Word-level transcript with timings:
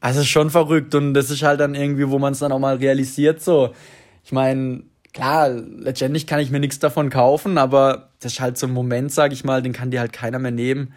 Also 0.00 0.24
schon 0.24 0.50
verrückt 0.50 0.94
und 0.94 1.12
das 1.14 1.30
ist 1.30 1.42
halt 1.42 1.60
dann 1.60 1.74
irgendwie, 1.74 2.08
wo 2.08 2.18
man 2.18 2.32
es 2.32 2.38
dann 2.38 2.52
auch 2.52 2.58
mal 2.58 2.76
realisiert 2.76 3.42
so. 3.42 3.74
Ich 4.24 4.32
meine, 4.32 4.82
klar, 5.12 5.50
letztendlich 5.50 6.26
kann 6.26 6.40
ich 6.40 6.50
mir 6.50 6.60
nichts 6.60 6.78
davon 6.78 7.10
kaufen, 7.10 7.58
aber 7.58 8.10
das 8.20 8.32
ist 8.32 8.40
halt 8.40 8.56
so 8.56 8.66
ein 8.66 8.72
Moment, 8.72 9.12
sag 9.12 9.32
ich 9.32 9.44
mal, 9.44 9.60
den 9.62 9.72
kann 9.72 9.90
dir 9.90 10.00
halt 10.00 10.12
keiner 10.12 10.38
mehr 10.38 10.52
nehmen, 10.52 10.94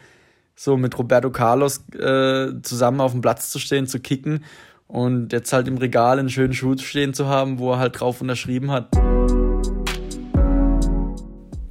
so 0.56 0.78
mit 0.78 0.98
Roberto 0.98 1.32
Carlos 1.32 1.84
äh, 1.94 2.62
zusammen 2.62 3.02
auf 3.02 3.12
dem 3.12 3.22
Platz 3.22 3.50
zu 3.50 3.60
stehen, 3.60 3.88
zu 3.88 4.00
kicken 4.00 4.46
und 4.88 5.34
jetzt 5.34 5.52
halt 5.52 5.68
im 5.68 5.78
Regal 5.78 6.20
einen 6.20 6.30
schönen 6.30 6.54
Schuh 6.54 6.78
stehen 6.78 7.14
zu 7.14 7.28
haben, 7.28 7.60
wo 7.60 7.74
er 7.74 7.80
halt 7.80 8.00
drauf 8.00 8.22
unterschrieben 8.22 8.72
hat. 8.72 8.90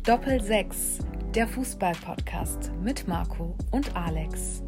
Doppel 0.05 0.43
6, 0.43 0.99
der 1.35 1.47
Fußball-Podcast 1.47 2.73
mit 2.83 3.07
Marco 3.07 3.57
und 3.71 3.95
Alex. 3.95 4.63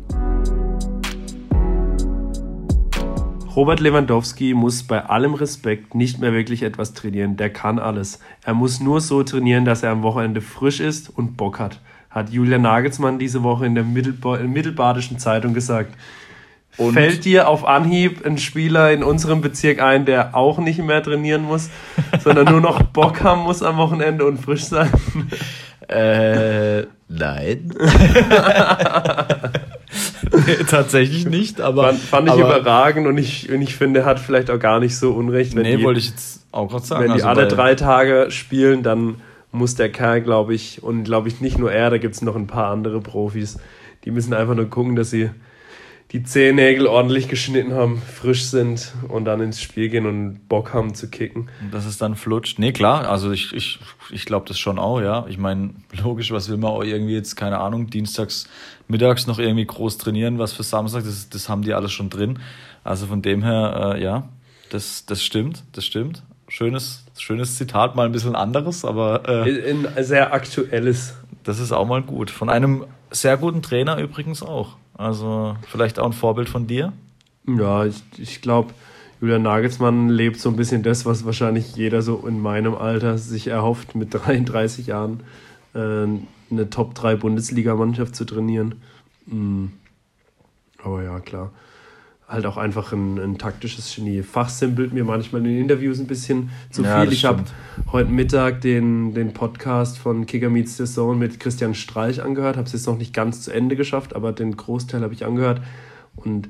Robert 3.57 3.79
Lewandowski 3.79 4.53
muss 4.53 4.83
bei 4.83 5.05
allem 5.05 5.35
Respekt 5.35 5.95
nicht 5.95 6.19
mehr 6.19 6.33
wirklich 6.33 6.65
etwas 6.65 6.93
trainieren. 6.93 7.37
Der 7.37 7.51
kann 7.51 7.79
alles. 7.79 8.19
Er 8.45 8.55
muss 8.55 8.81
nur 8.81 9.01
so 9.01 9.23
trainieren, 9.23 9.65
dass 9.65 9.85
er 9.85 9.93
am 9.93 10.03
Wochenende 10.03 10.41
frisch 10.41 10.81
ist 10.81 11.09
und 11.17 11.37
Bock 11.37 11.61
hat. 11.61 11.81
Hat 12.11 12.31
Julian 12.31 12.63
Nagelsmann 12.63 13.21
diese 13.21 13.45
Woche 13.45 13.67
in 13.67 13.77
der 13.77 13.85
Mittelba 13.85 14.39
Mittelbadischen 14.39 15.21
Zeitung 15.21 15.55
gesagt. 15.55 15.95
Und? 16.77 16.95
Fällt 16.95 17.25
dir 17.25 17.49
auf 17.49 17.65
Anhieb 17.65 18.27
ein 18.27 18.39
Spieler 18.39 18.91
in 18.91 19.05
unserem 19.05 19.41
Bezirk 19.41 19.81
ein, 19.81 20.05
der 20.05 20.35
auch 20.35 20.59
nicht 20.59 20.81
mehr 20.81 21.01
trainieren 21.03 21.43
muss, 21.43 21.71
sondern 22.25 22.47
nur 22.51 22.61
noch 22.61 22.83
Bock 22.83 23.23
haben 23.23 23.43
muss 23.43 23.63
am 23.63 23.77
Wochenende 23.77 24.25
und 24.25 24.39
frisch 24.39 24.65
sein? 24.65 24.91
Äh, 25.89 26.87
nein. 27.09 27.73
Tatsächlich 30.69 31.27
nicht, 31.27 31.61
aber. 31.61 31.85
Fand, 31.85 32.01
fand 32.01 32.29
ich 32.29 32.35
aber, 32.35 32.59
überragend 32.59 33.07
und 33.07 33.19
ich, 33.19 33.51
und 33.51 33.63
ich 33.63 33.77
finde, 33.77 34.01
er 34.01 34.07
hat 34.07 34.21
vielleicht 34.21 34.51
auch 34.51 34.59
gar 34.59 34.81
nicht 34.81 34.97
so 34.97 35.13
unrecht. 35.13 35.55
Wenn 35.55 35.63
nee, 35.63 35.77
die, 35.77 35.85
wollte 35.85 36.01
ich 36.01 36.11
jetzt 36.11 36.47
auch 36.53 36.69
gerade 36.69 36.85
sagen. 36.85 37.05
Wenn 37.05 37.17
die 37.17 37.23
also 37.23 37.41
alle 37.41 37.49
drei 37.49 37.75
Tage 37.75 38.27
spielen, 38.31 38.83
dann 38.83 39.17
muss 39.53 39.75
der 39.77 39.91
Kerl, 39.91 40.21
glaube 40.21 40.55
ich, 40.55 40.83
und 40.83 41.05
glaube 41.05 41.29
ich 41.29 41.41
nicht 41.41 41.59
nur 41.59 41.73
er, 41.73 41.91
da 41.91 41.99
gibt 41.99 42.15
es 42.15 42.23
noch 42.23 42.37
ein 42.37 42.47
paar 42.47 42.71
andere 42.71 43.01
Profis, 43.01 43.59
die 44.05 44.11
müssen 44.11 44.35
einfach 44.35 44.55
nur 44.55 44.69
gucken, 44.69 44.97
dass 44.97 45.11
sie 45.11 45.31
die 46.15 46.23
Zehennägel 46.23 46.87
ordentlich 46.87 47.29
geschnitten 47.29 47.73
haben, 47.73 48.01
frisch 48.01 48.45
sind 48.45 48.93
und 49.09 49.25
dann 49.25 49.41
ins 49.41 49.61
Spiel 49.61 49.89
gehen 49.89 50.07
und 50.07 50.49
Bock 50.49 50.73
haben 50.73 50.95
zu 50.95 51.09
kicken. 51.09 51.49
Dass 51.73 51.87
es 51.87 51.99
dann 51.99 52.15
flutscht. 52.15 52.61
Nee, 52.61 52.73
klar, 52.73 53.09
also 53.09 53.33
ich, 53.33 53.53
ich, 53.53 53.81
ich 54.11 54.25
glaube 54.25 54.47
das 54.47 54.57
schon 54.59 54.79
auch, 54.79 55.01
ja. 55.01 55.27
Ich 55.29 55.39
meine, 55.39 55.71
logisch, 56.05 56.31
was 56.31 56.49
will 56.49 56.57
man 56.57 56.71
auch 56.71 56.85
irgendwie 56.85 57.15
jetzt, 57.15 57.35
keine 57.35 57.59
Ahnung, 57.59 57.91
dienstags, 57.91 58.49
mittags 58.89 59.27
noch 59.27 59.39
irgendwie 59.39 59.65
groß 59.65 59.99
trainieren, 59.99 60.39
was 60.39 60.53
für 60.53 60.63
Samstag, 60.63 61.05
das, 61.05 61.29
das 61.29 61.49
haben 61.49 61.63
die 61.63 61.75
alles 61.75 61.93
schon 61.93 62.11
drin. 62.11 62.39
Also 62.83 63.07
von 63.07 63.23
dem 63.23 63.43
her, 63.43 63.95
äh, 63.97 64.03
ja, 64.03 64.29
das, 64.71 65.07
das 65.07 65.23
stimmt, 65.23 65.65
das 65.73 65.85
stimmt. 65.85 66.23
Schönes, 66.49 67.05
schönes 67.17 67.57
Zitat, 67.57 67.97
mal 67.97 68.07
ein 68.07 68.13
bisschen 68.13 68.37
anderes, 68.37 68.85
aber. 68.85 69.29
Äh, 69.29 69.71
ein 69.71 69.89
sehr 70.05 70.33
aktuelles. 70.33 71.15
Das 71.43 71.59
ist 71.59 71.73
auch 71.73 71.87
mal 71.87 72.03
gut. 72.03 72.31
Von 72.31 72.51
einem 72.51 72.85
sehr 73.11 73.37
guten 73.37 73.63
Trainer 73.63 73.99
übrigens 73.99 74.43
auch. 74.43 74.77
Also 74.97 75.57
vielleicht 75.69 75.99
auch 75.99 76.07
ein 76.07 76.13
Vorbild 76.13 76.49
von 76.49 76.67
dir? 76.67 76.93
Ja, 77.47 77.85
ich, 77.85 78.03
ich 78.19 78.41
glaube, 78.41 78.73
Julian 79.21 79.43
Nagelsmann 79.43 80.09
lebt 80.09 80.39
so 80.39 80.49
ein 80.51 80.57
bisschen 80.57 80.83
das, 80.83 81.07
was 81.07 81.25
wahrscheinlich 81.25 81.77
jeder 81.77 82.03
so 82.03 82.27
in 82.27 82.41
meinem 82.41 82.75
Alter 82.75 83.19
sich 83.19 83.47
erhofft, 83.47 83.95
mit 83.95 84.13
33 84.27 84.87
Jahren 84.87 85.21
äh, 85.75 86.07
eine 86.55 86.71
Top-3 86.71 87.17
Bundesligamannschaft 87.17 88.15
zu 88.15 88.25
trainieren. 88.25 88.77
Mhm. 89.27 89.73
Aber 90.83 91.03
ja, 91.03 91.21
klar. 91.21 91.53
Halt 92.27 92.47
auch 92.47 92.57
einfach 92.57 92.93
ein, 92.93 93.19
ein 93.19 93.39
taktisches 93.39 93.95
Genie. 93.95 94.23
Fachsimpelt 94.23 94.93
mir 94.95 95.05
manchmal 95.05 95.43
in 95.43 95.49
den 95.49 95.59
Interviews 95.61 95.99
ein 95.99 96.07
bisschen 96.07 96.51
zu 96.71 96.83
ja, 96.83 97.03
viel. 97.03 97.13
Ich 97.13 97.27
habe 97.27 97.45
heute 97.93 98.11
Mittag 98.11 98.63
den, 98.63 99.13
den 99.13 99.35
Podcast 99.35 99.99
von 99.99 100.25
Kicker 100.25 100.49
Meets 100.49 100.79
the 100.79 100.85
Zone 100.85 101.19
mit 101.19 101.39
Christian 101.39 101.75
Streich 101.75 102.23
angehört. 102.23 102.57
Habe 102.57 102.67
es 102.67 102.73
jetzt 102.73 102.87
noch 102.87 102.97
nicht 102.97 103.13
ganz 103.13 103.43
zu 103.43 103.51
Ende 103.51 103.77
geschafft, 103.77 104.17
aber 104.17 104.33
den 104.33 104.57
Großteil 104.57 105.03
habe 105.03 105.13
ich 105.13 105.27
angehört. 105.27 105.61
Und 106.17 106.49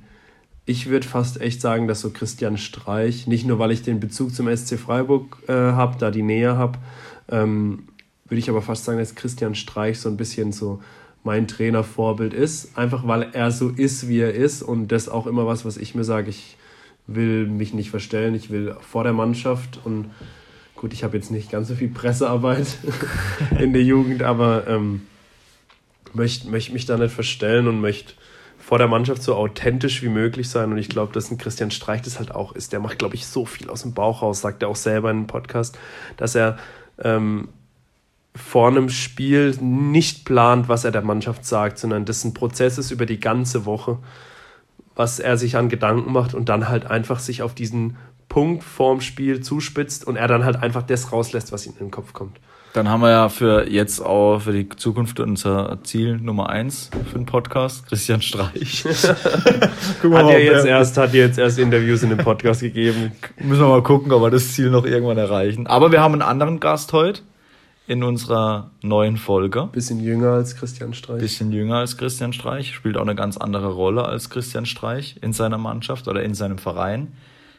ich 0.64 0.88
würde 0.88 1.06
fast 1.06 1.40
echt 1.40 1.60
sagen, 1.60 1.88
dass 1.88 2.00
so 2.00 2.10
Christian 2.10 2.56
Streich, 2.56 3.26
nicht 3.26 3.46
nur 3.46 3.58
weil 3.58 3.70
ich 3.70 3.82
den 3.82 4.00
Bezug 4.00 4.34
zum 4.34 4.54
SC 4.54 4.78
Freiburg 4.78 5.42
äh, 5.48 5.52
habe, 5.52 5.98
da 5.98 6.10
die 6.10 6.22
Nähe 6.22 6.56
habe, 6.56 6.78
ähm, 7.28 7.88
würde 8.26 8.38
ich 8.38 8.48
aber 8.48 8.62
fast 8.62 8.84
sagen, 8.84 8.98
dass 8.98 9.14
Christian 9.14 9.54
Streich 9.54 10.00
so 10.00 10.08
ein 10.08 10.16
bisschen 10.16 10.52
so 10.52 10.82
mein 11.22 11.48
Trainervorbild 11.48 12.34
ist, 12.34 12.76
einfach 12.76 13.06
weil 13.06 13.30
er 13.32 13.50
so 13.50 13.70
ist, 13.70 14.08
wie 14.08 14.20
er 14.20 14.34
ist 14.34 14.62
und 14.62 14.88
das 14.88 15.08
auch 15.08 15.26
immer 15.26 15.46
was, 15.46 15.64
was 15.64 15.76
ich 15.76 15.94
mir 15.94 16.04
sage, 16.04 16.30
ich 16.30 16.56
will 17.06 17.46
mich 17.46 17.74
nicht 17.74 17.90
verstellen, 17.90 18.34
ich 18.34 18.50
will 18.50 18.76
vor 18.80 19.04
der 19.04 19.12
Mannschaft 19.12 19.80
und 19.84 20.10
gut, 20.74 20.92
ich 20.92 21.04
habe 21.04 21.16
jetzt 21.16 21.30
nicht 21.30 21.50
ganz 21.50 21.68
so 21.68 21.74
viel 21.74 21.88
Pressearbeit 21.88 22.66
in 23.58 23.72
der 23.72 23.82
Jugend, 23.82 24.22
aber 24.22 24.66
ähm, 24.66 25.02
möchte 26.12 26.48
möcht 26.48 26.72
mich 26.72 26.86
da 26.86 26.96
nicht 26.96 27.14
verstellen 27.14 27.68
und 27.68 27.80
möchte 27.80 28.14
vor 28.58 28.78
der 28.78 28.88
Mannschaft 28.88 29.22
so 29.22 29.34
authentisch 29.34 30.02
wie 30.02 30.08
möglich 30.08 30.48
sein. 30.48 30.72
Und 30.72 30.78
ich 30.78 30.88
glaube, 30.88 31.12
dass 31.12 31.30
ein 31.30 31.36
Christian 31.36 31.70
Streich 31.70 32.00
das 32.00 32.18
halt 32.18 32.34
auch 32.34 32.52
ist. 32.52 32.72
Der 32.72 32.80
macht, 32.80 32.98
glaube 32.98 33.14
ich, 33.14 33.26
so 33.26 33.44
viel 33.44 33.68
aus 33.68 33.82
dem 33.82 33.92
Bauch 33.92 34.22
raus, 34.22 34.40
sagt 34.40 34.62
er 34.62 34.70
auch 34.70 34.76
selber 34.76 35.10
in 35.10 35.18
einem 35.18 35.26
Podcast, 35.26 35.78
dass 36.16 36.34
er 36.34 36.58
ähm, 36.98 37.48
vor 38.36 38.68
einem 38.68 38.88
Spiel 38.88 39.56
nicht 39.60 40.24
plant, 40.24 40.68
was 40.68 40.84
er 40.84 40.90
der 40.90 41.02
Mannschaft 41.02 41.44
sagt, 41.44 41.78
sondern 41.78 42.04
das 42.04 42.24
ein 42.24 42.34
Prozess 42.34 42.78
ist 42.78 42.90
über 42.90 43.06
die 43.06 43.20
ganze 43.20 43.64
Woche, 43.64 43.98
was 44.96 45.20
er 45.20 45.36
sich 45.36 45.56
an 45.56 45.68
Gedanken 45.68 46.12
macht 46.12 46.34
und 46.34 46.48
dann 46.48 46.68
halt 46.68 46.90
einfach 46.90 47.20
sich 47.20 47.42
auf 47.42 47.54
diesen 47.54 47.96
Punkt 48.28 48.64
vorm 48.64 49.00
Spiel 49.00 49.40
zuspitzt 49.40 50.06
und 50.06 50.16
er 50.16 50.26
dann 50.26 50.44
halt 50.44 50.62
einfach 50.62 50.82
das 50.82 51.12
rauslässt, 51.12 51.52
was 51.52 51.66
ihm 51.66 51.74
in 51.78 51.86
den 51.86 51.90
Kopf 51.90 52.12
kommt. 52.12 52.38
Dann 52.72 52.88
haben 52.88 53.02
wir 53.02 53.10
ja 53.10 53.28
für 53.28 53.70
jetzt 53.70 54.00
auch 54.00 54.40
für 54.40 54.52
die 54.52 54.68
Zukunft 54.68 55.20
unser 55.20 55.78
Ziel 55.84 56.16
Nummer 56.16 56.48
eins 56.48 56.90
für 57.08 57.18
den 57.18 57.26
Podcast, 57.26 57.86
Christian 57.86 58.20
Streich. 58.20 58.84
Guck 60.02 60.10
mal, 60.10 60.24
hat 60.24 60.32
ja 60.32 60.38
jetzt 60.38 60.66
erst, 60.66 60.96
hat 60.96 61.14
jetzt 61.14 61.38
erst 61.38 61.60
Interviews 61.60 62.02
in 62.02 62.08
dem 62.08 62.18
Podcast 62.18 62.62
gegeben. 62.62 63.12
Müssen 63.38 63.62
wir 63.62 63.68
mal 63.68 63.82
gucken, 63.84 64.10
ob 64.10 64.22
wir 64.22 64.30
das 64.30 64.54
Ziel 64.54 64.70
noch 64.70 64.84
irgendwann 64.84 65.18
erreichen. 65.18 65.68
Aber 65.68 65.92
wir 65.92 66.00
haben 66.00 66.14
einen 66.14 66.22
anderen 66.22 66.58
Gast 66.58 66.92
heute 66.92 67.20
in 67.86 68.02
unserer 68.02 68.70
neuen 68.82 69.16
Folge. 69.16 69.68
Bisschen 69.72 70.00
jünger 70.00 70.32
als 70.32 70.56
Christian 70.56 70.94
Streich. 70.94 71.20
Bisschen 71.20 71.52
jünger 71.52 71.76
als 71.76 71.96
Christian 71.96 72.32
Streich, 72.32 72.74
spielt 72.74 72.96
auch 72.96 73.02
eine 73.02 73.14
ganz 73.14 73.36
andere 73.36 73.72
Rolle 73.72 74.04
als 74.04 74.30
Christian 74.30 74.66
Streich 74.66 75.16
in 75.20 75.32
seiner 75.32 75.58
Mannschaft 75.58 76.08
oder 76.08 76.22
in 76.22 76.34
seinem 76.34 76.58
Verein. 76.58 77.12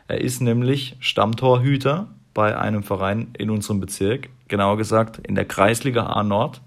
Er 0.08 0.22
ist 0.22 0.42
nämlich 0.42 0.96
Stammtorhüter 1.00 2.08
bei 2.34 2.58
einem 2.58 2.84
Verein 2.84 3.30
in 3.38 3.50
unserem 3.50 3.80
Bezirk, 3.80 4.30
genauer 4.48 4.78
gesagt 4.78 5.20
in 5.26 5.36
der 5.36 5.46
Kreisliga 5.46 6.08
A 6.08 6.24
Nord 6.24 6.62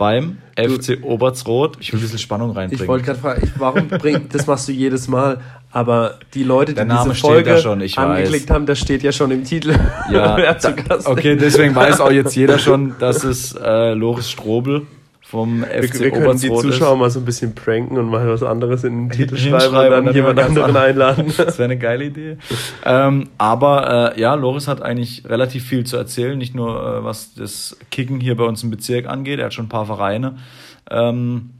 beim 0.00 0.38
du, 0.56 0.80
FC 0.80 0.98
Obertsroth. 1.02 1.76
Ich 1.78 1.92
will 1.92 2.00
ein 2.00 2.02
bisschen 2.02 2.18
Spannung 2.18 2.52
reinbringen. 2.52 2.82
Ich 2.82 2.88
wollte 2.88 3.04
gerade 3.04 3.18
fragen, 3.18 3.52
warum 3.58 3.88
bringt, 3.88 4.34
das 4.34 4.46
machst 4.46 4.66
du 4.66 4.72
jedes 4.72 5.08
Mal, 5.08 5.42
aber 5.70 6.18
die 6.32 6.42
Leute, 6.42 6.72
die 6.72 6.82
diese 6.82 7.14
Folge 7.14 7.58
schon, 7.58 7.82
angeklickt 7.82 8.48
weiß. 8.48 8.54
haben, 8.54 8.64
das 8.64 8.78
steht 8.78 9.02
ja 9.02 9.12
schon 9.12 9.30
im 9.30 9.44
Titel. 9.44 9.74
Ja, 10.10 10.36
da, 10.54 10.74
okay, 11.04 11.36
deswegen 11.36 11.74
weiß 11.74 12.00
auch 12.00 12.10
jetzt 12.10 12.34
jeder 12.34 12.58
schon, 12.66 12.94
dass 12.98 13.24
es 13.24 13.54
äh, 13.54 13.92
Loris 13.92 14.30
Strobel 14.30 14.86
vom 15.30 15.62
FC 15.62 15.94
wir, 15.94 16.00
wir 16.00 16.10
können 16.10 16.38
die 16.40 16.48
Zuschauer 16.48 16.96
mal 16.96 17.08
so 17.08 17.20
ein 17.20 17.24
bisschen 17.24 17.54
pranken 17.54 17.96
und 17.96 18.06
mal 18.06 18.28
was 18.28 18.42
anderes 18.42 18.82
in 18.82 19.08
den 19.08 19.10
Titel 19.10 19.36
schreiben 19.36 19.76
und 19.76 19.90
dann, 19.90 20.06
dann 20.06 20.14
jemand 20.14 20.40
anderen 20.40 20.76
einladen. 20.76 21.32
Das 21.36 21.58
wäre 21.58 21.66
eine 21.66 21.78
geile 21.78 22.06
Idee. 22.06 22.36
Ähm, 22.84 23.28
aber 23.38 24.14
äh, 24.16 24.20
ja, 24.20 24.34
Loris 24.34 24.66
hat 24.66 24.82
eigentlich 24.82 25.22
relativ 25.28 25.64
viel 25.64 25.84
zu 25.84 25.96
erzählen, 25.96 26.36
nicht 26.36 26.56
nur 26.56 26.80
äh, 26.80 27.04
was 27.04 27.32
das 27.34 27.78
Kicken 27.92 28.18
hier 28.18 28.36
bei 28.36 28.44
uns 28.44 28.64
im 28.64 28.70
Bezirk 28.70 29.06
angeht. 29.06 29.38
Er 29.38 29.46
hat 29.46 29.54
schon 29.54 29.66
ein 29.66 29.70
paar 29.70 29.86
Vereine. 29.86 30.38
Ähm, 30.90 31.50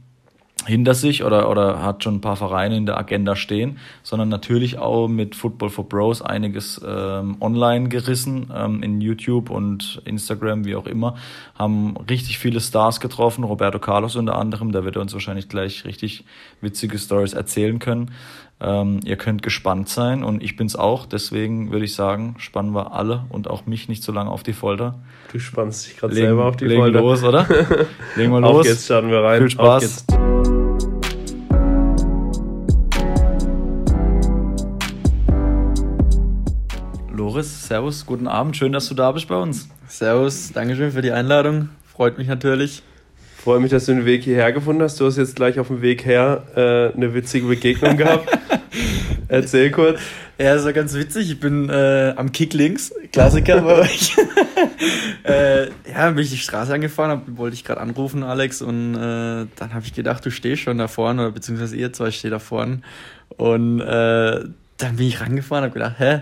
hinter 0.65 0.93
sich 0.93 1.23
oder, 1.23 1.49
oder 1.49 1.81
hat 1.81 2.03
schon 2.03 2.15
ein 2.15 2.21
paar 2.21 2.35
Vereine 2.35 2.77
in 2.77 2.85
der 2.85 2.97
Agenda 2.97 3.35
stehen, 3.35 3.77
sondern 4.03 4.29
natürlich 4.29 4.77
auch 4.77 5.07
mit 5.07 5.35
Football 5.35 5.69
for 5.69 5.87
Bros 5.87 6.21
einiges 6.21 6.81
ähm, 6.85 7.37
online 7.39 7.89
gerissen, 7.89 8.51
ähm, 8.55 8.83
in 8.83 9.01
YouTube 9.01 9.49
und 9.49 10.01
Instagram, 10.05 10.65
wie 10.65 10.75
auch 10.75 10.85
immer, 10.85 11.15
haben 11.57 11.95
richtig 12.09 12.37
viele 12.37 12.59
Stars 12.59 12.99
getroffen, 12.99 13.43
Roberto 13.43 13.79
Carlos 13.79 14.15
unter 14.15 14.35
anderem, 14.35 14.71
da 14.71 14.83
wird 14.83 14.95
er 14.95 15.01
uns 15.01 15.13
wahrscheinlich 15.13 15.49
gleich 15.49 15.85
richtig 15.85 16.25
witzige 16.61 16.97
Stories 16.97 17.33
erzählen 17.33 17.79
können. 17.79 18.11
Ähm, 18.63 18.99
ihr 19.03 19.15
könnt 19.15 19.41
gespannt 19.41 19.89
sein 19.89 20.23
und 20.23 20.43
ich 20.43 20.55
bin's 20.55 20.75
auch, 20.75 21.07
deswegen 21.07 21.71
würde 21.71 21.85
ich 21.85 21.95
sagen, 21.95 22.35
spannen 22.37 22.75
wir 22.75 22.93
alle 22.93 23.25
und 23.29 23.49
auch 23.49 23.65
mich 23.65 23.89
nicht 23.89 24.03
so 24.03 24.11
lange 24.11 24.29
auf 24.29 24.43
die 24.43 24.53
Folter. 24.53 24.99
Du 25.31 25.39
spannst 25.39 25.87
dich 25.87 25.97
gerade 25.97 26.13
selber 26.13 26.45
auf 26.45 26.57
die 26.57 26.65
legen 26.65 26.81
Folter. 26.81 27.01
los, 27.01 27.23
oder? 27.23 27.47
legen 28.15 28.31
wir 28.31 28.41
los. 28.41 28.59
Auf 28.59 28.65
jetzt 28.67 28.85
starten 28.85 29.09
wir 29.09 29.23
rein. 29.23 29.39
Viel 29.39 29.49
Spaß. 29.49 30.05
Loris, 37.31 37.65
Servus, 37.65 38.05
guten 38.05 38.27
Abend, 38.27 38.57
schön, 38.57 38.73
dass 38.73 38.89
du 38.89 38.93
da 38.93 39.09
bist 39.13 39.29
bei 39.29 39.37
uns. 39.37 39.69
Servus, 39.87 40.51
Dankeschön 40.51 40.91
für 40.91 41.01
die 41.01 41.13
Einladung, 41.13 41.69
freut 41.85 42.17
mich 42.17 42.27
natürlich. 42.27 42.83
Freue 43.37 43.61
mich, 43.61 43.71
dass 43.71 43.85
du 43.85 43.93
den 43.93 44.03
Weg 44.03 44.25
hierher 44.25 44.51
gefunden 44.51 44.81
hast. 44.81 44.99
Du 44.99 45.05
hast 45.05 45.15
jetzt 45.15 45.37
gleich 45.37 45.57
auf 45.57 45.67
dem 45.67 45.81
Weg 45.81 46.03
her 46.03 46.43
äh, 46.57 46.93
eine 46.93 47.13
witzige 47.13 47.47
Begegnung 47.47 47.95
gehabt. 47.95 48.37
Erzähl 49.29 49.71
kurz. 49.71 50.01
Ja, 50.37 50.55
das 50.55 50.65
war 50.65 50.73
ganz 50.73 50.93
witzig. 50.93 51.31
Ich 51.31 51.39
bin 51.39 51.69
äh, 51.69 52.13
am 52.17 52.33
Kick 52.33 52.51
links, 52.51 52.93
Klassiker 53.13 53.61
bei 53.61 53.75
euch. 53.75 54.13
äh, 55.23 55.67
ja, 55.89 56.09
bin 56.09 56.25
ich 56.25 56.31
die 56.31 56.37
Straße 56.37 56.73
angefahren, 56.73 57.11
hab, 57.11 57.37
wollte 57.37 57.53
ich 57.53 57.63
gerade 57.63 57.79
anrufen, 57.79 58.23
Alex, 58.23 58.61
und 58.61 58.93
äh, 58.93 59.47
dann 59.55 59.73
habe 59.73 59.85
ich 59.85 59.93
gedacht, 59.93 60.25
du 60.25 60.31
stehst 60.31 60.63
schon 60.63 60.77
da 60.77 60.89
vorne, 60.89 61.21
oder 61.21 61.31
beziehungsweise 61.31 61.77
ihr 61.77 61.93
zwei 61.93 62.11
steht 62.11 62.33
da 62.33 62.39
vorne. 62.39 62.81
Und 63.37 63.79
äh, 63.79 64.43
dann 64.77 64.95
bin 64.97 65.07
ich 65.07 65.21
rangefahren, 65.21 65.63
habe 65.63 65.73
gedacht, 65.73 65.95
hä? 65.97 66.21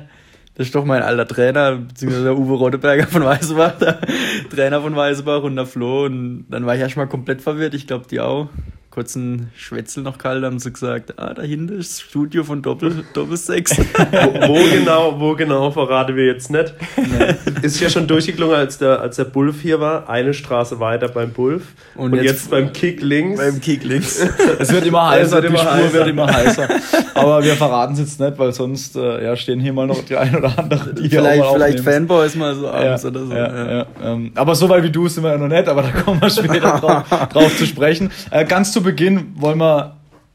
Das 0.60 0.68
ist 0.68 0.76
doch 0.76 0.84
mein 0.84 1.04
alter 1.04 1.26
Trainer, 1.26 1.78
beziehungsweise 1.78 2.26
der 2.26 2.38
Uwe 2.38 2.56
Rodeberger 2.56 3.08
von 3.08 3.24
Weißebach, 3.24 3.78
der 3.78 4.02
Trainer 4.50 4.82
von 4.82 4.94
Weißebach 4.94 5.42
und 5.44 5.56
der 5.56 5.66
Flo. 5.66 6.04
Und 6.04 6.48
dann 6.50 6.66
war 6.66 6.76
ich 6.76 6.82
erstmal 6.82 7.08
komplett 7.08 7.42
verwirrt, 7.42 7.74
ich 7.74 7.88
glaube 7.88 8.08
die 8.12 8.20
auch 8.20 8.50
kurzen 9.00 9.50
Schwätzel 9.56 10.04
noch 10.04 10.18
kalt, 10.18 10.44
haben 10.44 10.60
sie 10.60 10.74
gesagt, 10.74 11.14
ah, 11.16 11.34
dahinter 11.34 11.76
ist 11.76 11.94
das 11.94 12.02
Studio 12.02 12.44
von 12.44 12.62
Doppel, 12.62 13.06
Doppelsechs. 13.14 13.78
wo, 13.78 14.48
wo, 14.50 14.70
genau, 14.70 15.18
wo 15.18 15.36
genau 15.36 15.72
verraten 15.72 16.18
wir 16.18 16.26
jetzt 16.26 16.52
nicht. 16.52 16.74
Nee. 16.98 17.36
Ist 17.62 17.80
ja 17.80 17.90
schon 17.90 18.08
durchgeklungen, 18.08 18.58
als 18.58 18.78
der, 18.78 19.00
als 19.00 19.16
der 19.16 19.24
Bulf 19.24 19.62
hier 19.62 19.80
war, 19.80 20.10
eine 20.10 20.34
Straße 20.34 20.82
weiter 20.82 21.08
beim 21.08 21.32
Bulf 21.32 21.64
und, 21.96 22.12
und 22.12 22.18
jetzt, 22.18 22.26
jetzt, 22.26 22.52
beim 22.52 22.74
Kick 22.74 23.02
links. 23.02 23.40
Beim 23.40 23.62
Kick 23.62 23.86
links. 23.86 24.20
es 24.60 24.70
wird 24.70 24.86
immer 24.86 25.12
heißer, 25.12 25.44
wird 25.44 25.54
die 25.54 25.58
Spur 25.58 25.72
heißer. 25.72 25.94
wird 25.94 26.08
immer 26.10 26.28
heißer. 26.28 26.68
Aber 27.14 27.42
wir 27.42 27.56
verraten 27.56 27.94
es 27.94 28.00
jetzt 28.00 28.20
nicht, 28.20 28.38
weil 28.38 28.52
sonst 28.52 28.98
äh, 28.98 29.24
ja, 29.24 29.38
stehen 29.38 29.62
hier 29.62 29.72
mal 29.72 29.88
noch 29.88 30.04
die 30.04 30.18
ein 30.18 30.36
oder 30.36 30.60
andere, 30.60 30.94
die 30.94 31.08
Vielleicht, 31.08 31.46
vielleicht 31.46 31.80
Fanboys 31.80 32.36
mal 32.36 32.54
so 32.54 32.68
abends 32.68 33.04
ja, 33.04 33.10
oder 33.10 33.26
so. 33.26 33.34
Ja, 33.34 33.72
ja. 33.72 33.86
Ähm, 34.04 34.32
aber 34.36 34.56
so 34.56 34.68
weit 34.68 34.84
wie 34.84 34.92
du 34.92 35.08
sind 35.08 35.24
wir 35.24 35.32
ja 35.32 35.38
noch 35.38 35.48
nicht, 35.48 35.70
aber 35.70 35.84
da 35.84 35.92
kommen 35.92 36.22
wir 36.22 36.30
später 36.30 36.60
drauf, 36.82 37.30
drauf 37.30 37.58
zu 37.58 37.66
sprechen. 37.66 38.12
Äh, 38.30 38.44
ganz 38.44 38.74
zu 38.74 38.84
Beginn 38.90 39.34
wollen 39.36 39.60
wir 39.60 39.86
ein 39.86 39.92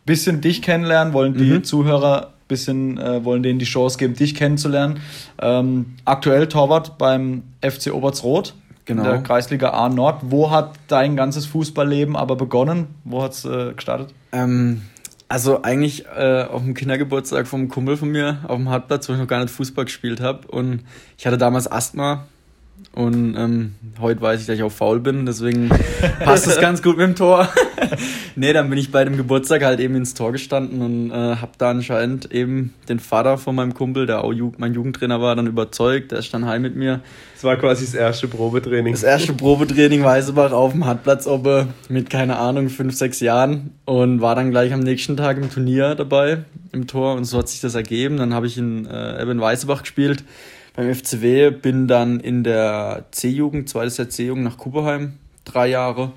bisschen 0.06 0.40
dich 0.40 0.62
kennenlernen, 0.62 1.12
wollen 1.12 1.34
die 1.34 1.50
mhm. 1.50 1.64
Zuhörer 1.64 2.34
bisschen, 2.46 2.98
äh, 2.98 3.24
wollen 3.24 3.42
denen 3.42 3.58
die 3.58 3.64
Chance 3.64 3.98
geben, 3.98 4.14
dich 4.14 4.36
kennenzulernen. 4.36 5.00
Ähm, 5.42 5.96
aktuell 6.04 6.46
Torwart 6.46 6.96
beim 6.96 7.42
FC 7.62 7.92
Obertsroth. 7.92 8.54
Genau. 8.84 9.02
In 9.02 9.08
der 9.08 9.22
Kreisliga 9.24 9.70
A 9.70 9.88
Nord. 9.88 10.20
Wo 10.22 10.52
hat 10.52 10.74
dein 10.86 11.16
ganzes 11.16 11.46
Fußballleben 11.46 12.14
aber 12.14 12.36
begonnen? 12.36 12.86
Wo 13.02 13.24
hat 13.24 13.32
es 13.32 13.44
äh, 13.44 13.72
gestartet? 13.72 14.14
Ähm, 14.30 14.82
also 15.26 15.62
eigentlich 15.62 16.04
äh, 16.16 16.42
auf 16.42 16.62
dem 16.62 16.74
Kindergeburtstag 16.74 17.48
vom 17.48 17.68
Kumpel 17.68 17.96
von 17.96 18.10
mir 18.10 18.38
auf 18.46 18.56
dem 18.56 18.68
Hartplatz, 18.68 19.08
wo 19.08 19.14
ich 19.14 19.18
noch 19.18 19.26
gar 19.26 19.40
nicht 19.40 19.50
Fußball 19.50 19.86
gespielt 19.86 20.20
habe. 20.20 20.46
Und 20.46 20.84
ich 21.18 21.26
hatte 21.26 21.38
damals 21.38 21.70
Asthma 21.70 22.26
und 22.94 23.34
ähm, 23.36 23.74
heute 24.00 24.20
weiß 24.20 24.40
ich, 24.40 24.46
dass 24.46 24.56
ich 24.56 24.62
auch 24.62 24.70
faul 24.70 25.00
bin, 25.00 25.26
deswegen 25.26 25.68
passt 26.20 26.46
es 26.46 26.60
ganz 26.60 26.80
gut 26.80 26.96
mit 26.96 27.08
dem 27.08 27.16
Tor. 27.16 27.48
nee, 28.36 28.52
dann 28.52 28.70
bin 28.70 28.78
ich 28.78 28.92
bei 28.92 29.04
dem 29.04 29.16
Geburtstag 29.16 29.64
halt 29.64 29.80
eben 29.80 29.96
ins 29.96 30.14
Tor 30.14 30.30
gestanden 30.30 30.80
und 30.80 31.10
äh, 31.10 31.36
habe 31.36 31.52
da 31.58 31.70
anscheinend 31.70 32.30
eben 32.30 32.72
den 32.88 33.00
Vater 33.00 33.36
von 33.36 33.56
meinem 33.56 33.74
Kumpel, 33.74 34.06
der 34.06 34.22
auch 34.22 34.32
Ju 34.32 34.52
mein 34.58 34.74
Jugendtrainer 34.74 35.20
war, 35.20 35.34
dann 35.34 35.48
überzeugt. 35.48 36.12
Der 36.12 36.20
ist 36.20 36.32
dann 36.32 36.46
heim 36.46 36.62
mit 36.62 36.76
mir. 36.76 37.00
Das 37.34 37.42
war 37.42 37.56
quasi 37.56 37.84
das 37.84 37.94
erste 37.94 38.28
Probetraining. 38.28 38.92
Das 38.92 39.02
erste 39.02 39.32
Probetraining 39.32 40.04
Weißebach 40.04 40.52
auf 40.52 40.70
dem 40.70 40.86
Hartplatz 40.86 41.26
oben 41.26 41.70
mit, 41.88 42.10
keine 42.10 42.36
Ahnung, 42.36 42.68
fünf, 42.68 42.94
sechs 42.94 43.18
Jahren 43.18 43.72
und 43.86 44.20
war 44.20 44.36
dann 44.36 44.52
gleich 44.52 44.72
am 44.72 44.80
nächsten 44.80 45.16
Tag 45.16 45.38
im 45.38 45.50
Turnier 45.50 45.96
dabei 45.96 46.44
im 46.70 46.86
Tor 46.86 47.14
und 47.14 47.24
so 47.24 47.38
hat 47.38 47.48
sich 47.48 47.60
das 47.60 47.74
ergeben. 47.74 48.18
Dann 48.18 48.34
habe 48.34 48.46
ich 48.46 48.56
in, 48.56 48.86
äh, 48.86 49.20
in 49.22 49.40
Weißebach 49.40 49.82
gespielt 49.82 50.22
beim 50.74 50.92
FCW, 50.92 51.50
bin 51.50 51.88
dann 51.88 52.20
in 52.20 52.44
der 52.44 53.06
C-Jugend, 53.12 53.68
zweites 53.68 53.96
Jahr 53.96 54.08
C-Jugend 54.08 54.44
nach 54.44 54.58
Kupperheim, 54.58 55.14
drei 55.44 55.68
Jahre. 55.68 56.12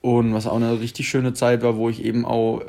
Und 0.00 0.34
was 0.34 0.46
auch 0.46 0.56
eine 0.56 0.78
richtig 0.80 1.08
schöne 1.08 1.34
Zeit 1.34 1.62
war, 1.62 1.76
wo 1.76 1.88
ich 1.88 2.04
eben 2.04 2.24
auch 2.24 2.62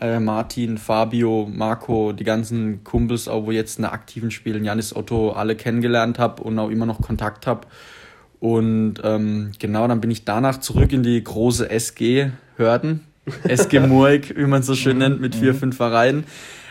äh, 0.00 0.20
Martin, 0.20 0.76
Fabio, 0.76 1.48
Marco, 1.50 2.12
die 2.12 2.24
ganzen 2.24 2.84
Kumpels, 2.84 3.28
auch 3.28 3.46
wo 3.46 3.50
jetzt 3.50 3.78
in 3.78 3.82
der 3.82 3.92
aktiven 3.92 4.30
spielen, 4.30 4.64
Janis 4.64 4.94
Otto, 4.94 5.30
alle 5.30 5.56
kennengelernt 5.56 6.18
habe 6.18 6.42
und 6.42 6.58
auch 6.58 6.68
immer 6.68 6.84
noch 6.84 7.00
Kontakt 7.00 7.46
habe. 7.46 7.66
Und 8.40 8.96
ähm, 9.04 9.52
genau, 9.58 9.86
dann 9.88 10.00
bin 10.00 10.10
ich 10.10 10.24
danach 10.24 10.58
zurück 10.60 10.92
in 10.92 11.02
die 11.02 11.22
große 11.22 11.70
SG 11.70 12.30
Hörden, 12.56 13.06
SG 13.44 13.80
Murg, 13.80 14.36
wie 14.36 14.46
man 14.46 14.62
so 14.62 14.74
schön 14.74 14.98
nennt, 14.98 15.20
mit 15.20 15.34
vier, 15.34 15.52
mhm. 15.54 15.58
fünf 15.58 15.76
Vereinen. 15.76 16.24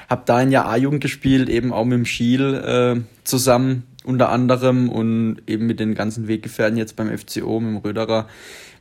Hab 0.09 0.25
da 0.25 0.36
ein 0.36 0.51
Jahr 0.51 0.68
A-Jugend 0.68 1.01
gespielt, 1.01 1.50
eben 1.50 1.71
auch 1.71 1.86
mit 1.86 1.98
dem 1.98 2.06
Schiel 2.06 2.53
äh, 2.53 3.01
zusammen 3.24 3.88
unter 4.03 4.30
anderem 4.30 4.89
und 4.89 5.42
eben 5.48 5.68
mit 5.68 5.80
den 5.80 5.95
ganzen 5.95 6.27
Weggefährten 6.27 6.77
jetzt 6.77 6.95
beim 6.95 7.15
FCO, 7.15 7.59
mit 7.59 7.69
dem 7.69 7.77
Röderer, 7.77 8.27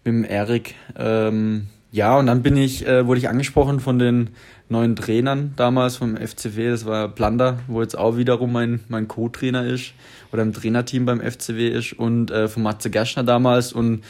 mit 0.04 0.14
dem 0.14 0.24
Erik. 0.24 0.74
Ähm, 0.96 1.66
ja, 1.92 2.16
und 2.16 2.26
dann 2.26 2.42
bin 2.42 2.56
ich, 2.56 2.86
äh, 2.86 3.06
wurde 3.06 3.18
ich 3.18 3.28
angesprochen 3.28 3.80
von 3.80 3.98
den 3.98 4.30
neuen 4.68 4.94
Trainern 4.94 5.52
damals 5.56 5.96
vom 5.96 6.16
FCW, 6.16 6.70
das 6.70 6.86
war 6.86 7.08
Plander, 7.08 7.58
wo 7.66 7.82
jetzt 7.82 7.98
auch 7.98 8.16
wiederum 8.16 8.52
mein, 8.52 8.80
mein 8.88 9.08
Co-Trainer 9.08 9.66
ist 9.66 9.94
oder 10.32 10.42
im 10.42 10.52
Trainerteam 10.52 11.04
beim 11.04 11.20
FCW 11.20 11.68
ist 11.68 11.92
und 11.92 12.30
äh, 12.30 12.46
von 12.46 12.62
Matze 12.62 12.90
Gerschner 12.90 13.24
damals 13.24 13.72
und 13.72 14.04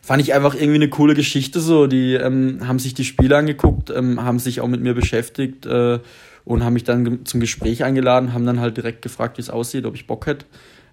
fand 0.00 0.22
ich 0.22 0.32
einfach 0.32 0.54
irgendwie 0.54 0.76
eine 0.76 0.88
coole 0.88 1.14
Geschichte 1.14 1.60
so. 1.60 1.86
Die 1.86 2.14
ähm, 2.14 2.60
haben 2.66 2.78
sich 2.78 2.94
die 2.94 3.04
Spiele 3.04 3.36
angeguckt, 3.36 3.90
ähm, 3.90 4.22
haben 4.22 4.38
sich 4.38 4.62
auch 4.62 4.68
mit 4.68 4.80
mir 4.80 4.94
beschäftigt 4.94 5.66
äh, 5.66 5.98
und 6.46 6.64
haben 6.64 6.74
mich 6.74 6.84
dann 6.84 7.26
zum 7.26 7.40
Gespräch 7.40 7.84
eingeladen, 7.84 8.32
haben 8.32 8.46
dann 8.46 8.60
halt 8.60 8.76
direkt 8.76 9.02
gefragt, 9.02 9.36
wie 9.36 9.42
es 9.42 9.50
aussieht, 9.50 9.84
ob 9.84 9.96
ich 9.96 10.06
Bock 10.06 10.26
hätte, 10.26 10.46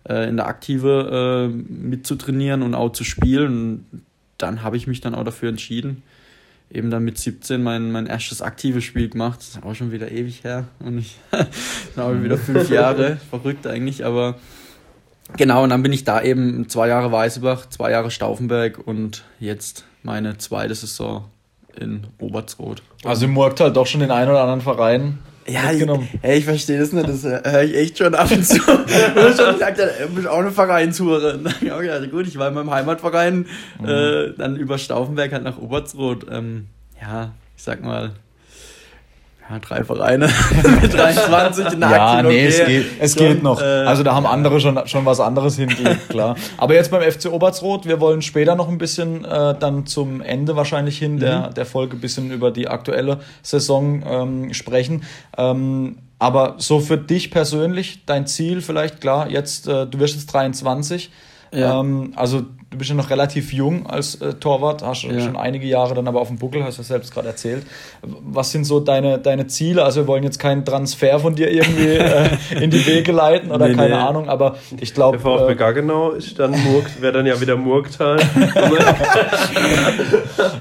äh, 0.09 0.27
in 0.27 0.35
der 0.35 0.47
Aktive 0.47 1.51
äh, 1.51 1.55
mitzutrainieren 1.71 2.63
und 2.63 2.73
auch 2.73 2.91
zu 2.91 3.03
spielen. 3.03 3.85
Und 3.91 4.01
dann 4.39 4.63
habe 4.63 4.77
ich 4.77 4.87
mich 4.87 4.99
dann 4.99 5.13
auch 5.13 5.23
dafür 5.23 5.49
entschieden. 5.49 6.01
Eben 6.71 6.89
dann 6.89 7.03
mit 7.03 7.19
17 7.19 7.61
mein, 7.61 7.91
mein 7.91 8.07
erstes 8.07 8.41
aktives 8.41 8.83
Spiel 8.83 9.09
gemacht. 9.09 9.39
Das 9.41 9.49
ist 9.49 9.63
auch 9.63 9.75
schon 9.75 9.91
wieder 9.91 10.11
ewig 10.11 10.43
her. 10.43 10.65
Und 10.79 10.97
ich 10.97 11.17
habe 11.95 12.23
wieder 12.23 12.39
fünf 12.39 12.69
Jahre. 12.71 13.17
Verrückt 13.29 13.67
eigentlich, 13.67 14.03
aber 14.03 14.39
genau, 15.37 15.63
und 15.63 15.69
dann 15.69 15.83
bin 15.83 15.93
ich 15.93 16.03
da 16.03 16.23
eben 16.23 16.67
zwei 16.67 16.87
Jahre 16.87 17.11
Weißebach, 17.11 17.69
zwei 17.69 17.91
Jahre 17.91 18.09
Stauffenberg 18.09 18.79
und 18.87 19.23
jetzt 19.39 19.85
meine 20.01 20.39
zweite 20.39 20.73
Saison 20.73 21.25
in 21.79 22.07
Obertsroth. 22.19 22.81
Also 23.03 23.25
im 23.25 23.33
Murkt 23.33 23.59
halt 23.59 23.75
doch 23.75 23.85
schon 23.85 24.01
den 24.01 24.09
einen 24.09 24.31
oder 24.31 24.41
anderen 24.41 24.61
Verein 24.61 25.19
ja, 25.47 25.71
ich, 25.71 25.85
ey, 26.21 26.37
ich 26.37 26.45
verstehe 26.45 26.79
das 26.79 26.91
nicht, 26.91 27.07
das 27.07 27.23
höre 27.23 27.63
ich 27.63 27.75
echt 27.75 27.97
schon 27.97 28.15
ab 28.15 28.31
und 28.31 28.45
zu. 28.45 28.55
ich 28.57 29.35
schon 29.35 29.53
gesagt, 29.53 29.77
ja, 29.77 29.85
du 30.07 30.13
bist 30.13 30.27
auch 30.27 30.39
eine 30.39 30.51
Vereinshure. 30.51 31.35
Und 31.35 31.43
dann 31.45 31.53
habe 31.53 31.85
ich 31.85 31.91
gedacht, 31.91 32.11
gut, 32.11 32.27
ich 32.27 32.37
war 32.37 32.47
in 32.47 32.53
meinem 32.53 32.71
Heimatverein, 32.71 33.45
mhm. 33.79 33.87
äh, 33.87 34.33
dann 34.37 34.55
über 34.55 34.77
Stauffenberg 34.77 35.31
halt 35.31 35.43
nach 35.43 35.57
Obertsroth. 35.57 36.25
Ähm, 36.31 36.67
ja, 37.01 37.33
ich 37.55 37.63
sag 37.63 37.83
mal, 37.83 38.11
ja, 39.49 39.59
drei 39.59 39.83
Vereine 39.83 40.29
mit 40.81 40.93
23 40.93 41.73
in 41.73 41.79
der 41.79 41.89
Ja, 41.89 42.13
Aktien, 42.13 42.27
nee, 42.27 42.47
okay. 42.47 42.47
es 42.47 42.65
geht, 42.65 42.85
es 42.99 43.15
geht 43.15 43.43
noch. 43.43 43.61
Äh, 43.61 43.65
also 43.65 44.03
da 44.03 44.15
haben 44.15 44.25
andere 44.25 44.59
schon, 44.59 44.79
schon 44.87 45.05
was 45.05 45.19
anderes 45.19 45.57
hingelegt, 45.57 46.09
klar. 46.09 46.35
Aber 46.57 46.73
jetzt 46.73 46.91
beim 46.91 47.01
FC 47.01 47.31
Obertsroth, 47.31 47.85
wir 47.85 47.99
wollen 47.99 48.21
später 48.21 48.55
noch 48.55 48.69
ein 48.69 48.77
bisschen 48.77 49.25
äh, 49.25 49.55
dann 49.59 49.85
zum 49.85 50.21
Ende 50.21 50.55
wahrscheinlich 50.55 50.97
hin 50.97 51.19
der, 51.19 51.49
mhm. 51.49 51.53
der 51.55 51.65
Folge 51.65 51.97
ein 51.97 52.01
bisschen 52.01 52.31
über 52.31 52.51
die 52.51 52.67
aktuelle 52.67 53.19
Saison 53.41 54.03
ähm, 54.05 54.53
sprechen. 54.53 55.03
Ähm, 55.37 55.97
aber 56.19 56.55
so 56.57 56.79
für 56.79 56.97
dich 56.97 57.31
persönlich, 57.31 58.05
dein 58.05 58.27
Ziel 58.27 58.61
vielleicht, 58.61 59.01
klar, 59.01 59.29
jetzt, 59.29 59.67
äh, 59.67 59.85
du 59.85 59.99
wirst 59.99 60.15
jetzt 60.15 60.27
23. 60.27 61.11
Ja. 61.53 61.81
Ähm, 61.81 62.13
also 62.15 62.43
du 62.73 62.79
bist 62.79 62.89
ja 62.89 62.95
noch 62.95 63.11
relativ 63.11 63.53
jung 63.53 63.85
als 63.85 64.15
äh, 64.15 64.33
Torwart, 64.33 64.81
hast 64.81 65.03
ja. 65.03 65.19
schon 65.19 65.37
einige 65.37 65.67
Jahre 65.67 65.93
dann 65.93 66.07
aber 66.07 66.19
auf 66.19 66.27
dem 66.27 66.37
Buckel, 66.37 66.63
hast 66.63 66.79
du 66.79 66.83
selbst 66.83 67.13
gerade 67.13 67.27
erzählt. 67.27 67.63
Was 68.01 68.51
sind 68.51 68.65
so 68.65 68.79
deine, 68.79 69.19
deine 69.19 69.45
Ziele? 69.47 69.83
Also 69.83 70.01
wir 70.01 70.07
wollen 70.07 70.23
jetzt 70.23 70.39
keinen 70.39 70.65
Transfer 70.65 71.19
von 71.19 71.35
dir 71.35 71.51
irgendwie 71.51 71.85
äh, 71.85 72.29
in 72.59 72.71
die 72.71 72.85
Wege 72.85 73.11
leiten 73.11 73.51
oder 73.51 73.67
nee, 73.67 73.75
keine 73.75 73.95
nee. 73.95 74.01
Ahnung, 74.01 74.27
aber 74.27 74.57
ich 74.79 74.93
glaube... 74.95 75.17
Der 75.17 75.25
VfB 75.25 75.51
äh, 75.51 75.55
Gaggenau 75.55 76.11
ist 76.11 76.39
dann 76.39 76.53
wäre 76.99 77.13
dann 77.13 77.27
ja 77.27 77.39
wieder 77.39 77.55
Murgtal. 77.55 78.17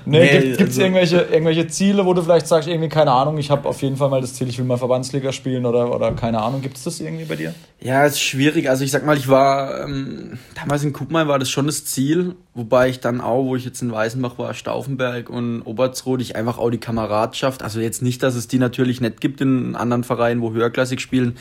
nee, 0.04 0.18
nee, 0.18 0.40
gibt 0.40 0.60
es 0.60 0.68
also, 0.68 0.82
irgendwelche, 0.82 1.16
irgendwelche 1.22 1.66
Ziele, 1.68 2.04
wo 2.04 2.12
du 2.12 2.20
vielleicht 2.22 2.46
sagst, 2.46 2.68
irgendwie 2.68 2.90
keine 2.90 3.12
Ahnung, 3.12 3.38
ich 3.38 3.50
habe 3.50 3.66
auf 3.66 3.80
jeden 3.80 3.96
Fall 3.96 4.10
mal 4.10 4.20
das 4.20 4.34
Ziel, 4.34 4.48
ich 4.48 4.58
will 4.58 4.66
mal 4.66 4.76
Verbandsliga 4.76 5.32
spielen 5.32 5.64
oder, 5.64 5.94
oder 5.94 6.12
keine 6.12 6.42
Ahnung, 6.42 6.60
gibt 6.60 6.76
es 6.76 6.84
das 6.84 7.00
irgendwie 7.00 7.24
bei 7.24 7.36
dir? 7.36 7.54
Ja, 7.80 8.04
es 8.04 8.12
ist 8.12 8.20
schwierig. 8.20 8.68
Also 8.68 8.84
ich 8.84 8.90
sag 8.90 9.04
mal, 9.04 9.16
ich 9.16 9.28
war, 9.28 9.80
ähm, 9.80 10.38
damals 10.54 10.84
in 10.84 10.92
Kuppmai 10.92 11.26
war 11.26 11.38
das 11.38 11.50
schon 11.50 11.66
das 11.66 11.84
Ziel, 11.84 12.01
Ziel, 12.02 12.34
wobei 12.54 12.88
ich 12.88 12.98
dann 12.98 13.20
auch, 13.20 13.44
wo 13.44 13.54
ich 13.54 13.64
jetzt 13.64 13.80
in 13.80 13.92
Weißenbach 13.92 14.36
war, 14.36 14.54
Stauffenberg 14.54 15.30
und 15.30 15.62
Obertsroth, 15.62 16.20
ich 16.20 16.34
einfach 16.34 16.58
auch 16.58 16.70
die 16.70 16.78
Kameradschaft, 16.78 17.62
also 17.62 17.80
jetzt 17.80 18.02
nicht, 18.02 18.24
dass 18.24 18.34
es 18.34 18.48
die 18.48 18.58
natürlich 18.58 19.00
nicht 19.00 19.20
gibt 19.20 19.40
in 19.40 19.76
anderen 19.76 20.02
Vereinen, 20.02 20.42
wo 20.42 20.52
höherklassig 20.52 21.00
spielen, 21.00 21.36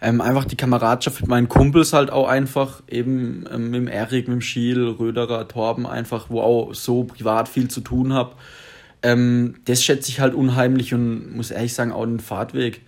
ähm, 0.00 0.22
einfach 0.22 0.46
die 0.46 0.56
Kameradschaft 0.56 1.20
mit 1.20 1.28
meinen 1.28 1.48
Kumpels 1.48 1.92
halt 1.92 2.10
auch 2.10 2.26
einfach, 2.26 2.82
eben 2.88 3.44
ähm, 3.52 3.70
mit 3.70 3.74
dem 3.74 3.88
Erik, 3.88 4.28
mit 4.28 4.36
dem 4.36 4.40
Schiel, 4.40 4.88
Röderer, 4.88 5.46
Torben, 5.46 5.86
einfach, 5.86 6.30
wo 6.30 6.40
auch 6.40 6.74
so 6.74 7.04
privat 7.04 7.48
viel 7.48 7.68
zu 7.68 7.82
tun 7.82 8.14
habe. 8.14 8.32
Ähm, 9.02 9.56
das 9.66 9.84
schätze 9.84 10.08
ich 10.08 10.20
halt 10.20 10.34
unheimlich 10.34 10.94
und 10.94 11.36
muss 11.36 11.50
ehrlich 11.50 11.74
sagen, 11.74 11.92
auch 11.92 12.06
den 12.06 12.20
Fahrtweg. 12.20 12.80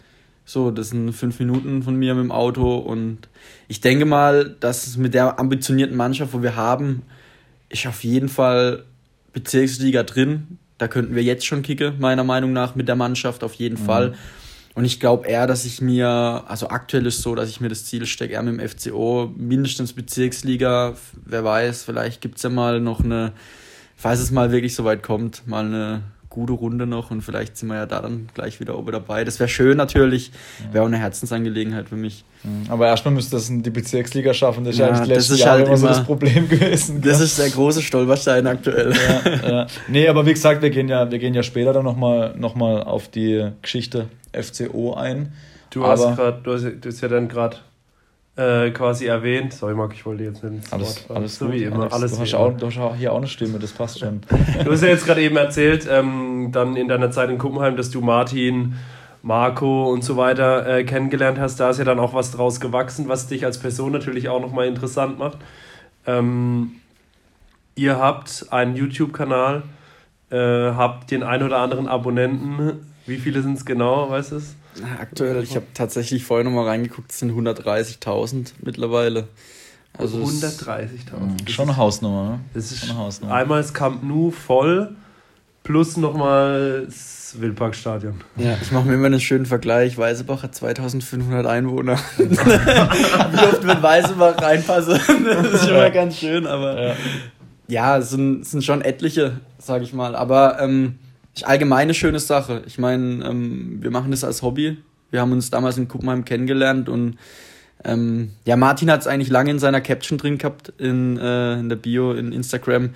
So, 0.45 0.71
das 0.71 0.91
sind 0.91 1.13
fünf 1.13 1.39
Minuten 1.39 1.83
von 1.83 1.97
mir 1.97 2.15
mit 2.15 2.25
dem 2.25 2.33
Auto 2.33 2.77
und 2.77 3.29
ich 3.67 3.81
denke 3.81 4.05
mal, 4.05 4.55
dass 4.61 4.97
mit 4.97 5.15
der 5.15 5.39
ambitionierten 5.39 5.97
Mannschaft, 5.97 6.35
wo 6.35 6.43
wir 6.43 6.55
haben, 6.55 7.03
ist 7.71 7.87
auf 7.87 8.05
jeden 8.05 8.29
Fall 8.29 8.85
Bezirksliga 9.33 10.03
drin. 10.03 10.59
Da 10.77 10.87
könnten 10.87 11.15
wir 11.15 11.23
jetzt 11.23 11.47
schon 11.47 11.63
kicken, 11.63 11.99
meiner 11.99 12.25
Meinung 12.25 12.53
nach, 12.53 12.75
mit 12.75 12.89
der 12.89 12.97
Mannschaft 12.97 13.43
auf 13.43 13.55
jeden 13.55 13.81
mhm. 13.81 13.87
Fall. 13.87 14.15
Und 14.75 14.85
ich 14.85 15.01
glaube 15.01 15.29
eher, 15.29 15.47
dass 15.47 15.65
ich 15.65 15.81
mir, 15.81 16.09
also 16.09 16.69
aktuell 16.69 17.07
ist 17.07 17.23
so, 17.23 17.35
dass 17.35 17.49
ich 17.49 17.61
mir 17.61 17.69
das 17.69 17.85
Ziel 17.85 18.07
stecke, 18.07 18.35
eher 18.35 18.43
mit 18.43 18.61
dem 18.61 18.69
FCO, 18.69 19.33
mindestens 19.37 19.93
Bezirksliga, 19.93 20.95
wer 21.25 21.45
weiß, 21.45 21.85
vielleicht 21.85 22.21
gibt 22.21 22.37
es 22.37 22.43
ja 22.43 22.51
mal 22.51 22.81
noch 22.81 23.03
eine, 23.03 23.33
falls 23.97 24.21
es 24.21 24.33
mal 24.33 24.51
wirklich 24.51 24.75
so 24.75 24.85
weit 24.85 25.03
kommt, 25.05 25.47
mal 25.47 25.65
eine 25.65 26.03
gute 26.35 26.53
Runde 26.53 26.85
noch 26.85 27.13
und 27.13 27.23
vielleicht 27.23 27.57
sind 27.57 27.69
wir 27.69 27.77
ja 27.77 27.87
da 27.87 28.01
dann 28.01 28.29
gleich 28.35 28.59
wieder 28.59 28.77
oben 28.77 28.91
dabei. 28.91 29.23
Das 29.23 29.39
wäre 29.39 29.49
schön 29.49 29.77
natürlich, 29.77 30.33
wäre 30.73 30.83
auch 30.83 30.89
eine 30.89 30.99
Herzensangelegenheit 30.99 31.89
für 31.89 31.97
mich. 31.97 32.25
Aber 32.69 32.89
erstmal 32.89 33.15
müsste 33.15 33.37
das 33.37 33.49
in 33.49 33.63
die 33.63 33.71
Bezirksliga 33.71 34.35
schaffen. 34.35 34.65
Das 34.65 34.75
ist 34.75 34.81
ja, 34.81 34.89
eigentlich 34.89 35.03
die 35.03 35.15
letzten 35.15 35.37
Jahre 35.37 35.59
halt 35.59 35.69
immer 35.69 35.77
so 35.77 35.87
das 35.87 36.05
Problem 36.05 36.49
gewesen. 36.49 37.01
Das 37.05 37.21
ist 37.21 37.39
der 37.39 37.49
große 37.51 37.83
Stolperstein 37.83 38.47
aktuell. 38.47 38.93
Ja, 38.93 39.49
ja. 39.49 39.67
Nee, 39.87 40.09
aber 40.09 40.27
wie 40.27 40.33
gesagt, 40.35 40.61
wir 40.61 40.71
gehen 40.71 40.89
ja, 40.89 41.11
wir 41.11 41.19
gehen 41.19 41.35
ja 41.35 41.43
später 41.43 41.73
dann 41.73 41.85
nochmal 41.85 42.35
noch 42.37 42.57
mal 42.57 42.83
auf 42.83 43.09
die 43.09 43.51
Geschichte 43.63 44.09
FCO 44.33 44.95
ein. 44.95 45.33
Du 45.71 45.87
hast, 45.87 46.17
grad, 46.17 46.47
du 46.47 46.57
du 46.57 46.89
hast 46.89 47.01
ja 47.01 47.09
dann 47.09 47.29
gerade 47.29 47.59
äh, 48.37 48.71
quasi 48.71 49.07
erwähnt. 49.07 49.53
Sorry, 49.53 49.75
Marc, 49.75 49.93
ich 49.93 50.05
wollte 50.05 50.25
jetzt 50.25 50.43
nicht 50.43 50.73
alles, 50.73 51.09
Wort, 51.09 51.19
alles 51.19 51.37
so 51.37 51.47
gut, 51.47 51.55
wie 51.55 51.65
immer. 51.65 51.81
Alex, 51.81 51.95
alles 51.95 52.13
du, 52.13 52.21
hast 52.21 52.35
auch, 52.35 52.57
du 52.57 52.67
hast 52.67 52.97
hier 52.99 53.13
auch 53.13 53.19
eine 53.19 53.29
Stimme, 53.29 53.59
das 53.59 53.73
passt 53.73 54.01
schon. 54.01 54.23
du 54.65 54.73
hast 54.73 54.83
ja 54.83 54.89
jetzt 54.89 55.07
gerade 55.07 55.23
eben 55.23 55.37
erzählt, 55.37 55.87
ähm, 55.91 56.51
dann 56.53 56.77
in 56.77 56.89
deiner 56.89 57.11
Zeit 57.11 57.31
in 57.31 57.39
Kuppenheim, 57.39 57.77
dass 57.77 57.91
du 57.91 58.01
Martin, 58.01 58.75
Marco 59.23 59.91
und 59.91 60.03
so 60.03 60.17
weiter 60.17 60.67
äh, 60.67 60.85
kennengelernt 60.85 61.39
hast. 61.39 61.61
Da 61.61 61.71
ist 61.71 61.79
ja 61.79 61.85
dann 61.85 61.99
auch 61.99 62.13
was 62.13 62.33
draus 62.33 62.61
gewachsen, 62.61 63.09
was 63.09 63.27
dich 63.27 63.45
als 63.45 63.59
Person 63.59 63.93
natürlich 63.93 64.29
auch 64.29 64.41
nochmal 64.41 64.67
interessant 64.67 65.19
macht. 65.19 65.39
Ähm, 66.07 66.73
ihr 67.77 67.99
habt 67.99 68.47
einen 68.51 68.77
YouTube-Kanal, 68.77 69.63
äh, 70.31 70.37
habt 70.37 71.11
den 71.11 71.23
ein 71.23 71.43
oder 71.43 71.59
anderen 71.59 71.89
Abonnenten. 71.89 72.85
Wie 73.07 73.17
viele 73.17 73.43
sind 73.43 73.59
es 73.59 73.65
genau, 73.65 74.11
weißt 74.11 74.33
du 74.33 74.37
es? 74.37 74.57
Aktuell, 75.01 75.43
ich 75.43 75.57
habe 75.57 75.67
tatsächlich 75.75 76.25
vorher 76.25 76.45
nochmal 76.45 76.67
reingeguckt, 76.67 77.13
es 77.13 77.19
sind 77.21 77.33
130.000 77.33 78.53
mittlerweile. 78.63 79.29
Also 79.97 80.19
130.000. 80.19 81.19
Mhm, 81.19 81.49
schon 81.49 81.69
eine 81.69 81.77
Hausnummer, 81.77 82.31
ne? 82.31 82.41
Das 82.53 82.73
ist 82.73 82.85
eine 82.85 82.99
Hausnummer. 82.99 83.35
Einmal 83.35 83.63
das 83.63 83.73
Camp 83.73 84.03
Nou 84.03 84.31
voll, 84.33 84.97
plus 85.63 85.97
nochmal 85.97 86.85
das 86.87 87.37
Wildparkstadion. 87.39 88.21
Ja, 88.37 88.57
ich 88.61 88.73
mache 88.73 88.87
mir 88.87 88.95
immer 88.95 89.07
einen 89.07 89.21
schönen 89.21 89.47
Vergleich. 89.47 89.97
Weißebach 89.97 90.43
hat 90.43 90.55
2500 90.55 91.47
Einwohner. 91.47 91.99
Wie 92.17 92.25
oft 92.27 93.63
wird 93.65 93.83
Weißebach 93.83 94.41
reinpassen? 94.43 95.01
das 95.25 95.53
ist 95.53 95.67
schon 95.67 95.77
mal 95.77 95.93
ganz 95.93 96.19
schön, 96.19 96.47
aber 96.47 96.83
ja, 96.83 96.97
ja 97.69 97.99
es, 97.99 98.11
sind, 98.11 98.43
es 98.43 98.51
sind 98.51 98.65
schon 98.65 98.83
etliche, 98.83 99.41
sag 99.59 99.83
ich 99.83 99.93
mal. 99.93 100.17
Aber 100.17 100.61
ähm, 100.61 100.99
allgemeine 101.43 101.95
schöne 101.95 102.21
Sache. 102.21 102.63
Ich 102.67 102.79
meine, 102.79 103.25
ähm, 103.25 103.83
wir 103.83 103.91
machen 103.91 104.11
das 104.11 104.25
als 104.25 104.43
Hobby. 104.43 104.79
Wir 105.11 105.21
haben 105.21 105.33
uns 105.33 105.51
damals 105.51 105.77
in 105.77 105.89
Kuppenheim 105.89 106.25
kennengelernt 106.25 106.89
und 106.89 107.19
ähm, 107.85 108.31
ja, 108.45 108.57
Martin 108.57 108.91
hat 108.91 109.01
es 109.01 109.07
eigentlich 109.07 109.29
lange 109.29 109.51
in 109.51 109.59
seiner 109.59 109.81
Caption 109.81 110.19
drin 110.19 110.39
gehabt, 110.39 110.73
in, 110.79 111.19
äh, 111.19 111.59
in 111.59 111.69
der 111.69 111.77
Bio, 111.77 112.13
in 112.13 112.33
Instagram. 112.33 112.91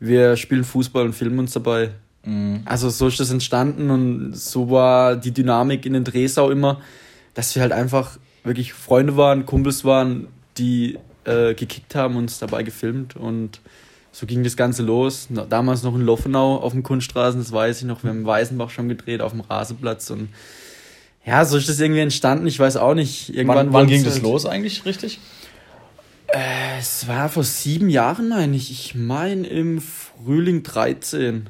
Wir 0.00 0.36
spielen 0.36 0.64
Fußball 0.64 1.04
und 1.04 1.14
filmen 1.14 1.38
uns 1.40 1.52
dabei. 1.52 1.90
Mhm. 2.24 2.60
Also 2.64 2.90
so 2.90 3.08
ist 3.08 3.18
das 3.20 3.30
entstanden 3.30 3.90
und 3.90 4.36
so 4.36 4.70
war 4.70 5.16
die 5.16 5.32
Dynamik 5.32 5.86
in 5.86 5.94
den 5.94 6.04
Drehs 6.04 6.38
auch 6.38 6.50
immer, 6.50 6.80
dass 7.34 7.54
wir 7.54 7.62
halt 7.62 7.72
einfach 7.72 8.18
wirklich 8.44 8.72
Freunde 8.72 9.16
waren, 9.16 9.44
Kumpels 9.44 9.84
waren, 9.84 10.28
die 10.56 10.98
äh, 11.24 11.54
gekickt 11.54 11.94
haben, 11.94 12.16
uns 12.16 12.38
dabei 12.38 12.62
gefilmt 12.62 13.16
und 13.16 13.60
so 14.18 14.26
ging 14.26 14.42
das 14.42 14.56
Ganze 14.56 14.82
los. 14.82 15.28
Damals 15.48 15.84
noch 15.84 15.94
in 15.94 16.00
Loffenau 16.00 16.56
auf 16.56 16.72
dem 16.72 16.82
Kunststraßen, 16.82 17.40
das 17.40 17.52
weiß 17.52 17.78
ich 17.78 17.84
noch. 17.84 18.02
Wir 18.02 18.10
haben 18.10 18.26
Weißenbach 18.26 18.68
schon 18.68 18.88
gedreht 18.88 19.20
auf 19.20 19.30
dem 19.30 19.42
Rasenplatz 19.42 20.10
und 20.10 20.30
ja, 21.24 21.44
so 21.44 21.56
ist 21.56 21.68
das 21.68 21.78
irgendwie 21.78 22.00
entstanden. 22.00 22.48
Ich 22.48 22.58
weiß 22.58 22.78
auch 22.78 22.94
nicht. 22.94 23.32
Irgendwann 23.32 23.68
wann, 23.68 23.72
wann 23.72 23.86
ging 23.86 24.02
das 24.02 24.14
halt 24.14 24.24
los 24.24 24.44
eigentlich 24.44 24.84
richtig? 24.84 25.20
Äh, 26.26 26.80
es 26.80 27.06
war 27.06 27.28
vor 27.28 27.44
sieben 27.44 27.90
Jahren, 27.90 28.30
meine 28.30 28.56
ich. 28.56 28.72
Ich 28.72 28.96
meine 28.96 29.46
im 29.46 29.80
Frühling 29.80 30.64
13 30.64 31.48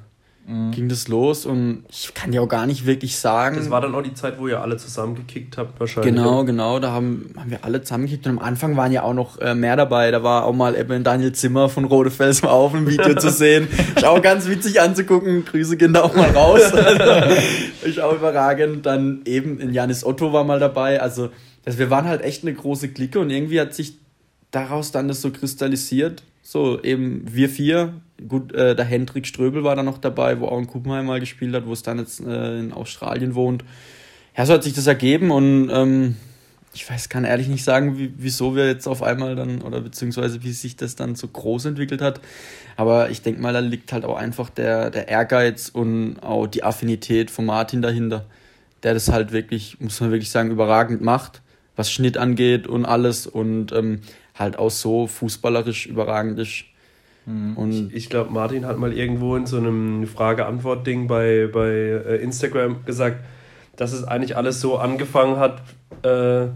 mhm. 0.48 0.70
ging 0.72 0.88
das 0.88 1.08
los 1.08 1.46
und 1.46 1.84
ich 1.90 2.12
kann 2.14 2.32
ja 2.32 2.40
auch 2.40 2.48
gar 2.48 2.66
nicht 2.66 2.86
wirklich 2.86 3.16
sagen. 3.16 3.56
Das 3.56 3.70
war 3.70 3.80
dann 3.80 3.94
auch 3.94 4.02
die 4.02 4.14
Zeit, 4.14 4.38
wo 4.38 4.48
ihr 4.48 4.60
alle 4.60 4.76
zusammengekickt 4.76 5.58
habt, 5.58 5.78
wahrscheinlich. 5.78 6.14
Genau, 6.14 6.44
genau, 6.44 6.78
da 6.80 6.92
haben, 6.92 7.32
haben 7.36 7.50
wir 7.50 7.64
alle 7.64 7.82
zusammengekickt 7.82 8.26
und 8.26 8.38
am 8.38 8.38
Anfang 8.38 8.76
waren 8.76 8.90
ja 8.90 9.02
auch 9.02 9.14
noch 9.14 9.38
äh, 9.38 9.54
mehr 9.54 9.76
dabei. 9.76 10.10
Da 10.10 10.22
war 10.22 10.44
auch 10.44 10.52
mal 10.52 10.74
eben 10.74 11.04
Daniel 11.04 11.32
Zimmer 11.32 11.68
von 11.68 11.84
Rode 11.84 12.10
Fels 12.10 12.42
auf 12.42 12.74
im 12.74 12.88
Video 12.88 13.14
zu 13.14 13.30
sehen. 13.30 13.68
Ist 13.94 14.04
auch 14.04 14.22
ganz 14.22 14.48
witzig 14.48 14.80
anzugucken. 14.80 15.44
Grüße 15.44 15.76
gehen 15.76 15.92
da 15.92 16.02
auch 16.02 16.14
mal 16.14 16.30
raus. 16.30 16.72
Also, 16.72 17.36
ist 17.82 18.00
auch 18.00 18.14
überragend. 18.14 18.86
Dann 18.86 19.22
eben 19.26 19.60
in 19.60 19.72
Janis 19.72 20.04
Otto 20.04 20.32
war 20.32 20.44
mal 20.44 20.58
dabei. 20.58 21.00
Also, 21.00 21.30
also 21.64 21.78
wir 21.78 21.90
waren 21.90 22.06
halt 22.06 22.22
echt 22.22 22.42
eine 22.42 22.54
große 22.54 22.88
Clique 22.88 23.20
und 23.20 23.30
irgendwie 23.30 23.60
hat 23.60 23.74
sich 23.74 23.98
daraus 24.50 24.92
dann 24.92 25.08
das 25.08 25.20
so 25.20 25.30
kristallisiert. 25.30 26.22
So, 26.50 26.82
eben 26.82 27.24
wir 27.26 27.50
vier, 27.50 27.92
Gut, 28.26 28.54
äh, 28.54 28.74
der 28.74 28.86
Hendrik 28.86 29.26
Ströbel 29.26 29.64
war 29.64 29.76
da 29.76 29.82
noch 29.82 29.98
dabei, 29.98 30.40
wo 30.40 30.46
auch 30.46 30.58
in 30.58 30.66
Kuppenheim 30.66 31.04
mal 31.04 31.20
gespielt 31.20 31.54
hat, 31.54 31.66
wo 31.66 31.74
es 31.74 31.82
dann 31.82 31.98
jetzt 31.98 32.20
äh, 32.20 32.58
in 32.58 32.72
Australien 32.72 33.34
wohnt. 33.34 33.64
Ja, 34.34 34.46
so 34.46 34.54
hat 34.54 34.64
sich 34.64 34.72
das 34.72 34.86
ergeben 34.86 35.30
und 35.30 35.68
ähm, 35.70 36.16
ich 36.72 36.88
weiß, 36.88 37.10
kann 37.10 37.24
ehrlich 37.24 37.48
nicht 37.48 37.64
sagen, 37.64 37.98
wie, 37.98 38.14
wieso 38.16 38.56
wir 38.56 38.66
jetzt 38.66 38.88
auf 38.88 39.02
einmal 39.02 39.36
dann, 39.36 39.60
oder 39.60 39.82
beziehungsweise 39.82 40.42
wie 40.42 40.52
sich 40.52 40.74
das 40.74 40.96
dann 40.96 41.16
so 41.16 41.28
groß 41.28 41.66
entwickelt 41.66 42.00
hat. 42.00 42.22
Aber 42.76 43.10
ich 43.10 43.20
denke 43.20 43.42
mal, 43.42 43.52
da 43.52 43.58
liegt 43.58 43.92
halt 43.92 44.06
auch 44.06 44.16
einfach 44.16 44.48
der, 44.48 44.88
der 44.88 45.08
Ehrgeiz 45.08 45.68
und 45.68 46.18
auch 46.20 46.46
die 46.46 46.64
Affinität 46.64 47.30
von 47.30 47.44
Martin 47.44 47.82
dahinter, 47.82 48.24
der 48.84 48.94
das 48.94 49.12
halt 49.12 49.32
wirklich, 49.32 49.78
muss 49.80 50.00
man 50.00 50.12
wirklich 50.12 50.30
sagen, 50.30 50.50
überragend 50.50 51.02
macht, 51.02 51.42
was 51.76 51.92
Schnitt 51.92 52.16
angeht 52.16 52.66
und 52.66 52.86
alles 52.86 53.26
und 53.26 53.70
ähm, 53.72 54.00
halt 54.38 54.58
auch 54.58 54.70
so 54.70 55.06
fußballerisch 55.06 55.86
überragend 55.86 56.38
ist. 56.38 56.64
Mhm. 57.26 57.56
Und 57.56 57.72
ich, 57.72 57.94
ich 57.94 58.10
glaube, 58.10 58.32
Martin 58.32 58.66
hat 58.66 58.78
mal 58.78 58.92
irgendwo 58.92 59.36
in 59.36 59.46
so 59.46 59.58
einem 59.58 60.06
Frage-Antwort-Ding 60.06 61.08
bei, 61.08 61.48
bei 61.52 61.68
äh, 61.68 62.16
Instagram 62.22 62.84
gesagt, 62.84 63.24
dass 63.76 63.92
es 63.92 64.04
eigentlich 64.04 64.36
alles 64.36 64.60
so 64.60 64.78
angefangen 64.78 65.36
hat, 65.38 65.62
äh, 66.02 66.48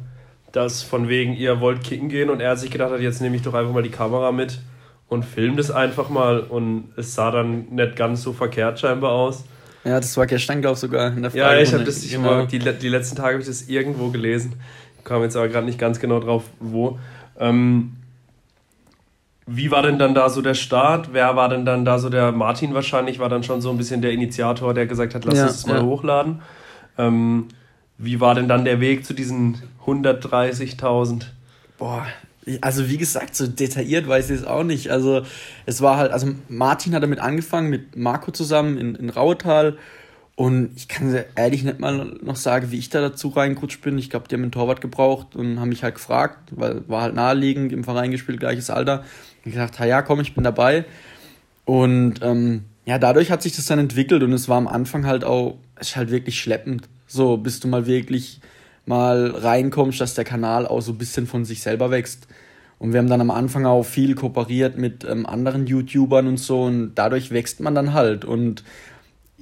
dass 0.52 0.82
von 0.82 1.08
wegen 1.08 1.34
ihr 1.34 1.60
wollt 1.60 1.82
kicken 1.82 2.08
gehen 2.08 2.30
und 2.30 2.40
er 2.40 2.56
sich 2.56 2.70
gedacht 2.70 2.90
hat, 2.90 3.00
jetzt 3.00 3.20
nehme 3.20 3.36
ich 3.36 3.42
doch 3.42 3.54
einfach 3.54 3.72
mal 3.72 3.82
die 3.82 3.90
Kamera 3.90 4.32
mit 4.32 4.60
und 5.08 5.24
film 5.24 5.56
das 5.56 5.70
einfach 5.70 6.08
mal 6.08 6.40
und 6.40 6.92
es 6.96 7.14
sah 7.14 7.30
dann 7.30 7.66
nicht 7.70 7.96
ganz 7.96 8.22
so 8.22 8.32
verkehrt 8.32 8.80
scheinbar 8.80 9.12
aus. 9.12 9.44
Ja, 9.84 9.98
das 9.98 10.16
war 10.16 10.26
gestern, 10.26 10.60
glaube 10.60 10.74
ich, 10.74 10.80
sogar 10.80 11.08
in 11.08 11.22
der 11.22 11.30
Frage. 11.30 11.56
Ja, 11.56 11.60
ich 11.60 11.72
habe 11.72 11.84
das, 11.84 12.04
ich 12.04 12.12
genau. 12.12 12.46
die, 12.46 12.58
die 12.58 12.88
letzten 12.88 13.16
Tage 13.16 13.32
habe 13.32 13.42
ich 13.42 13.48
das 13.48 13.62
irgendwo 13.62 14.08
gelesen. 14.10 14.54
Kam 15.04 15.22
jetzt 15.22 15.36
aber 15.36 15.48
gerade 15.48 15.66
nicht 15.66 15.78
ganz 15.78 15.98
genau 15.98 16.20
drauf, 16.20 16.44
wo. 16.60 16.98
Ähm, 17.38 17.96
wie 19.46 19.70
war 19.70 19.82
denn 19.82 19.98
dann 19.98 20.14
da 20.14 20.28
so 20.28 20.40
der 20.40 20.54
Start? 20.54 21.10
Wer 21.12 21.34
war 21.36 21.48
denn 21.48 21.64
dann 21.64 21.84
da 21.84 21.98
so 21.98 22.08
der 22.08 22.32
Martin 22.32 22.74
wahrscheinlich? 22.74 23.18
War 23.18 23.28
dann 23.28 23.42
schon 23.42 23.60
so 23.60 23.70
ein 23.70 23.76
bisschen 23.76 24.00
der 24.00 24.12
Initiator, 24.12 24.72
der 24.72 24.86
gesagt 24.86 25.14
hat, 25.14 25.24
lass 25.24 25.36
ja, 25.36 25.44
uns 25.44 25.52
das 25.54 25.66
mal 25.66 25.78
ja. 25.78 25.82
hochladen. 25.82 26.42
Ähm, 26.96 27.48
wie 27.98 28.20
war 28.20 28.34
denn 28.34 28.48
dann 28.48 28.64
der 28.64 28.80
Weg 28.80 29.04
zu 29.04 29.14
diesen 29.14 29.58
130.000? 29.84 31.24
Boah, 31.78 32.06
also 32.60 32.88
wie 32.88 32.96
gesagt, 32.96 33.34
so 33.34 33.46
detailliert 33.46 34.08
weiß 34.08 34.30
ich 34.30 34.40
es 34.40 34.46
auch 34.46 34.64
nicht. 34.64 34.90
Also 34.90 35.22
es 35.66 35.80
war 35.80 35.96
halt, 35.96 36.12
also 36.12 36.28
Martin 36.48 36.94
hat 36.94 37.02
damit 37.02 37.20
angefangen 37.20 37.70
mit 37.70 37.96
Marco 37.96 38.30
zusammen 38.30 38.78
in, 38.78 38.94
in 38.94 39.10
Rautal 39.10 39.76
und 40.34 40.70
ich 40.76 40.88
kann 40.88 41.14
ehrlich 41.36 41.62
nicht 41.62 41.78
mal 41.78 42.16
noch 42.22 42.36
sagen, 42.36 42.70
wie 42.70 42.78
ich 42.78 42.88
da 42.88 43.00
dazu 43.00 43.28
reingerutscht 43.28 43.82
bin. 43.82 43.98
Ich 43.98 44.08
glaube, 44.08 44.28
die 44.28 44.34
haben 44.34 44.42
einen 44.42 44.52
Torwart 44.52 44.80
gebraucht 44.80 45.36
und 45.36 45.60
haben 45.60 45.68
mich 45.68 45.82
halt 45.82 45.96
gefragt, 45.96 46.38
weil 46.52 46.88
war 46.88 47.02
halt 47.02 47.14
naheliegend, 47.14 47.72
im 47.72 47.84
Verein 47.84 48.10
gespielt, 48.10 48.40
gleiches 48.40 48.70
Alter. 48.70 49.04
Und 49.44 49.52
gesagt, 49.52 49.78
ja, 49.78 50.00
komm, 50.02 50.20
ich 50.20 50.34
bin 50.34 50.44
dabei. 50.44 50.84
Und 51.64 52.20
ähm, 52.22 52.64
ja, 52.86 52.98
dadurch 52.98 53.30
hat 53.30 53.42
sich 53.42 53.54
das 53.54 53.66
dann 53.66 53.78
entwickelt 53.78 54.22
und 54.22 54.32
es 54.32 54.48
war 54.48 54.56
am 54.56 54.68
Anfang 54.68 55.06
halt 55.06 55.24
auch, 55.24 55.58
es 55.76 55.90
ist 55.90 55.96
halt 55.96 56.10
wirklich 56.10 56.40
schleppend. 56.40 56.88
So, 57.06 57.36
bis 57.36 57.60
du 57.60 57.68
mal 57.68 57.86
wirklich 57.86 58.40
mal 58.86 59.30
reinkommst, 59.30 60.00
dass 60.00 60.14
der 60.14 60.24
Kanal 60.24 60.66
auch 60.66 60.80
so 60.80 60.92
ein 60.92 60.98
bisschen 60.98 61.26
von 61.26 61.44
sich 61.44 61.62
selber 61.62 61.90
wächst. 61.90 62.26
Und 62.78 62.92
wir 62.92 62.98
haben 62.98 63.08
dann 63.08 63.20
am 63.20 63.30
Anfang 63.30 63.64
auch 63.66 63.84
viel 63.84 64.14
kooperiert 64.14 64.76
mit 64.76 65.04
ähm, 65.04 65.26
anderen 65.26 65.66
YouTubern 65.66 66.26
und 66.26 66.38
so 66.38 66.64
und 66.64 66.94
dadurch 66.96 67.30
wächst 67.30 67.60
man 67.60 67.74
dann 67.74 67.92
halt. 67.92 68.24
Und 68.24 68.64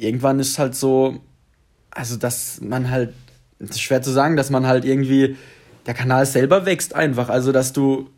irgendwann 0.01 0.41
ist 0.41 0.59
halt 0.59 0.75
so, 0.75 1.21
also 1.91 2.17
dass 2.17 2.61
man 2.61 2.91
halt, 2.91 3.13
es 3.59 3.71
ist 3.71 3.83
schwer 3.83 4.03
zu 4.03 4.11
sagen, 4.11 4.37
dass 4.37 4.51
man 4.51 4.67
halt 4.67 4.85
irgendwie, 4.85 5.37
der 5.87 5.95
Kanal 5.95 6.27
selber 6.27 6.67
wächst 6.67 6.95
einfach. 6.95 7.29
Also 7.29 7.53
dass 7.53 7.73
du 7.73 8.09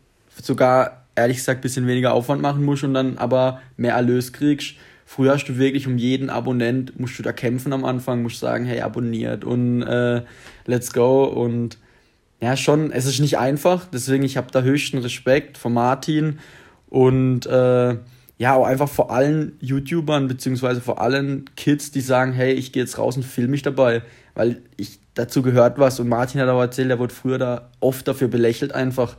sogar, 0.41 1.05
ehrlich 1.15 1.37
gesagt, 1.37 1.59
ein 1.59 1.61
bisschen 1.61 1.87
weniger 1.87 2.13
Aufwand 2.13 2.41
machen 2.41 2.63
musst 2.63 2.83
und 2.83 2.93
dann 2.93 3.17
aber 3.17 3.61
mehr 3.77 3.93
Erlös 3.93 4.33
kriegst. 4.33 4.75
Früher 5.05 5.33
hast 5.33 5.45
du 5.45 5.57
wirklich 5.57 5.85
um 5.85 5.97
jeden 5.97 6.29
Abonnent, 6.29 6.99
musst 6.99 7.19
du 7.19 7.23
da 7.23 7.33
kämpfen 7.33 7.73
am 7.73 7.83
Anfang, 7.83 8.23
musst 8.23 8.39
sagen, 8.39 8.65
hey, 8.65 8.81
abonniert 8.81 9.43
und 9.43 9.83
äh, 9.83 10.23
let's 10.65 10.93
go. 10.93 11.25
Und 11.25 11.77
ja, 12.39 12.55
schon, 12.55 12.91
es 12.91 13.05
ist 13.05 13.19
nicht 13.19 13.37
einfach, 13.37 13.85
deswegen 13.91 14.23
ich 14.23 14.37
habe 14.37 14.51
da 14.51 14.61
höchsten 14.61 14.97
Respekt 14.99 15.57
vor 15.57 15.71
Martin 15.71 16.39
und 16.89 17.45
äh, 17.45 17.97
ja, 18.43 18.55
auch 18.55 18.65
einfach 18.65 18.89
vor 18.89 19.09
allen 19.09 19.53
YouTubern, 19.61 20.27
beziehungsweise 20.27 20.81
vor 20.81 20.99
allen 20.99 21.45
Kids, 21.55 21.91
die 21.91 22.01
sagen, 22.01 22.33
hey, 22.33 22.51
ich 22.51 22.73
gehe 22.73 22.83
jetzt 22.83 22.97
raus 22.97 23.15
und 23.15 23.23
filme 23.23 23.51
mich 23.51 23.61
dabei. 23.61 24.01
weil 24.35 24.61
ich 24.75 24.99
dazu 25.13 25.41
gehört 25.41 25.79
was 25.79 26.01
und 26.01 26.09
Martin 26.09 26.41
hat 26.41 26.49
auch 26.49 26.59
erzählt, 26.59 26.89
er 26.89 26.99
wurde 26.99 27.13
früher 27.13 27.37
da 27.37 27.69
oft 27.79 28.05
dafür 28.05 28.27
belächelt 28.27 28.73
einfach. 28.75 29.15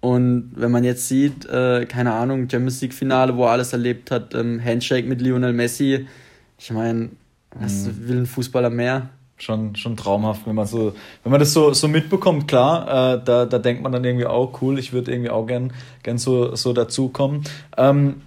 Und 0.00 0.52
wenn 0.54 0.70
man 0.70 0.84
jetzt 0.84 1.08
sieht, 1.08 1.44
äh, 1.46 1.86
keine 1.86 2.12
Ahnung, 2.12 2.48
Champions 2.48 2.80
League 2.82 2.94
Finale, 2.94 3.36
wo 3.36 3.46
er 3.46 3.50
alles 3.50 3.72
erlebt 3.72 4.12
hat, 4.12 4.32
ähm, 4.32 4.64
Handshake 4.64 5.08
mit 5.08 5.20
Lionel 5.20 5.52
Messi, 5.52 6.06
ich 6.56 6.70
meine, 6.70 7.08
was 7.58 7.86
mhm. 7.86 8.08
will 8.08 8.18
ein 8.18 8.26
Fußballer 8.26 8.70
mehr? 8.70 9.08
Schon, 9.38 9.74
schon 9.74 9.96
traumhaft, 9.96 10.46
wenn 10.46 10.54
man 10.54 10.66
so, 10.66 10.94
wenn 11.24 11.32
man 11.32 11.40
das 11.40 11.52
so, 11.52 11.72
so 11.72 11.88
mitbekommt, 11.88 12.46
klar, 12.46 13.16
äh, 13.16 13.24
da, 13.24 13.44
da 13.44 13.58
denkt 13.58 13.82
man 13.82 13.90
dann 13.90 14.04
irgendwie 14.04 14.26
auch, 14.26 14.62
cool, 14.62 14.78
ich 14.78 14.92
würde 14.92 15.10
irgendwie 15.10 15.30
auch 15.30 15.46
gern, 15.46 15.72
gern 16.04 16.18
so, 16.18 16.54
so 16.54 16.72
dazukommen. 16.72 17.42
Ähm, 17.76 18.22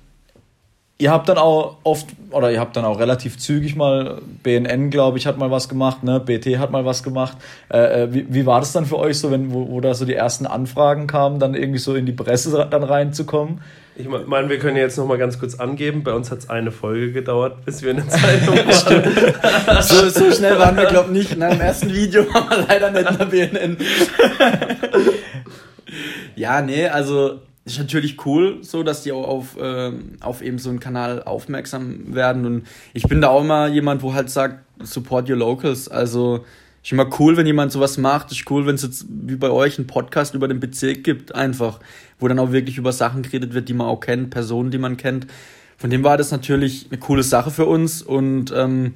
Ihr 0.98 1.12
habt 1.12 1.28
dann 1.28 1.38
auch 1.38 1.78
oft, 1.84 2.08
oder 2.32 2.52
ihr 2.52 2.62
habt 2.62 2.78
dann 2.78 2.86
auch 2.86 3.00
relativ 3.00 3.38
zügig 3.38 3.75
mal, 3.75 4.22
BNN, 4.44 4.92
glaube 4.92 5.18
ich, 5.18 5.28
hat 5.28 5.38
mal 5.38 5.52
was 5.52 5.68
gemacht, 5.68 6.04
ne? 6.04 6.22
BT 6.22 6.58
hat 6.58 6.72
mal 6.72 6.86
was 6.86 7.04
gemacht. 7.04 7.38
Äh, 7.70 8.04
äh, 8.04 8.14
wie, 8.14 8.25
wie 8.30 8.46
war 8.46 8.62
das 8.62 8.72
dann 8.72 8.86
für 8.86 8.98
euch 8.98 9.20
so, 9.20 9.30
wenn, 9.30 9.54
wo, 9.54 9.70
wo 9.70 9.82
da 9.82 9.94
so 9.94 10.06
die 10.06 10.14
ersten 10.14 10.46
Anfragen 10.46 11.06
kamen, 11.06 11.40
dann 11.40 11.54
irgendwie 11.54 11.80
so 11.80 11.96
in 11.96 12.06
die 12.06 12.14
Presse 12.14 12.66
dann 12.72 12.84
reinzukommen? 12.84 13.60
Ich 13.98 14.08
meine, 14.08 14.50
wir 14.50 14.58
können 14.58 14.78
jetzt 14.78 14.98
noch 14.98 15.06
mal 15.06 15.18
ganz 15.18 15.38
kurz 15.38 15.56
angeben. 15.56 16.04
Bei 16.04 16.14
uns 16.14 16.32
hat 16.32 16.40
es 16.40 16.50
eine 16.50 16.72
Folge 16.72 17.12
gedauert, 17.12 17.66
bis 17.66 17.82
wir 17.82 17.92
eine 17.92 18.08
Zeitung 18.08 18.56
waren. 18.56 19.82
so, 19.84 20.08
so 20.08 20.32
schnell 20.32 20.58
waren 20.60 20.78
wir, 20.78 20.86
glaube 20.86 21.12
ich, 21.12 21.18
nicht. 21.18 21.38
Nach 21.38 21.52
dem 21.52 21.60
ersten 21.60 21.94
Video 21.94 22.24
waren 22.34 22.50
wir 22.50 22.66
leider 22.70 22.92
nicht 22.92 23.10
in 23.10 23.18
der 23.18 23.25
BNN. 23.25 23.78
ja, 26.38 26.62
nee, 26.62 26.88
also 26.88 27.42
ist 27.66 27.80
natürlich 27.80 28.26
cool, 28.26 28.60
so 28.62 28.84
dass 28.84 29.02
die 29.02 29.12
auch 29.12 29.28
auf, 29.28 29.58
äh, 29.58 29.92
auf 30.22 30.44
eben 30.44 30.60
so 30.60 30.70
einen 30.70 30.80
Kanal 30.80 31.24
aufmerksam 31.24 32.14
werden. 32.14 32.46
Und 32.46 32.68
ich 32.94 33.04
bin 33.04 33.22
da 33.22 33.30
auch 33.30 33.42
immer 33.42 33.68
jemand, 33.68 34.04
wo 34.04 34.14
halt 34.14 34.30
sagt, 34.30 34.64
support 34.84 35.28
your 35.28 35.38
locals. 35.38 35.88
Also 35.90 36.46
ist 36.84 36.92
immer 36.92 37.10
cool, 37.20 37.36
wenn 37.38 37.48
jemand 37.48 37.72
sowas 37.72 37.98
macht. 37.98 38.32
Ist 38.32 38.50
cool, 38.52 38.68
wenn 38.68 38.76
es 38.76 38.84
jetzt 38.84 39.08
wie 39.10 39.36
bei 39.36 39.50
euch 39.50 39.80
einen 39.80 39.88
Podcast 39.88 40.36
über 40.36 40.48
den 40.48 40.60
Bezirk 40.60 41.04
gibt, 41.04 41.34
einfach, 41.34 41.80
wo 42.20 42.28
dann 42.28 42.38
auch 42.38 42.52
wirklich 42.52 42.78
über 42.78 42.94
Sachen 42.94 43.24
geredet 43.24 43.56
wird, 43.56 43.68
die 43.68 43.74
man 43.74 43.88
auch 43.88 44.00
kennt, 44.00 44.30
Personen, 44.30 44.70
die 44.70 44.78
man 44.78 44.96
kennt. 44.96 45.26
Von 45.78 45.90
dem 45.90 46.04
war 46.04 46.18
das 46.18 46.30
natürlich 46.30 46.86
eine 46.92 47.00
coole 47.00 47.24
Sache 47.24 47.50
für 47.50 47.66
uns. 47.66 48.04
Und 48.04 48.54
ähm, 48.56 48.94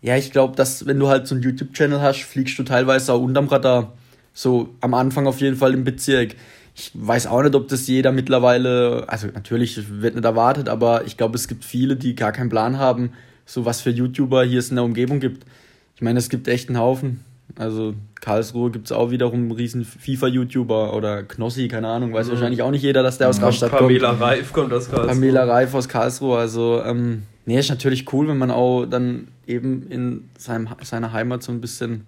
ja, 0.00 0.16
ich 0.16 0.30
glaube, 0.30 0.54
dass 0.54 0.86
wenn 0.86 1.00
du 1.00 1.08
halt 1.08 1.26
so 1.26 1.34
einen 1.34 1.42
YouTube-Channel 1.42 2.00
hast, 2.00 2.22
fliegst 2.22 2.56
du 2.56 2.62
teilweise 2.62 3.12
auch 3.12 3.20
unterm 3.20 3.48
Radar. 3.48 3.94
So 4.32 4.74
am 4.80 4.94
Anfang 4.94 5.26
auf 5.26 5.40
jeden 5.40 5.56
Fall 5.56 5.74
im 5.74 5.82
Bezirk 5.82 6.36
ich 6.78 6.90
weiß 6.92 7.26
auch 7.26 7.42
nicht, 7.42 7.54
ob 7.54 7.68
das 7.68 7.86
jeder 7.86 8.12
mittlerweile, 8.12 9.04
also 9.08 9.28
natürlich 9.28 10.00
wird 10.02 10.14
nicht 10.14 10.24
erwartet, 10.24 10.68
aber 10.68 11.06
ich 11.06 11.16
glaube, 11.16 11.34
es 11.36 11.48
gibt 11.48 11.64
viele, 11.64 11.96
die 11.96 12.14
gar 12.14 12.32
keinen 12.32 12.50
Plan 12.50 12.76
haben, 12.76 13.12
so 13.46 13.64
was 13.64 13.80
für 13.80 13.88
YouTuber 13.88 14.44
hier 14.44 14.58
es 14.58 14.68
in 14.68 14.76
der 14.76 14.84
Umgebung 14.84 15.18
gibt. 15.18 15.46
Ich 15.94 16.02
meine, 16.02 16.18
es 16.18 16.28
gibt 16.28 16.48
echt 16.48 16.68
einen 16.68 16.78
Haufen. 16.78 17.24
Also 17.58 17.94
Karlsruhe 18.20 18.70
gibt 18.70 18.86
es 18.86 18.92
auch 18.92 19.10
wiederum 19.10 19.40
einen 19.40 19.52
riesen 19.52 19.86
FIFA-YouTuber 19.86 20.94
oder 20.94 21.22
Knossi, 21.22 21.68
keine 21.68 21.88
Ahnung, 21.88 22.12
weiß 22.12 22.26
mhm. 22.26 22.32
wahrscheinlich 22.32 22.60
auch 22.60 22.70
nicht 22.70 22.82
jeder, 22.82 23.02
dass 23.02 23.16
der 23.16 23.30
aus 23.30 23.40
Rastatt 23.40 23.70
kommt. 23.70 23.82
Pamela 23.82 24.10
Reif 24.10 24.52
kommt 24.52 24.72
aus 24.74 24.90
Karlsruhe. 24.90 25.14
Pamela 25.14 25.44
Reif 25.44 25.72
aus 25.72 25.88
Karlsruhe, 25.88 26.36
also 26.36 26.82
ähm, 26.84 27.22
nee, 27.46 27.58
ist 27.58 27.70
natürlich 27.70 28.12
cool, 28.12 28.28
wenn 28.28 28.36
man 28.36 28.50
auch 28.50 28.84
dann 28.84 29.28
eben 29.46 29.86
in 29.88 30.28
seinem, 30.36 30.68
seiner 30.82 31.14
Heimat 31.14 31.42
so 31.42 31.52
ein 31.52 31.62
bisschen 31.62 32.06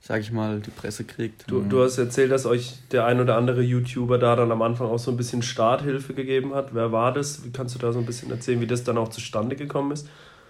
sag 0.00 0.20
ich 0.20 0.32
mal, 0.32 0.60
die 0.60 0.70
Presse 0.70 1.04
kriegt. 1.04 1.44
Du, 1.46 1.60
du 1.60 1.82
hast 1.82 1.98
erzählt, 1.98 2.32
dass 2.32 2.46
euch 2.46 2.78
der 2.90 3.04
ein 3.04 3.20
oder 3.20 3.36
andere 3.36 3.62
YouTuber 3.62 4.18
da 4.18 4.34
dann 4.34 4.50
am 4.50 4.62
Anfang 4.62 4.88
auch 4.88 4.98
so 4.98 5.10
ein 5.10 5.16
bisschen 5.16 5.42
Starthilfe 5.42 6.14
gegeben 6.14 6.54
hat. 6.54 6.74
Wer 6.74 6.90
war 6.90 7.12
das? 7.12 7.44
Wie 7.44 7.50
kannst 7.50 7.74
du 7.74 7.78
da 7.78 7.92
so 7.92 7.98
ein 7.98 8.06
bisschen 8.06 8.30
erzählen, 8.30 8.60
wie 8.60 8.66
das 8.66 8.82
dann 8.82 8.96
auch 8.96 9.08
zustande 9.08 9.56
gekommen 9.56 9.92
ist? 9.92 10.08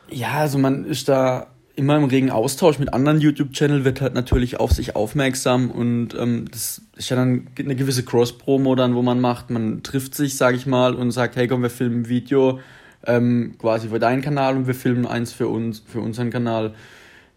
Ja, 0.09 0.33
also 0.35 0.59
man 0.59 0.85
ist 0.85 1.09
da 1.09 1.49
immer 1.77 1.97
im 1.97 2.05
regen 2.05 2.31
Austausch 2.31 2.79
mit 2.79 2.93
anderen 2.93 3.21
YouTube-Channel, 3.21 3.85
wird 3.85 4.01
halt 4.01 4.15
natürlich 4.15 4.61
auf 4.61 4.73
sich 4.73 4.97
aufmerksam 4.97 5.71
und 5.71 6.15
ähm, 6.15 6.47
das 6.51 6.83
ist 6.97 7.09
ja 7.11 7.17
dann 7.17 7.49
eine 7.59 7.75
gewisse 7.75 8.05
Cross-Promo 8.05 8.75
dann, 8.75 8.95
wo 8.95 9.03
man 9.03 9.21
macht. 9.21 9.51
Man 9.51 9.83
trifft 9.83 10.15
sich, 10.15 10.37
sag 10.37 10.55
ich 10.55 10.67
mal, 10.67 10.95
und 10.95 11.11
sagt, 11.11 11.37
hey 11.37 11.49
komm, 11.49 11.63
wir 11.63 11.71
filmen 11.71 12.03
ein 12.03 12.09
Video 12.09 12.61
ähm, 13.07 13.55
quasi 13.59 13.89
für 13.89 13.99
deinen 13.99 14.21
Kanal 14.21 14.57
und 14.57 14.67
wir 14.67 14.75
filmen 14.75 15.07
eins 15.07 15.33
für 15.33 15.49
uns, 15.49 15.83
für 15.87 16.01
unseren 16.01 16.31
Kanal. 16.31 16.75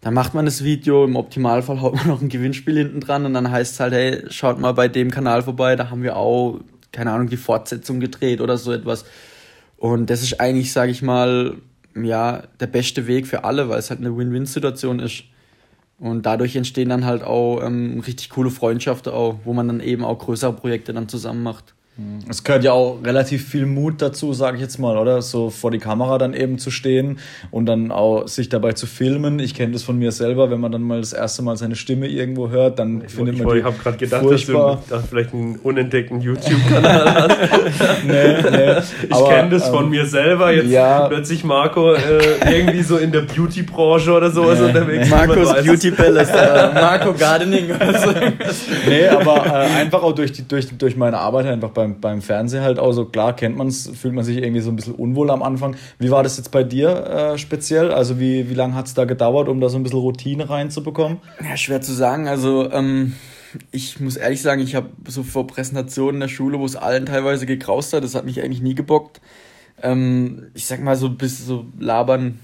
Dann 0.04 0.12
macht 0.12 0.34
man 0.34 0.44
das 0.44 0.62
Video, 0.62 1.06
im 1.06 1.16
Optimalfall 1.16 1.80
haut 1.80 1.94
man 1.94 2.08
noch 2.08 2.20
ein 2.20 2.28
Gewinnspiel 2.28 2.76
hinten 2.76 3.00
dran 3.00 3.24
und 3.24 3.32
dann 3.32 3.50
heißt 3.50 3.72
es 3.72 3.80
halt, 3.80 3.94
hey, 3.94 4.22
schaut 4.28 4.60
mal 4.60 4.72
bei 4.72 4.86
dem 4.86 5.10
Kanal 5.10 5.42
vorbei, 5.42 5.76
da 5.76 5.88
haben 5.88 6.02
wir 6.02 6.16
auch, 6.16 6.60
keine 6.92 7.10
Ahnung, 7.10 7.30
die 7.30 7.38
Fortsetzung 7.38 8.00
gedreht 8.00 8.42
oder 8.42 8.58
so 8.58 8.70
etwas. 8.70 9.06
Und 9.78 10.10
das 10.10 10.22
ist 10.22 10.42
eigentlich, 10.42 10.72
sage 10.72 10.92
ich 10.92 11.00
mal, 11.00 11.56
ja, 11.96 12.42
der 12.60 12.66
beste 12.66 13.06
Weg 13.06 13.26
für 13.26 13.44
alle, 13.44 13.70
weil 13.70 13.78
es 13.78 13.88
halt 13.88 14.00
eine 14.00 14.14
Win-Win-Situation 14.14 15.00
ist. 15.00 15.24
Und 15.98 16.26
dadurch 16.26 16.54
entstehen 16.54 16.90
dann 16.90 17.06
halt 17.06 17.22
auch 17.22 17.62
ähm, 17.62 18.00
richtig 18.00 18.28
coole 18.28 18.50
Freundschaften 18.50 19.10
auch, 19.10 19.38
wo 19.44 19.54
man 19.54 19.68
dann 19.68 19.80
eben 19.80 20.04
auch 20.04 20.18
größere 20.18 20.52
Projekte 20.52 20.92
dann 20.92 21.08
zusammen 21.08 21.42
macht. 21.42 21.72
Es 22.28 22.42
gehört 22.42 22.64
ja 22.64 22.72
auch 22.72 22.98
relativ 23.04 23.46
viel 23.46 23.66
Mut 23.66 24.02
dazu, 24.02 24.32
sage 24.32 24.56
ich 24.56 24.62
jetzt 24.62 24.78
mal, 24.78 24.98
oder? 24.98 25.22
So 25.22 25.48
vor 25.50 25.70
die 25.70 25.78
Kamera 25.78 26.18
dann 26.18 26.34
eben 26.34 26.58
zu 26.58 26.72
stehen 26.72 27.20
und 27.52 27.66
dann 27.66 27.92
auch 27.92 28.26
sich 28.26 28.48
dabei 28.48 28.72
zu 28.72 28.88
filmen. 28.88 29.38
Ich 29.38 29.54
kenne 29.54 29.74
das 29.74 29.84
von 29.84 29.96
mir 29.96 30.10
selber, 30.10 30.50
wenn 30.50 30.58
man 30.58 30.72
dann 30.72 30.82
mal 30.82 30.98
das 30.98 31.12
erste 31.12 31.42
Mal 31.42 31.56
seine 31.56 31.76
Stimme 31.76 32.08
irgendwo 32.08 32.50
hört, 32.50 32.80
dann 32.80 33.04
ich 33.06 33.12
findet 33.12 33.38
man 33.38 33.52
die 33.52 33.60
Ich 33.60 33.64
habe 33.64 33.78
gerade 33.78 33.96
gedacht, 33.96 34.22
furchtbar. 34.22 34.76
dass 34.76 34.86
du 34.88 34.94
da 34.94 35.02
vielleicht 35.08 35.34
einen 35.34 35.54
unentdeckten 35.56 36.20
YouTube-Kanal 36.20 37.14
hast. 37.28 37.38
nee, 38.04 38.42
nee. 38.42 38.76
Ich 39.08 39.28
kenne 39.28 39.50
das 39.50 39.68
von 39.68 39.84
ähm, 39.84 39.90
mir 39.90 40.06
selber. 40.06 40.52
Jetzt 40.52 40.70
ja. 40.70 41.06
plötzlich 41.06 41.44
Marco 41.44 41.92
äh, 41.92 42.00
irgendwie 42.50 42.82
so 42.82 42.96
in 42.96 43.12
der 43.12 43.20
Beauty-Branche 43.20 44.12
oder 44.12 44.32
sowas 44.32 44.58
nee, 44.58 44.66
unterwegs. 44.66 45.04
Nee. 45.08 45.14
Marcos 45.14 45.62
Beauty 45.62 45.92
Palace, 45.92 46.30
äh, 46.30 46.74
Marco 46.74 47.12
Gardening 47.12 47.70
oder 47.70 47.98
so. 48.00 48.10
nee, 48.88 49.06
aber 49.06 49.46
äh, 49.46 49.80
einfach 49.80 50.02
auch 50.02 50.12
durch, 50.12 50.32
die, 50.32 50.42
durch, 50.48 50.76
durch 50.76 50.96
meine 50.96 51.18
Arbeit 51.18 51.46
einfach 51.46 51.70
bei 51.70 51.83
beim, 51.84 52.00
beim 52.00 52.22
Fernsehen 52.22 52.62
halt 52.62 52.78
auch 52.78 52.92
so, 52.92 53.04
klar 53.04 53.36
kennt 53.36 53.56
man 53.56 53.68
es, 53.68 53.88
fühlt 53.88 54.14
man 54.14 54.24
sich 54.24 54.38
irgendwie 54.38 54.60
so 54.60 54.70
ein 54.70 54.76
bisschen 54.76 54.94
unwohl 54.94 55.30
am 55.30 55.42
Anfang. 55.42 55.76
Wie 55.98 56.10
war 56.10 56.22
das 56.22 56.36
jetzt 56.36 56.50
bei 56.50 56.64
dir 56.64 56.88
äh, 57.06 57.38
speziell? 57.38 57.92
Also 57.92 58.18
wie, 58.18 58.48
wie 58.48 58.54
lange 58.54 58.74
hat 58.74 58.86
es 58.86 58.94
da 58.94 59.04
gedauert, 59.04 59.48
um 59.48 59.60
da 59.60 59.68
so 59.68 59.76
ein 59.76 59.82
bisschen 59.82 59.98
Routine 59.98 60.48
reinzubekommen? 60.48 61.18
Ja, 61.42 61.56
schwer 61.56 61.80
zu 61.80 61.92
sagen. 61.92 62.28
Also 62.28 62.70
ähm, 62.72 63.14
ich 63.70 64.00
muss 64.00 64.16
ehrlich 64.16 64.42
sagen, 64.42 64.62
ich 64.62 64.74
habe 64.74 64.90
so 65.06 65.22
vor 65.22 65.46
Präsentationen 65.46 66.16
in 66.16 66.20
der 66.20 66.28
Schule, 66.28 66.58
wo 66.58 66.64
es 66.64 66.76
allen 66.76 67.06
teilweise 67.06 67.46
gekraust 67.46 67.92
hat, 67.92 68.02
das 68.02 68.14
hat 68.14 68.24
mich 68.24 68.42
eigentlich 68.42 68.62
nie 68.62 68.74
gebockt. 68.74 69.20
Ähm, 69.82 70.46
ich 70.54 70.66
sag 70.66 70.80
mal 70.82 70.96
so 70.96 71.10
bis 71.10 71.46
so 71.46 71.66
labern 71.78 72.38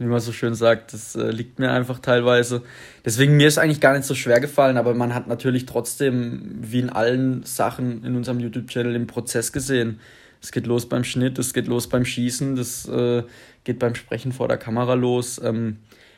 wie 0.00 0.06
man 0.06 0.18
so 0.18 0.32
schön 0.32 0.54
sagt. 0.54 0.94
Das 0.94 1.14
äh, 1.14 1.30
liegt 1.30 1.58
mir 1.58 1.70
einfach 1.70 1.98
teilweise. 1.98 2.62
Deswegen 3.04 3.36
mir 3.36 3.48
ist 3.48 3.58
eigentlich 3.58 3.82
gar 3.82 3.92
nicht 3.92 4.06
so 4.06 4.14
schwer 4.14 4.40
gefallen, 4.40 4.78
aber 4.78 4.94
man 4.94 5.14
hat 5.14 5.28
natürlich 5.28 5.66
trotzdem, 5.66 6.56
wie 6.60 6.80
in 6.80 6.88
allen 6.88 7.42
Sachen 7.44 8.02
in 8.04 8.16
unserem 8.16 8.40
YouTube-Channel, 8.40 8.94
den 8.94 9.06
Prozess 9.06 9.52
gesehen. 9.52 10.00
Es 10.40 10.52
geht 10.52 10.66
los 10.66 10.88
beim 10.88 11.04
Schnitt, 11.04 11.38
es 11.38 11.52
geht 11.52 11.66
los 11.66 11.86
beim 11.88 12.06
Schießen, 12.06 12.56
das 12.56 12.88
äh, 12.88 13.24
geht 13.64 13.78
beim 13.78 13.94
Sprechen 13.94 14.32
vor 14.32 14.48
der 14.48 14.56
Kamera 14.56 14.94
los. 14.94 15.38
Ähm, 15.44 15.76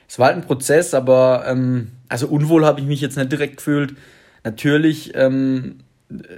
es 0.08 0.16
war 0.20 0.28
halt 0.28 0.36
ein 0.36 0.46
Prozess, 0.46 0.94
aber 0.94 1.44
ähm, 1.48 1.88
also 2.08 2.28
unwohl 2.28 2.64
habe 2.64 2.80
ich 2.80 2.86
mich 2.86 3.00
jetzt 3.00 3.16
nicht 3.16 3.32
direkt 3.32 3.56
gefühlt. 3.56 3.96
Natürlich, 4.44 5.12
ähm, 5.16 5.78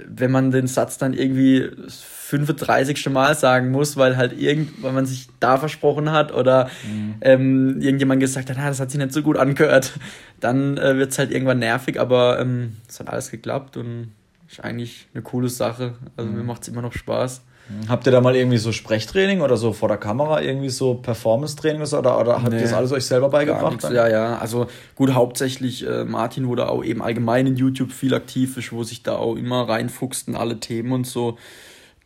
wenn 0.07 0.31
man 0.31 0.51
den 0.51 0.67
Satz 0.67 0.97
dann 0.97 1.13
irgendwie 1.13 1.69
35. 1.87 3.09
Mal 3.09 3.35
sagen 3.35 3.71
muss, 3.71 3.97
weil 3.97 4.17
halt 4.17 4.39
irgend, 4.39 4.81
weil 4.81 4.91
man 4.91 5.05
sich 5.05 5.27
da 5.39 5.57
versprochen 5.57 6.11
hat 6.11 6.33
oder 6.33 6.69
mhm. 6.89 7.15
ähm, 7.21 7.81
irgendjemand 7.81 8.19
gesagt 8.19 8.49
hat, 8.49 8.57
ah, 8.57 8.67
das 8.67 8.79
hat 8.79 8.91
sich 8.91 8.99
nicht 8.99 9.13
so 9.13 9.21
gut 9.21 9.37
angehört, 9.37 9.93
dann 10.39 10.77
äh, 10.77 10.97
wird 10.97 11.11
es 11.11 11.19
halt 11.19 11.31
irgendwann 11.31 11.59
nervig, 11.59 11.99
aber 11.99 12.39
ähm, 12.39 12.77
es 12.87 12.99
hat 12.99 13.09
alles 13.09 13.31
geklappt 13.31 13.77
und 13.77 14.11
ist 14.49 14.59
eigentlich 14.59 15.07
eine 15.13 15.23
coole 15.23 15.49
Sache. 15.49 15.95
Also 16.17 16.29
mhm. 16.29 16.37
mir 16.37 16.43
macht 16.43 16.63
es 16.63 16.67
immer 16.67 16.81
noch 16.81 16.93
Spaß. 16.93 17.41
Mhm. 17.67 17.89
Habt 17.89 18.05
ihr 18.05 18.11
da 18.11 18.21
mal 18.21 18.35
irgendwie 18.35 18.57
so 18.57 18.71
Sprechtraining 18.71 19.41
oder 19.41 19.57
so 19.57 19.73
vor 19.73 19.87
der 19.87 19.97
Kamera, 19.97 20.41
irgendwie 20.41 20.69
so 20.69 20.95
Performance-Training 20.95 21.81
oder, 21.81 22.19
oder 22.19 22.41
habt 22.41 22.49
nee, 22.49 22.57
ihr 22.57 22.63
das 22.63 22.73
alles 22.73 22.91
euch 22.91 23.05
selber 23.05 23.29
beigebracht? 23.29 23.83
ja, 23.91 24.07
ja. 24.07 24.37
Also 24.37 24.67
gut, 24.95 25.13
hauptsächlich 25.13 25.87
äh, 25.87 26.05
Martin, 26.05 26.47
wo 26.47 26.55
da 26.55 26.67
auch 26.67 26.83
eben 26.83 27.01
allgemein 27.01 27.47
in 27.47 27.55
YouTube 27.55 27.91
viel 27.91 28.13
aktiv 28.13 28.57
ist, 28.57 28.71
wo 28.71 28.83
sich 28.83 29.03
da 29.03 29.15
auch 29.15 29.35
immer 29.35 29.67
reinfuchst 29.67 30.27
in 30.27 30.35
alle 30.35 30.59
Themen 30.59 30.91
und 30.91 31.07
so 31.07 31.37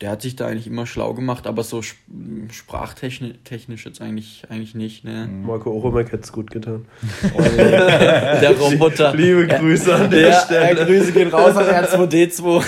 der 0.01 0.11
hat 0.11 0.21
sich 0.21 0.37
da 0.37 0.47
eigentlich 0.47 0.67
immer 0.67 0.85
schlau 0.85 1.13
gemacht, 1.13 1.45
aber 1.45 1.63
so 1.63 1.81
sprachtechnisch 1.81 3.85
jetzt 3.85 4.01
eigentlich, 4.01 4.43
eigentlich 4.49 4.73
nicht. 4.73 5.03
Ne? 5.03 5.27
Mhm. 5.29 5.45
Marco 5.45 5.71
Oromek 5.71 6.13
hätte 6.13 6.23
es 6.23 6.31
gut 6.31 6.51
getan. 6.51 6.85
Oh, 7.33 7.41
der 7.41 8.57
Roboter. 8.57 9.13
Liebe 9.15 9.47
Grüße 9.47 9.93
an 9.93 10.09
der, 10.09 10.29
der 10.29 10.39
Stelle. 10.39 10.85
Grüße 10.85 11.11
gehen 11.11 11.29
raus 11.29 11.57
an 11.57 11.65
R2D2. 11.65 12.63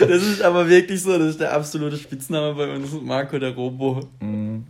das 0.08 0.22
ist 0.22 0.40
aber 0.40 0.66
wirklich 0.68 1.02
so, 1.02 1.18
das 1.18 1.28
ist 1.28 1.40
der 1.40 1.52
absolute 1.52 1.98
Spitzname 1.98 2.54
bei 2.54 2.74
uns, 2.74 2.90
Marco 3.02 3.38
der 3.38 3.54
Robo. 3.54 4.08
Mhm. 4.20 4.64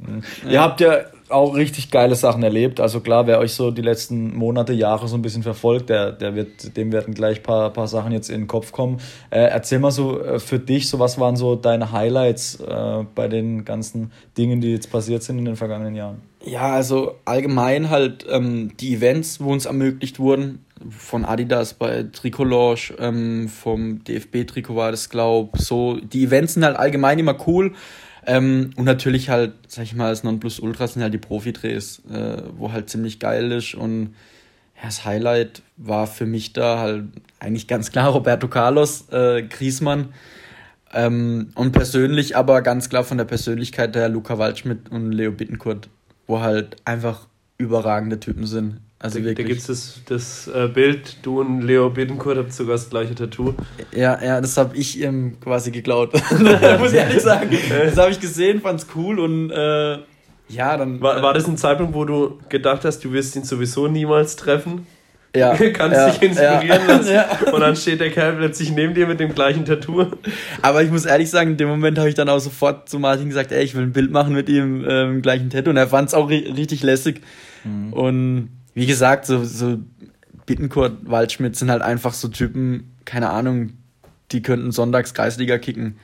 Ja. 0.45 0.51
Ihr 0.51 0.61
habt 0.61 0.81
ja 0.81 0.99
auch 1.31 1.55
richtig 1.55 1.91
geile 1.91 2.15
Sachen 2.15 2.43
erlebt. 2.43 2.81
Also 2.81 3.01
klar, 3.01 3.27
wer 3.27 3.39
euch 3.39 3.55
so 3.55 3.71
die 3.71 3.83
letzten 3.83 4.37
Monate, 4.37 4.73
Jahre 4.73 5.09
so 5.09 5.17
ein 5.17 5.23
bisschen 5.23 5.43
verfolgt, 5.43 5.91
der, 5.91 6.13
der 6.13 6.35
wird, 6.35 6.77
dem 6.77 6.93
werden 6.93 7.15
gleich 7.15 7.39
ein 7.39 7.43
paar, 7.43 7.71
paar 7.71 7.89
Sachen 7.89 8.13
jetzt 8.13 8.29
in 8.29 8.43
den 8.43 8.47
Kopf 8.47 8.73
kommen. 8.73 8.99
Äh, 9.31 9.41
erzähl 9.41 9.79
mal 9.79 9.91
so 9.91 10.21
äh, 10.21 10.39
für 10.39 10.59
dich, 10.59 10.89
so 10.89 10.99
was 10.99 11.19
waren 11.19 11.37
so 11.37 11.57
deine 11.57 11.93
Highlights 11.93 12.61
äh, 12.61 13.05
bei 13.15 13.29
den 13.29 13.65
ganzen 13.65 14.13
Dingen, 14.37 14.61
die 14.61 14.73
jetzt 14.73 14.91
passiert 14.91 15.23
sind 15.23 15.39
in 15.39 15.45
den 15.45 15.57
vergangenen 15.57 15.95
Jahren? 15.95 16.23
Ja, 16.45 16.73
also 16.73 17.17
allgemein 17.25 17.91
halt 17.91 18.25
ähm, 18.31 18.73
die 18.79 18.95
Events, 18.95 19.41
wo 19.41 19.53
uns 19.53 19.67
ermöglicht 19.67 20.19
wurden, 20.21 20.65
von 20.91 21.25
Adidas 21.25 21.75
bei 21.75 22.05
Tricolore, 22.13 22.79
ähm, 22.99 23.49
vom 23.49 24.05
DFB-Trikot 24.05 24.77
war 24.77 24.91
das, 24.91 25.09
glaube 25.09 25.59
so. 25.59 25.97
Die 25.97 26.25
Events 26.25 26.55
sind 26.55 26.65
halt 26.65 26.77
allgemein 26.77 27.19
immer 27.19 27.37
cool. 27.47 27.73
Ähm, 28.27 28.71
und 28.77 28.85
natürlich 28.85 29.29
halt, 29.31 29.53
sag 29.69 29.85
ich 29.85 29.95
mal, 29.95 30.11
das 30.11 30.25
Nonplusultra 30.25 30.89
sind 30.89 31.03
halt 31.03 31.15
die 31.15 31.19
Profi-Drehs, 31.19 32.03
äh, 32.11 32.43
wo 32.57 32.73
halt 32.73 32.91
ziemlich 32.91 33.21
geil 33.21 33.53
ist. 33.53 33.75
Und 33.75 34.15
ja, 34.77 34.83
das 34.85 35.05
Highlight 35.05 35.63
war 35.77 36.07
für 36.09 36.27
mich 36.27 36.53
da 36.53 36.79
halt 36.79 37.05
eigentlich 37.39 37.69
ganz 37.69 37.93
klar 37.93 38.11
Roberto 38.11 38.49
Carlos, 38.49 39.09
äh, 39.11 39.43
Griesmann. 39.43 40.13
Ähm, 40.93 41.51
und 41.55 41.73
persönlich 41.73 42.37
aber 42.37 42.63
ganz 42.63 42.89
klar 42.89 43.05
von 43.05 43.19
der 43.19 43.25
Persönlichkeit 43.25 43.95
der 43.95 44.09
Luca 44.09 44.39
Waldschmidt 44.39 44.91
und 44.91 45.13
Leo 45.13 45.31
Bittenkurt, 45.31 45.89
wo 46.27 46.41
halt 46.41 46.77
einfach 46.85 47.27
überragende 47.59 48.19
Typen 48.19 48.47
sind. 48.47 48.81
Also 48.99 49.19
da, 49.19 49.27
wirklich. 49.27 49.47
Da 49.47 49.53
gibt 49.53 49.61
es 49.61 49.67
das, 49.67 50.01
das 50.07 50.49
äh, 50.49 50.69
Bild, 50.69 51.19
du 51.23 51.41
und 51.41 51.63
Leo 51.63 51.91
Bittencourt 51.91 52.39
habt 52.39 52.53
sogar 52.53 52.77
das 52.77 52.89
gleiche 52.89 53.15
Tattoo. 53.15 53.55
Ja, 53.93 54.23
ja, 54.23 54.41
das 54.41 54.57
habe 54.57 54.77
ich 54.77 55.01
ihm 55.01 55.39
quasi 55.41 55.71
geklaut. 55.71 56.15
Muss 56.79 56.93
ich 56.93 56.99
ehrlich 56.99 57.23
sagen. 57.23 57.51
Das 57.69 57.97
habe 57.97 58.11
ich 58.11 58.21
gesehen, 58.21 58.61
fand's 58.61 58.87
cool 58.95 59.21
und 59.21 59.51
äh, 59.51 59.99
ja, 60.49 60.77
dann. 60.77 61.01
War, 61.01 61.23
war 61.23 61.35
das 61.35 61.47
ein 61.47 61.57
Zeitpunkt, 61.57 61.95
wo 61.95 62.05
du 62.05 62.39
gedacht 62.49 62.85
hast, 62.85 63.05
du 63.05 63.13
wirst 63.13 63.37
ihn 63.37 63.45
sowieso 63.45 63.89
niemals 63.89 64.37
treffen? 64.37 64.87
Ja. 65.35 65.55
Kannst 65.73 65.97
ja, 65.97 66.11
dich 66.11 66.23
inspirieren 66.23 66.67
ja, 66.67 66.87
lassen. 66.87 67.13
Ja. 67.13 67.53
Und 67.53 67.61
dann 67.61 67.77
steht 67.77 68.01
der 68.01 68.11
Kerl 68.11 68.37
plötzlich 68.37 68.71
neben 68.71 68.95
dir 68.95 69.07
mit 69.07 69.21
dem 69.21 69.35
gleichen 69.35 69.65
Tattoo. 69.65 70.07
Aber 70.63 70.83
ich 70.83 70.91
muss 70.91 71.05
ehrlich 71.05 71.31
sagen, 71.31 71.51
in 71.51 71.57
dem 71.57 71.69
Moment 71.69 71.99
habe 71.99 72.09
ich 72.09 72.15
dann 72.15 72.29
auch 72.29 72.39
sofort 72.39 72.89
zu 72.89 72.99
Martin 72.99 73.29
gesagt, 73.29 73.53
ey, 73.53 73.63
ich 73.63 73.75
will 73.75 73.83
ein 73.83 73.93
Bild 73.93 74.11
machen 74.11 74.35
mit 74.35 74.49
ihm 74.49 74.85
äh, 74.85 75.03
im 75.03 75.23
gleichen 75.23 75.51
Tattoo. 75.51 75.71
Und 75.71 75.77
er 75.77 75.89
fand 75.89 76.09
es 76.09 76.15
auch 76.15 76.31
ri 76.31 76.51
richtig 76.57 76.83
lässig. 76.83 77.21
Mhm. 77.65 77.93
Und 77.93 78.49
wie 78.77 78.87
gesagt, 78.87 79.25
so, 79.25 79.43
so 79.43 79.79
Bittenkurt, 80.45 80.99
Waldschmidt 81.09 81.57
sind 81.57 81.71
halt 81.71 81.81
einfach 81.81 82.13
so 82.13 82.29
Typen, 82.29 82.95
keine 83.07 83.31
Ahnung, 83.31 83.73
die 84.33 84.43
könnten 84.43 84.71
sonntags 84.71 85.15
Kreisliga 85.15 85.57
kicken. 85.57 85.99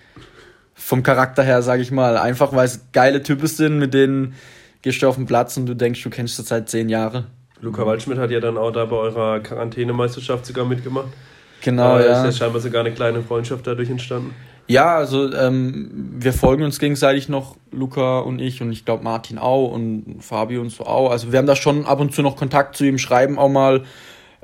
Vom 0.74 1.02
Charakter 1.02 1.42
her, 1.42 1.60
sage 1.60 1.82
ich 1.82 1.90
mal. 1.90 2.16
Einfach, 2.16 2.54
weil 2.54 2.64
es 2.64 2.80
geile 2.92 3.22
Typen 3.22 3.46
sind, 3.46 3.78
mit 3.78 3.92
denen 3.92 4.32
gehst 4.80 5.02
du 5.02 5.06
auf 5.06 5.16
den 5.16 5.26
Platz 5.26 5.58
und 5.58 5.66
du 5.66 5.76
denkst, 5.76 6.02
du 6.02 6.08
kennst 6.08 6.36
sie 6.36 6.44
seit 6.44 6.70
zehn 6.70 6.88
Jahren. 6.88 7.26
Luca 7.60 7.84
Waldschmidt 7.84 8.16
hat 8.16 8.30
ja 8.30 8.40
dann 8.40 8.56
auch 8.56 8.70
da 8.70 8.86
bei 8.86 8.96
eurer 8.96 9.40
Quarantänemeisterschaft 9.40 10.46
sogar 10.46 10.64
mitgemacht. 10.64 11.08
Genau, 11.60 11.98
äh, 11.98 12.06
ja. 12.06 12.20
Ist 12.20 12.24
ja 12.24 12.46
scheinbar 12.46 12.62
sogar 12.62 12.80
eine 12.80 12.94
kleine 12.94 13.20
Freundschaft 13.20 13.66
dadurch 13.66 13.90
entstanden. 13.90 14.34
Ja, 14.66 14.96
also 14.96 15.32
ähm, 15.32 15.90
wir 16.18 16.32
folgen 16.32 16.62
uns 16.62 16.78
gegenseitig 16.78 17.28
noch, 17.28 17.56
Luca 17.70 18.20
und 18.20 18.38
ich 18.38 18.62
und 18.62 18.72
ich 18.72 18.84
glaube 18.84 19.04
Martin 19.04 19.38
auch 19.38 19.72
und 19.72 20.18
Fabio 20.20 20.60
und 20.60 20.70
so 20.70 20.84
auch. 20.84 21.10
Also 21.10 21.32
wir 21.32 21.38
haben 21.38 21.46
da 21.46 21.56
schon 21.56 21.84
ab 21.86 22.00
und 22.00 22.14
zu 22.14 22.22
noch 22.22 22.36
Kontakt 22.36 22.76
zu 22.76 22.84
ihm, 22.84 22.98
schreiben 22.98 23.38
auch 23.38 23.48
mal. 23.48 23.82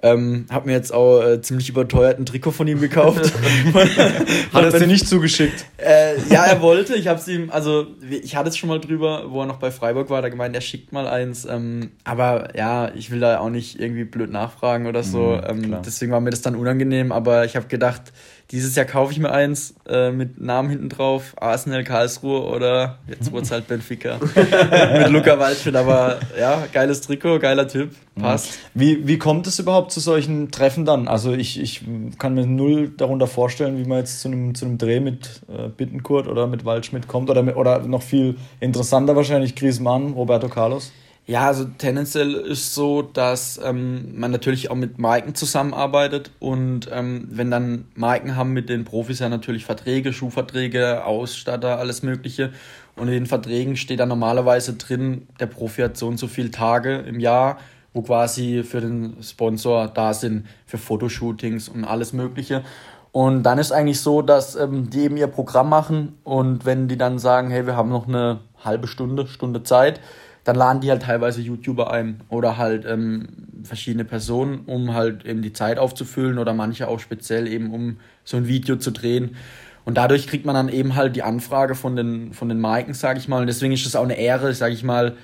Ähm, 0.00 0.46
hab 0.48 0.64
mir 0.64 0.72
jetzt 0.72 0.94
auch 0.94 1.20
äh, 1.20 1.40
ziemlich 1.40 1.68
überteuert 1.68 2.20
ein 2.20 2.26
Trikot 2.26 2.52
von 2.52 2.68
ihm 2.68 2.80
gekauft. 2.80 3.20
Hat 3.74 4.62
er 4.62 4.68
es 4.68 4.78
dir 4.78 4.86
nicht 4.86 5.08
zugeschickt? 5.08 5.64
Äh, 5.76 6.20
ja, 6.30 6.44
er 6.44 6.60
wollte. 6.60 6.94
Ich 6.94 7.08
hab's 7.08 7.26
ihm, 7.26 7.50
also 7.50 7.88
ich 8.08 8.36
hatte 8.36 8.48
es 8.48 8.56
schon 8.56 8.68
mal 8.68 8.78
drüber, 8.78 9.24
wo 9.28 9.40
er 9.40 9.46
noch 9.46 9.56
bei 9.58 9.72
Freiburg 9.72 10.08
war, 10.08 10.22
da 10.22 10.28
gemeint, 10.28 10.54
er 10.54 10.60
schickt 10.60 10.92
mal 10.92 11.08
eins. 11.08 11.46
Ähm, 11.46 11.90
aber 12.04 12.56
ja, 12.56 12.92
ich 12.94 13.10
will 13.10 13.18
da 13.18 13.40
auch 13.40 13.50
nicht 13.50 13.80
irgendwie 13.80 14.04
blöd 14.04 14.30
nachfragen 14.30 14.86
oder 14.86 15.02
so. 15.02 15.40
Mhm, 15.52 15.64
ähm, 15.64 15.76
deswegen 15.84 16.12
war 16.12 16.20
mir 16.20 16.30
das 16.30 16.42
dann 16.42 16.54
unangenehm. 16.54 17.10
Aber 17.10 17.44
ich 17.44 17.56
habe 17.56 17.66
gedacht, 17.66 18.12
dieses 18.50 18.74
Jahr 18.76 18.86
kaufe 18.86 19.12
ich 19.12 19.18
mir 19.18 19.30
eins 19.30 19.74
äh, 19.86 20.10
mit 20.10 20.40
Namen 20.40 20.70
hinten 20.70 20.88
drauf, 20.88 21.34
Arsenal 21.38 21.84
Karlsruhe 21.84 22.42
oder 22.42 22.98
jetzt 23.06 23.30
wurde 23.30 23.42
es 23.42 23.50
halt 23.50 23.68
Benfica 23.68 24.18
mit 24.34 25.08
Luca 25.10 25.38
Waldschmidt. 25.38 25.76
Aber 25.76 26.18
ja, 26.38 26.64
geiles 26.72 27.02
Trikot, 27.02 27.40
geiler 27.40 27.68
Typ, 27.68 27.90
passt. 28.18 28.58
Wie, 28.72 29.06
wie 29.06 29.18
kommt 29.18 29.46
es 29.46 29.58
überhaupt 29.58 29.92
zu 29.92 30.00
solchen 30.00 30.50
Treffen 30.50 30.86
dann? 30.86 31.08
Also 31.08 31.32
ich, 31.32 31.60
ich 31.60 31.82
kann 32.18 32.34
mir 32.34 32.46
null 32.46 32.90
darunter 32.96 33.26
vorstellen, 33.26 33.78
wie 33.78 33.86
man 33.86 33.98
jetzt 33.98 34.20
zu 34.20 34.28
einem, 34.28 34.54
zu 34.54 34.64
einem 34.64 34.78
Dreh 34.78 35.00
mit 35.00 35.42
äh, 35.48 35.68
Bittenkurt 35.68 36.26
oder 36.26 36.46
mit 36.46 36.64
Waldschmidt 36.64 37.06
kommt 37.06 37.28
oder, 37.28 37.42
mit, 37.42 37.56
oder 37.56 37.80
noch 37.80 38.02
viel 38.02 38.36
interessanter 38.60 39.14
wahrscheinlich 39.14 39.56
Griezmann, 39.56 40.14
Roberto 40.14 40.48
Carlos. 40.48 40.90
Ja, 41.28 41.46
also 41.46 41.66
tendenziell 41.66 42.32
ist 42.32 42.74
so, 42.74 43.02
dass 43.02 43.60
ähm, 43.62 44.18
man 44.18 44.30
natürlich 44.30 44.70
auch 44.70 44.74
mit 44.74 44.98
Marken 44.98 45.34
zusammenarbeitet 45.34 46.30
und 46.38 46.88
ähm, 46.90 47.28
wenn 47.30 47.50
dann 47.50 47.84
Marken 47.94 48.34
haben 48.34 48.54
mit 48.54 48.70
den 48.70 48.86
Profis 48.86 49.18
ja 49.18 49.28
natürlich 49.28 49.66
Verträge, 49.66 50.14
Schuhverträge, 50.14 51.04
Ausstatter, 51.04 51.78
alles 51.78 52.02
Mögliche 52.02 52.50
und 52.96 53.08
in 53.08 53.12
den 53.12 53.26
Verträgen 53.26 53.76
steht 53.76 54.00
dann 54.00 54.08
normalerweise 54.08 54.72
drin, 54.76 55.28
der 55.38 55.48
Profi 55.48 55.82
hat 55.82 55.98
so 55.98 56.06
und 56.08 56.16
so 56.16 56.28
viele 56.28 56.50
Tage 56.50 56.96
im 57.00 57.20
Jahr, 57.20 57.58
wo 57.92 58.00
quasi 58.00 58.62
für 58.62 58.80
den 58.80 59.22
Sponsor 59.22 59.88
da 59.88 60.14
sind, 60.14 60.46
für 60.64 60.78
Fotoshootings 60.78 61.68
und 61.68 61.84
alles 61.84 62.14
Mögliche. 62.14 62.64
Und 63.12 63.42
dann 63.42 63.58
ist 63.58 63.70
eigentlich 63.70 64.00
so, 64.00 64.22
dass 64.22 64.56
ähm, 64.56 64.88
die 64.88 65.00
eben 65.00 65.18
ihr 65.18 65.26
Programm 65.26 65.68
machen 65.68 66.16
und 66.24 66.64
wenn 66.64 66.88
die 66.88 66.96
dann 66.96 67.18
sagen, 67.18 67.50
hey, 67.50 67.66
wir 67.66 67.76
haben 67.76 67.90
noch 67.90 68.08
eine 68.08 68.40
halbe 68.64 68.86
Stunde, 68.86 69.26
Stunde 69.26 69.62
Zeit, 69.62 70.00
dann 70.48 70.56
laden 70.56 70.80
die 70.80 70.88
halt 70.88 71.02
teilweise 71.02 71.42
YouTuber 71.42 71.92
ein 71.92 72.22
oder 72.30 72.56
halt 72.56 72.86
ähm, 72.86 73.28
verschiedene 73.64 74.06
Personen, 74.06 74.60
um 74.64 74.94
halt 74.94 75.26
eben 75.26 75.42
die 75.42 75.52
Zeit 75.52 75.78
aufzufüllen 75.78 76.38
oder 76.38 76.54
manche 76.54 76.88
auch 76.88 77.00
speziell 77.00 77.46
eben, 77.46 77.70
um 77.74 77.98
so 78.24 78.38
ein 78.38 78.48
Video 78.48 78.76
zu 78.76 78.90
drehen. 78.90 79.36
Und 79.84 79.98
dadurch 79.98 80.26
kriegt 80.26 80.46
man 80.46 80.54
dann 80.54 80.70
eben 80.70 80.94
halt 80.94 81.16
die 81.16 81.22
Anfrage 81.22 81.74
von 81.74 81.96
den, 81.96 82.32
von 82.32 82.48
den 82.48 82.60
Marken, 82.60 82.94
sage 82.94 83.18
ich 83.18 83.28
mal. 83.28 83.42
Und 83.42 83.46
deswegen 83.46 83.74
ist 83.74 83.84
es 83.84 83.94
auch 83.94 84.04
eine 84.04 84.16
Ehre, 84.16 84.54
sage 84.54 84.72
ich 84.72 84.82
mal. 84.82 85.16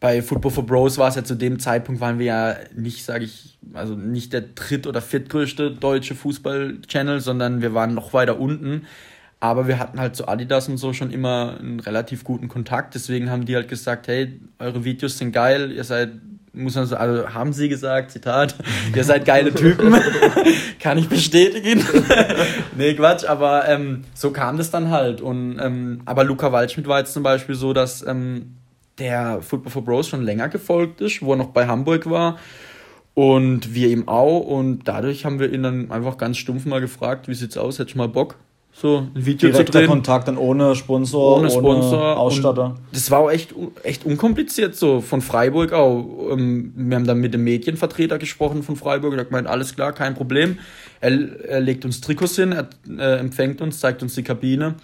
Bei 0.00 0.22
Football 0.22 0.52
for 0.52 0.64
Bros 0.64 0.96
war 0.96 1.08
es 1.08 1.16
ja 1.16 1.24
zu 1.24 1.34
dem 1.34 1.58
Zeitpunkt, 1.58 2.00
waren 2.00 2.18
wir 2.18 2.26
ja 2.26 2.56
nicht, 2.74 3.04
sage 3.04 3.26
ich, 3.26 3.58
also 3.74 3.94
nicht 3.94 4.32
der 4.32 4.40
dritt- 4.54 4.86
oder 4.86 5.02
viertgrößte 5.02 5.72
deutsche 5.72 6.14
Fußball-Channel, 6.14 7.20
sondern 7.20 7.60
wir 7.60 7.74
waren 7.74 7.92
noch 7.92 8.14
weiter 8.14 8.40
unten. 8.40 8.86
Aber 9.40 9.66
wir 9.66 9.78
hatten 9.78 9.98
halt 9.98 10.14
zu 10.14 10.28
Adidas 10.28 10.68
und 10.68 10.76
so 10.76 10.92
schon 10.92 11.10
immer 11.10 11.56
einen 11.58 11.80
relativ 11.80 12.24
guten 12.24 12.48
Kontakt. 12.48 12.94
Deswegen 12.94 13.30
haben 13.30 13.46
die 13.46 13.56
halt 13.56 13.68
gesagt, 13.68 14.06
hey, 14.06 14.38
eure 14.58 14.84
Videos 14.84 15.16
sind 15.16 15.32
geil, 15.32 15.72
ihr 15.72 15.84
seid, 15.84 16.10
muss 16.52 16.74
man 16.74 16.84
so, 16.84 16.96
also 16.96 17.32
haben 17.32 17.54
sie 17.54 17.70
gesagt, 17.70 18.10
Zitat, 18.10 18.54
ihr 18.94 19.02
seid 19.02 19.24
geile 19.24 19.54
Typen. 19.54 19.96
Kann 20.78 20.98
ich 20.98 21.08
bestätigen. 21.08 21.82
nee, 22.76 22.92
Quatsch, 22.92 23.24
aber 23.24 23.66
ähm, 23.66 24.04
so 24.12 24.30
kam 24.30 24.58
das 24.58 24.70
dann 24.70 24.90
halt. 24.90 25.22
Und, 25.22 25.58
ähm, 25.58 26.02
aber 26.04 26.24
Luca 26.24 26.52
Waldschmidt 26.52 26.86
war 26.86 26.98
jetzt 26.98 27.14
zum 27.14 27.22
Beispiel 27.22 27.54
so, 27.54 27.72
dass 27.72 28.06
ähm, 28.06 28.56
der 28.98 29.40
Football 29.40 29.72
for 29.72 29.84
Bros 29.84 30.08
schon 30.08 30.22
länger 30.22 30.50
gefolgt 30.50 31.00
ist, 31.00 31.22
wo 31.22 31.32
er 31.32 31.36
noch 31.36 31.50
bei 31.50 31.66
Hamburg 31.66 32.10
war. 32.10 32.38
Und 33.14 33.74
wir 33.74 33.88
ihm 33.88 34.06
auch. 34.06 34.40
Und 34.40 34.84
dadurch 34.84 35.24
haben 35.24 35.40
wir 35.40 35.50
ihn 35.50 35.62
dann 35.62 35.90
einfach 35.90 36.18
ganz 36.18 36.36
stumpf 36.36 36.66
mal 36.66 36.82
gefragt, 36.82 37.26
wie 37.26 37.34
sieht's 37.34 37.56
aus, 37.56 37.78
hättest 37.78 37.94
du 37.94 37.98
mal 37.98 38.08
Bock? 38.08 38.36
So 38.72 39.08
ein 39.14 39.26
Video 39.26 39.50
Direkter 39.50 39.72
zu 39.72 39.78
drehen. 39.78 39.88
Kontakt 39.88 40.28
dann 40.28 40.38
ohne 40.38 40.74
Sponsor, 40.74 41.38
ohne, 41.38 41.50
Sponsor, 41.50 42.00
ohne 42.00 42.16
Ausstatter. 42.16 42.64
Und 42.66 42.78
das 42.92 43.10
war 43.10 43.20
auch 43.20 43.30
echt, 43.30 43.54
echt 43.82 44.04
unkompliziert 44.04 44.74
so, 44.74 45.00
von 45.00 45.20
Freiburg 45.20 45.72
auch. 45.72 46.30
Ähm, 46.32 46.72
wir 46.76 46.96
haben 46.96 47.06
dann 47.06 47.18
mit 47.18 47.34
dem 47.34 47.44
Medienvertreter 47.44 48.18
gesprochen 48.18 48.62
von 48.62 48.76
Freiburg, 48.76 49.12
der 49.12 49.20
hat 49.20 49.28
gemeint, 49.28 49.48
alles 49.48 49.74
klar, 49.74 49.92
kein 49.92 50.14
Problem. 50.14 50.58
Er, 51.00 51.10
er 51.46 51.60
legt 51.60 51.84
uns 51.84 52.00
Trikots 52.00 52.36
hin, 52.36 52.52
er 52.52 52.68
äh, 52.98 53.18
empfängt 53.18 53.60
uns, 53.60 53.80
zeigt 53.80 54.02
uns 54.02 54.14
die 54.14 54.22
Kabine. 54.22 54.76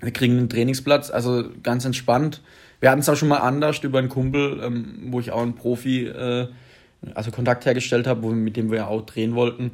Wir 0.00 0.12
kriegen 0.12 0.38
einen 0.38 0.48
Trainingsplatz, 0.48 1.10
also 1.10 1.44
ganz 1.62 1.84
entspannt. 1.84 2.40
Wir 2.80 2.90
hatten 2.90 3.00
es 3.00 3.08
auch 3.08 3.16
schon 3.16 3.28
mal 3.28 3.38
anders 3.38 3.82
über 3.82 3.98
einen 3.98 4.08
Kumpel, 4.08 4.60
ähm, 4.62 5.08
wo 5.10 5.18
ich 5.18 5.32
auch 5.32 5.42
einen 5.42 5.54
Profi, 5.54 6.06
äh, 6.06 6.46
also 7.14 7.30
Kontakt 7.30 7.66
hergestellt 7.66 8.06
habe, 8.06 8.28
mit 8.28 8.56
dem 8.56 8.70
wir 8.70 8.86
auch 8.88 9.02
drehen 9.02 9.34
wollten. 9.34 9.72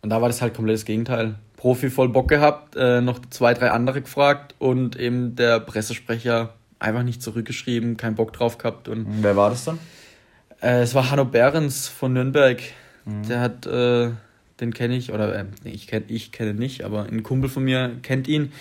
Und 0.00 0.10
da 0.10 0.22
war 0.22 0.28
das 0.28 0.40
halt 0.40 0.54
komplett 0.54 0.76
das 0.76 0.84
Gegenteil. 0.84 1.34
Profi 1.56 1.90
voll 1.90 2.08
Bock 2.10 2.28
gehabt, 2.28 2.76
äh, 2.76 3.00
noch 3.00 3.20
zwei, 3.30 3.54
drei 3.54 3.70
andere 3.70 4.02
gefragt 4.02 4.54
und 4.58 4.96
eben 4.96 5.36
der 5.36 5.60
Pressesprecher 5.60 6.50
einfach 6.78 7.02
nicht 7.02 7.22
zurückgeschrieben, 7.22 7.96
keinen 7.96 8.14
Bock 8.14 8.32
drauf 8.32 8.58
gehabt. 8.58 8.88
Und 8.88 9.06
Wer 9.22 9.36
war 9.36 9.50
das 9.50 9.64
dann? 9.64 9.78
Äh, 10.60 10.82
es 10.82 10.94
war 10.94 11.10
Hanno 11.10 11.24
Behrens 11.24 11.88
von 11.88 12.12
Nürnberg. 12.12 12.60
Mhm. 13.04 13.28
Der 13.28 13.40
hat, 13.40 13.66
äh, 13.66 14.10
den 14.60 14.74
kenne 14.74 14.96
ich, 14.96 15.12
oder 15.12 15.34
äh, 15.34 15.44
ich 15.64 15.86
kenne 15.86 16.04
ich 16.08 16.32
kenne 16.32 16.54
nicht, 16.54 16.84
aber 16.84 17.04
ein 17.04 17.22
Kumpel 17.22 17.48
von 17.48 17.64
mir 17.64 17.96
kennt 18.02 18.28
ihn. 18.28 18.52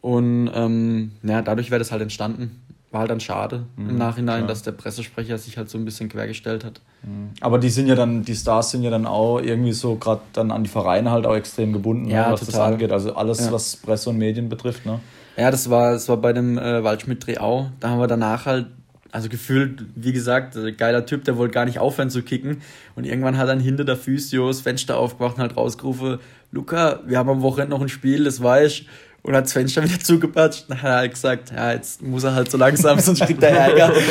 Und 0.00 0.50
ähm, 0.54 1.12
ja, 1.24 1.42
dadurch 1.42 1.70
wäre 1.70 1.80
das 1.80 1.90
halt 1.90 2.02
entstanden 2.02 2.62
war 2.90 3.00
halt 3.00 3.10
dann 3.10 3.20
schade 3.20 3.66
mhm, 3.76 3.90
im 3.90 3.98
Nachhinein, 3.98 4.38
klar. 4.38 4.48
dass 4.48 4.62
der 4.62 4.72
Pressesprecher 4.72 5.36
sich 5.36 5.58
halt 5.58 5.68
so 5.68 5.76
ein 5.76 5.84
bisschen 5.84 6.08
quergestellt 6.08 6.64
hat. 6.64 6.80
Mhm. 7.02 7.30
Aber 7.40 7.58
die 7.58 7.68
sind 7.68 7.86
ja 7.86 7.94
dann, 7.94 8.22
die 8.22 8.34
Stars 8.34 8.70
sind 8.70 8.82
ja 8.82 8.90
dann 8.90 9.06
auch 9.06 9.40
irgendwie 9.40 9.72
so 9.72 9.96
gerade 9.96 10.22
dann 10.32 10.50
an 10.50 10.64
die 10.64 10.70
Vereine 10.70 11.10
halt 11.10 11.26
auch 11.26 11.34
extrem 11.34 11.72
gebunden, 11.72 12.08
ja, 12.08 12.26
ne, 12.26 12.32
was 12.32 12.40
total. 12.40 12.60
das 12.60 12.72
angeht. 12.72 12.92
Also 12.92 13.14
alles, 13.14 13.40
ja. 13.40 13.52
was 13.52 13.76
Presse 13.76 14.10
und 14.10 14.16
Medien 14.16 14.48
betrifft, 14.48 14.86
ne? 14.86 15.00
Ja, 15.36 15.50
das 15.50 15.70
war, 15.70 15.92
das 15.92 16.08
war 16.08 16.16
bei 16.16 16.32
dem 16.32 16.58
äh, 16.58 16.82
Waldschmidt-Dreh 16.82 17.38
auch. 17.38 17.68
Da 17.78 17.90
haben 17.90 18.00
wir 18.00 18.08
danach 18.08 18.46
halt, 18.46 18.66
also 19.12 19.28
gefühlt, 19.28 19.84
wie 19.94 20.12
gesagt, 20.12 20.56
äh, 20.56 20.72
geiler 20.72 21.06
Typ, 21.06 21.24
der 21.24 21.36
wollte 21.36 21.54
gar 21.54 21.64
nicht 21.64 21.78
aufhören 21.78 22.10
zu 22.10 22.22
kicken. 22.22 22.62
Und 22.96 23.04
irgendwann 23.04 23.36
hat 23.36 23.48
dann 23.48 23.60
hinter 23.60 23.84
der 23.84 23.96
Physio 23.96 24.48
das 24.48 24.62
Fenster 24.62 24.96
aufgemacht 24.98 25.36
und 25.36 25.42
halt 25.42 25.56
rausgerufen, 25.56 26.18
Luca, 26.50 27.00
wir 27.06 27.18
haben 27.18 27.28
am 27.28 27.42
Wochenende 27.42 27.76
noch 27.76 27.82
ein 27.82 27.90
Spiel, 27.90 28.24
das 28.24 28.42
weiß 28.42 28.72
ich 28.72 28.88
und 29.28 29.36
hat 29.36 29.44
das 29.44 29.52
Fenster 29.52 29.84
wieder 29.84 29.98
zugepatscht. 30.00 30.64
Dann 30.68 30.80
hat 30.80 30.90
halt 30.90 31.12
gesagt, 31.12 31.52
ja, 31.54 31.72
jetzt 31.72 32.00
muss 32.02 32.24
er 32.24 32.34
halt 32.34 32.50
so 32.50 32.56
langsam, 32.56 32.98
sonst 32.98 33.20
kriegt 33.20 33.42
er 33.42 33.50
Ärger. 33.50 33.92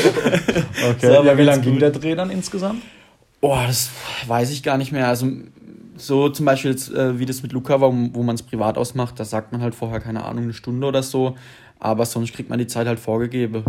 Okay, 0.90 1.08
So, 1.08 1.18
aber 1.18 1.26
ja, 1.26 1.38
wie 1.38 1.44
lange 1.44 1.62
ging 1.64 1.80
der 1.80 1.90
Dreh 1.90 2.14
dann 2.14 2.30
insgesamt? 2.30 2.84
Oh, 3.42 3.58
das 3.66 3.90
weiß 4.28 4.52
ich 4.52 4.62
gar 4.62 4.78
nicht 4.78 4.92
mehr. 4.92 5.08
Also 5.08 5.28
so 5.98 6.30
zum 6.30 6.46
Beispiel 6.46 6.70
jetzt, 6.72 6.94
äh, 6.94 7.18
wie 7.18 7.26
das 7.26 7.42
mit 7.42 7.52
Luca 7.52 7.82
war, 7.82 7.92
wo 7.92 8.22
man 8.22 8.36
es 8.36 8.44
privat 8.44 8.78
ausmacht, 8.78 9.20
da 9.20 9.26
sagt 9.26 9.52
man 9.52 9.62
halt 9.62 9.74
vorher, 9.74 10.00
keine 10.00 10.24
Ahnung, 10.24 10.44
eine 10.44 10.54
Stunde 10.54 10.86
oder 10.86 11.02
so. 11.02 11.36
Aber 11.80 12.06
sonst 12.06 12.34
kriegt 12.34 12.50
man 12.50 12.60
die 12.60 12.68
Zeit 12.68 12.86
halt 12.86 13.00
vorgegeben. 13.00 13.64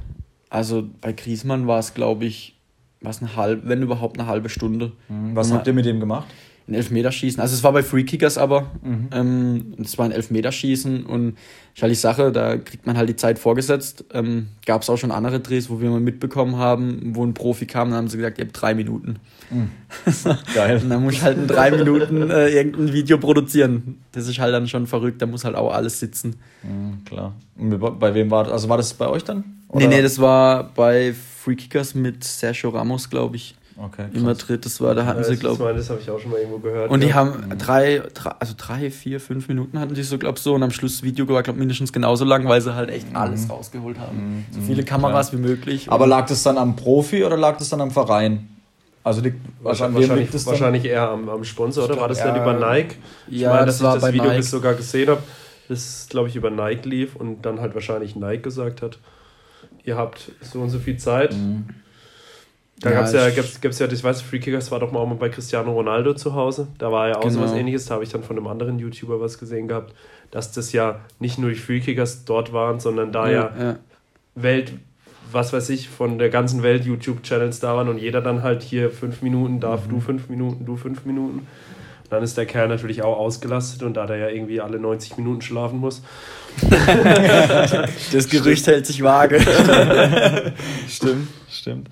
Also 0.50 0.86
bei 1.00 1.12
Griesmann 1.12 1.66
war 1.66 1.78
es, 1.78 1.94
glaube 1.94 2.26
ich, 2.26 2.56
was 3.00 3.22
eine 3.22 3.36
halbe, 3.36 3.68
wenn 3.68 3.82
überhaupt 3.82 4.18
eine 4.18 4.28
halbe 4.28 4.50
Stunde. 4.50 4.92
Was 5.08 5.50
Und 5.50 5.56
habt 5.56 5.66
ihr 5.66 5.72
mit 5.72 5.86
dem 5.86 5.98
gemacht? 5.98 6.26
Ein 6.68 6.74
Elfmeterschießen. 6.74 7.40
Also 7.40 7.54
es 7.54 7.64
war 7.64 7.72
bei 7.72 7.82
Freekickers 7.82 8.36
aber. 8.36 8.70
Ähm, 9.10 9.74
es 9.82 9.96
war 9.96 10.04
ein 10.04 10.12
Elfmeterschießen 10.12 11.06
und 11.06 11.38
ist 11.74 11.80
halt 11.82 11.90
die 11.92 11.94
Sache, 11.96 12.30
da 12.30 12.58
kriegt 12.58 12.86
man 12.86 12.98
halt 12.98 13.08
die 13.08 13.16
Zeit 13.16 13.38
vorgesetzt. 13.38 14.04
Ähm, 14.12 14.48
Gab 14.66 14.82
es 14.82 14.90
auch 14.90 14.98
schon 14.98 15.10
andere 15.10 15.40
Drehs, 15.40 15.70
wo 15.70 15.80
wir 15.80 15.88
mal 15.88 15.98
mitbekommen 16.00 16.56
haben, 16.56 17.12
wo 17.14 17.24
ein 17.24 17.32
Profi 17.32 17.64
kam, 17.64 17.88
dann 17.88 17.96
haben 17.98 18.08
sie 18.08 18.18
gesagt, 18.18 18.38
ihr 18.38 18.44
habt 18.44 18.60
drei 18.60 18.74
Minuten. 18.74 19.16
Geil. 20.54 20.80
Und 20.82 20.90
dann 20.90 21.02
muss 21.02 21.14
ich 21.14 21.22
halt 21.22 21.38
in 21.38 21.46
drei 21.46 21.70
Minuten 21.70 22.30
äh, 22.30 22.48
irgendein 22.48 22.92
Video 22.92 23.16
produzieren. 23.18 23.98
Das 24.12 24.28
ist 24.28 24.38
halt 24.38 24.52
dann 24.52 24.68
schon 24.68 24.86
verrückt, 24.86 25.22
da 25.22 25.26
muss 25.26 25.44
halt 25.44 25.56
auch 25.56 25.72
alles 25.72 25.98
sitzen. 26.00 26.36
Mhm, 26.62 27.04
klar. 27.04 27.34
Und 27.56 27.98
bei- 27.98 28.14
wem 28.14 28.30
war 28.30 28.44
das? 28.44 28.52
Also 28.52 28.68
war 28.68 28.76
das 28.76 28.92
bei 28.94 29.08
euch 29.08 29.24
dann? 29.24 29.44
Nee, 29.72 29.86
nee, 29.86 30.02
das 30.02 30.18
war 30.18 30.64
bei 30.74 31.14
Freekickers 31.14 31.94
mit 31.94 32.24
Sergio 32.24 32.70
Ramos, 32.70 33.08
glaube 33.10 33.36
ich, 33.36 33.54
Okay, 33.80 34.06
in 34.12 34.24
Madrid. 34.24 34.64
Das 34.64 34.80
war, 34.80 34.94
da 34.94 35.06
hatten 35.06 35.22
sie, 35.22 35.30
das, 35.30 35.40
glaube 35.40 35.62
meine, 35.62 35.78
das 35.78 35.88
habe 35.88 36.00
ich 36.00 36.10
auch 36.10 36.18
schon 36.18 36.32
mal 36.32 36.38
irgendwo 36.38 36.58
gehört. 36.58 36.90
Und 36.90 37.00
die 37.00 37.08
ja. 37.08 37.14
haben 37.14 37.56
drei, 37.58 38.02
drei, 38.12 38.30
also 38.40 38.54
drei, 38.56 38.90
vier, 38.90 39.20
fünf 39.20 39.46
Minuten 39.46 39.78
hatten 39.78 39.94
die 39.94 40.02
so, 40.02 40.18
glaub 40.18 40.38
so. 40.38 40.54
Und 40.54 40.64
am 40.64 40.72
Schluss 40.72 40.96
das 40.96 41.02
Video 41.04 41.28
war, 41.28 41.44
glaub 41.44 41.56
mindestens 41.56 41.92
genauso 41.92 42.24
lang, 42.24 42.48
weil 42.48 42.60
sie 42.60 42.74
halt 42.74 42.90
echt 42.90 43.06
alles 43.14 43.48
rausgeholt 43.48 43.98
haben. 43.98 44.44
so 44.50 44.60
viele 44.60 44.82
Kameras 44.82 45.32
wie 45.32 45.36
möglich. 45.36 45.90
Aber 45.90 46.08
lag 46.08 46.26
das 46.26 46.42
dann 46.42 46.58
am 46.58 46.74
Profi 46.74 47.24
oder 47.24 47.36
lag 47.36 47.56
das 47.58 47.68
dann 47.68 47.80
am 47.80 47.92
Verein? 47.92 48.48
Also 49.04 49.20
liegt 49.20 49.38
Wahrscheinlich, 49.62 50.02
wahrscheinlich, 50.02 50.30
das 50.30 50.46
wahrscheinlich 50.46 50.84
eher 50.84 51.08
am, 51.08 51.28
am 51.28 51.44
Sponsor, 51.44 51.84
oder? 51.84 52.00
War 52.00 52.08
das 52.08 52.18
dann 52.18 52.34
ja, 52.34 52.42
über 52.42 52.54
Nike? 52.54 52.96
Ich 53.28 53.40
ja, 53.40 53.50
meine, 53.50 53.66
das 53.66 53.78
dass 53.78 53.84
war 53.84 53.96
ich 53.96 54.02
das 54.02 54.10
bei 54.10 54.12
Video 54.12 54.28
Nike. 54.28 54.36
bis 54.38 54.50
sogar 54.50 54.74
gesehen 54.74 55.08
habe, 55.08 55.22
das, 55.68 56.06
glaube 56.10 56.28
ich, 56.28 56.36
über 56.36 56.50
Nike 56.50 56.88
lief 56.88 57.14
und 57.14 57.42
dann 57.42 57.60
halt 57.60 57.74
wahrscheinlich 57.74 58.16
Nike 58.16 58.42
gesagt 58.42 58.82
hat, 58.82 58.98
ihr 59.84 59.96
habt 59.96 60.32
so 60.42 60.60
und 60.60 60.70
so 60.70 60.78
viel 60.78 60.96
Zeit. 60.96 61.34
Da 62.80 62.90
Ja, 62.90 62.96
gab's 63.00 63.12
ja, 63.12 63.28
gab's, 63.30 63.60
gab's 63.60 63.78
ja, 63.80 63.90
ich 63.90 64.04
weiß, 64.04 64.22
Free 64.22 64.38
Kickers 64.38 64.70
war 64.70 64.78
doch 64.78 64.92
mal 64.92 65.00
auch 65.00 65.06
mal 65.08 65.16
bei 65.16 65.28
Cristiano 65.28 65.72
Ronaldo 65.72 66.14
zu 66.14 66.34
Hause. 66.34 66.68
Da 66.78 66.92
war 66.92 67.08
ja 67.08 67.16
auch 67.16 67.22
so 67.24 67.28
Genau. 67.30 67.42
was 67.42 67.52
ähnliches. 67.52 67.86
Da 67.86 67.94
habe 67.94 68.04
ich 68.04 68.10
dann 68.10 68.22
von 68.22 68.36
einem 68.36 68.46
anderen 68.46 68.78
YouTuber 68.78 69.20
was 69.20 69.38
gesehen 69.38 69.66
gehabt, 69.68 69.94
dass 70.30 70.52
das 70.52 70.72
ja 70.72 71.00
nicht 71.18 71.38
nur 71.38 71.50
die 71.50 71.56
Free 71.56 71.80
Kickers 71.80 72.24
dort 72.24 72.52
waren, 72.52 72.78
sondern 72.80 73.10
da 73.10 73.28
ja, 73.30 73.52
ja. 73.58 73.76
Welt, 74.36 74.72
was 75.32 75.52
weiß 75.52 75.70
ich, 75.70 75.88
von 75.88 76.18
der 76.18 76.28
ganzen 76.30 76.62
Welt 76.62 76.84
YouTube-Channels 76.84 77.58
da 77.60 77.74
waren 77.74 77.88
und 77.88 77.98
jeder 77.98 78.20
dann 78.20 78.42
halt 78.44 78.62
hier 78.62 78.90
fünf 78.90 79.22
Minuten 79.22 79.58
darf, 79.60 79.86
Mhm. 79.86 79.90
du 79.90 80.00
fünf 80.00 80.28
Minuten, 80.28 80.64
du 80.64 80.76
fünf 80.76 81.04
Minuten. 81.04 81.46
Dann 82.10 82.22
ist 82.22 82.38
der 82.38 82.46
Kerl 82.46 82.68
natürlich 82.68 83.02
auch 83.02 83.18
ausgelastet 83.18 83.82
und 83.82 83.94
da 83.94 84.06
der 84.06 84.16
ja 84.16 84.28
irgendwie 84.28 84.60
alle 84.62 84.78
90 84.78 85.18
Minuten 85.18 85.42
schlafen 85.42 85.78
muss. 85.80 86.02
Das 88.12 88.28
Gerücht 88.28 88.66
hält 88.66 88.86
sich 88.86 89.02
vage. 89.02 89.38
Stimmt, 90.88 91.28
stimmt. 91.50 91.88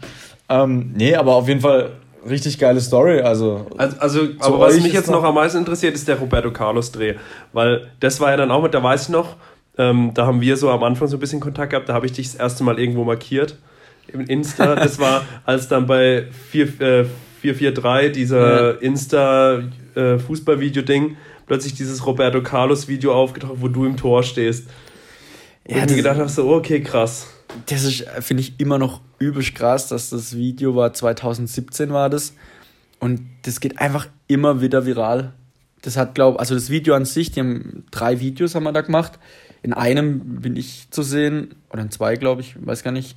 Ähm, 0.48 0.92
nee, 0.96 1.14
aber 1.14 1.34
auf 1.34 1.48
jeden 1.48 1.60
Fall 1.60 1.90
richtig 2.28 2.58
geile 2.58 2.80
Story. 2.80 3.20
Also, 3.20 3.66
Also, 3.78 3.96
also 3.98 4.20
aber 4.40 4.60
was 4.60 4.80
mich 4.80 4.92
jetzt 4.92 5.08
noch- 5.08 5.22
noch 5.22 5.28
am 5.28 5.34
meisten 5.36 5.58
interessiert, 5.58 5.94
ist 5.94 6.06
der 6.08 6.16
Roberto 6.18 6.50
Carlos 6.52 6.90
Dreh. 6.92 7.14
Weil 7.52 7.88
das 8.00 8.20
war 8.20 8.30
ja 8.30 8.36
dann 8.36 8.50
auch 8.50 8.62
mit, 8.62 8.74
da 8.74 8.82
weiß 8.82 9.02
ich 9.04 9.08
noch, 9.10 9.36
ähm, 9.78 10.12
da 10.14 10.26
haben 10.26 10.40
wir 10.40 10.56
so 10.56 10.70
am 10.70 10.82
Anfang 10.82 11.06
so 11.08 11.16
ein 11.16 11.20
bisschen 11.20 11.40
Kontakt 11.40 11.70
gehabt, 11.70 11.88
da 11.88 11.94
habe 11.94 12.06
ich 12.06 12.12
dich 12.12 12.26
das 12.32 12.34
erste 12.36 12.64
Mal 12.64 12.78
irgendwo 12.78 13.04
markiert 13.04 13.56
im 14.08 14.20
Insta. 14.22 14.74
Das 14.76 14.98
war, 14.98 15.22
als 15.44 15.68
dann 15.68 15.86
bei 15.86 16.26
4, 16.50 16.80
äh, 16.80 17.04
443 17.42 18.12
dieser 18.12 18.80
Insta-Fußballvideo-Ding 19.94 21.16
plötzlich 21.46 21.74
dieses 21.74 22.04
Roberto 22.06 22.42
Carlos-Video 22.42 23.14
aufgetaucht, 23.14 23.54
wo 23.56 23.68
du 23.68 23.84
im 23.84 23.96
Tor 23.96 24.22
stehst. 24.22 24.66
Und 25.64 25.70
Ja, 25.76 25.76
ich 25.76 25.80
mir 25.82 25.86
das- 25.88 25.96
gedacht 25.96 26.18
habe, 26.18 26.28
so, 26.28 26.48
okay, 26.54 26.80
krass. 26.82 27.28
Das 27.66 27.84
ist, 27.84 28.04
finde 28.20 28.42
ich, 28.42 28.58
immer 28.58 28.78
noch 28.78 29.00
übelst 29.18 29.54
krass, 29.54 29.88
dass 29.88 30.10
das 30.10 30.36
Video 30.36 30.74
war, 30.74 30.92
2017 30.92 31.92
war 31.92 32.10
das. 32.10 32.34
Und 32.98 33.20
das 33.42 33.60
geht 33.60 33.78
einfach 33.78 34.08
immer 34.26 34.60
wieder 34.60 34.86
viral. 34.86 35.32
Das 35.82 35.96
hat, 35.96 36.14
glaube 36.14 36.40
also 36.40 36.54
das 36.54 36.70
Video 36.70 36.94
an 36.94 37.04
sich, 37.04 37.30
die 37.30 37.40
haben 37.40 37.84
drei 37.90 38.20
Videos 38.20 38.54
haben 38.54 38.64
wir 38.64 38.72
da 38.72 38.80
gemacht. 38.80 39.18
In 39.62 39.72
einem 39.72 40.40
bin 40.40 40.56
ich 40.56 40.90
zu 40.90 41.02
sehen, 41.02 41.54
oder 41.70 41.82
in 41.82 41.90
zwei, 41.90 42.16
glaube 42.16 42.40
ich, 42.40 42.54
weiß 42.64 42.82
gar 42.82 42.92
nicht. 42.92 43.16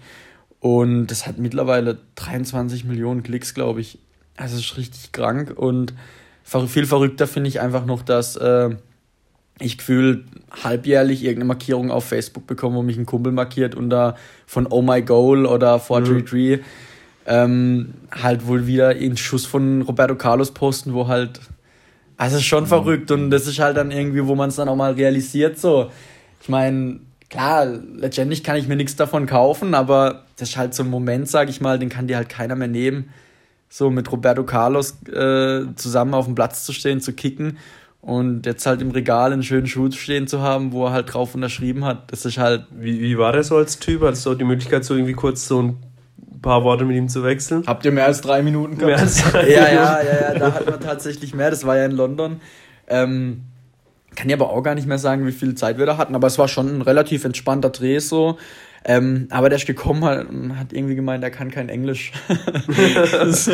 Und 0.60 1.08
das 1.08 1.26
hat 1.26 1.38
mittlerweile 1.38 2.00
23 2.16 2.86
Millionen 2.86 3.24
Klicks, 3.24 3.54
glaube 3.54 3.82
ich. 3.82 4.00
Also 4.36 4.58
ist 4.58 4.78
richtig 4.78 5.12
krank. 5.12 5.54
Und 5.56 5.94
viel 6.44 6.86
verrückter 6.86 7.28
finde 7.28 7.50
ich 7.50 7.62
einfach 7.62 7.86
noch, 7.86 8.02
dass 8.02 8.36
äh, 8.36 8.76
ich 9.60 9.78
gefühlt 9.78 10.26
halbjährlich 10.64 11.24
irgendeine 11.24 11.46
Markierung 11.46 11.92
auf 11.92 12.06
Facebook 12.06 12.48
bekomme, 12.48 12.78
wo 12.78 12.82
mich 12.82 12.98
ein 12.98 13.06
Kumpel 13.06 13.32
markiert 13.32 13.76
und 13.76 13.90
da 13.90 14.16
von 14.48 14.68
Oh 14.70 14.82
My 14.82 15.02
Goal 15.02 15.46
oder 15.46 15.80
433 15.80 16.66
ähm, 17.26 17.94
halt 18.12 18.48
wohl 18.48 18.66
wieder 18.66 18.90
einen 18.90 19.18
Schuss 19.18 19.46
von 19.46 19.82
Roberto 19.82 20.16
Carlos 20.16 20.52
posten, 20.52 20.94
wo 20.94 21.08
halt 21.08 21.40
also 22.18 22.40
schon 22.40 22.68
verrückt 22.68 23.12
und 23.12 23.30
das 23.30 23.48
ist 23.48 23.60
halt 23.60 23.78
dann 23.78 23.92
irgendwie, 23.92 24.26
wo 24.26 24.36
man 24.36 24.50
es 24.50 24.56
dann 24.56 24.68
auch 24.68 24.76
mal 24.76 24.94
realisiert 24.94 25.60
so. 25.60 25.92
Ich 26.42 26.50
meine, 26.50 27.00
klar, 27.30 27.66
letztendlich 27.66 28.44
kann 28.44 28.58
ich 28.58 28.68
mir 28.68 28.76
nichts 28.76 28.96
davon 28.96 29.26
kaufen, 29.26 29.74
aber 29.74 30.24
das 30.38 30.50
ist 30.50 30.58
halt 30.58 30.74
so 30.74 30.84
ein 30.84 30.90
Moment, 30.90 31.30
sag 31.30 31.50
ich 31.50 31.62
mal, 31.62 31.80
den 31.80 31.90
kann 31.90 32.08
dir 32.08 32.18
halt 32.18 32.30
keiner 32.30 32.56
mehr 32.56 32.68
nehmen, 32.68 33.10
so 33.70 33.90
mit 33.90 34.12
Roberto 34.12 34.44
Carlos 34.44 34.98
äh, 35.08 35.66
zusammen 35.76 36.14
auf 36.14 36.26
dem 36.26 36.36
Platz 36.36 36.66
zu 36.66 36.74
stehen, 36.74 37.02
zu 37.02 37.14
kicken 37.14 37.58
und 38.02 38.46
jetzt 38.46 38.66
halt 38.66 38.82
im 38.82 38.92
Regal 38.92 39.34
einen 39.34 39.44
schönen 39.44 39.68
Schuh 39.68 39.92
stehen 39.92 40.28
zu 40.28 40.42
haben, 40.42 40.72
wo 40.72 40.86
er 40.86 40.92
halt 40.92 41.14
drauf 41.14 41.36
unterschrieben 41.36 41.84
hat. 41.86 42.12
Das 42.12 42.26
ist 42.26 42.38
halt, 42.38 42.66
Wie, 42.72 43.02
wie 43.02 43.18
war 43.18 43.34
der 43.34 43.44
so 43.44 43.58
als 43.58 43.80
Typ? 43.80 44.02
Hattest 44.02 44.26
du 44.26 44.32
auch 44.32 44.36
die 44.36 44.46
Möglichkeit, 44.46 44.86
so 44.86 44.96
irgendwie 44.96 45.14
kurz 45.14 45.48
so 45.48 45.62
ein 45.62 45.78
paar 46.42 46.64
Worte 46.64 46.86
mit 46.86 46.96
ihm 46.96 47.10
zu 47.10 47.24
wechseln? 47.24 47.64
habt 47.68 47.84
ihr 47.84 47.92
mehr 47.92 48.06
als 48.06 48.22
drei 48.22 48.42
Minuten 48.42 48.78
Mehr 48.78 49.00
als 49.00 49.22
ja, 49.34 49.42
ja, 49.42 50.02
ja, 50.02 50.04
ja, 50.04 50.40
da 50.40 50.54
hat 50.54 50.70
man 50.70 50.80
tatsächlich 50.80 51.34
mehr. 51.34 51.50
Das 51.50 51.66
war 51.66 51.78
ja 51.78 51.86
in 51.86 51.92
London. 51.92 52.40
Ähm, 52.88 53.42
kann 54.16 54.30
ja 54.30 54.38
aber 54.38 54.50
auch 54.50 54.62
gar 54.62 54.76
nicht 54.76 54.88
mehr 54.88 54.98
sagen, 54.98 55.28
wie 55.28 55.32
viel 55.32 55.56
Zeit 55.56 55.78
wir 55.78 55.86
da 55.86 55.98
hatten, 55.98 56.16
aber 56.16 56.28
es 56.28 56.40
war 56.40 56.48
schon 56.48 56.78
ein 56.78 56.82
relativ 56.82 57.26
entspannter 57.26 57.70
Dreh 57.70 58.00
so. 58.00 58.38
Ähm, 58.86 59.28
aber 59.30 59.50
der 59.50 59.58
ist 59.58 59.68
gekommen 59.68 60.04
und 60.04 60.58
hat 60.58 60.72
irgendwie 60.74 60.96
gemeint, 60.96 61.24
er 61.24 61.32
kann 61.32 61.52
kein 61.52 61.70
Englisch. 61.70 62.12
so, 63.30 63.52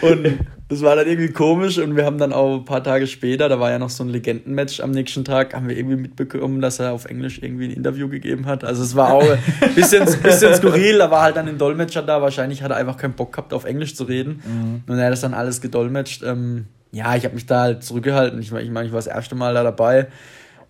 und 0.00 0.38
das 0.68 0.80
war 0.80 0.96
dann 0.96 1.06
irgendwie 1.06 1.30
komisch 1.30 1.78
und 1.78 1.96
wir 1.96 2.06
haben 2.06 2.16
dann 2.16 2.32
auch 2.32 2.56
ein 2.56 2.64
paar 2.64 2.82
Tage 2.82 3.06
später, 3.06 3.50
da 3.50 3.60
war 3.60 3.70
ja 3.70 3.78
noch 3.78 3.90
so 3.90 4.02
ein 4.02 4.08
Legendenmatch 4.08 4.80
am 4.80 4.90
nächsten 4.90 5.24
Tag, 5.24 5.54
haben 5.54 5.68
wir 5.68 5.76
irgendwie 5.76 5.96
mitbekommen, 5.96 6.62
dass 6.62 6.78
er 6.78 6.92
auf 6.92 7.04
Englisch 7.04 7.40
irgendwie 7.42 7.66
ein 7.66 7.72
Interview 7.72 8.08
gegeben 8.08 8.46
hat. 8.46 8.64
Also 8.64 8.82
es 8.82 8.96
war 8.96 9.12
auch 9.12 9.28
ein 9.28 9.74
bisschen, 9.74 10.04
bisschen 10.22 10.54
skurril, 10.54 10.98
da 10.98 11.10
war 11.10 11.22
halt 11.22 11.36
dann 11.36 11.48
ein 11.48 11.58
Dolmetscher 11.58 12.02
da, 12.02 12.22
wahrscheinlich 12.22 12.62
hat 12.62 12.70
er 12.70 12.78
einfach 12.78 12.96
keinen 12.96 13.14
Bock 13.14 13.32
gehabt, 13.32 13.52
auf 13.52 13.64
Englisch 13.64 13.94
zu 13.94 14.04
reden. 14.04 14.82
Und 14.86 14.98
er 14.98 15.06
hat 15.06 15.12
das 15.12 15.20
dann 15.20 15.34
alles 15.34 15.60
gedolmetscht. 15.60 16.22
Ähm, 16.22 16.66
ja, 16.92 17.16
ich 17.16 17.24
habe 17.24 17.34
mich 17.34 17.46
da 17.46 17.62
halt 17.62 17.82
zurückgehalten. 17.82 18.40
Ich 18.40 18.52
meine, 18.52 18.64
ich, 18.64 18.70
mein, 18.70 18.86
ich 18.86 18.92
war 18.92 18.98
das 18.98 19.06
erste 19.06 19.34
Mal 19.34 19.54
da 19.54 19.62
dabei. 19.62 20.08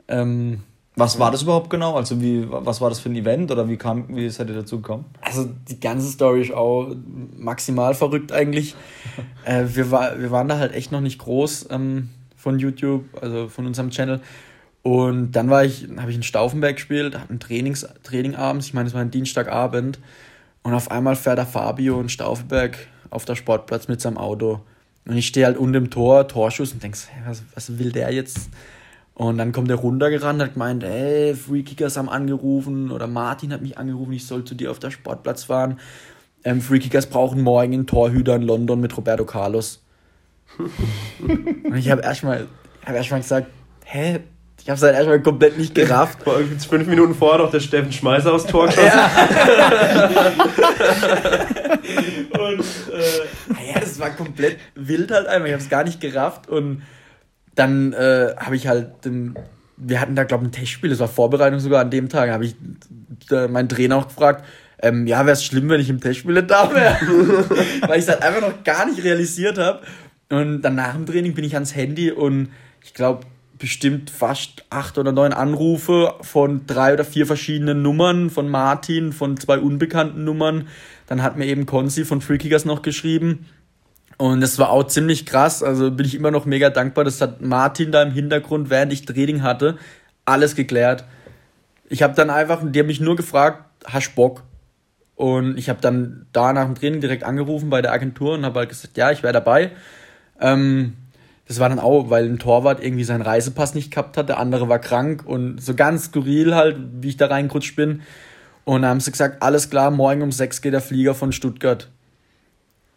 Ähm, 0.09 0.61
Was 0.95 1.19
war 1.19 1.31
das 1.31 1.43
überhaupt 1.43 1.71
genau? 1.71 1.97
Also 1.97 2.21
wie, 2.21 2.47
was 2.49 2.81
war 2.83 2.91
das 2.91 3.01
für 3.01 3.09
ein 3.09 3.17
Event 3.17 3.51
oder 3.51 3.69
wie 3.69 3.79
kam, 3.79 4.15
wie 4.15 4.29
seid 4.29 4.49
ihr 4.49 4.55
dazu 4.55 4.77
gekommen? 4.77 5.07
Also 5.23 5.49
die 5.69 5.81
ganze 5.81 6.11
Story 6.11 6.43
ist 6.43 6.53
auch 6.53 6.95
maximal 7.37 7.95
verrückt 7.95 8.31
eigentlich. 8.31 8.75
äh, 9.45 9.65
wir, 9.69 9.91
war, 9.91 10.21
wir 10.21 10.31
waren 10.31 10.49
da 10.49 10.59
halt 10.59 10.75
echt 10.75 10.93
noch 10.93 11.01
nicht 11.01 11.19
groß 11.19 11.69
ähm, 11.71 12.11
von 12.37 12.59
YouTube, 12.59 13.05
also 13.21 13.49
von 13.49 13.67
unserem 13.67 13.91
Channel. 13.91 14.21
Und 14.83 15.33
dann 15.33 15.49
war 15.49 15.65
ich, 15.65 15.87
habe 15.97 16.11
ich 16.11 16.17
in 16.17 16.23
Stauffenberg 16.23 16.77
gespielt, 16.77 17.19
hatte 17.19 17.33
ein 17.33 17.41
Trainings, 17.41 17.87
Training 18.03 18.35
abends, 18.35 18.67
ich 18.67 18.75
meine, 18.75 18.89
es 18.89 18.95
war 18.95 19.01
ein 19.01 19.11
Dienstagabend. 19.11 19.99
Und 20.63 20.75
auf 20.75 20.91
einmal 20.91 21.17
fährt 21.17 21.39
der 21.39 21.47
Fabio 21.47 22.01
in 22.01 22.09
Stauffenberg 22.09 22.77
auf 23.11 23.25
der 23.25 23.35
Sportplatz 23.35 23.89
mit 23.89 24.01
seinem 24.01 24.19
Auto. 24.19 24.61
Und 25.07 25.17
ich 25.17 25.27
stehe 25.27 25.47
halt 25.47 25.57
unter 25.57 25.81
dem 25.81 25.91
Tor, 25.91 26.29
Torschuss 26.29 26.73
und 26.73 26.83
denkst, 26.83 27.09
hä, 27.09 27.23
was, 27.27 27.43
was 27.55 27.79
will 27.79 27.93
der 27.93 28.13
jetzt? 28.13 28.51
Und 29.15 29.39
dann 29.39 29.53
kommt 29.53 29.71
er 29.71 29.77
runtergerannt, 29.77 30.41
hat 30.41 30.55
gemeint, 30.55 30.83
ey, 30.85 31.35
Free 31.35 31.63
Kickers 31.63 31.97
haben 31.97 32.09
angerufen 32.09 32.91
oder 32.91 33.07
Martin 33.07 33.53
hat 33.53 33.61
mich 33.61 33.77
angerufen, 33.77 34.13
ich 34.13 34.27
soll 34.27 34.45
zu 34.45 34.55
dir 34.55 34.71
auf 34.71 34.79
der 34.79 34.91
Sportplatz 34.91 35.45
fahren. 35.45 35.79
Ähm, 36.45 36.61
Free 36.61 36.79
Kickers 36.79 37.07
brauchen 37.07 37.43
morgen 37.43 37.73
einen 37.75 37.87
Torhüter 37.87 38.35
in 38.37 38.43
London 38.43 38.81
mit 38.81 38.97
Roberto 38.97 39.25
Carlos. 39.25 39.83
und 40.59 41.77
ich 41.77 41.91
habe 41.91 42.03
erstmal 42.03 42.49
hab 42.85 42.95
erst 42.95 43.11
mal 43.11 43.21
gesagt, 43.21 43.49
hä? 43.85 44.21
Ich 44.61 44.69
habe 44.69 44.77
es 44.77 44.83
halt 44.83 44.95
erstmal 44.95 45.21
komplett 45.21 45.59
nicht 45.59 45.75
gerafft. 45.75 46.23
Vor 46.23 46.39
irgendwie 46.39 46.65
fünf 46.65 46.87
Minuten 46.87 47.17
vorher 47.17 47.43
noch 47.43 47.51
der 47.51 47.59
Steffen 47.59 47.91
Schmeißer 47.91 48.33
aufs 48.33 48.47
Tor 48.47 48.67
geschossen. 48.67 48.87
Und 52.33 52.65
äh, 52.93 53.73
ja, 53.73 53.81
das 53.81 53.99
war 53.99 54.11
komplett 54.11 54.59
wild 54.77 55.11
halt 55.11 55.27
einfach. 55.27 55.47
Ich 55.47 55.53
habe 55.53 55.63
es 55.63 55.69
gar 55.69 55.83
nicht 55.83 56.01
gerafft. 56.01 56.49
Und 56.49 56.83
dann 57.55 57.93
äh, 57.93 58.35
habe 58.37 58.57
ich 58.57 58.67
halt 58.67 58.91
wir 59.85 60.01
hatten 60.01 60.15
da, 60.15 60.25
glaube 60.25 60.45
ich, 60.45 60.49
ein 60.49 60.53
Testspiel, 60.53 60.91
das 60.91 61.01
war 61.01 61.09
Vorbereitung 61.09 61.59
sogar 61.59 61.81
an 61.81 61.91
dem 61.91 62.09
Tag, 62.09 62.31
habe 62.31 62.45
ich 62.45 62.55
äh, 63.31 63.49
meinen 63.49 63.69
Trainer 63.69 63.97
auch 63.97 64.09
gefragt, 64.09 64.45
ähm, 64.81 65.07
ja, 65.07 65.21
wäre 65.21 65.33
es 65.33 65.45
schlimm, 65.45 65.69
wenn 65.69 65.81
ich 65.81 65.91
im 65.91 66.01
Testspiel 66.01 66.35
nicht 66.35 66.51
da 66.51 66.73
wäre. 66.75 66.97
Weil 67.87 67.99
ich 67.99 68.05
es 68.05 68.09
halt 68.09 68.23
einfach 68.23 68.41
noch 68.41 68.65
gar 68.65 68.87
nicht 68.87 69.03
realisiert 69.05 69.59
habe. 69.59 69.81
Und 70.29 70.63
dann 70.63 70.75
nach 70.75 70.95
dem 70.95 71.07
Training 71.07 71.35
bin 71.35 71.45
ich 71.45 71.55
ans 71.55 71.75
Handy 71.75 72.11
und 72.11 72.49
ich 72.83 72.95
glaube, 72.95 73.27
bestimmt 73.59 74.11
fast 74.11 74.65
acht 74.71 74.99
oder 74.99 75.13
neun 75.13 75.33
Anrufe 75.33 76.15
von 76.23 76.67
drei 76.67 76.95
oder 76.95 77.05
vier 77.05 77.27
verschiedenen 77.27 77.81
Nummern, 77.81 78.29
von 78.29 78.49
Martin, 78.49 79.13
von 79.13 79.37
zwei 79.37 79.59
unbekannten 79.59 80.25
Nummern. 80.25 80.67
Dann 81.07 81.23
hat 81.23 81.37
mir 81.37 81.47
eben 81.47 81.65
Konzi 81.65 82.05
von 82.05 82.21
Freakigers 82.21 82.65
noch 82.65 82.83
geschrieben. 82.83 83.47
Und 84.23 84.41
das 84.41 84.57
war 84.61 84.71
auch 84.71 84.85
ziemlich 84.85 85.27
krass. 85.27 85.65
Also 85.65 85.91
bin 85.91 86.07
ich 86.07 86.15
immer 86.15 86.31
noch 86.31 86.45
mega 86.45 86.71
dankbar. 86.71 87.03
Das 87.03 87.21
hat 87.21 87.41
Martin 87.41 87.91
da 87.91 88.05
im 88.05 88.13
Hintergrund, 88.13 88.71
während 88.71 88.93
ich 88.93 89.05
Training 89.05 89.43
hatte, 89.43 89.77
alles 90.25 90.55
geklärt. 90.55 91.05
Ich 91.89 92.05
habe 92.05 92.15
dann 92.15 92.31
einfach, 92.31 92.61
die 92.65 92.79
haben 92.79 92.87
mich 92.87 93.01
nur 93.01 93.17
gefragt, 93.17 93.65
hast 93.85 94.15
Bock? 94.15 94.45
Und 95.17 95.59
ich 95.59 95.69
habe 95.69 95.81
dann 95.81 96.27
da 96.33 96.53
nach 96.53 96.67
dem 96.67 96.77
Training 96.77 97.01
direkt 97.01 97.25
angerufen 97.25 97.69
bei 97.69 97.83
der 97.83 97.91
Agentur 97.91 98.35
und 98.35 98.45
habe 98.45 98.61
halt 98.61 98.69
gesagt, 98.69 98.97
ja, 98.97 99.11
ich 99.11 99.25
wäre 99.25 99.33
dabei. 99.33 99.73
Ähm, 100.41 100.93
das 101.49 101.59
war 101.59 101.69
dann 101.69 101.81
auch, 101.81 102.09
weil 102.09 102.25
ein 102.27 102.39
Torwart 102.39 102.81
irgendwie 102.81 103.03
seinen 103.03 103.23
Reisepass 103.23 103.75
nicht 103.75 103.91
gehabt 103.91 104.17
hat, 104.17 104.29
der 104.29 104.39
andere 104.39 104.69
war 104.69 104.79
krank 104.79 105.25
und 105.27 105.61
so 105.61 105.75
ganz 105.75 106.05
skurril 106.05 106.55
halt, 106.55 106.77
wie 107.01 107.09
ich 107.09 107.17
da 107.17 107.27
reingerutscht 107.27 107.75
bin. 107.75 108.03
Und 108.63 108.83
dann 108.83 108.91
haben 108.93 109.01
sie 109.01 109.11
gesagt, 109.11 109.43
alles 109.43 109.69
klar, 109.69 109.91
morgen 109.91 110.23
um 110.23 110.31
sechs 110.31 110.63
geht 110.63 110.75
der 110.75 110.81
Flieger 110.81 111.17
von 111.17 111.33
Stuttgart. 111.33 111.89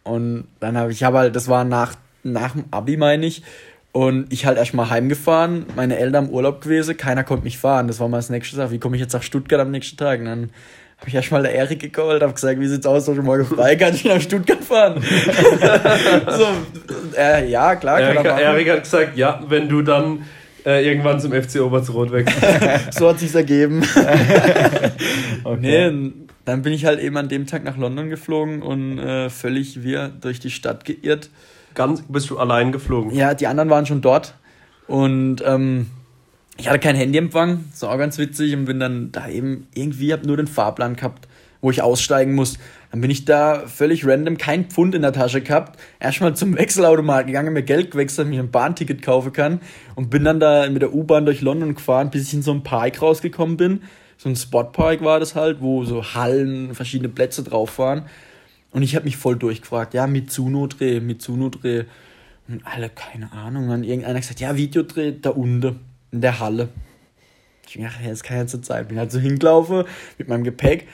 Und 0.06 0.44
dann 0.60 0.76
habe 0.76 0.92
ich 0.92 1.02
habe 1.02 1.18
halt, 1.18 1.36
das 1.36 1.48
war 1.48 1.64
nach, 1.64 1.94
nach 2.22 2.52
dem 2.52 2.64
Abi, 2.70 2.96
meine 2.96 3.26
ich, 3.26 3.42
und 3.92 4.32
ich 4.32 4.46
halt 4.46 4.58
erstmal 4.58 4.90
heimgefahren, 4.90 5.66
meine 5.74 5.98
Eltern 5.98 6.26
im 6.26 6.30
Urlaub 6.30 6.60
gewesen, 6.60 6.96
keiner 6.96 7.24
konnte 7.24 7.44
mich 7.44 7.58
fahren. 7.58 7.88
Das 7.88 7.98
war 7.98 8.08
mal 8.08 8.18
das 8.18 8.30
nächste 8.30 8.56
Tag. 8.56 8.70
Wie 8.70 8.78
komme 8.78 8.96
ich 8.96 9.02
jetzt 9.02 9.14
nach 9.14 9.22
Stuttgart 9.22 9.60
am 9.60 9.70
nächsten 9.70 9.96
Tag? 9.96 10.20
Und 10.20 10.26
dann 10.26 10.50
habe 10.98 11.08
ich 11.08 11.14
erstmal 11.14 11.42
der 11.42 11.54
Erik 11.54 11.80
gecallt, 11.80 12.22
habe 12.22 12.32
gesagt, 12.32 12.60
wie 12.60 12.68
sieht's 12.68 12.86
aus, 12.86 13.08
ich 13.08 13.16
morgen 13.22 13.44
frei, 13.44 13.74
kann 13.76 13.94
ich 13.94 14.04
nach 14.04 14.20
Stuttgart 14.20 14.62
fahren? 14.62 15.02
so, 16.28 16.46
äh, 17.18 17.48
ja, 17.50 17.74
klar, 17.76 18.00
kann 18.00 18.24
Erik, 18.24 18.38
Erik 18.38 18.70
hat 18.70 18.82
gesagt, 18.84 19.16
ja, 19.16 19.42
wenn 19.48 19.68
du 19.68 19.82
dann 19.82 20.24
äh, 20.66 20.86
irgendwann 20.86 21.20
zum 21.20 21.32
FC 21.32 21.60
Obertsrot 21.60 22.12
wechselst. 22.12 22.92
so 22.98 23.08
hat 23.08 23.18
sich's 23.18 23.34
ergeben. 23.34 23.82
okay. 25.44 25.90
Nee, 25.90 26.25
dann 26.46 26.62
bin 26.62 26.72
ich 26.72 26.86
halt 26.86 27.00
eben 27.00 27.16
an 27.16 27.28
dem 27.28 27.46
Tag 27.46 27.64
nach 27.64 27.76
London 27.76 28.08
geflogen 28.08 28.62
und 28.62 28.98
äh, 28.98 29.28
völlig 29.28 29.82
wir 29.82 30.08
durch 30.08 30.40
die 30.40 30.50
Stadt 30.50 30.84
geirrt. 30.84 31.28
Ganz, 31.74 32.02
bist 32.08 32.30
du 32.30 32.38
allein 32.38 32.72
geflogen? 32.72 33.12
Ja, 33.12 33.34
die 33.34 33.48
anderen 33.48 33.68
waren 33.68 33.84
schon 33.84 34.00
dort 34.00 34.34
und 34.86 35.42
ähm, 35.44 35.88
ich 36.56 36.68
hatte 36.68 36.78
keinen 36.78 36.96
Handyempfang, 36.96 37.64
das 37.70 37.82
war 37.82 37.90
auch 37.90 37.98
ganz 37.98 38.16
witzig 38.16 38.54
und 38.54 38.64
bin 38.64 38.80
dann 38.80 39.12
da 39.12 39.28
eben 39.28 39.66
irgendwie, 39.74 40.12
hab 40.12 40.24
nur 40.24 40.36
den 40.36 40.46
Fahrplan 40.46 40.96
gehabt, 40.96 41.28
wo 41.60 41.70
ich 41.70 41.82
aussteigen 41.82 42.34
muss. 42.34 42.58
Dann 42.92 43.00
bin 43.00 43.10
ich 43.10 43.24
da 43.24 43.64
völlig 43.66 44.06
random, 44.06 44.38
kein 44.38 44.66
Pfund 44.66 44.94
in 44.94 45.02
der 45.02 45.12
Tasche 45.12 45.42
gehabt, 45.42 45.78
erstmal 45.98 46.36
zum 46.36 46.56
Wechselautomat 46.56 47.26
gegangen, 47.26 47.52
mir 47.52 47.64
Geld 47.64 47.90
gewechselt, 47.90 48.26
damit 48.26 48.34
ich 48.34 48.40
ein 48.40 48.52
Bahnticket 48.52 49.02
kaufen 49.02 49.32
kann 49.32 49.60
und 49.96 50.10
bin 50.10 50.22
dann 50.22 50.38
da 50.38 50.70
mit 50.70 50.80
der 50.80 50.94
U-Bahn 50.94 51.26
durch 51.26 51.40
London 51.40 51.74
gefahren, 51.74 52.10
bis 52.10 52.28
ich 52.28 52.34
in 52.34 52.42
so 52.42 52.52
einen 52.52 52.62
Park 52.62 53.02
rausgekommen 53.02 53.56
bin. 53.56 53.82
So 54.16 54.28
ein 54.28 54.36
Spotpark 54.36 55.02
war 55.02 55.20
das 55.20 55.34
halt, 55.34 55.60
wo 55.60 55.84
so 55.84 56.14
Hallen, 56.14 56.74
verschiedene 56.74 57.08
Plätze 57.08 57.42
drauf 57.42 57.78
waren. 57.78 58.06
Und 58.70 58.82
ich 58.82 58.94
habe 58.94 59.04
mich 59.04 59.16
voll 59.16 59.36
durchgefragt, 59.36 59.94
ja, 59.94 60.06
Mitsuno-Dreh, 60.06 61.00
Mitsuno-Dreh. 61.00 61.84
Und 62.48 62.66
alle, 62.66 62.88
keine 62.88 63.32
Ahnung, 63.32 63.68
dann 63.68 63.84
irgendeiner 63.84 64.20
gesagt, 64.20 64.40
ja, 64.40 64.56
Videodreh 64.56 65.14
da 65.20 65.30
unten 65.30 65.80
in 66.12 66.20
der 66.20 66.40
Halle. 66.40 66.68
Ich 67.66 67.74
dachte, 67.82 68.02
ja, 68.04 68.10
das 68.10 68.22
kann 68.22 68.36
ja 68.36 68.46
zur 68.46 68.62
Zeit. 68.62 68.88
Bin 68.88 68.98
halt 68.98 69.10
so 69.10 69.18
hingelaufen 69.18 69.84
mit 70.18 70.28
meinem 70.28 70.44
Gepäck 70.44 70.86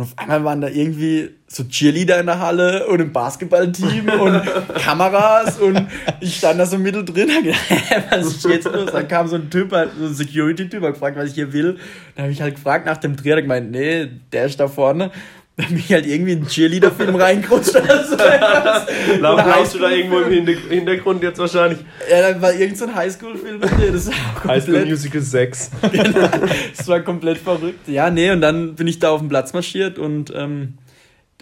und 0.00 0.06
auf 0.06 0.14
einmal 0.16 0.42
waren 0.44 0.62
da 0.62 0.68
irgendwie 0.68 1.28
so 1.46 1.62
Cheerleader 1.64 2.20
in 2.20 2.26
der 2.26 2.38
Halle 2.38 2.86
und 2.86 3.02
ein 3.02 3.12
Basketballteam 3.12 4.08
und 4.08 4.42
Kameras 4.76 5.58
und 5.58 5.88
ich 6.20 6.38
stand 6.38 6.58
da 6.58 6.64
so 6.64 6.78
mittendrin 6.78 7.28
und 7.28 7.44
gedacht, 7.44 8.06
was 8.10 8.26
ist 8.28 8.44
jetzt 8.46 8.64
los? 8.64 8.90
Dann 8.92 9.06
kam 9.06 9.28
so 9.28 9.36
ein 9.36 9.50
Typ, 9.50 9.72
halt, 9.72 9.90
so 9.98 10.06
ein 10.06 10.14
Security-Typ, 10.14 10.82
hat 10.82 10.94
gefragt, 10.94 11.18
was 11.18 11.28
ich 11.28 11.34
hier 11.34 11.52
will. 11.52 11.76
Dann 12.14 12.22
habe 12.22 12.32
ich 12.32 12.40
halt 12.40 12.54
gefragt 12.54 12.86
nach 12.86 12.96
dem 12.96 13.14
Dreh, 13.14 13.32
hat 13.32 13.42
gemeint, 13.42 13.72
nee, 13.72 14.08
der 14.32 14.46
ist 14.46 14.58
da 14.58 14.68
vorne. 14.68 15.10
Dann 15.60 15.68
bin 15.68 15.78
ich 15.78 15.92
halt 15.92 16.06
irgendwie 16.06 16.32
in 16.32 16.38
einen 16.38 16.48
Cheerleader-Film 16.48 17.16
reingerutscht 17.16 17.72
so. 17.72 17.78
Laufst 19.20 19.74
du 19.74 19.78
da 19.78 19.90
irgendwo 19.90 20.20
im 20.20 20.46
Hintergrund 20.46 21.22
jetzt 21.22 21.38
wahrscheinlich? 21.38 21.80
Ja, 22.10 22.32
dann 22.32 22.40
war 22.40 22.54
irgend 22.54 22.78
so 22.78 22.86
ein 22.86 22.94
Highschool-Film. 22.94 23.60
Highschool 24.46 24.86
Musical 24.86 25.20
6. 25.20 25.70
genau, 25.92 26.28
das 26.76 26.88
war 26.88 27.00
komplett 27.00 27.36
verrückt. 27.38 27.86
Ja, 27.88 28.08
nee, 28.10 28.30
und 28.30 28.40
dann 28.40 28.74
bin 28.74 28.86
ich 28.86 29.00
da 29.00 29.10
auf 29.10 29.20
den 29.20 29.28
Platz 29.28 29.52
marschiert 29.52 29.98
und 29.98 30.32
ähm, 30.34 30.78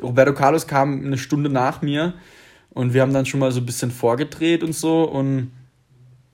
Roberto 0.02 0.34
Carlos 0.34 0.66
kam 0.66 1.04
eine 1.04 1.18
Stunde 1.18 1.48
nach 1.48 1.80
mir 1.80 2.14
und 2.70 2.94
wir 2.94 3.02
haben 3.02 3.12
dann 3.12 3.26
schon 3.26 3.38
mal 3.38 3.52
so 3.52 3.60
ein 3.60 3.66
bisschen 3.66 3.92
vorgedreht 3.92 4.64
und 4.64 4.74
so 4.74 5.04
und 5.04 5.52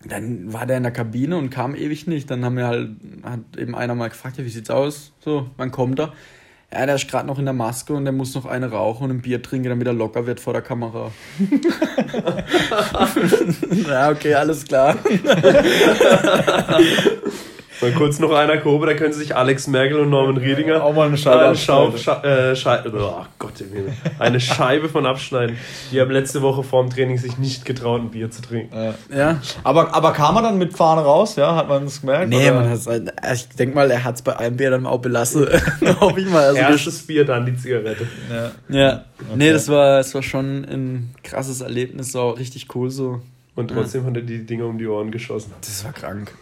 dann 0.07 0.53
war 0.53 0.65
der 0.65 0.79
in 0.79 0.85
der 0.85 0.93
Kabine 0.93 1.37
und 1.37 1.51
kam 1.51 1.75
ewig 1.75 2.07
nicht. 2.07 2.31
Dann 2.31 2.45
haben 2.45 2.57
wir 2.57 2.67
halt, 2.67 2.91
hat 3.23 3.59
eben 3.59 3.75
einer 3.75 3.95
mal 3.95 4.09
gefragt, 4.09 4.39
ja, 4.39 4.45
wie 4.45 4.51
sieht's 4.51 4.71
aus? 4.71 5.13
So, 5.21 5.51
wann 5.57 5.71
kommt 5.71 5.99
er? 5.99 6.13
Ja, 6.75 6.87
der 6.87 6.97
ist 6.97 7.09
gerade 7.09 7.27
noch 7.29 7.39
in 7.39 7.45
der 7.45 7.55
Maske 7.55 7.93
und 7.93 8.05
der 8.05 8.13
muss 8.13 8.35
noch 8.35 8.47
eine 8.47 8.69
rauchen 8.69 9.05
und 9.05 9.11
ein 9.11 9.23
Bier 9.23 9.41
trinken, 9.41 9.69
damit 9.69 9.87
er 9.87 9.93
locker 9.93 10.27
wird 10.27 10.41
vor 10.41 10.53
der 10.53 10.63
Kamera. 10.63 11.13
ja, 13.89 14.11
okay, 14.11 14.35
alles 14.35 14.65
klar. 14.65 14.97
Mal 17.81 17.93
kurz 17.93 18.19
noch 18.21 18.33
einer 18.33 18.59
Kurve, 18.59 18.87
da 18.87 18.95
können 18.95 19.13
sich 19.13 19.35
Alex 19.35 19.67
Merkel 19.67 19.99
und 19.99 20.11
Norman 20.11 20.37
Riedinger 20.37 20.83
auch 20.83 20.95
mal 20.95 21.09
eine 21.09 21.17
Scheibe, 21.17 21.47
eine 21.47 21.57
Schau, 21.57 21.97
Scha 21.97 22.23
äh, 22.23 22.55
Scheibe 22.55 22.93
oh 22.95 23.25
Gott, 23.39 23.53
eine 24.19 24.41
Scheibe 24.41 24.89
von 24.89 25.07
abschneiden. 25.07 25.57
Die 25.91 26.01
haben 26.01 26.11
letzte 26.11 26.41
Woche 26.43 26.63
vorm 26.63 26.89
Training 26.89 27.19
sich 27.19 27.37
nicht 27.39 27.65
getraut, 27.65 28.01
ein 28.01 28.11
Bier 28.11 28.31
zu 28.31 28.43
trinken. 28.43 28.75
Ja. 28.75 28.95
ja. 29.17 29.41
Aber, 29.65 29.93
aber 29.95 30.13
kam 30.13 30.37
er 30.37 30.43
dann 30.43 30.59
mit 30.59 30.77
Fahne 30.77 31.03
raus? 31.03 31.37
Ja, 31.37 31.57
hat 31.57 31.69
man 31.69 31.85
es 31.85 32.01
gemerkt? 32.01 32.29
Nee, 32.29 32.51
oder? 32.51 32.61
man 32.61 32.71
hat's, 32.71 32.87
also 32.87 33.11
ich 33.35 33.49
denke 33.57 33.75
mal, 33.75 33.91
er 33.91 34.05
hat 34.05 34.15
es 34.17 34.23
bei 34.23 34.37
einem 34.37 34.57
Bier 34.57 34.71
dann 34.71 34.87
auch 34.87 35.01
belassen. 35.01 35.47
Hoffe 36.01 36.21
ich 36.21 36.29
mal. 36.29 36.45
Also 36.45 36.59
Erstes 36.59 37.07
Bier, 37.07 37.25
dann 37.25 37.45
die 37.45 37.57
Zigarette. 37.57 38.07
Ja. 38.31 38.51
ja. 38.69 39.05
Okay. 39.19 39.37
Nee, 39.37 39.53
das 39.53 39.69
war, 39.69 39.99
das 39.99 40.15
war 40.15 40.23
schon 40.23 40.65
ein 40.65 41.15
krasses 41.25 41.61
Erlebnis, 41.61 42.13
so 42.13 42.31
richtig 42.31 42.75
cool 42.75 42.91
so. 42.91 43.21
Und 43.57 43.69
trotzdem 43.69 44.03
ja. 44.03 44.09
hat 44.09 44.17
er 44.17 44.23
die 44.23 44.45
Dinger 44.47 44.67
um 44.67 44.79
die 44.79 44.87
Ohren 44.87 45.11
geschossen. 45.11 45.53
Das 45.61 45.85
war 45.85 45.93
krank 45.93 46.33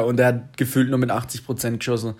und 0.00 0.16
der 0.16 0.26
hat 0.26 0.56
gefühlt 0.56 0.90
nur 0.90 0.98
mit 0.98 1.10
80% 1.10 1.78
geschossen. 1.78 2.14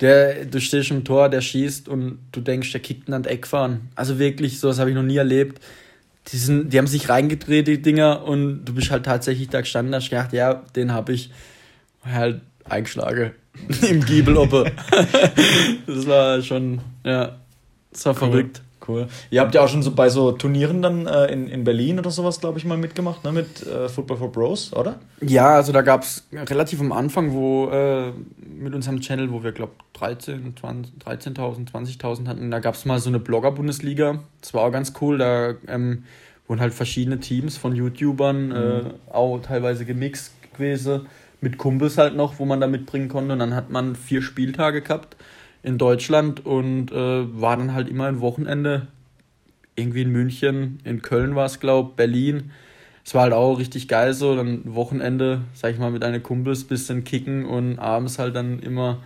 Der, 0.00 0.46
du 0.46 0.60
stehst 0.60 0.90
im 0.90 1.04
Tor, 1.04 1.28
der 1.28 1.42
schießt 1.42 1.88
und 1.88 2.18
du 2.32 2.40
denkst, 2.40 2.72
der 2.72 2.80
kickt 2.80 3.08
ihn 3.08 3.14
an 3.14 3.24
Eck 3.24 3.46
fahren. 3.46 3.90
Also 3.94 4.18
wirklich, 4.18 4.58
sowas 4.58 4.78
habe 4.78 4.90
ich 4.90 4.96
noch 4.96 5.02
nie 5.02 5.18
erlebt. 5.18 5.60
Die, 6.28 6.36
sind, 6.36 6.72
die 6.72 6.78
haben 6.78 6.86
sich 6.86 7.08
reingedreht, 7.08 7.66
die 7.66 7.82
Dinger, 7.82 8.24
und 8.24 8.64
du 8.64 8.74
bist 8.74 8.90
halt 8.90 9.04
tatsächlich 9.04 9.48
da 9.48 9.60
gestanden, 9.60 9.94
hast 9.94 10.10
gedacht, 10.10 10.32
ja, 10.32 10.62
den 10.74 10.92
habe 10.92 11.12
ich 11.12 11.30
halt 12.04 12.40
eingeschlagen. 12.64 13.32
Im 13.88 14.04
Giebel 14.04 14.36
oppe. 14.36 14.72
das 15.86 16.06
war 16.06 16.40
schon, 16.42 16.80
ja, 17.04 17.36
das 17.92 18.06
war 18.06 18.12
cool. 18.14 18.18
verrückt. 18.18 18.62
Cool. 18.86 19.08
Ihr 19.30 19.40
habt 19.40 19.54
ja 19.54 19.62
auch 19.62 19.68
schon 19.68 19.82
so 19.82 19.90
bei 19.92 20.08
so 20.08 20.32
Turnieren 20.32 20.80
dann 20.82 21.06
äh, 21.06 21.26
in, 21.26 21.48
in 21.48 21.64
Berlin 21.64 21.98
oder 21.98 22.10
sowas, 22.10 22.40
glaube 22.40 22.58
ich, 22.58 22.64
mal 22.64 22.78
mitgemacht, 22.78 23.24
ne? 23.24 23.32
mit 23.32 23.66
äh, 23.66 23.88
Football 23.88 24.16
for 24.16 24.32
Bros, 24.32 24.72
oder? 24.72 24.98
Ja, 25.20 25.56
also 25.56 25.72
da 25.72 25.82
gab 25.82 26.02
es 26.02 26.26
relativ 26.32 26.80
am 26.80 26.92
Anfang, 26.92 27.32
wo 27.32 27.68
äh, 27.70 28.12
mit 28.42 28.74
unserem 28.74 29.00
Channel, 29.00 29.30
wo 29.32 29.42
wir, 29.42 29.52
glaube 29.52 29.72
13.000, 29.98 30.54
13 30.98 31.34
20.000 31.34 32.26
hatten, 32.26 32.50
da 32.50 32.58
gab 32.58 32.74
es 32.74 32.84
mal 32.86 32.98
so 32.98 33.10
eine 33.10 33.18
Blogger-Bundesliga. 33.18 34.20
Das 34.40 34.54
war 34.54 34.62
auch 34.62 34.72
ganz 34.72 34.94
cool. 35.00 35.18
Da 35.18 35.54
ähm, 35.68 36.04
wurden 36.46 36.60
halt 36.60 36.72
verschiedene 36.72 37.20
Teams 37.20 37.56
von 37.56 37.74
YouTubern, 37.74 38.52
äh, 38.52 38.82
mhm. 38.82 38.90
auch 39.12 39.38
teilweise 39.40 39.84
gemixt 39.84 40.32
gewesen, 40.54 41.06
mit 41.42 41.58
Kumpels 41.58 41.98
halt 41.98 42.16
noch, 42.16 42.38
wo 42.38 42.44
man 42.46 42.60
da 42.60 42.66
mitbringen 42.66 43.08
konnte. 43.08 43.34
Und 43.34 43.40
dann 43.40 43.54
hat 43.54 43.70
man 43.70 43.94
vier 43.94 44.22
Spieltage 44.22 44.80
gehabt 44.80 45.16
in 45.62 45.78
Deutschland 45.78 46.44
und 46.44 46.90
äh, 46.92 47.40
war 47.40 47.56
dann 47.56 47.74
halt 47.74 47.88
immer 47.88 48.06
ein 48.06 48.20
Wochenende. 48.20 48.86
Irgendwie 49.76 50.02
in 50.02 50.10
München, 50.10 50.80
in 50.84 51.00
Köln 51.02 51.34
war 51.34 51.46
es, 51.46 51.60
glaube 51.60 51.92
Berlin. 51.96 52.50
Es 53.04 53.14
war 53.14 53.22
halt 53.22 53.32
auch 53.32 53.58
richtig 53.58 53.88
geil 53.88 54.12
so. 54.12 54.36
Dann 54.36 54.62
Wochenende, 54.74 55.42
sag 55.54 55.72
ich 55.72 55.78
mal, 55.78 55.90
mit 55.90 56.02
deinen 56.02 56.22
Kumpels 56.22 56.64
bisschen 56.64 57.04
kicken 57.04 57.44
und 57.46 57.78
abends 57.78 58.18
halt 58.18 58.36
dann 58.36 58.58
immer 58.60 58.98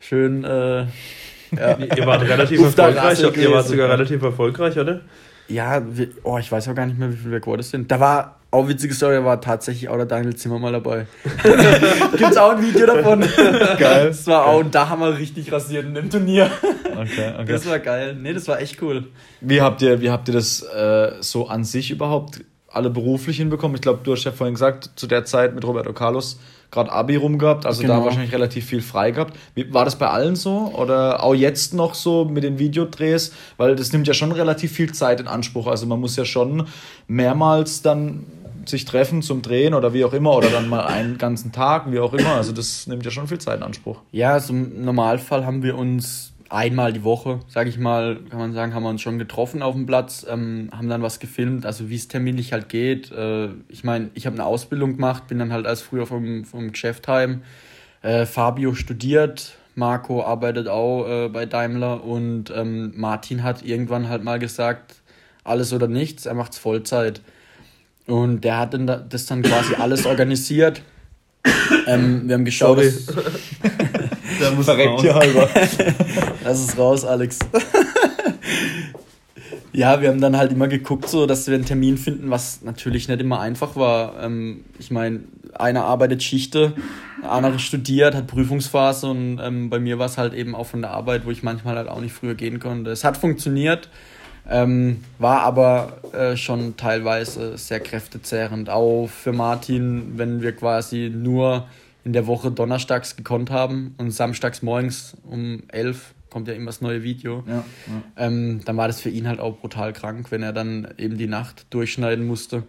schön. 0.00 0.44
Äh, 0.44 0.80
ja. 0.80 1.78
ihr 1.96 2.06
wart 2.06 2.22
relativ 2.22 2.60
erfolgreich, 2.60 3.20
ihr 3.36 3.50
wart 3.52 3.66
sogar 3.68 3.90
relativ 3.90 4.22
erfolgreich, 4.22 4.78
oder? 4.78 5.00
Ja, 5.48 5.82
wir, 5.96 6.08
oh, 6.22 6.38
ich 6.38 6.50
weiß 6.50 6.68
auch 6.68 6.74
gar 6.74 6.86
nicht 6.86 6.98
mehr, 6.98 7.12
wie 7.12 7.16
viele 7.16 7.32
wir 7.32 7.40
geworden 7.40 7.62
sind. 7.62 7.90
Da 7.90 7.98
war 7.98 8.39
auch 8.50 8.66
witzige 8.68 8.92
Story, 8.94 9.24
war 9.24 9.40
tatsächlich 9.40 9.88
auch 9.88 9.96
der 9.96 10.06
Daniel 10.06 10.34
Zimmer 10.34 10.58
mal 10.58 10.72
dabei. 10.72 11.06
Gibt's 12.16 12.36
auch 12.36 12.50
ein 12.50 12.62
Video 12.62 12.86
davon. 12.86 13.20
Geil. 13.78 14.08
Das 14.08 14.26
war 14.26 14.46
auch, 14.46 14.60
und 14.60 14.74
da 14.74 14.88
haben 14.88 15.00
wir 15.00 15.16
richtig 15.16 15.52
rasiert 15.52 15.84
in 15.86 15.94
dem 15.94 16.10
Turnier. 16.10 16.50
Okay, 16.84 17.32
okay. 17.38 17.52
Das 17.52 17.68
war 17.68 17.78
geil. 17.78 18.16
Nee, 18.20 18.32
das 18.32 18.48
war 18.48 18.60
echt 18.60 18.82
cool. 18.82 19.04
Wie 19.40 19.60
habt 19.60 19.82
ihr, 19.82 20.00
wie 20.00 20.10
habt 20.10 20.28
ihr 20.28 20.34
das 20.34 20.62
äh, 20.62 21.12
so 21.20 21.46
an 21.48 21.64
sich 21.64 21.90
überhaupt 21.90 22.40
alle 22.68 22.90
beruflich 22.90 23.36
hinbekommen? 23.36 23.76
Ich 23.76 23.82
glaube, 23.82 24.00
du 24.02 24.12
hast 24.12 24.24
ja 24.24 24.32
vorhin 24.32 24.54
gesagt, 24.54 24.90
zu 24.96 25.06
der 25.06 25.24
Zeit 25.24 25.54
mit 25.54 25.64
Roberto 25.64 25.92
Carlos 25.92 26.40
gerade 26.70 26.92
Abi 26.92 27.16
rum 27.16 27.38
gehabt, 27.38 27.66
also 27.66 27.82
Genau. 27.82 27.98
da 27.98 28.04
wahrscheinlich 28.04 28.32
relativ 28.32 28.64
viel 28.64 28.80
frei 28.80 29.10
gehabt. 29.10 29.36
Wie, 29.54 29.72
war 29.72 29.84
das 29.84 29.96
bei 29.96 30.08
allen 30.08 30.36
so 30.36 30.72
oder 30.76 31.22
auch 31.22 31.34
jetzt 31.34 31.74
noch 31.74 31.94
so 31.94 32.24
mit 32.24 32.44
den 32.44 32.58
Videodrehs? 32.58 33.32
Weil 33.56 33.74
das 33.74 33.92
nimmt 33.92 34.06
ja 34.06 34.14
schon 34.14 34.32
relativ 34.32 34.72
viel 34.72 34.92
Zeit 34.92 35.20
in 35.20 35.26
Anspruch. 35.26 35.66
Also 35.66 35.86
man 35.86 36.00
muss 36.00 36.16
ja 36.16 36.24
schon 36.24 36.66
mehrmals 37.08 37.82
dann 37.82 38.24
sich 38.70 38.84
treffen 38.84 39.22
zum 39.22 39.42
Drehen 39.42 39.74
oder 39.74 39.92
wie 39.92 40.04
auch 40.04 40.12
immer 40.12 40.34
oder 40.34 40.48
dann 40.50 40.68
mal 40.68 40.86
einen 40.86 41.18
ganzen 41.18 41.52
Tag, 41.52 41.90
wie 41.90 41.98
auch 41.98 42.14
immer. 42.14 42.34
Also 42.36 42.52
das 42.52 42.86
nimmt 42.86 43.04
ja 43.04 43.10
schon 43.10 43.28
viel 43.28 43.38
Zeit 43.38 43.58
in 43.58 43.62
Anspruch. 43.62 44.00
Ja, 44.12 44.32
also 44.32 44.52
im 44.52 44.84
Normalfall 44.84 45.44
haben 45.44 45.62
wir 45.62 45.76
uns 45.76 46.32
einmal 46.50 46.92
die 46.92 47.04
Woche, 47.04 47.40
sage 47.48 47.70
ich 47.70 47.78
mal, 47.78 48.18
kann 48.28 48.38
man 48.38 48.52
sagen, 48.52 48.74
haben 48.74 48.82
wir 48.82 48.90
uns 48.90 49.00
schon 49.00 49.18
getroffen 49.18 49.62
auf 49.62 49.74
dem 49.74 49.86
Platz, 49.86 50.26
ähm, 50.28 50.68
haben 50.76 50.88
dann 50.88 51.00
was 51.00 51.20
gefilmt, 51.20 51.64
also 51.64 51.88
wie 51.88 51.94
es 51.94 52.08
terminlich 52.08 52.52
halt 52.52 52.68
geht. 52.68 53.12
Äh, 53.12 53.50
ich 53.68 53.84
meine, 53.84 54.10
ich 54.14 54.26
habe 54.26 54.34
eine 54.34 54.44
Ausbildung 54.44 54.96
gemacht, 54.96 55.28
bin 55.28 55.38
dann 55.38 55.52
halt 55.52 55.66
als 55.66 55.80
früher 55.80 56.06
vom, 56.06 56.44
vom 56.44 56.72
Geschäft 56.72 57.06
heim. 57.08 57.42
Äh, 58.02 58.26
Fabio 58.26 58.74
studiert, 58.74 59.54
Marco 59.76 60.24
arbeitet 60.24 60.68
auch 60.68 61.06
äh, 61.06 61.28
bei 61.28 61.46
Daimler 61.46 62.04
und 62.04 62.52
ähm, 62.54 62.92
Martin 62.96 63.42
hat 63.44 63.64
irgendwann 63.64 64.08
halt 64.08 64.24
mal 64.24 64.38
gesagt, 64.38 64.96
alles 65.44 65.72
oder 65.72 65.86
nichts, 65.86 66.26
er 66.26 66.34
macht's 66.34 66.58
Vollzeit. 66.58 67.22
Und 68.06 68.42
der 68.42 68.58
hat 68.58 68.74
dann 68.74 68.86
da, 68.86 68.96
das 68.96 69.26
dann 69.26 69.42
quasi 69.42 69.74
alles 69.74 70.06
organisiert. 70.06 70.82
Ähm, 71.86 72.22
wir 72.26 72.34
haben 72.34 72.44
geschaut, 72.44 72.78
Sorry. 72.78 72.90
dass, 72.90 73.06
Da 74.40 74.50
muss 74.52 74.64
Verreckt 74.64 74.90
raus. 74.90 75.02
hier 75.02 75.14
halber. 75.14 75.48
Lass 76.44 76.60
es 76.60 76.76
raus, 76.78 77.04
Alex. 77.04 77.38
ja, 79.72 80.00
wir 80.00 80.08
haben 80.08 80.20
dann 80.20 80.36
halt 80.36 80.52
immer 80.52 80.68
geguckt, 80.68 81.08
so, 81.08 81.26
dass 81.26 81.46
wir 81.46 81.54
einen 81.54 81.64
Termin 81.64 81.96
finden, 81.98 82.30
was 82.30 82.62
natürlich 82.62 83.08
nicht 83.08 83.20
immer 83.20 83.40
einfach 83.40 83.76
war. 83.76 84.22
Ähm, 84.22 84.64
ich 84.78 84.90
meine, 84.90 85.20
einer 85.54 85.84
arbeitet 85.84 86.22
Schichte, 86.22 86.74
der 87.22 87.32
andere 87.32 87.58
studiert, 87.58 88.14
hat 88.14 88.26
Prüfungsphase 88.26 89.08
und 89.08 89.38
ähm, 89.42 89.70
bei 89.70 89.78
mir 89.78 89.98
war 89.98 90.06
es 90.06 90.16
halt 90.18 90.32
eben 90.34 90.54
auch 90.54 90.66
von 90.66 90.80
der 90.82 90.90
Arbeit, 90.90 91.26
wo 91.26 91.30
ich 91.30 91.42
manchmal 91.42 91.76
halt 91.76 91.88
auch 91.88 92.00
nicht 92.00 92.12
früher 92.12 92.34
gehen 92.34 92.60
konnte. 92.60 92.90
Es 92.90 93.04
hat 93.04 93.16
funktioniert, 93.16 93.88
ähm, 94.48 95.04
war 95.18 95.42
aber 95.42 95.98
äh, 96.12 96.36
schon 96.36 96.76
teilweise 96.76 97.56
sehr 97.58 97.80
kräftezehrend. 97.80 98.70
Auch 98.70 99.08
für 99.08 99.32
Martin, 99.32 100.18
wenn 100.18 100.42
wir 100.42 100.52
quasi 100.52 101.10
nur 101.14 101.66
in 102.04 102.12
der 102.12 102.26
Woche 102.26 102.50
donnerstags 102.50 103.16
gekonnt 103.16 103.50
haben 103.50 103.94
und 103.98 104.10
samstags 104.10 104.62
morgens 104.62 105.16
um 105.24 105.62
11 105.68 106.14
kommt 106.30 106.48
ja 106.48 106.54
immer 106.54 106.66
das 106.66 106.80
neue 106.80 107.02
Video. 107.02 107.42
Ja, 107.46 107.54
ja. 107.54 107.64
Ähm, 108.16 108.60
dann 108.64 108.76
war 108.76 108.86
das 108.86 109.00
für 109.00 109.10
ihn 109.10 109.26
halt 109.28 109.40
auch 109.40 109.58
brutal 109.58 109.92
krank, 109.92 110.30
wenn 110.30 110.42
er 110.42 110.52
dann 110.52 110.88
eben 110.96 111.18
die 111.18 111.26
Nacht 111.26 111.66
durchschneiden 111.70 112.26
musste. 112.26 112.62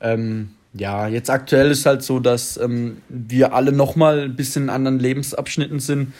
Ähm, 0.00 0.50
ja, 0.74 1.08
jetzt 1.08 1.30
aktuell 1.30 1.70
ist 1.70 1.86
halt 1.86 2.02
so, 2.02 2.20
dass 2.20 2.56
ähm, 2.56 2.98
wir 3.08 3.54
alle 3.54 3.72
nochmal 3.72 4.20
ein 4.20 4.36
bisschen 4.36 4.64
in 4.64 4.70
anderen 4.70 4.98
Lebensabschnitten 4.98 5.80
sind. 5.80 6.12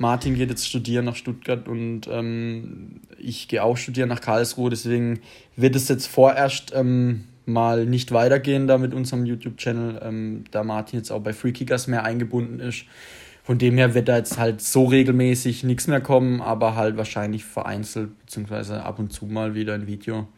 Martin 0.00 0.34
geht 0.34 0.48
jetzt 0.48 0.66
studieren 0.66 1.04
nach 1.04 1.14
Stuttgart 1.14 1.68
und 1.68 2.08
ähm, 2.10 3.02
ich 3.18 3.48
gehe 3.48 3.62
auch 3.62 3.76
studieren 3.76 4.08
nach 4.08 4.22
Karlsruhe. 4.22 4.70
Deswegen 4.70 5.20
wird 5.56 5.76
es 5.76 5.88
jetzt 5.88 6.06
vorerst 6.06 6.72
ähm, 6.74 7.24
mal 7.44 7.84
nicht 7.84 8.10
weitergehen 8.10 8.66
da 8.66 8.78
mit 8.78 8.94
unserem 8.94 9.26
YouTube-Channel, 9.26 10.00
ähm, 10.02 10.44
da 10.52 10.64
Martin 10.64 11.00
jetzt 11.00 11.10
auch 11.10 11.20
bei 11.20 11.34
Freekickers 11.34 11.86
mehr 11.86 12.02
eingebunden 12.02 12.60
ist. 12.60 12.86
Von 13.44 13.58
dem 13.58 13.76
her 13.76 13.92
wird 13.92 14.08
da 14.08 14.16
jetzt 14.16 14.38
halt 14.38 14.62
so 14.62 14.86
regelmäßig 14.86 15.64
nichts 15.64 15.86
mehr 15.86 16.00
kommen, 16.00 16.40
aber 16.40 16.76
halt 16.76 16.96
wahrscheinlich 16.96 17.44
vereinzelt, 17.44 18.18
beziehungsweise 18.20 18.82
ab 18.82 18.98
und 18.98 19.12
zu 19.12 19.26
mal 19.26 19.54
wieder 19.54 19.74
ein 19.74 19.86
Video. 19.86 20.28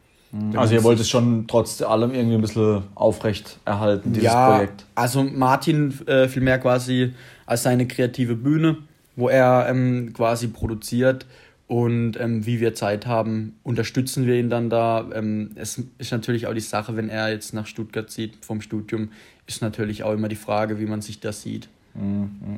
Also 0.56 0.74
ihr 0.74 0.82
wollt 0.82 0.98
es 0.98 1.08
schon 1.08 1.46
trotz 1.46 1.80
allem 1.82 2.12
irgendwie 2.12 2.34
ein 2.34 2.40
bisschen 2.40 2.82
aufrecht 2.96 3.60
erhalten, 3.64 4.12
dieses 4.12 4.24
ja, 4.24 4.56
Projekt. 4.56 4.86
also 4.96 5.22
Martin 5.22 5.94
äh, 6.06 6.26
vielmehr 6.26 6.58
quasi 6.58 7.12
als 7.44 7.62
seine 7.64 7.86
kreative 7.86 8.34
Bühne, 8.34 8.78
wo 9.16 9.28
er 9.28 9.66
ähm, 9.68 10.12
quasi 10.14 10.48
produziert 10.48 11.26
und 11.66 12.20
ähm, 12.20 12.44
wie 12.44 12.60
wir 12.60 12.74
Zeit 12.74 13.06
haben, 13.06 13.56
unterstützen 13.62 14.26
wir 14.26 14.34
ihn 14.36 14.50
dann 14.50 14.68
da. 14.68 15.06
Ähm, 15.14 15.52
es 15.54 15.82
ist 15.98 16.12
natürlich 16.12 16.46
auch 16.46 16.54
die 16.54 16.60
Sache, 16.60 16.96
wenn 16.96 17.08
er 17.08 17.30
jetzt 17.30 17.54
nach 17.54 17.66
Stuttgart 17.66 18.10
zieht 18.10 18.44
vom 18.44 18.60
Studium, 18.60 19.10
ist 19.46 19.62
natürlich 19.62 20.02
auch 20.04 20.12
immer 20.12 20.28
die 20.28 20.36
Frage, 20.36 20.78
wie 20.78 20.86
man 20.86 21.00
sich 21.00 21.20
das 21.20 21.42
sieht. 21.42 21.68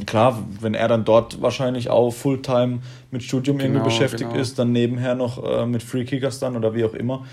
Klar, 0.07 0.45
wenn 0.61 0.75
er 0.75 0.87
dann 0.87 1.05
dort 1.05 1.43
wahrscheinlich 1.43 1.91
auch 1.91 2.13
Fulltime 2.13 2.79
mit 3.11 3.25
Studium 3.25 3.59
irgendwie 3.59 3.79
Genau, 3.79 3.85
beschäftigt 3.85 4.31
genau. 4.31 4.41
ist, 4.41 4.61
dann 4.61 4.71
nebenher 4.71 5.17
noch 5.17 5.43
äh, 5.43 5.67
mit 5.67 5.83
Freekickers 5.83 6.39
dann 6.39 6.57
oder 6.57 6.75
wie 6.75 6.85
auch 6.85 6.95
immer. 6.95 7.27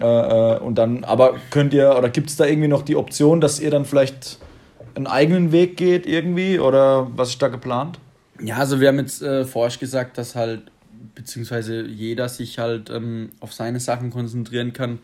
Äh, 0.00 0.04
äh, 0.04 0.58
und 0.60 0.76
dann, 0.76 1.02
aber 1.02 1.34
könnt 1.50 1.74
ihr, 1.74 1.96
oder 1.98 2.10
gibt 2.10 2.30
es 2.30 2.36
da 2.36 2.46
irgendwie 2.46 2.68
noch 2.68 2.82
die 2.82 2.94
Option, 2.94 3.40
dass 3.40 3.58
ihr 3.58 3.72
dann 3.72 3.84
vielleicht 3.84 4.38
einen 4.94 5.08
eigenen 5.08 5.50
Weg 5.50 5.76
geht 5.76 6.06
irgendwie? 6.06 6.60
Oder 6.60 7.08
was 7.16 7.30
ist 7.30 7.42
da 7.42 7.48
geplant? 7.48 7.98
Ja, 8.40 8.56
also 8.56 8.80
wir 8.80 8.88
haben 8.88 8.98
jetzt 8.98 9.22
äh, 9.22 9.44
vorher 9.44 9.76
gesagt, 9.78 10.16
dass 10.16 10.34
halt, 10.34 10.70
beziehungsweise 11.14 11.82
jeder 11.82 12.28
sich 12.28 12.58
halt 12.58 12.90
ähm, 12.90 13.30
auf 13.40 13.52
seine 13.52 13.80
Sachen 13.80 14.10
konzentrieren 14.10 14.72
kann. 14.72 15.00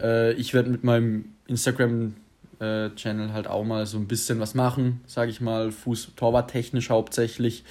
Äh, 0.00 0.32
ich 0.32 0.52
werde 0.52 0.70
mit 0.70 0.82
meinem 0.82 1.26
Instagram-Channel 1.46 3.32
halt 3.32 3.46
auch 3.46 3.64
mal 3.64 3.86
so 3.86 3.98
ein 3.98 4.08
bisschen 4.08 4.40
was 4.40 4.54
machen, 4.54 5.00
sage 5.06 5.30
ich 5.30 5.40
mal, 5.40 5.70
Fuß-Torwart-technisch 5.70 6.90
hauptsächlich. 6.90 7.64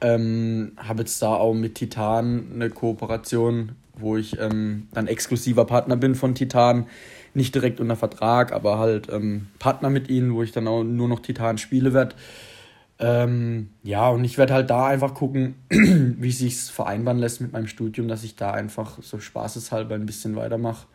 Ähm, 0.00 0.72
habe 0.78 1.00
jetzt 1.00 1.20
da 1.20 1.34
auch 1.34 1.52
mit 1.52 1.74
Titan 1.74 2.52
eine 2.54 2.70
Kooperation, 2.70 3.72
wo 3.98 4.16
ich 4.16 4.38
ähm, 4.40 4.88
dann 4.94 5.06
exklusiver 5.06 5.66
Partner 5.66 5.96
bin 5.96 6.14
von 6.14 6.34
Titan. 6.34 6.86
Nicht 7.34 7.54
direkt 7.54 7.80
unter 7.80 7.96
Vertrag, 7.96 8.52
aber 8.52 8.78
halt 8.78 9.08
ähm, 9.10 9.48
Partner 9.58 9.90
mit 9.90 10.08
ihnen, 10.08 10.34
wo 10.34 10.42
ich 10.42 10.52
dann 10.52 10.66
auch 10.66 10.82
nur 10.82 11.08
noch 11.08 11.20
Titan 11.20 11.58
spiele 11.58 11.92
werde. 11.92 12.16
Ähm, 13.00 13.70
ja, 13.82 14.08
und 14.10 14.24
ich 14.24 14.36
werde 14.38 14.52
halt 14.54 14.68
da 14.70 14.86
einfach 14.86 15.14
gucken, 15.14 15.54
wie 15.70 16.32
sich's 16.32 16.68
vereinbaren 16.68 17.18
lässt 17.18 17.40
mit 17.40 17.52
meinem 17.52 17.66
Studium, 17.66 18.08
dass 18.08 18.24
ich 18.24 18.36
da 18.36 18.50
einfach 18.52 18.98
so 19.00 19.18
spaßeshalber 19.18 19.94
ein 19.94 20.06
bisschen 20.06 20.36
weitermache 20.36 20.86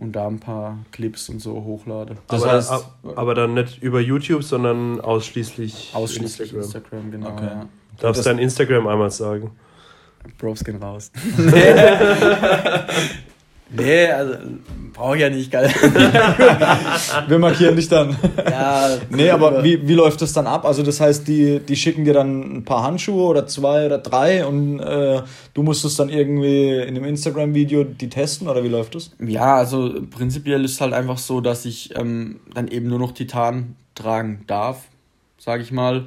und 0.00 0.10
da 0.16 0.26
ein 0.26 0.40
paar 0.40 0.78
Clips 0.90 1.28
und 1.28 1.38
so 1.38 1.52
hochlade. 1.62 2.16
Das 2.26 2.42
aber, 2.42 2.52
heißt- 2.58 2.70
ab- 2.70 2.96
aber 3.14 3.34
dann 3.36 3.54
nicht 3.54 3.80
über 3.80 4.00
YouTube, 4.00 4.42
sondern 4.42 5.00
ausschließlich, 5.00 5.90
Ausschließlich 5.94 6.52
Instagram. 6.52 6.62
Instagram, 7.04 7.10
genau. 7.12 7.28
Okay. 7.30 7.44
Ja. 7.46 7.68
Darfst 8.00 8.26
dein 8.26 8.38
Instagram 8.38 8.88
einmal 8.88 9.12
sagen? 9.12 9.52
Bros 10.38 10.64
gehen 10.64 10.82
raus. 10.82 11.12
nee, 13.70 14.06
also 14.06 14.34
brauche 14.92 15.16
ich 15.16 15.22
ja 15.22 15.30
nicht, 15.30 15.50
geil. 15.50 15.70
Wir 17.28 17.38
markieren 17.38 17.76
dich 17.76 17.88
dann. 17.88 18.16
ja, 18.50 18.98
Nee, 19.10 19.30
aber 19.30 19.64
wie, 19.64 19.86
wie 19.86 19.94
läuft 19.94 20.22
das 20.22 20.32
dann 20.32 20.46
ab? 20.46 20.64
Also 20.64 20.82
das 20.82 21.00
heißt, 21.00 21.26
die, 21.26 21.60
die 21.60 21.76
schicken 21.76 22.04
dir 22.04 22.14
dann 22.14 22.58
ein 22.58 22.64
paar 22.64 22.82
Handschuhe 22.82 23.24
oder 23.24 23.46
zwei 23.46 23.86
oder 23.86 23.98
drei 23.98 24.44
und 24.44 24.80
äh, 24.80 25.22
du 25.54 25.62
musst 25.62 25.84
es 25.84 25.96
dann 25.96 26.08
irgendwie 26.08 26.76
in 26.80 26.94
dem 26.94 27.04
Instagram-Video 27.04 27.84
die 27.84 28.08
testen 28.08 28.48
oder 28.48 28.62
wie 28.62 28.68
läuft 28.68 28.94
das? 28.94 29.12
Ja, 29.24 29.56
also 29.56 29.92
prinzipiell 30.10 30.64
ist 30.64 30.72
es 30.72 30.80
halt 30.80 30.92
einfach 30.92 31.18
so, 31.18 31.40
dass 31.40 31.64
ich 31.64 31.96
ähm, 31.96 32.40
dann 32.54 32.68
eben 32.68 32.88
nur 32.88 32.98
noch 32.98 33.12
Titan 33.12 33.76
tragen 33.94 34.44
darf, 34.46 34.88
sage 35.44 35.62
ich 35.64 35.72
mal. 35.72 36.06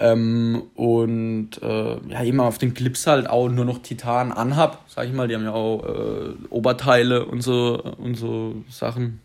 Ähm, 0.00 0.62
und 0.74 1.50
äh, 1.62 1.96
ja, 2.08 2.24
eben 2.24 2.40
auf 2.40 2.58
den 2.58 2.74
Clips 2.74 3.06
halt 3.06 3.30
auch 3.30 3.48
nur 3.48 3.64
noch 3.64 3.78
Titan 3.80 4.32
anhab, 4.32 4.82
sage 4.88 5.06
ich 5.08 5.14
mal. 5.14 5.28
Die 5.28 5.36
haben 5.36 5.44
ja 5.44 5.52
auch 5.52 5.84
äh, 5.84 6.32
Oberteile 6.50 7.24
und 7.26 7.42
so, 7.42 7.80
und 7.98 8.16
so 8.16 8.56
Sachen. 8.68 9.20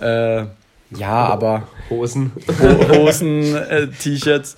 Äh, 0.00 0.46
ja, 0.90 1.26
aber 1.26 1.68
Hosen. 1.90 2.32
Ho- 2.60 2.88
Hosen, 2.96 3.54
äh, 3.54 3.86
T-Shirts. 3.88 4.56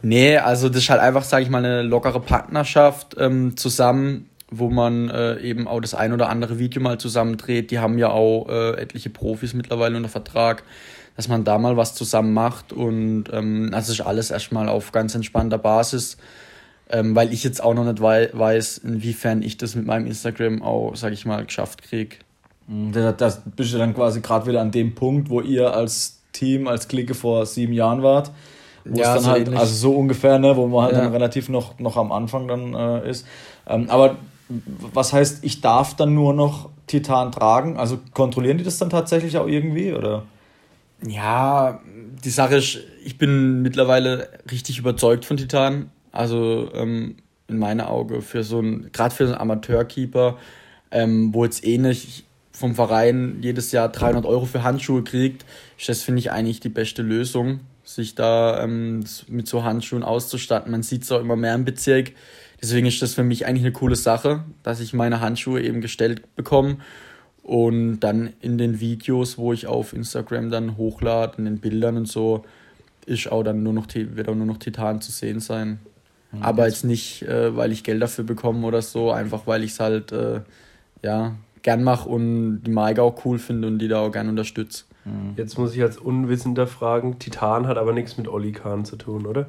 Nee, 0.00 0.38
also 0.38 0.68
das 0.70 0.78
ist 0.84 0.90
halt 0.90 1.00
einfach, 1.00 1.22
sage 1.22 1.42
ich 1.44 1.50
mal, 1.50 1.58
eine 1.58 1.82
lockere 1.82 2.20
Partnerschaft 2.20 3.16
ähm, 3.18 3.56
zusammen, 3.56 4.30
wo 4.50 4.70
man 4.70 5.08
äh, 5.10 5.38
eben 5.40 5.66
auch 5.66 5.80
das 5.80 5.94
ein 5.94 6.12
oder 6.12 6.28
andere 6.28 6.58
Video 6.58 6.80
mal 6.82 6.98
zusammen 6.98 7.36
dreht. 7.36 7.70
Die 7.70 7.78
haben 7.78 7.98
ja 7.98 8.10
auch 8.10 8.48
äh, 8.48 8.80
etliche 8.80 9.10
Profis 9.10 9.54
mittlerweile 9.54 9.96
unter 9.96 10.08
Vertrag, 10.08 10.62
dass 11.16 11.28
man 11.28 11.44
da 11.44 11.58
mal 11.58 11.76
was 11.76 11.94
zusammen 11.94 12.32
macht. 12.34 12.72
Und 12.72 13.24
ähm, 13.32 13.70
das 13.72 13.88
ist 13.88 14.00
alles 14.00 14.30
erstmal 14.30 14.68
auf 14.68 14.92
ganz 14.92 15.14
entspannter 15.14 15.58
Basis, 15.58 16.16
ähm, 16.90 17.14
weil 17.16 17.32
ich 17.32 17.42
jetzt 17.42 17.62
auch 17.62 17.74
noch 17.74 17.84
nicht 17.84 18.00
wei 18.02 18.28
weiß, 18.32 18.78
inwiefern 18.78 19.42
ich 19.42 19.56
das 19.56 19.74
mit 19.74 19.86
meinem 19.86 20.06
Instagram 20.06 20.62
auch, 20.62 20.94
sage 20.96 21.14
ich 21.14 21.24
mal, 21.26 21.44
geschafft 21.44 21.82
kriege. 21.82 22.16
Da, 22.66 23.12
das 23.12 23.42
bist 23.56 23.74
du 23.74 23.78
dann 23.78 23.94
quasi 23.94 24.20
gerade 24.20 24.46
wieder 24.46 24.60
an 24.60 24.70
dem 24.70 24.94
Punkt, 24.94 25.28
wo 25.30 25.40
ihr 25.40 25.74
als 25.74 26.20
Team, 26.32 26.66
als 26.66 26.88
Clique 26.88 27.14
vor 27.14 27.44
sieben 27.46 27.72
Jahren 27.72 28.02
wart. 28.02 28.30
Wo 28.84 28.98
Ja, 29.00 29.08
es 29.08 29.14
dann 29.14 29.24
so 29.24 29.30
halt, 29.30 29.48
also 29.54 29.74
so 29.74 29.92
ungefähr, 29.96 30.38
ne, 30.38 30.56
wo 30.56 30.66
man 30.66 30.84
halt 30.84 30.94
Ja. 30.94 31.02
dann 31.02 31.12
relativ 31.12 31.48
noch, 31.48 31.78
noch 31.78 31.96
am 31.96 32.12
Anfang 32.12 32.48
dann 32.48 32.74
äh, 32.74 33.08
ist. 33.08 33.26
Ähm, 33.66 33.86
aber 33.88 34.16
was 34.48 35.12
heißt, 35.12 35.44
ich 35.44 35.60
darf 35.60 35.96
dann 35.96 36.14
nur 36.14 36.34
noch 36.34 36.70
Titan 36.86 37.32
tragen? 37.32 37.76
Also 37.76 37.98
kontrollieren 38.12 38.58
die 38.58 38.64
das 38.64 38.78
dann 38.78 38.90
tatsächlich 38.90 39.38
auch 39.38 39.46
irgendwie? 39.46 39.92
Oder? 39.92 40.24
Ja, 41.06 41.80
die 42.24 42.30
Sache 42.30 42.56
ist, 42.56 42.78
ich 43.04 43.18
bin 43.18 43.62
mittlerweile 43.62 44.28
richtig 44.50 44.78
überzeugt 44.78 45.24
von 45.24 45.36
Titan. 45.36 45.90
Also 46.12 46.70
ähm, 46.74 47.16
in 47.48 47.58
meiner 47.58 47.90
Auge 47.90 48.22
für 48.22 48.44
so 48.44 48.60
ein, 48.60 48.90
gerade 48.92 49.14
für 49.14 49.26
so 49.26 49.32
einen 49.32 49.40
Amateurkeeper, 49.40 50.38
ähm, 50.90 51.34
wo 51.34 51.44
jetzt 51.44 51.64
eh 51.64 51.78
nicht 51.78 52.24
vom 52.52 52.74
Verein 52.74 53.38
jedes 53.40 53.72
Jahr 53.72 53.88
300 53.88 54.24
Euro 54.24 54.46
für 54.46 54.62
Handschuhe 54.62 55.02
kriegt, 55.02 55.44
ist 55.76 55.88
das, 55.88 56.02
finde 56.02 56.20
ich, 56.20 56.30
eigentlich 56.30 56.60
die 56.60 56.68
beste 56.68 57.02
Lösung. 57.02 57.60
sich 57.82 58.14
da 58.14 58.62
ähm, 58.62 59.04
mit 59.28 59.46
so 59.46 59.64
Handschuhen 59.64 60.02
auszustatten. 60.02 60.70
Man 60.70 60.82
sieht 60.82 61.02
es 61.02 61.12
auch 61.12 61.20
immer 61.20 61.36
mehr 61.36 61.54
im 61.54 61.64
Bezirk. 61.64 62.12
Deswegen 62.64 62.86
ist 62.86 63.02
das 63.02 63.12
für 63.12 63.24
mich 63.24 63.44
eigentlich 63.44 63.64
eine 63.64 63.72
coole 63.72 63.94
Sache, 63.94 64.42
dass 64.62 64.80
ich 64.80 64.94
meine 64.94 65.20
Handschuhe 65.20 65.60
eben 65.60 65.82
gestellt 65.82 66.34
bekomme 66.34 66.78
und 67.42 68.00
dann 68.00 68.32
in 68.40 68.56
den 68.56 68.80
Videos, 68.80 69.36
wo 69.36 69.52
ich 69.52 69.66
auf 69.66 69.92
Instagram 69.92 70.50
dann 70.50 70.78
hochlade, 70.78 71.34
in 71.36 71.44
den 71.44 71.58
Bildern 71.58 71.98
und 71.98 72.08
so, 72.08 72.46
ist 73.04 73.30
auch 73.30 73.42
dann 73.42 73.62
nur 73.62 73.74
noch, 73.74 73.86
wird 73.94 74.30
auch 74.30 74.34
nur 74.34 74.46
noch 74.46 74.56
Titan 74.56 75.02
zu 75.02 75.12
sehen 75.12 75.40
sein. 75.40 75.78
Mhm. 76.32 76.42
Aber 76.42 76.66
jetzt 76.66 76.86
nicht, 76.86 77.20
äh, 77.24 77.54
weil 77.54 77.70
ich 77.70 77.84
Geld 77.84 78.00
dafür 78.00 78.24
bekomme 78.24 78.66
oder 78.66 78.80
so, 78.80 79.10
einfach 79.10 79.46
weil 79.46 79.62
ich 79.62 79.72
es 79.72 79.80
halt 79.80 80.12
äh, 80.12 80.40
ja, 81.02 81.34
gern 81.60 81.84
mache 81.84 82.08
und 82.08 82.62
die 82.62 82.70
Maike 82.70 83.02
auch 83.02 83.26
cool 83.26 83.38
finde 83.38 83.68
und 83.68 83.78
die 83.78 83.88
da 83.88 84.00
auch 84.00 84.10
gern 84.10 84.30
unterstütze. 84.30 84.84
Mhm. 85.04 85.34
Jetzt 85.36 85.58
muss 85.58 85.74
ich 85.76 85.82
als 85.82 85.98
Unwissender 85.98 86.66
fragen, 86.66 87.18
Titan 87.18 87.66
hat 87.66 87.76
aber 87.76 87.92
nichts 87.92 88.16
mit 88.16 88.26
Olli 88.26 88.52
Kahn 88.52 88.86
zu 88.86 88.96
tun, 88.96 89.26
oder? 89.26 89.48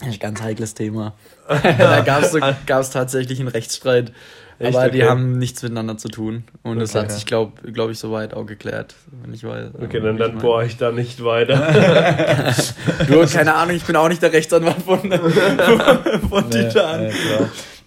Ein 0.00 0.18
ganz 0.18 0.40
heikles 0.42 0.74
Thema. 0.74 1.14
da 1.48 2.00
gab 2.00 2.22
es 2.22 2.32
so, 2.32 2.92
tatsächlich 2.92 3.40
einen 3.40 3.48
Rechtsstreit. 3.48 4.12
Echt? 4.58 4.76
Aber 4.76 4.86
okay. 4.86 4.98
die 4.98 5.04
haben 5.04 5.38
nichts 5.38 5.62
miteinander 5.62 5.96
zu 5.96 6.08
tun. 6.08 6.44
Und 6.62 6.72
okay, 6.72 6.80
das 6.80 6.94
hat 6.94 7.10
sich, 7.10 7.24
glaube 7.24 7.72
glaub 7.72 7.90
ich, 7.90 7.98
soweit 7.98 8.34
auch 8.34 8.44
geklärt, 8.44 8.94
wenn 9.22 9.32
ich 9.32 9.42
weiß. 9.42 9.70
Okay, 9.82 10.00
dann, 10.00 10.18
dann 10.18 10.36
bohre 10.38 10.66
ich 10.66 10.76
da 10.76 10.92
nicht 10.92 11.24
weiter. 11.24 11.56
du, 13.08 13.26
keine 13.26 13.54
Ahnung, 13.54 13.74
ich 13.74 13.84
bin 13.84 13.96
auch 13.96 14.10
nicht 14.10 14.20
der 14.20 14.34
Rechtsanwalt 14.34 14.82
von, 14.82 15.00
von, 15.10 16.28
von 16.28 16.50
Titan. 16.50 17.06
Nee, 17.06 17.12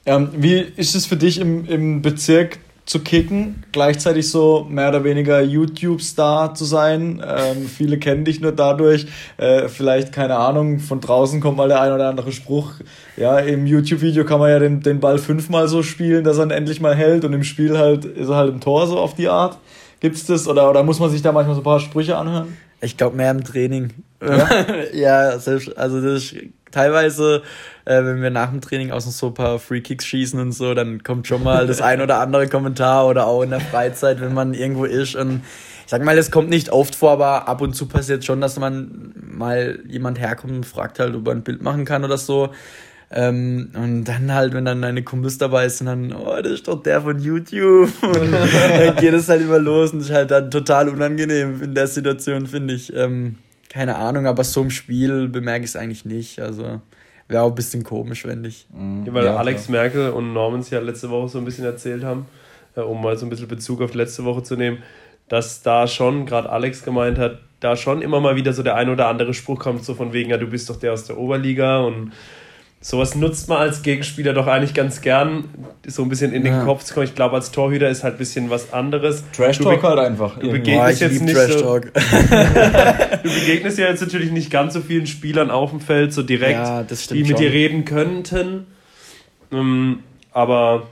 ähm, 0.06 0.30
wie 0.36 0.60
ist 0.60 0.96
es 0.96 1.06
für 1.06 1.16
dich 1.16 1.40
im, 1.40 1.66
im 1.66 2.02
Bezirk 2.02 2.58
zu 2.86 3.00
kicken, 3.00 3.64
gleichzeitig 3.72 4.30
so 4.30 4.68
mehr 4.70 4.90
oder 4.90 5.04
weniger 5.06 5.42
YouTube-Star 5.42 6.54
zu 6.54 6.66
sein. 6.66 7.24
Ähm, 7.26 7.66
viele 7.66 7.98
kennen 7.98 8.26
dich 8.26 8.42
nur 8.42 8.52
dadurch. 8.52 9.08
Äh, 9.38 9.70
vielleicht, 9.70 10.12
keine 10.12 10.36
Ahnung, 10.36 10.80
von 10.80 11.00
draußen 11.00 11.40
kommt 11.40 11.58
mal 11.58 11.70
der 11.70 11.82
ein 11.82 11.94
oder 11.94 12.10
andere 12.10 12.34
Spruch. 12.34 12.74
Ja, 13.16 13.40
im 13.40 13.66
YouTube-Video 13.66 14.26
kann 14.26 14.40
man 14.40 14.50
ja 14.50 14.60
den, 14.60 14.82
den 14.82 15.00
Ball 15.00 15.18
fünfmal 15.18 15.70
so 15.70 15.82
spielen, 15.82 16.26
dass 16.26 16.38
er 16.38 16.46
ihn 16.46 16.52
endlich 16.52 16.82
mal 16.82 16.96
hält 16.96 17.24
und 17.24 17.32
im 17.32 17.44
Spiel 17.44 17.78
halt 17.78 18.04
ist 18.04 18.28
er 18.28 18.36
halt 18.36 18.52
im 18.52 18.60
Tor 18.60 18.86
so 18.88 19.00
auf 19.00 19.16
die 19.16 19.30
Art. 19.30 19.58
Gibt's 20.02 20.26
das 20.26 20.50
oder, 20.50 20.70
oder 20.70 20.84
muss 20.84 21.00
man 21.00 21.10
sich 21.10 21.22
da 21.22 21.32
manchmal 21.32 21.56
so 21.56 21.62
ein 21.62 21.66
paar 21.66 21.80
Sprüche 21.80 22.18
anhören? 22.18 22.58
Ich 22.82 22.98
glaube 22.98 23.16
mehr 23.16 23.32
im 23.32 23.46
Training. 23.46 23.92
Ja, 24.22 24.50
ja 24.94 25.40
selbst, 25.40 25.78
also 25.78 26.02
das 26.02 26.24
ist 26.24 26.36
teilweise, 26.74 27.44
äh, 27.86 28.04
wenn 28.04 28.22
wir 28.22 28.30
nach 28.30 28.50
dem 28.50 28.62
Training 28.62 28.92
aus 28.92 29.06
so 29.06 29.28
ein 29.28 29.34
paar 29.34 29.60
Free 29.60 29.82
Kicks 29.82 30.06
schießen 30.06 30.40
und 30.40 30.52
so, 30.52 30.74
dann 30.74 31.04
kommt 31.04 31.28
schon 31.28 31.44
mal 31.44 31.68
das 31.68 31.82
ein 31.82 32.02
oder 32.02 32.20
andere 32.20 32.48
Kommentar 32.48 33.08
oder 33.08 33.28
auch 33.28 33.44
in 33.44 33.52
der 33.52 33.62
Freizeit, 33.62 34.20
wenn 34.22 34.34
man 34.34 34.54
irgendwo 34.54 34.86
ist 34.86 35.16
und 35.16 35.42
ich 35.86 35.90
sag 35.90 36.04
mal, 36.04 36.16
das 36.16 36.32
kommt 36.32 36.50
nicht 36.50 36.70
oft 36.70 36.96
vor, 36.96 37.12
aber 37.12 37.48
ab 37.48 37.62
und 37.62 37.76
zu 37.76 37.88
passiert 37.88 38.24
schon, 38.24 38.40
dass 38.40 38.58
man 38.58 39.14
mal 39.16 39.80
jemand 39.88 40.20
herkommt 40.20 40.54
und 40.54 40.66
fragt 40.66 41.00
halt, 41.00 41.14
ob 41.14 41.28
er 41.28 41.34
ein 41.34 41.44
Bild 41.44 41.62
machen 41.62 41.84
kann 41.84 42.06
oder 42.06 42.18
so. 42.18 42.52
Ähm, 43.16 43.70
und 43.76 44.06
dann 44.06 44.34
halt, 44.34 44.54
wenn 44.54 44.66
dann 44.66 44.82
deine 44.82 45.04
Kumpels 45.04 45.38
dabei 45.38 45.70
sind, 45.70 45.86
dann, 45.86 46.14
oh, 46.14 46.42
das 46.42 46.54
ist 46.54 46.68
doch 46.68 46.82
der 46.82 47.02
von 47.02 47.20
YouTube. 47.20 47.92
Und 48.02 48.32
dann 48.32 48.96
geht 48.96 49.14
es 49.14 49.30
halt 49.30 49.42
immer 49.42 49.60
los 49.60 49.92
und 49.92 50.00
ist 50.00 50.10
halt 50.10 50.32
dann 50.32 50.50
total 50.50 50.90
unangenehm 50.90 51.62
in 51.62 51.76
der 51.76 51.86
Situation, 51.86 52.48
finde 52.48 52.74
ich. 52.74 52.92
Ähm, 52.96 53.36
keine 53.74 53.96
Ahnung, 53.96 54.28
aber 54.28 54.44
so 54.44 54.62
im 54.62 54.70
Spiel 54.70 55.28
bemerke 55.28 55.66
ich 55.66 55.72
es 55.72 55.76
eigentlich 55.76 56.06
nicht. 56.06 56.40
Also 56.40 56.80
wäre 57.28 57.42
auch 57.42 57.50
ein 57.50 57.56
bisschen 57.56 57.84
komisch, 57.84 58.24
wenn 58.26 58.46
ich. 58.46 58.68
Mhm. 58.72 59.06
Ja, 59.08 59.14
weil 59.16 59.26
ja, 59.26 59.36
Alex 59.36 59.66
klar. 59.66 59.82
Merkel 59.82 60.10
und 60.12 60.32
Normans 60.32 60.70
ja 60.70 60.80
letzte 60.80 61.10
Woche 61.10 61.30
so 61.30 61.40
ein 61.40 61.46
bisschen 61.46 61.66
erzählt 61.66 62.04
haben, 62.04 62.28
äh, 62.76 62.82
um 62.82 63.02
mal 63.02 63.18
so 63.18 63.26
ein 63.26 63.30
bisschen 63.30 63.48
Bezug 63.48 63.82
auf 63.82 63.96
letzte 63.96 64.26
Woche 64.26 64.44
zu 64.44 64.56
nehmen, 64.56 64.84
dass 65.28 65.64
da 65.64 65.88
schon, 65.88 66.28
gerade 66.28 66.52
Alex 66.52 66.84
gemeint 66.84 67.18
hat, 67.18 67.40
da 67.62 67.76
schon 67.76 68.04
immer 68.04 68.20
mal 68.20 68.36
wieder 68.36 68.54
so 68.54 68.62
der 68.62 68.76
ein 68.76 68.90
oder 68.90 69.08
andere 69.08 69.34
Spruch 69.34 69.60
kommt, 69.60 69.84
so 69.84 69.96
von 69.96 70.14
wegen, 70.14 70.30
ja, 70.30 70.38
du 70.38 70.46
bist 70.46 70.70
doch 70.70 70.76
der 70.76 70.94
aus 70.94 71.06
der 71.06 71.18
Oberliga 71.18 71.80
und 71.80 72.12
sowas 72.84 73.16
nutzt 73.16 73.48
man 73.48 73.60
als 73.60 73.82
Gegenspieler 73.82 74.34
doch 74.34 74.46
eigentlich 74.46 74.74
ganz 74.74 75.00
gern, 75.00 75.46
so 75.88 76.04
ein 76.04 76.10
bisschen 76.10 76.34
in 76.34 76.44
den 76.44 76.54
ja. 76.54 76.66
Kopf 76.66 76.84
zu 76.84 76.94
kommen. 76.94 77.06
Ich 77.06 77.16
glaube, 77.16 77.36
als 77.36 77.52
Torhüter 77.52 77.90
ist 77.90 78.04
halt 78.04 78.16
ein 78.16 78.18
bisschen 78.18 78.50
was 78.50 78.74
anderes. 78.74 79.24
Trash 79.32 79.60
Talk 79.60 79.82
halt 79.84 80.00
einfach. 80.00 80.38
Du 80.38 80.52
begegnest 80.52 81.02
oh, 81.02 81.06
jetzt 81.06 81.22
nicht 81.22 81.36
so, 81.36 81.80
du 81.80 81.90
begegnest 83.24 83.78
ja 83.78 83.88
jetzt 83.88 84.02
natürlich 84.02 84.32
nicht 84.32 84.52
ganz 84.52 84.74
so 84.74 84.82
vielen 84.82 85.08
Spielern 85.08 85.50
auf 85.50 85.70
dem 85.70 85.80
Feld 85.80 86.12
so 86.12 86.24
direkt, 86.24 86.60
ja, 86.60 86.84
die 86.84 87.24
mit 87.24 87.30
schon. 87.30 87.38
dir 87.38 87.52
reden 87.52 87.86
könnten. 87.86 88.68
Ähm, 89.52 90.00
aber 90.34 90.88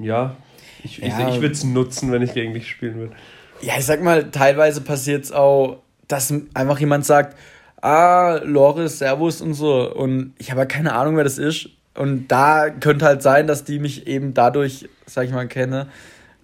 ja, 0.00 0.36
ich, 0.84 0.98
ja. 0.98 1.06
ich, 1.06 1.34
ich 1.34 1.40
würde 1.40 1.54
es 1.54 1.64
nutzen, 1.64 2.12
wenn 2.12 2.22
ich 2.22 2.32
gegen 2.32 2.54
dich 2.54 2.70
spielen 2.70 2.94
würde. 2.94 3.12
Ja, 3.60 3.74
ich 3.76 3.86
sag 3.86 4.02
mal, 4.02 4.30
teilweise 4.30 4.82
passiert 4.82 5.24
es 5.24 5.32
auch, 5.32 5.78
dass 6.06 6.32
einfach 6.54 6.78
jemand 6.78 7.04
sagt, 7.04 7.36
ah, 7.86 8.40
Loris, 8.44 8.98
Servus 8.98 9.40
und 9.40 9.54
so. 9.54 9.92
Und 9.92 10.34
ich 10.38 10.50
habe 10.50 10.60
ja 10.60 10.66
keine 10.66 10.94
Ahnung, 10.94 11.16
wer 11.16 11.24
das 11.24 11.38
ist. 11.38 11.70
Und 11.94 12.28
da 12.28 12.68
könnte 12.68 13.06
halt 13.06 13.22
sein, 13.22 13.46
dass 13.46 13.64
die 13.64 13.78
mich 13.78 14.06
eben 14.06 14.34
dadurch, 14.34 14.88
sag 15.06 15.24
ich 15.24 15.32
mal, 15.32 15.46
kenne. 15.48 15.86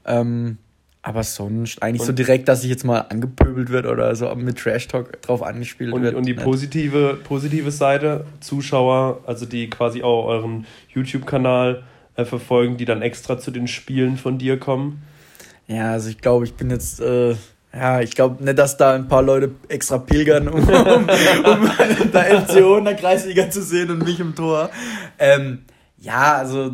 Ähm, 0.06 0.58
aber 1.02 1.24
sonst 1.24 1.82
eigentlich 1.82 2.00
und 2.02 2.06
so 2.06 2.12
direkt, 2.12 2.48
dass 2.48 2.62
ich 2.62 2.70
jetzt 2.70 2.84
mal 2.84 3.00
angepöbelt 3.00 3.70
wird 3.70 3.86
oder 3.86 4.14
so 4.14 4.32
mit 4.36 4.56
Trash 4.56 4.86
Talk 4.86 5.20
drauf 5.20 5.42
angespielt 5.42 5.92
und, 5.92 6.02
wird. 6.02 6.14
Und 6.14 6.26
die 6.26 6.34
positive, 6.34 7.18
positive 7.24 7.72
Seite, 7.72 8.24
Zuschauer, 8.40 9.20
also 9.26 9.44
die 9.44 9.68
quasi 9.68 10.04
auch 10.04 10.26
euren 10.26 10.64
YouTube-Kanal 10.94 11.82
äh, 12.14 12.24
verfolgen, 12.24 12.76
die 12.76 12.84
dann 12.84 13.02
extra 13.02 13.36
zu 13.38 13.50
den 13.50 13.66
Spielen 13.66 14.16
von 14.16 14.38
dir 14.38 14.60
kommen. 14.60 15.02
Ja, 15.66 15.90
also 15.90 16.08
ich 16.08 16.18
glaube, 16.18 16.44
ich 16.44 16.54
bin 16.54 16.70
jetzt 16.70 17.00
äh, 17.00 17.34
ja, 17.74 18.00
ich 18.00 18.10
glaube 18.12 18.44
nicht, 18.44 18.58
dass 18.58 18.76
da 18.76 18.94
ein 18.94 19.08
paar 19.08 19.22
Leute 19.22 19.52
extra 19.68 19.98
pilgern, 19.98 20.48
um, 20.48 20.60
um, 20.60 21.06
um 21.50 22.12
der 22.12 22.42
FCO 22.42 22.78
in 22.78 22.84
der 22.84 22.96
Kreisliga 22.96 23.50
zu 23.50 23.62
sehen 23.62 23.90
und 23.90 24.04
mich 24.04 24.20
im 24.20 24.34
Tor. 24.34 24.70
Ähm, 25.18 25.62
ja, 25.98 26.36
also 26.36 26.72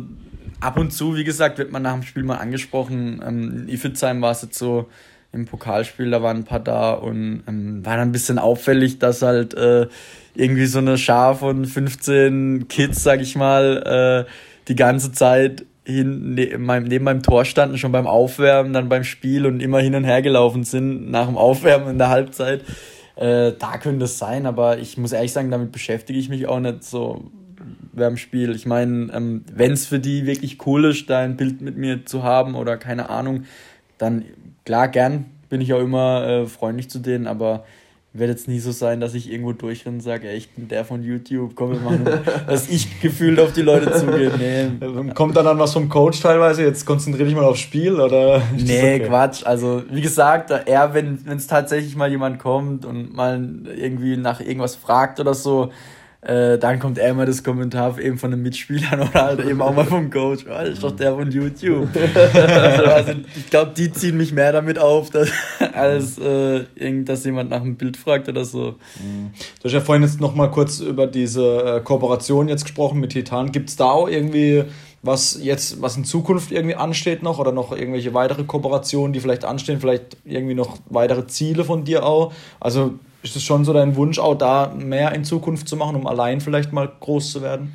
ab 0.59 0.77
und 0.77 0.91
zu, 0.91 1.15
wie 1.15 1.23
gesagt, 1.23 1.57
wird 1.57 1.71
man 1.71 1.83
nach 1.83 1.93
dem 1.93 2.03
Spiel 2.03 2.23
mal 2.23 2.37
angesprochen. 2.37 3.21
Ähm, 3.25 3.61
in 3.61 3.69
Iffelsheim 3.69 4.21
war 4.21 4.31
es 4.31 4.41
jetzt 4.41 4.57
so 4.57 4.89
im 5.31 5.45
Pokalspiel, 5.45 6.09
da 6.09 6.23
waren 6.23 6.37
ein 6.37 6.43
paar 6.43 6.59
da 6.59 6.91
und 6.91 7.43
ähm, 7.47 7.85
war 7.85 7.97
dann 7.97 8.09
ein 8.09 8.11
bisschen 8.11 8.39
auffällig, 8.39 8.99
dass 8.99 9.21
halt 9.21 9.53
äh, 9.53 9.87
irgendwie 10.33 10.65
so 10.65 10.79
eine 10.79 10.97
Schar 10.97 11.35
von 11.35 11.65
15 11.65 12.67
Kids, 12.67 13.03
sag 13.03 13.21
ich 13.21 13.35
mal, 13.35 14.25
äh, 14.27 14.31
die 14.67 14.75
ganze 14.75 15.11
Zeit 15.11 15.65
hin, 15.89 16.35
ne, 16.35 16.57
neben 16.81 17.03
meinem 17.03 17.23
Tor 17.23 17.45
standen, 17.45 17.77
schon 17.77 17.91
beim 17.91 18.07
Aufwärmen, 18.07 18.73
dann 18.73 18.89
beim 18.89 19.03
Spiel 19.03 19.45
und 19.45 19.61
immer 19.61 19.79
hin 19.79 19.95
und 19.95 20.03
her 20.03 20.21
gelaufen 20.21 20.63
sind 20.63 21.09
nach 21.09 21.27
dem 21.27 21.37
Aufwärmen 21.37 21.89
in 21.89 21.97
der 21.97 22.09
Halbzeit. 22.09 22.63
Äh, 23.15 23.53
da 23.59 23.77
könnte 23.77 24.05
es 24.05 24.17
sein, 24.17 24.45
aber 24.45 24.77
ich 24.77 24.97
muss 24.97 25.11
ehrlich 25.11 25.33
sagen, 25.33 25.51
damit 25.51 25.71
beschäftige 25.71 26.17
ich 26.17 26.29
mich 26.29 26.47
auch 26.47 26.59
nicht 26.59 26.83
so 26.83 27.31
beim 27.93 28.17
Spiel. 28.17 28.55
Ich 28.55 28.65
meine, 28.65 29.11
ähm, 29.13 29.43
wenn 29.53 29.71
es 29.71 29.85
für 29.85 29.99
die 29.99 30.25
wirklich 30.25 30.65
cool 30.65 30.85
ist, 30.85 31.09
da 31.09 31.19
ein 31.19 31.37
Bild 31.37 31.61
mit 31.61 31.77
mir 31.77 32.05
zu 32.05 32.23
haben 32.23 32.55
oder 32.55 32.77
keine 32.77 33.09
Ahnung, 33.09 33.43
dann 33.97 34.25
klar, 34.65 34.87
gern 34.87 35.25
bin 35.49 35.61
ich 35.61 35.73
auch 35.73 35.81
immer 35.81 36.25
äh, 36.25 36.45
freundlich 36.45 36.89
zu 36.89 36.99
denen, 36.99 37.27
aber 37.27 37.65
wird 38.11 38.29
jetzt 38.29 38.47
nie 38.47 38.59
so 38.59 38.71
sein, 38.71 38.99
dass 38.99 39.13
ich 39.13 39.31
irgendwo 39.31 39.53
durchrenne 39.53 39.97
und 39.97 40.01
sage, 40.01 40.29
ey, 40.29 40.37
ich 40.37 40.49
bin 40.49 40.67
der 40.67 40.83
von 40.83 41.03
YouTube, 41.03 41.53
komm, 41.55 41.73
wir 41.73 41.79
machen, 41.79 42.05
dass 42.47 42.67
ich 42.67 42.99
gefühlt 43.01 43.39
auf 43.39 43.53
die 43.53 43.61
Leute 43.61 43.93
zugehe. 43.93 44.31
Nee. 44.37 45.13
Kommt 45.13 45.37
dann 45.37 45.45
dann 45.45 45.59
was 45.59 45.73
vom 45.73 45.89
Coach 45.89 46.19
teilweise, 46.19 46.63
jetzt 46.63 46.85
konzentriere 46.85 47.27
dich 47.27 47.35
mal 47.35 47.45
aufs 47.45 47.59
Spiel, 47.59 47.99
oder? 47.99 48.41
Nee, 48.57 48.95
okay? 48.95 48.99
Quatsch. 49.07 49.45
Also, 49.45 49.83
wie 49.91 50.01
gesagt, 50.01 50.51
eher, 50.65 50.93
wenn 50.93 51.19
es 51.27 51.47
tatsächlich 51.47 51.95
mal 51.95 52.09
jemand 52.09 52.39
kommt 52.39 52.83
und 52.83 53.15
mal 53.15 53.39
irgendwie 53.75 54.17
nach 54.17 54.41
irgendwas 54.41 54.75
fragt 54.75 55.19
oder 55.19 55.35
so, 55.35 55.71
äh, 56.21 56.57
dann 56.57 56.79
kommt 56.79 56.97
immer 56.97 57.25
das 57.25 57.45
Kommentar 57.45 57.97
eben 57.97 58.17
von 58.17 58.31
den 58.31 58.41
Mitspielern 58.41 58.99
oder 59.09 59.13
halt 59.13 59.45
eben 59.45 59.61
auch 59.61 59.73
mal 59.73 59.85
vom 59.85 60.09
Coach. 60.09 60.43
Oh, 60.45 60.49
das 60.49 60.69
ist 60.69 60.83
doch 60.83 60.91
der 60.91 61.15
von 61.15 61.31
YouTube. 61.31 61.87
also, 62.15 62.83
also, 62.83 63.11
ich 63.37 63.49
glaube, 63.49 63.71
die 63.75 63.91
ziehen 63.91 64.17
mich 64.17 64.33
mehr 64.33 64.51
damit 64.51 64.77
auf, 64.79 65.09
dass, 65.11 65.29
als 65.73 66.17
äh, 66.17 66.65
dass 67.03 67.23
jemand 67.23 67.49
nach 67.51 67.61
einem 67.61 67.77
Bild 67.77 67.95
fragt 67.95 68.27
oder 68.27 68.43
so. 68.43 68.71
Du 68.71 69.63
hast 69.63 69.71
ja 69.71 69.79
vorhin 69.79 70.03
jetzt 70.03 70.19
noch 70.19 70.35
mal 70.35 70.51
kurz 70.51 70.81
über 70.81 71.07
diese 71.07 71.77
äh, 71.77 71.81
Kooperation 71.81 72.49
jetzt 72.49 72.65
gesprochen 72.65 72.99
mit 72.99 73.11
Titan. 73.11 73.53
Gibt 73.53 73.69
es 73.69 73.77
da 73.77 73.85
auch 73.85 74.09
irgendwie 74.09 74.65
was 75.01 75.39
jetzt, 75.41 75.81
was 75.81 75.95
in 75.95 76.03
Zukunft 76.03 76.51
irgendwie 76.51 76.75
ansteht 76.75 77.23
noch 77.23 77.39
oder 77.39 77.53
noch 77.53 77.71
irgendwelche 77.71 78.13
weitere 78.13 78.43
Kooperationen, 78.43 79.13
die 79.13 79.21
vielleicht 79.21 79.45
anstehen, 79.45 79.79
vielleicht 79.79 80.17
irgendwie 80.25 80.55
noch 80.55 80.77
weitere 80.89 81.25
Ziele 81.27 81.63
von 81.63 81.85
dir 81.85 82.05
auch? 82.05 82.33
Also 82.59 82.95
ist 83.21 83.35
es 83.35 83.43
schon 83.43 83.65
so 83.65 83.73
dein 83.73 83.95
Wunsch, 83.95 84.19
auch 84.19 84.35
da 84.35 84.73
mehr 84.75 85.13
in 85.13 85.23
Zukunft 85.23 85.67
zu 85.67 85.75
machen, 85.75 85.95
um 85.95 86.07
allein 86.07 86.41
vielleicht 86.41 86.71
mal 86.71 86.91
groß 86.99 87.31
zu 87.31 87.41
werden? 87.41 87.73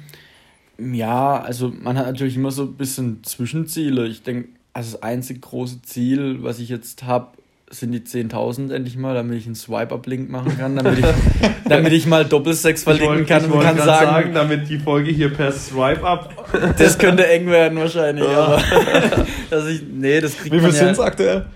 Ja, 0.79 1.41
also 1.41 1.73
man 1.83 1.97
hat 1.97 2.07
natürlich 2.07 2.37
immer 2.37 2.51
so 2.51 2.63
ein 2.63 2.75
bisschen 2.75 3.23
Zwischenziele. 3.23 4.07
Ich 4.07 4.23
denke, 4.23 4.49
also 4.73 4.93
das 4.93 5.03
einzige 5.03 5.41
große 5.41 5.83
Ziel, 5.83 6.43
was 6.43 6.59
ich 6.59 6.69
jetzt 6.69 7.05
habe, 7.05 7.29
sind 7.71 7.93
die 7.93 8.01
10.000 8.01 8.73
endlich 8.73 8.97
mal, 8.97 9.15
damit 9.15 9.39
ich 9.39 9.47
einen 9.47 9.55
Swipe-Up-Link 9.55 10.31
machen 10.31 10.57
kann, 10.59 10.77
damit 10.77 10.99
ich, 10.99 11.05
damit 11.69 11.93
ich 11.93 12.07
mal 12.07 12.25
Doppelsex 12.25 12.83
verlinken 12.85 13.27
kann 13.27 13.45
und 13.51 13.61
kann 13.61 13.77
sagen, 13.77 13.87
sagen, 13.87 14.35
damit 14.35 14.69
die 14.69 14.79
Folge 14.79 15.11
hier 15.11 15.33
per 15.33 15.53
Swipe-Up. 15.53 16.75
Das 16.79 16.99
könnte 16.99 17.27
eng 17.27 17.47
werden 17.47 17.79
wahrscheinlich, 17.79 18.25
ja. 18.25 18.45
aber 18.45 18.63
dass 19.51 19.67
ich, 19.67 19.83
nee, 19.91 20.21
das 20.21 20.37
kriegt 20.37 20.55
Wie 20.55 20.61
viel 20.61 20.73
sind 20.73 20.91
es 20.91 21.01
aktuell? 21.01 21.47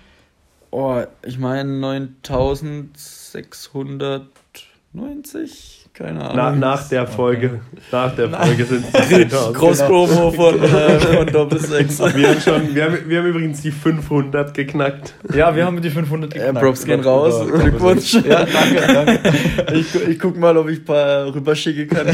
Oh, 0.71 1.03
ich 1.25 1.39
meine 1.39 1.71
9.000 1.71 2.89
600 2.95 4.29
90? 4.93 5.78
Keine 5.99 6.20
Ahnung. 6.20 6.36
Na, 6.36 6.53
nach 6.53 6.88
der 6.88 7.09
Folge. 7.09 7.59
Nach 7.90 8.14
der 8.14 8.30
Folge 8.30 8.64
sind 8.64 8.84
es 8.92 9.11
10.000. 9.11 9.53
Großpromo 9.53 10.30
von, 10.30 10.62
äh, 10.62 11.01
von 11.01 11.26
Doppelsechs. 11.26 11.99
Wir 12.14 12.28
haben, 12.28 12.40
schon, 12.40 12.72
wir, 12.72 12.84
haben, 12.84 12.99
wir 13.09 13.18
haben 13.18 13.26
übrigens 13.26 13.62
die 13.62 13.72
500 13.72 14.55
geknackt. 14.55 15.14
Ja, 15.34 15.57
wir 15.57 15.66
haben 15.66 15.82
die 15.82 15.90
500 15.90 16.36
Äh, 16.36 16.53
Props 16.53 16.84
gehen 16.84 17.01
raus. 17.01 17.44
Glückwunsch. 17.51 18.14
Ja, 18.14 18.44
danke, 18.46 18.80
danke. 18.86 19.18
Ich, 19.74 19.92
ich 19.94 20.18
guck 20.20 20.36
mal, 20.38 20.57
ob 20.57 20.68
ich 20.68 20.78
ein 20.78 20.84
paar 20.84 21.34
rüberschicken 21.34 21.88
kann. 21.88 22.07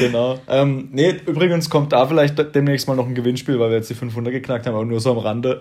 genau. 0.00 0.38
Ähm, 0.48 0.88
nee, 0.92 1.16
übrigens 1.26 1.68
kommt 1.68 1.92
da 1.92 2.06
vielleicht 2.06 2.54
demnächst 2.54 2.86
mal 2.86 2.94
noch 2.94 3.06
ein 3.06 3.16
Gewinnspiel, 3.16 3.58
weil 3.58 3.70
wir 3.70 3.78
jetzt 3.78 3.90
die 3.90 3.94
500 3.94 4.32
geknackt 4.32 4.66
haben, 4.66 4.74
aber 4.76 4.84
nur 4.84 5.00
so 5.00 5.10
am 5.10 5.18
Rande. 5.18 5.58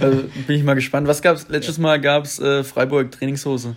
Also, 0.00 0.22
bin 0.46 0.56
ich 0.56 0.64
mal 0.64 0.74
gespannt. 0.74 1.06
Was 1.06 1.20
gab's? 1.20 1.46
Letztes 1.50 1.76
Mal 1.78 2.00
gab's 2.00 2.38
äh, 2.38 2.64
Freiburg 2.64 3.12
Trainingshose. 3.12 3.74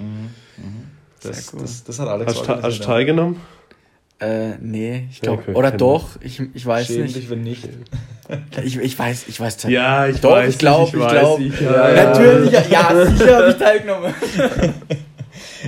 Das, 1.24 1.54
cool. 1.54 1.62
das, 1.62 1.84
das 1.84 2.00
hat 2.00 2.08
Alex 2.08 2.34
Hast 2.36 2.48
du 2.48 2.62
hast 2.64 2.80
du 2.80 2.84
teilgenommen? 2.84 3.38
Äh, 4.20 4.58
nee, 4.60 5.08
ich 5.12 5.22
glaube. 5.22 5.42
Okay, 5.44 5.54
oder 5.54 5.72
doch, 5.72 6.10
ich, 6.22 6.42
ich 6.54 6.64
ja. 6.64 6.70
weiß 6.70 6.88
Schäm 6.88 7.04
nicht. 7.04 7.16
dich, 7.16 7.30
wenn 7.30 7.42
nicht. 7.42 7.70
Ich, 8.64 8.78
ich 8.78 9.00
weiß, 9.00 9.28
ich 9.28 9.40
weiß 9.40 9.64
Ja, 9.70 10.08
ich 10.08 10.20
Doch, 10.20 10.32
weiß. 10.32 10.50
ich 10.54 10.58
glaube, 10.60 10.96
ich, 10.96 11.04
weiß, 11.04 11.12
glaube. 11.12 11.44
ich- 11.44 11.62
Ja, 11.62 11.90
ja. 11.94 12.04
Natürlich, 12.10 12.52
ja, 12.52 12.62
ja 12.70 13.06
sicher 13.06 13.38
habe 13.38 13.50
ich 13.50 13.56
teilgenommen. 13.58 14.14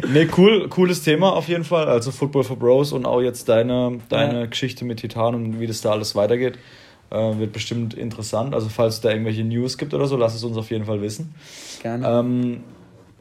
Nee, 0.07 0.27
cool, 0.37 0.67
cooles 0.69 1.03
Thema 1.03 1.33
auf 1.33 1.47
jeden 1.47 1.63
Fall. 1.65 1.87
Also 1.87 2.11
Football 2.11 2.43
for 2.43 2.55
Bros 2.57 2.93
und 2.93 3.05
auch 3.05 3.21
jetzt 3.21 3.49
deine, 3.49 3.99
deine 4.09 4.47
Geschichte 4.47 4.85
mit 4.85 4.99
Titan 5.01 5.35
und 5.35 5.59
wie 5.59 5.67
das 5.67 5.81
da 5.81 5.91
alles 5.91 6.15
weitergeht. 6.15 6.57
Äh, 7.09 7.37
wird 7.39 7.51
bestimmt 7.51 7.93
interessant. 7.93 8.53
Also 8.53 8.69
falls 8.69 8.95
es 8.95 9.01
da 9.01 9.09
irgendwelche 9.11 9.43
News 9.43 9.77
gibt 9.77 9.93
oder 9.93 10.07
so, 10.07 10.15
lass 10.15 10.33
es 10.33 10.43
uns 10.45 10.55
auf 10.55 10.71
jeden 10.71 10.85
Fall 10.85 11.01
wissen. 11.01 11.35
Gerne. 11.81 12.07
Ähm, 12.07 12.63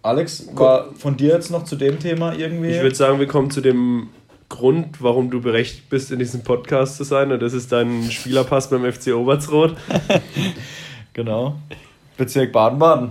Alex, 0.03 0.48
war 0.55 0.94
von 0.94 1.16
dir 1.16 1.34
jetzt 1.34 1.51
noch 1.51 1.64
zu 1.64 1.76
dem 1.76 1.98
Thema 1.98 2.34
irgendwie? 2.34 2.70
Ich 2.70 2.82
würde 2.82 2.96
sagen, 2.96 3.18
wir 3.18 3.26
kommen 3.26 3.51
zu 3.51 3.61
dem 3.61 4.09
Grund, 4.48 5.03
warum 5.03 5.30
du 5.30 5.40
berechtigt 5.40 5.90
bist, 5.90 6.11
in 6.11 6.18
diesem 6.18 6.42
Podcast 6.42 6.96
zu 6.96 7.05
sein. 7.05 7.30
Und 7.32 7.40
das 7.40 7.53
ist 7.53 7.70
dein 7.70 8.11
Spielerpass 8.11 8.70
beim 8.70 8.90
FC 8.90 9.14
Obertsroth. 9.14 9.76
genau. 11.12 11.57
Bezirk 12.16 12.53
Baden-Baden. 12.53 13.11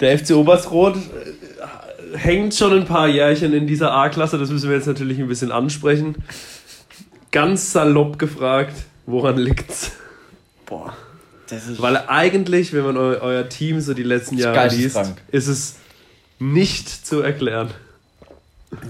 Der 0.00 0.18
FC 0.18 0.36
Obertsroth 0.36 0.96
äh, 0.96 2.16
hängt 2.16 2.54
schon 2.54 2.72
ein 2.72 2.84
paar 2.84 3.08
Jährchen 3.08 3.52
in 3.52 3.66
dieser 3.66 3.92
A-Klasse. 3.92 4.38
Das 4.38 4.50
müssen 4.50 4.70
wir 4.70 4.76
jetzt 4.76 4.86
natürlich 4.86 5.18
ein 5.18 5.28
bisschen 5.28 5.50
ansprechen. 5.50 6.16
Ganz 7.32 7.72
salopp 7.72 8.18
gefragt, 8.18 8.74
woran 9.06 9.36
liegt's? 9.36 9.92
Boah. 10.64 10.96
Weil 11.78 11.96
eigentlich, 12.08 12.72
wenn 12.72 12.84
man 12.84 12.96
eu 12.96 13.18
euer 13.20 13.48
Team 13.48 13.80
so 13.80 13.94
die 13.94 14.02
letzten 14.02 14.38
Jahre 14.38 14.68
liest, 14.68 14.98
ist 15.30 15.46
es 15.46 15.76
nicht 16.38 16.88
zu 16.88 17.20
erklären. 17.20 17.70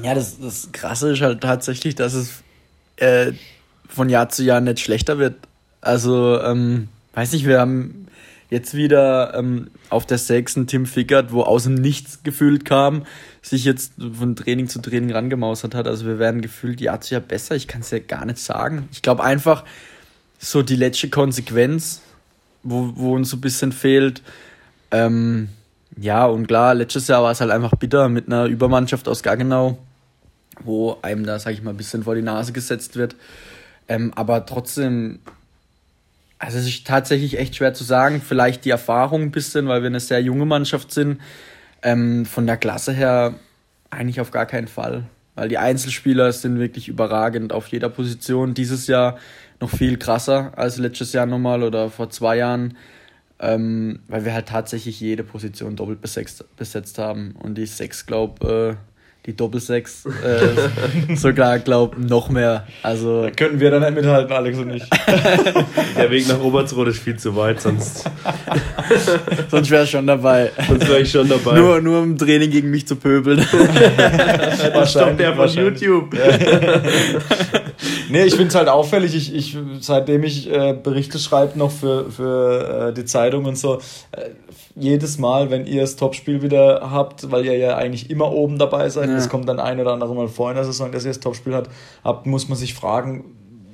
Ja, 0.03 0.15
das, 0.15 0.41
das 0.41 0.71
Krasse 0.73 1.13
ist 1.13 1.21
halt 1.21 1.41
tatsächlich, 1.41 1.95
dass 1.95 2.15
es 2.15 2.43
äh, 2.97 3.33
von 3.89 4.09
Jahr 4.09 4.29
zu 4.29 4.43
Jahr 4.43 4.61
nicht 4.61 4.81
schlechter 4.81 5.19
wird. 5.19 5.37
Also, 5.81 6.41
ähm, 6.43 6.89
weiß 7.15 7.33
nicht, 7.33 7.47
wir 7.47 7.61
haben 7.61 8.09
jetzt 8.51 8.75
wieder 8.75 9.35
ähm, 9.35 9.71
auf 9.91 10.07
der 10.07 10.19
sechsten 10.19 10.67
Tim 10.67 10.87
Fickert, 10.87 11.33
wo 11.33 11.43
aus 11.43 11.65
dem 11.65 11.75
Nichts 11.75 12.23
gefühlt 12.23 12.65
kam, 12.65 13.05
sich 13.43 13.65
jetzt 13.65 13.93
von 13.99 14.37
Training 14.37 14.69
zu 14.69 14.81
Training 14.81 15.13
rangemausert 15.13 15.75
hat. 15.75 15.87
Also 15.87 16.07
wir 16.07 16.19
werden 16.19 16.41
gefühlt 16.41 16.81
Jahr 16.81 17.01
zu 17.01 17.15
Jahr 17.15 17.23
besser. 17.23 17.57
Ich 17.57 17.69
kann 17.69 17.83
es 17.83 17.91
ja 17.91 17.99
gar 17.99 18.25
nicht 18.25 18.39
sagen. 18.39 18.89
Ich 18.93 19.03
glaube 19.03 19.23
einfach, 19.23 19.65
so 20.39 20.63
die 20.63 20.77
letzte 20.77 21.11
Konsequenz, 21.11 22.01
wo, 22.63 22.93
wo 22.95 23.15
uns 23.15 23.31
so 23.31 23.37
ein 23.37 23.41
bisschen 23.41 23.73
fehlt. 23.73 24.23
Ähm, 24.91 25.49
ja, 25.97 26.27
und 26.27 26.47
klar, 26.47 26.75
letztes 26.75 27.09
Jahr 27.09 27.23
war 27.23 27.33
es 27.33 27.41
halt 27.41 27.51
einfach 27.51 27.75
bitter 27.77 28.09
mit 28.09 28.27
einer 28.27 28.45
Übermannschaft 28.45 29.09
aus 29.09 29.23
Gaggenau, 29.23 29.79
wo 30.63 30.99
einem 31.03 31.25
da, 31.27 31.39
sag 31.39 31.53
ich 31.55 31.63
mal, 31.63 31.71
ein 31.71 31.77
bisschen 31.77 32.05
vor 32.05 32.15
die 32.15 32.23
Nase 32.23 32.53
gesetzt 32.53 32.97
wird. 32.97 33.17
Ähm, 33.89 34.13
aber 34.15 34.47
trotzdem, 34.47 35.19
also 36.39 36.59
es 36.59 36.67
ist 36.67 36.87
tatsächlich 36.87 37.39
echt 37.39 37.57
schwer 37.57 37.75
zu 37.75 37.85
sagen. 37.85 38.23
Vielleicht 38.25 38.65
die 38.65 38.71
Erfahrung 38.71 39.23
ein 39.23 39.31
bisschen, 39.31 39.67
weil 39.67 39.83
wir 39.83 39.89
eine 39.89 40.01
sehr 40.01 40.23
junge 40.23 40.47
Mannschaft 40.47 40.93
sind. 40.93 41.21
Ähm, 41.83 42.27
von 42.27 42.47
der 42.47 42.57
Klasse 42.57 42.93
her 42.93 43.35
eigentlich 43.91 44.21
auf 44.21 44.31
gar 44.31 44.47
keinen 44.47 44.69
Fall. 44.69 45.05
Weil 45.39 45.49
die 45.49 45.59
Einzelspieler 45.59 46.32
sind 46.32 46.59
wirklich 46.59 46.89
überragend 46.89 47.53
auf 47.53 47.68
jeder 47.68 47.89
Position. 47.89 48.55
Dieses 48.55 48.89
Jahr 48.89 49.18
noch 49.61 49.70
viel 49.70 49.97
krasser 49.97 50.53
als 50.57 50.78
letztes 50.78 51.12
Jahr 51.12 51.26
nochmal 51.26 51.62
oder 51.62 51.91
vor 51.91 52.11
zwei 52.11 52.39
Jahren. 52.39 52.76
Ähm, 53.39 54.01
weil 54.09 54.24
wir 54.24 54.34
halt 54.34 54.49
tatsächlich 54.49 54.99
jede 54.99 55.22
Position 55.22 55.76
doppelt 55.76 56.01
besetzt, 56.01 56.45
besetzt 56.57 56.99
haben. 56.99 57.36
Und 57.39 57.55
die 57.55 57.66
Sechs, 57.66 58.05
glaub, 58.05 58.43
äh, 58.43 58.74
die 59.27 59.37
Doppelsechs 59.37 60.07
äh, 60.07 61.14
sogar, 61.16 61.59
glaub, 61.59 61.99
noch 61.99 62.31
mehr. 62.31 62.66
Also, 62.83 63.29
Könnten 63.37 63.61
wir 63.61 63.71
dann 63.71 63.83
nicht 63.83 63.95
mithalten, 63.95 64.33
Alex 64.33 64.59
und 64.59 64.71
ich. 64.71 64.83
Der 65.97 66.11
Weg 66.11 66.29
nach 66.29 66.41
Obertsroth 66.41 66.89
ist 66.89 67.01
viel 67.01 67.16
zu 67.16 67.37
weit, 67.37 67.61
sonst, 67.61 68.11
sonst 69.51 69.71
wäre 69.71 69.87
schon 69.87 70.07
dabei. 70.07 70.51
sonst 70.66 70.89
wäre 70.89 71.01
ich 71.01 71.11
schon 71.11 71.29
dabei. 71.29 71.59
Nur, 71.59 71.81
nur 71.81 72.03
im 72.03 72.16
Training 72.16 72.51
gegen 72.51 72.71
mich 72.71 72.87
zu 72.87 72.97
pöbeln. 72.97 73.45
das 74.73 74.91
stoppt 74.91 75.21
der 75.21 75.35
von. 75.35 75.49
YouTube. 75.49 76.16
Nee, 78.11 78.25
ich 78.25 78.35
finde 78.35 78.49
es 78.49 78.55
halt 78.55 78.69
auffällig. 78.69 79.15
Ich, 79.15 79.35
ich, 79.35 79.57
seitdem 79.81 80.23
ich 80.25 80.51
äh, 80.51 80.73
Berichte 80.75 81.19
schreibe 81.19 81.59
noch 81.59 81.71
für, 81.71 82.11
für 82.11 82.89
äh, 82.89 82.93
die 82.95 83.05
Zeitung 83.05 83.45
und 83.45 83.57
so, 83.57 83.77
äh, 84.13 84.31
jedes 84.75 85.19
Mal, 85.19 85.51
wenn 85.51 85.67
ihr 85.67 85.81
das 85.81 85.97
Topspiel 85.97 86.41
wieder 86.43 86.91
habt, 86.91 87.31
weil 87.31 87.45
ihr 87.45 87.57
ja 87.57 87.77
eigentlich 87.77 88.11
immer 88.11 88.31
oben 88.33 88.59
dabei 88.59 88.89
seid, 88.89 89.09
Ja. 89.09 89.15
das 89.17 89.29
kommt 89.29 89.49
dann 89.49 89.59
ein 89.61 89.81
oder 89.81 89.93
andere 89.93 90.15
Mal 90.15 90.29
vor 90.29 90.51
in 90.51 90.57
der 90.57 90.65
Saison, 90.65 90.93
dass 90.93 91.05
ihr 91.05 91.11
das 91.11 91.21
Topspiel 91.21 91.55
habt, 91.55 91.71
habt, 92.05 92.27
muss 92.27 92.49
man 92.49 92.57
sich 92.57 92.75
fragen, 92.75 93.25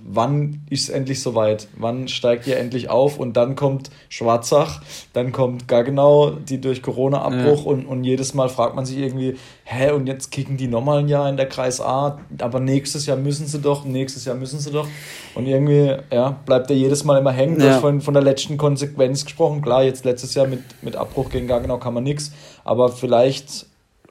wann 0.07 0.61
ist 0.69 0.85
es 0.85 0.89
endlich 0.91 1.23
soweit? 1.23 1.67
Wann 1.77 2.09
steigt 2.09 2.47
ihr 2.47 2.59
endlich 2.59 2.91
auf? 2.91 3.19
Und 3.19 3.37
dann 3.37 3.57
kommt 3.57 3.91
Schwarzach, 4.11 4.83
dann 5.15 5.33
kommt 5.33 5.67
Gaggenau, 5.67 6.33
die 6.33 6.61
durch 6.61 6.83
Corona-Abbruch 6.83 7.65
und, 7.65 7.87
und 7.87 8.05
jedes 8.05 8.35
Mal 8.35 8.49
fragt 8.49 8.77
man 8.77 8.85
sich 8.85 8.99
irgendwie, 8.99 9.37
hä, 9.65 9.93
und 9.93 10.07
jetzt 10.07 10.31
kicken 10.31 10.57
die 10.59 10.69
nochmal 10.69 10.99
ein 10.99 11.09
Jahr 11.09 11.29
in 11.29 11.37
der 11.39 11.49
Kreis 11.49 11.81
A, 11.81 12.19
aber 12.39 12.61
nächstes 12.61 13.07
Jahr 13.07 13.17
müssen 13.17 13.47
sie 13.47 13.59
doch, 13.61 13.85
nächstes 13.87 14.27
Jahr 14.27 14.37
müssen 14.37 14.59
sie 14.61 14.71
doch. 14.71 14.87
Und 15.35 15.47
irgendwie, 15.47 15.97
ja, 16.13 16.39
bleibt 16.45 16.71
er 16.71 16.77
jedes 16.77 17.05
Mal 17.05 17.19
immer 17.19 17.33
hängen. 17.33 17.59
Du 17.59 17.65
Ja. 17.65 17.73
hast 17.73 17.81
von, 17.81 18.01
von 18.03 18.13
der 18.15 18.23
letzten 18.23 18.59
Konsequenz 18.59 19.25
gesprochen. 19.25 19.63
Klar, 19.63 19.85
jetzt 19.85 20.05
letztes 20.05 20.35
Jahr 20.35 20.47
mit, 20.47 20.61
mit 20.83 20.97
Abbruch 20.97 21.31
gegen 21.31 21.47
Gaggenau 21.47 21.79
kann 21.79 21.95
man 21.95 22.05
nichts, 22.05 22.31
aber 22.63 22.91
vielleicht 22.91 23.67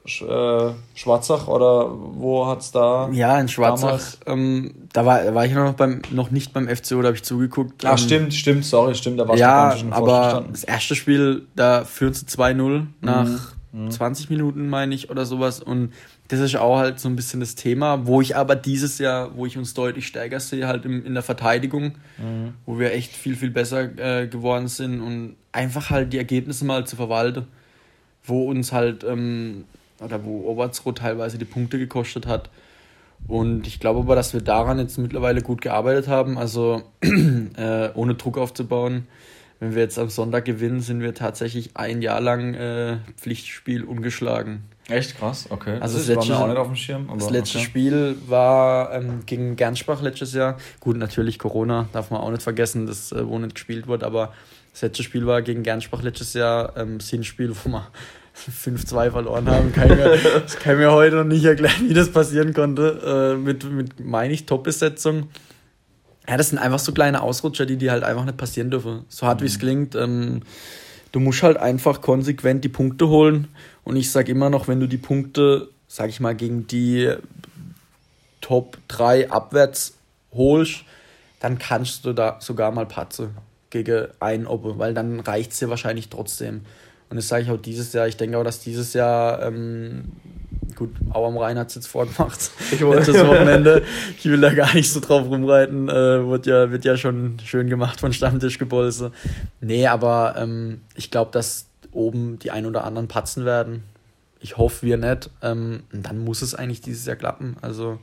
Sch- 0.06 0.26
äh, 0.26 0.74
Schwarzach 0.94 1.48
oder 1.48 1.88
wo 1.90 2.46
hat's 2.46 2.70
da? 2.72 3.08
Ja, 3.12 3.40
in 3.40 3.48
Schwarzach. 3.48 4.00
Ähm, 4.26 4.74
da 4.92 5.06
war, 5.06 5.34
war 5.34 5.46
ich 5.46 5.52
noch, 5.54 5.72
beim, 5.74 6.02
noch 6.10 6.30
nicht 6.30 6.52
beim 6.52 6.68
FCO, 6.68 7.00
da 7.00 7.06
habe 7.08 7.16
ich 7.16 7.22
zugeguckt. 7.22 7.84
Ach, 7.86 7.92
Ähm, 7.92 7.98
stimmt, 7.98 8.34
stimmt, 8.34 8.64
sorry, 8.66 8.94
stimmt, 8.94 9.18
da 9.18 9.26
warst 9.26 9.38
du 9.38 9.40
Ja, 9.40 9.76
schon 9.76 9.92
aber 9.94 10.44
das 10.50 10.64
erste 10.64 10.94
Spiel, 10.94 11.46
da 11.56 11.84
führt 11.84 12.16
sie 12.16 12.26
2-0 12.26 12.86
nach 13.00 13.54
Mhm. 13.72 13.90
20 13.90 14.30
Minuten, 14.30 14.68
meine 14.68 14.94
ich, 14.94 15.10
oder 15.10 15.26
sowas. 15.26 15.58
Und 15.60 15.92
das 16.28 16.38
ist 16.38 16.54
auch 16.54 16.76
halt 16.78 17.00
so 17.00 17.08
ein 17.08 17.16
bisschen 17.16 17.40
das 17.40 17.56
Thema, 17.56 18.06
wo 18.06 18.20
ich 18.20 18.36
aber 18.36 18.54
dieses 18.54 18.98
Jahr, 18.98 19.36
wo 19.36 19.46
ich 19.46 19.58
uns 19.58 19.74
deutlich 19.74 20.06
stärker 20.06 20.38
sehe, 20.38 20.68
halt 20.68 20.84
im, 20.84 21.04
in 21.04 21.14
der 21.14 21.24
Verteidigung, 21.24 21.96
Mhm. 22.18 22.54
wo 22.66 22.78
wir 22.78 22.92
echt 22.92 23.10
viel, 23.12 23.34
viel 23.34 23.50
besser 23.50 23.88
äh, 23.98 24.28
geworden 24.28 24.68
sind 24.68 25.00
und 25.00 25.34
einfach 25.50 25.90
halt 25.90 26.12
die 26.12 26.18
Ergebnisse 26.18 26.64
mal 26.64 26.86
zu 26.86 26.94
verwalten, 26.94 27.46
wo 28.22 28.48
uns 28.48 28.70
halt, 28.70 29.02
ähm, 29.02 29.64
oder 30.04 30.24
wo 30.24 30.48
Obertsroth 30.48 30.98
teilweise 30.98 31.38
die 31.38 31.44
Punkte 31.44 31.78
gekostet 31.78 32.26
hat. 32.26 32.50
Und 33.26 33.66
ich 33.66 33.80
glaube 33.80 34.00
aber, 34.00 34.14
dass 34.16 34.34
wir 34.34 34.42
daran 34.42 34.78
jetzt 34.78 34.98
mittlerweile 34.98 35.40
gut 35.40 35.62
gearbeitet 35.62 36.08
haben, 36.08 36.36
also 36.36 36.82
äh, 37.56 37.88
ohne 37.94 38.14
Druck 38.14 38.38
aufzubauen. 38.38 39.06
Wenn 39.60 39.74
wir 39.74 39.82
jetzt 39.82 39.98
am 39.98 40.10
Sonntag 40.10 40.44
gewinnen, 40.44 40.80
sind 40.80 41.00
wir 41.00 41.14
tatsächlich 41.14 41.76
ein 41.76 42.02
Jahr 42.02 42.20
lang 42.20 42.54
äh, 42.54 42.98
Pflichtspiel 43.16 43.84
ungeschlagen. 43.84 44.64
Echt 44.88 45.16
krass, 45.16 45.46
okay. 45.48 45.78
Also 45.80 45.96
das 45.96 46.06
das 46.06 46.16
letzte- 46.16 46.36
auch 46.36 46.48
nicht 46.48 46.58
auf 46.58 46.66
dem 46.66 46.76
Schirm. 46.76 47.08
Das 47.14 47.30
letzte 47.30 47.58
okay. 47.58 47.66
Spiel 47.66 48.16
war 48.26 48.92
ähm, 48.92 49.22
gegen 49.24 49.56
Gernsbach 49.56 50.02
letztes 50.02 50.34
Jahr. 50.34 50.58
Gut, 50.80 50.98
natürlich 50.98 51.38
Corona, 51.38 51.88
darf 51.92 52.10
man 52.10 52.20
auch 52.20 52.30
nicht 52.30 52.42
vergessen, 52.42 52.86
das, 52.86 53.10
äh, 53.12 53.26
wo 53.26 53.38
nicht 53.38 53.54
gespielt 53.54 53.86
wird, 53.86 54.04
aber 54.04 54.34
das 54.72 54.82
letzte 54.82 55.02
Spiel 55.02 55.24
war 55.26 55.40
gegen 55.40 55.62
Gernsbach 55.62 56.02
letztes 56.02 56.34
Jahr, 56.34 56.76
ähm, 56.76 57.00
Sinnspiel, 57.00 57.54
wo 57.64 57.70
wir 57.70 57.86
5-2 58.36 59.10
verloren 59.10 59.48
haben. 59.48 59.72
Kann 59.72 59.90
ich 59.90 59.96
mir, 59.96 60.16
das 60.42 60.56
kann 60.56 60.74
ich 60.74 60.78
mir 60.80 60.92
heute 60.92 61.16
noch 61.16 61.24
nicht 61.24 61.44
erklären, 61.44 61.88
wie 61.88 61.94
das 61.94 62.10
passieren 62.10 62.52
konnte. 62.52 63.34
Äh, 63.34 63.38
mit, 63.38 63.64
mit 63.64 64.04
meine 64.04 64.32
ich, 64.32 64.46
Top-Besetzung. 64.46 65.28
Ja, 66.28 66.36
das 66.36 66.50
sind 66.50 66.58
einfach 66.58 66.78
so 66.78 66.92
kleine 66.92 67.22
Ausrutscher, 67.22 67.66
die, 67.66 67.76
die 67.76 67.90
halt 67.90 68.02
einfach 68.02 68.24
nicht 68.24 68.36
passieren 68.36 68.70
dürfen. 68.70 69.04
So 69.08 69.26
hart 69.26 69.42
wie 69.42 69.46
es 69.46 69.58
klingt. 69.58 69.94
Ähm, 69.94 70.42
du 71.12 71.20
musst 71.20 71.42
halt 71.42 71.56
einfach 71.58 72.00
konsequent 72.00 72.64
die 72.64 72.68
Punkte 72.68 73.08
holen. 73.08 73.48
Und 73.84 73.96
ich 73.96 74.10
sag 74.10 74.28
immer 74.28 74.50
noch, 74.50 74.66
wenn 74.66 74.80
du 74.80 74.88
die 74.88 74.98
Punkte, 74.98 75.68
sag 75.86 76.08
ich 76.08 76.20
mal, 76.20 76.34
gegen 76.34 76.66
die 76.66 77.14
Top 78.40 78.78
3 78.88 79.30
abwärts 79.30 79.94
holst, 80.32 80.84
dann 81.40 81.58
kannst 81.58 82.04
du 82.04 82.12
da 82.12 82.38
sogar 82.40 82.72
mal 82.72 82.86
patze 82.86 83.30
gegen 83.70 84.06
einen 84.20 84.46
Oppe, 84.46 84.78
weil 84.78 84.94
dann 84.94 85.20
reicht 85.20 85.52
es 85.52 85.58
dir 85.58 85.68
wahrscheinlich 85.68 86.08
trotzdem. 86.08 86.62
Und 87.10 87.16
das 87.16 87.28
sage 87.28 87.44
ich 87.44 87.50
auch 87.50 87.60
dieses 87.60 87.92
Jahr. 87.92 88.08
Ich 88.08 88.16
denke 88.16 88.38
auch, 88.38 88.44
dass 88.44 88.60
dieses 88.60 88.92
Jahr, 88.94 89.42
ähm, 89.42 90.12
gut, 90.74 90.90
Au 91.10 91.26
am 91.26 91.36
Rhein 91.36 91.58
hat 91.58 91.68
es 91.68 91.74
jetzt 91.76 91.86
vorgemacht. 91.86 92.50
Ich 92.72 92.80
letztes 92.80 93.24
Wochenende. 93.26 93.82
Ich 94.18 94.24
will 94.24 94.40
da 94.40 94.52
gar 94.52 94.74
nicht 94.74 94.90
so 94.90 95.00
drauf 95.00 95.26
rumreiten. 95.28 95.88
Äh, 95.88 96.26
wird, 96.28 96.46
ja, 96.46 96.70
wird 96.70 96.84
ja 96.84 96.96
schon 96.96 97.36
schön 97.44 97.68
gemacht 97.68 98.00
von 98.00 98.12
Stammtischgebolse. 98.12 99.12
Nee, 99.60 99.86
aber 99.86 100.34
ähm, 100.38 100.80
ich 100.94 101.10
glaube, 101.10 101.30
dass 101.30 101.66
oben 101.92 102.38
die 102.38 102.50
ein 102.50 102.66
oder 102.66 102.84
anderen 102.84 103.08
patzen 103.08 103.44
werden. 103.44 103.84
Ich 104.40 104.56
hoffe, 104.56 104.86
wir 104.86 104.96
nicht. 104.96 105.30
Ähm, 105.42 105.84
dann 105.92 106.18
muss 106.18 106.42
es 106.42 106.54
eigentlich 106.54 106.80
dieses 106.80 107.06
Jahr 107.06 107.16
klappen. 107.16 107.56
Also 107.62 107.98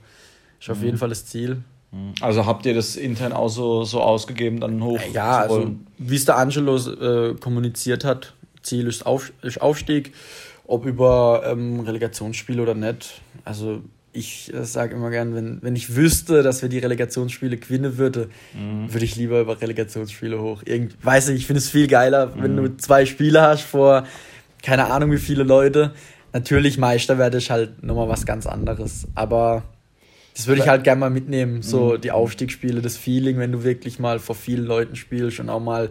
ist 0.60 0.70
auf 0.70 0.80
mhm. 0.80 0.86
jeden 0.86 0.98
Fall 0.98 1.10
das 1.10 1.26
Ziel. 1.26 1.64
Mhm. 1.92 2.14
Also 2.22 2.46
habt 2.46 2.66
ihr 2.66 2.74
das 2.74 2.96
intern 2.96 3.34
auch 3.34 3.50
so, 3.50 3.84
so 3.84 4.02
ausgegeben, 4.02 4.60
dann 4.60 4.84
hoch? 4.84 5.00
Ja, 5.14 5.40
also 5.40 5.76
wie 5.98 6.16
es 6.16 6.26
der 6.26 6.38
Angelo 6.38 6.78
äh, 6.78 7.36
kommuniziert 7.36 8.04
hat, 8.06 8.34
Ziel 8.64 8.88
ist, 8.88 9.06
Auf, 9.06 9.32
ist 9.42 9.62
Aufstieg, 9.62 10.14
ob 10.66 10.86
über 10.86 11.44
ähm, 11.46 11.80
Relegationsspiele 11.82 12.62
oder 12.62 12.76
nicht. 12.76 13.22
Also 13.44 13.82
ich 14.14 14.54
äh, 14.54 14.66
sage 14.66 14.96
immer 14.96 15.10
gern, 15.10 15.36
wenn, 15.36 15.60
wenn 15.62 15.76
ich 15.76 15.96
wüsste, 15.96 16.44
dass 16.44 16.62
wir 16.62 16.70
die 16.70 16.80
Relegationsspiele 16.80 17.58
gewinnen 17.58 17.98
würde, 17.98 18.30
mhm. 18.54 18.92
würde 18.92 19.06
ich 19.06 19.16
lieber 19.16 19.42
über 19.42 19.62
Relegationsspiele 19.62 20.42
hoch. 20.42 20.64
Irgend, 20.66 20.96
weiß 21.04 21.30
nicht, 21.30 21.40
ich 21.40 21.48
finde 21.48 21.60
es 21.60 21.70
viel 21.70 21.88
geiler, 21.88 22.28
mhm. 22.28 22.44
wenn 22.44 22.58
du 22.58 22.78
zwei 22.78 23.06
Spiele 23.06 23.42
hast 23.42 23.64
vor 23.64 24.06
keine 24.62 24.92
Ahnung 24.92 25.12
wie 25.12 25.18
viele 25.18 25.44
Leute. 25.44 25.94
Natürlich 26.34 26.78
Meister 26.78 27.18
werde 27.18 27.38
ich 27.38 27.52
halt 27.52 27.84
nochmal 27.84 28.08
was 28.08 28.26
ganz 28.26 28.46
anderes. 28.46 29.08
Aber 29.16 29.64
das 30.36 30.48
würde 30.48 30.62
ich 30.62 30.68
halt 30.68 30.84
gerne 30.84 31.00
mal 31.00 31.10
mitnehmen, 31.10 31.62
so 31.62 31.94
mhm. 31.94 32.02
die 32.02 32.12
Aufstiegsspiele, 32.12 32.82
das 32.82 32.96
Feeling, 32.96 33.38
wenn 33.38 33.52
du 33.52 33.64
wirklich 33.64 34.00
mal 34.00 34.20
vor 34.20 34.36
vielen 34.36 34.66
Leuten 34.66 34.96
spielst 34.96 35.40
und 35.40 35.50
auch 35.50 35.60
mal 35.60 35.90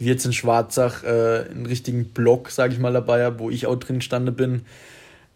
wie 0.00 0.06
jetzt 0.06 0.24
in 0.24 0.32
Schwarzach 0.32 1.04
äh, 1.04 1.44
einen 1.50 1.66
richtigen 1.66 2.06
Block, 2.06 2.50
sage 2.50 2.72
ich 2.72 2.80
mal, 2.80 2.92
dabei 2.92 3.24
habe, 3.24 3.38
wo 3.38 3.50
ich 3.50 3.66
auch 3.66 3.76
drin 3.76 4.00
stande 4.00 4.32
bin. 4.32 4.62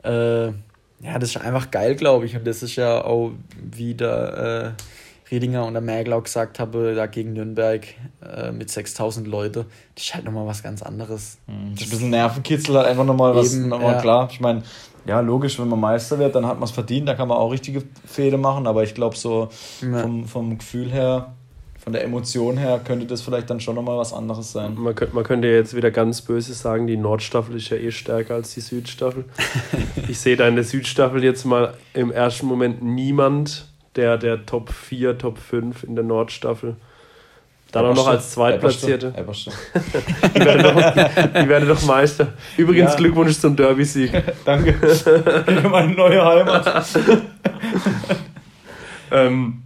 Äh, 0.02 0.46
ja, 0.46 1.18
das 1.18 1.30
ist 1.30 1.36
einfach 1.36 1.70
geil, 1.70 1.94
glaube 1.96 2.24
ich. 2.24 2.34
Und 2.34 2.46
das 2.46 2.62
ist 2.62 2.74
ja 2.76 3.04
auch, 3.04 3.32
wie 3.62 3.94
der 3.94 4.74
äh, 4.74 5.30
Riedinger 5.30 5.66
und 5.66 5.74
der 5.74 6.16
auch 6.16 6.22
gesagt 6.22 6.58
habe, 6.58 6.94
da 6.94 7.06
gegen 7.06 7.34
Nürnberg 7.34 7.86
äh, 8.22 8.52
mit 8.52 8.70
6000 8.70 9.28
Leute, 9.28 9.66
das 9.94 10.04
ist 10.04 10.14
halt 10.14 10.24
nochmal 10.24 10.46
was 10.46 10.62
ganz 10.62 10.82
anderes. 10.82 11.36
Mhm. 11.46 11.74
Das 11.74 11.82
ist 11.82 11.86
ein 11.88 11.90
bisschen 11.90 12.10
Nervenkitzel, 12.10 12.76
halt 12.76 12.86
einfach 12.86 13.04
nochmal 13.04 13.34
was, 13.34 13.52
nochmal 13.54 13.96
ja. 13.96 14.00
klar. 14.00 14.28
Ich 14.30 14.40
meine, 14.40 14.62
ja, 15.04 15.20
logisch, 15.20 15.58
wenn 15.58 15.68
man 15.68 15.80
Meister 15.80 16.18
wird, 16.18 16.34
dann 16.34 16.46
hat 16.46 16.58
man 16.58 16.64
es 16.64 16.70
verdient, 16.70 17.06
da 17.06 17.14
kann 17.14 17.28
man 17.28 17.36
auch 17.36 17.50
richtige 17.50 17.82
Fehde 18.06 18.38
machen, 18.38 18.66
aber 18.66 18.82
ich 18.82 18.94
glaube, 18.94 19.16
so 19.16 19.50
ja. 19.82 20.00
vom, 20.00 20.26
vom 20.26 20.56
Gefühl 20.56 20.90
her, 20.90 21.34
von 21.84 21.92
der 21.92 22.02
Emotion 22.02 22.56
her, 22.56 22.80
könnte 22.82 23.04
das 23.04 23.20
vielleicht 23.20 23.50
dann 23.50 23.60
schon 23.60 23.74
nochmal 23.74 23.98
was 23.98 24.14
anderes 24.14 24.52
sein. 24.52 24.74
Man 24.74 24.94
könnte, 24.94 25.14
man 25.14 25.22
könnte 25.22 25.48
jetzt 25.48 25.76
wieder 25.76 25.90
ganz 25.90 26.22
böse 26.22 26.54
sagen, 26.54 26.86
die 26.86 26.96
Nordstaffel 26.96 27.56
ist 27.56 27.68
ja 27.68 27.76
eh 27.76 27.90
stärker 27.90 28.34
als 28.34 28.54
die 28.54 28.62
Südstaffel. 28.62 29.26
ich 30.08 30.18
sehe 30.18 30.36
da 30.36 30.48
in 30.48 30.54
der 30.54 30.64
Südstaffel 30.64 31.22
jetzt 31.22 31.44
mal 31.44 31.74
im 31.92 32.10
ersten 32.10 32.46
Moment 32.46 32.82
niemand, 32.82 33.66
der 33.96 34.16
der 34.16 34.46
Top 34.46 34.70
4, 34.72 35.18
Top 35.18 35.38
5 35.38 35.84
in 35.84 35.94
der 35.94 36.04
Nordstaffel 36.04 36.76
dann 37.74 37.86
auch 37.86 37.94
noch 37.94 38.06
als 38.06 38.30
Zweitplatzierte. 38.30 39.12
die, 39.12 40.40
werden 40.44 40.62
doch, 40.62 41.40
die 41.42 41.48
werden 41.48 41.68
doch 41.68 41.82
Meister. 41.82 42.28
Übrigens 42.56 42.92
ja. 42.92 42.96
Glückwunsch 42.96 43.38
zum 43.38 43.56
Derby-Sieg. 43.56 44.12
Danke. 44.44 44.74
Für 44.74 45.68
meine 45.68 45.92
neue 45.92 46.24
Heimat. 46.24 46.86
ähm, 49.10 49.63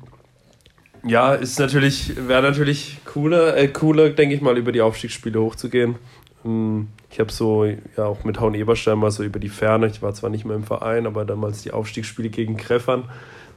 ja, 1.09 1.35
ist 1.35 1.59
natürlich, 1.59 2.29
wäre 2.29 2.43
natürlich 2.43 2.99
cooler, 3.05 3.57
äh, 3.57 3.69
cooler, 3.69 4.11
denke 4.11 4.35
ich 4.35 4.41
mal, 4.41 4.57
über 4.57 4.73
die 4.73 4.81
Aufstiegsspiele 4.81 5.41
hochzugehen. 5.41 5.97
Ähm, 6.45 6.89
ich 7.11 7.21
habe 7.21 7.33
so, 7.33 7.65
ja, 7.65 8.05
auch 8.05 8.25
mit 8.25 8.41
Hauen 8.41 8.55
Eberstein 8.55 8.99
mal 8.99 9.11
so 9.11 9.25
über 9.25 9.39
die 9.39 9.49
Ferne, 9.49 9.87
ich 9.87 10.03
war 10.03 10.15
zwar 10.15 10.31
nicht 10.31 10.45
mehr 10.45 10.57
im 10.57 10.65
Verein, 10.65 11.07
aber 11.07 11.25
damals 11.25 11.63
die 11.63 11.73
Aufstiegsspiele 11.73 12.29
gegen 12.29 12.57
Kreffern, 12.57 13.05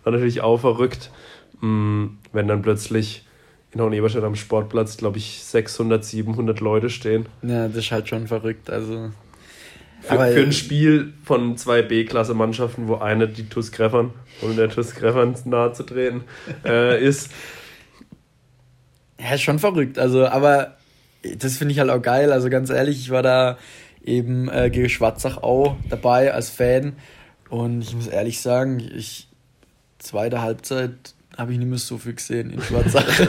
war 0.03 0.13
natürlich 0.13 0.41
auch 0.41 0.57
verrückt, 0.57 1.11
ähm, 1.61 2.17
wenn 2.31 2.47
dann 2.47 2.61
plötzlich 2.61 3.25
in 3.73 3.81
Hohen-Eberstadt 3.81 4.23
am 4.23 4.35
Sportplatz, 4.35 4.97
glaube 4.97 5.17
ich, 5.17 5.43
600, 5.43 6.03
700 6.03 6.59
Leute 6.59 6.89
stehen. 6.89 7.25
Ja, 7.41 7.67
das 7.67 7.77
ist 7.77 7.91
halt 7.91 8.09
schon 8.09 8.27
verrückt. 8.27 8.69
Also, 8.69 9.11
für, 10.01 10.11
aber, 10.11 10.27
für 10.27 10.41
ein 10.41 10.51
Spiel 10.51 11.13
von 11.23 11.57
zwei 11.57 11.81
B-Klasse-Mannschaften, 11.81 12.87
wo 12.87 12.95
eine 12.95 13.27
die 13.27 13.47
TuS 13.47 13.71
Greffern, 13.71 14.11
um 14.41 14.55
der 14.55 14.69
TuS 14.69 14.95
Greffern 14.95 15.35
nahe 15.45 15.73
zu 15.73 15.83
treten, 15.83 16.23
äh, 16.65 17.03
ist. 17.03 17.31
Ja, 19.19 19.35
ist 19.35 19.41
schon 19.41 19.59
verrückt. 19.59 19.99
Also, 19.99 20.25
aber 20.25 20.77
das 21.37 21.57
finde 21.57 21.73
ich 21.73 21.79
halt 21.79 21.89
auch 21.89 22.01
geil. 22.01 22.31
Also 22.31 22.49
ganz 22.49 22.69
ehrlich, 22.69 22.99
ich 22.99 23.09
war 23.11 23.21
da 23.21 23.57
eben 24.03 24.49
äh, 24.49 24.69
gegen 24.71 24.89
Schwarzach 24.89 25.37
auch 25.37 25.75
dabei 25.89 26.33
als 26.33 26.49
Fan. 26.49 26.93
Und 27.49 27.81
ich 27.81 27.93
muss 27.93 28.07
ehrlich 28.07 28.41
sagen, 28.41 28.79
ich 28.79 29.27
zweite 29.99 30.41
Halbzeit 30.41 31.13
habe 31.41 31.53
ich 31.53 31.57
nicht 31.57 31.67
mehr 31.67 31.79
so 31.79 31.97
viel 31.97 32.13
gesehen 32.13 32.51
in 32.51 32.61
Schwarzach. 32.61 33.03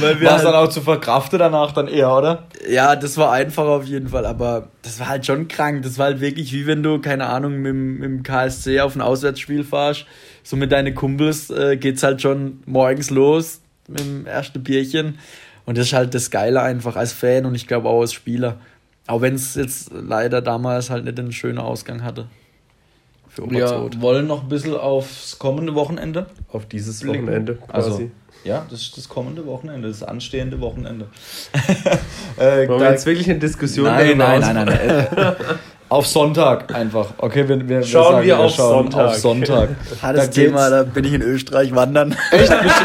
Weil 0.00 0.20
wir 0.20 0.26
war 0.26 0.36
es 0.36 0.44
halt, 0.44 0.44
dann 0.44 0.54
auch 0.54 0.68
zu 0.68 0.82
verkraften 0.82 1.38
danach 1.38 1.72
dann 1.72 1.86
eher, 1.88 2.12
oder? 2.12 2.48
Ja, 2.68 2.96
das 2.96 3.16
war 3.16 3.32
einfach 3.32 3.64
auf 3.64 3.84
jeden 3.84 4.08
Fall, 4.08 4.26
aber 4.26 4.68
das 4.82 4.98
war 4.98 5.08
halt 5.08 5.24
schon 5.24 5.48
krank. 5.48 5.82
Das 5.82 5.98
war 5.98 6.06
halt 6.06 6.20
wirklich 6.20 6.52
wie 6.52 6.66
wenn 6.66 6.82
du, 6.82 7.00
keine 7.00 7.26
Ahnung, 7.26 7.62
mit, 7.62 7.74
mit 7.74 8.04
dem 8.04 8.22
KSC 8.24 8.80
auf 8.80 8.96
ein 8.96 9.00
Auswärtsspiel 9.00 9.64
fahrst. 9.64 10.04
So 10.42 10.56
mit 10.56 10.72
deinen 10.72 10.94
Kumpels 10.94 11.48
äh, 11.50 11.76
es 11.76 12.02
halt 12.02 12.20
schon 12.20 12.62
morgens 12.66 13.10
los 13.10 13.60
mit 13.88 14.00
dem 14.00 14.26
ersten 14.26 14.62
Bierchen. 14.62 15.18
Und 15.64 15.78
das 15.78 15.86
ist 15.86 15.92
halt 15.92 16.12
das 16.12 16.30
Geile 16.30 16.60
einfach 16.60 16.96
als 16.96 17.12
Fan 17.12 17.46
und 17.46 17.54
ich 17.54 17.66
glaube 17.66 17.88
auch 17.88 18.00
als 18.00 18.12
Spieler. 18.12 18.58
Auch 19.06 19.20
wenn 19.20 19.34
es 19.34 19.54
jetzt 19.54 19.92
leider 19.92 20.42
damals 20.42 20.90
halt 20.90 21.04
nicht 21.04 21.18
einen 21.18 21.32
schönen 21.32 21.58
Ausgang 21.58 22.02
hatte 22.02 22.26
für 23.34 23.50
Wir 23.50 23.90
wollen 24.00 24.26
noch 24.26 24.42
ein 24.42 24.48
bisschen 24.48 24.76
aufs 24.76 25.38
kommende 25.38 25.74
Wochenende. 25.74 26.26
Auf 26.52 26.66
dieses 26.66 27.00
blicken. 27.00 27.26
Wochenende 27.26 27.54
quasi. 27.56 27.90
Also, 27.90 28.10
ja, 28.44 28.66
das 28.68 28.82
ist 28.82 28.96
das 28.96 29.08
kommende 29.08 29.46
Wochenende, 29.46 29.88
das 29.88 30.02
anstehende 30.02 30.60
Wochenende. 30.60 31.06
äh, 32.36 32.68
Wollen 32.68 32.80
wir 32.80 32.90
jetzt 32.90 33.06
wirklich 33.06 33.28
eine 33.28 33.38
Diskussion 33.38 33.86
nein, 33.86 34.18
nein, 34.18 34.40
nein, 34.40 34.54
nein, 34.54 34.66
nein, 34.66 35.06
nein. 35.16 35.36
Auf 35.88 36.06
Sonntag 36.06 36.74
einfach. 36.74 37.14
Okay, 37.18 37.48
wir, 37.48 37.68
wir 37.68 37.82
schauen 37.82 38.02
wir, 38.02 38.10
sagen, 38.10 38.26
wir 38.26 38.38
auf, 38.38 38.54
schauen 38.54 38.90
Sonntag. 38.90 39.06
auf 39.06 39.14
Sonntag. 39.16 39.68
Hartes 40.02 40.30
Thema, 40.30 40.70
da 40.70 40.82
bin 40.82 41.04
ich 41.04 41.12
in 41.12 41.22
Österreich 41.22 41.74
wandern. 41.74 42.16
Echt? 42.30 42.48
Bist, 42.62 42.82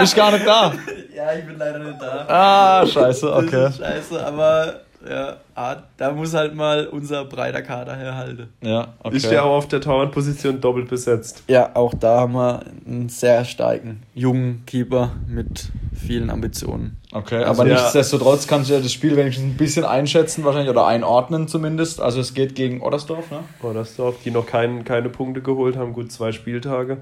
bist 0.00 0.16
gar 0.16 0.32
nicht 0.32 0.46
da? 0.46 0.74
Ja, 1.16 1.32
ich 1.36 1.44
bin 1.44 1.58
leider 1.58 1.78
nicht 1.78 2.00
da. 2.00 2.26
Ah, 2.28 2.86
scheiße, 2.86 3.32
okay. 3.32 3.50
Das 3.50 3.74
ist 3.74 3.78
scheiße, 3.78 4.26
aber 4.26 4.80
ja, 5.08 5.36
ah, 5.54 5.76
da 5.96 6.12
muss 6.12 6.34
halt 6.34 6.54
mal 6.54 6.86
unser 6.86 7.24
breiter 7.24 7.62
Kader 7.62 7.96
herhalten. 7.96 8.48
Ja, 8.60 8.94
okay. 9.02 9.16
Ist 9.16 9.30
der 9.30 9.44
auch 9.44 9.56
auf 9.56 9.68
der 9.68 9.80
Torwartposition 9.80 10.60
doppelt 10.60 10.88
besetzt? 10.88 11.44
Ja, 11.48 11.70
auch 11.74 11.94
da 11.94 12.20
haben 12.20 12.34
wir 12.34 12.62
einen 12.86 13.08
sehr 13.08 13.44
starken 13.44 14.02
jungen 14.14 14.64
Keeper 14.66 15.12
mit 15.26 15.70
vielen 15.94 16.30
Ambitionen. 16.30 16.96
Okay, 17.12 17.42
also 17.42 17.62
aber 17.62 17.70
ja. 17.70 17.76
nichtsdestotrotz 17.76 18.46
kannst 18.46 18.68
du 18.68 18.74
ja 18.74 18.80
das 18.80 18.92
Spiel 18.92 19.16
wenigstens 19.16 19.46
ein 19.46 19.56
bisschen 19.56 19.84
einschätzen 19.84 20.44
wahrscheinlich 20.44 20.70
oder 20.70 20.86
einordnen 20.86 21.48
zumindest. 21.48 22.00
Also 22.00 22.20
es 22.20 22.34
geht 22.34 22.54
gegen 22.54 22.82
Oddersdorf, 22.82 23.30
ne? 23.30 23.40
Oddersdorf, 23.62 24.16
die 24.24 24.30
noch 24.30 24.46
kein, 24.46 24.84
keine 24.84 25.08
Punkte 25.08 25.40
geholt 25.40 25.76
haben, 25.76 25.92
gut 25.92 26.12
zwei 26.12 26.32
Spieltage. 26.32 26.98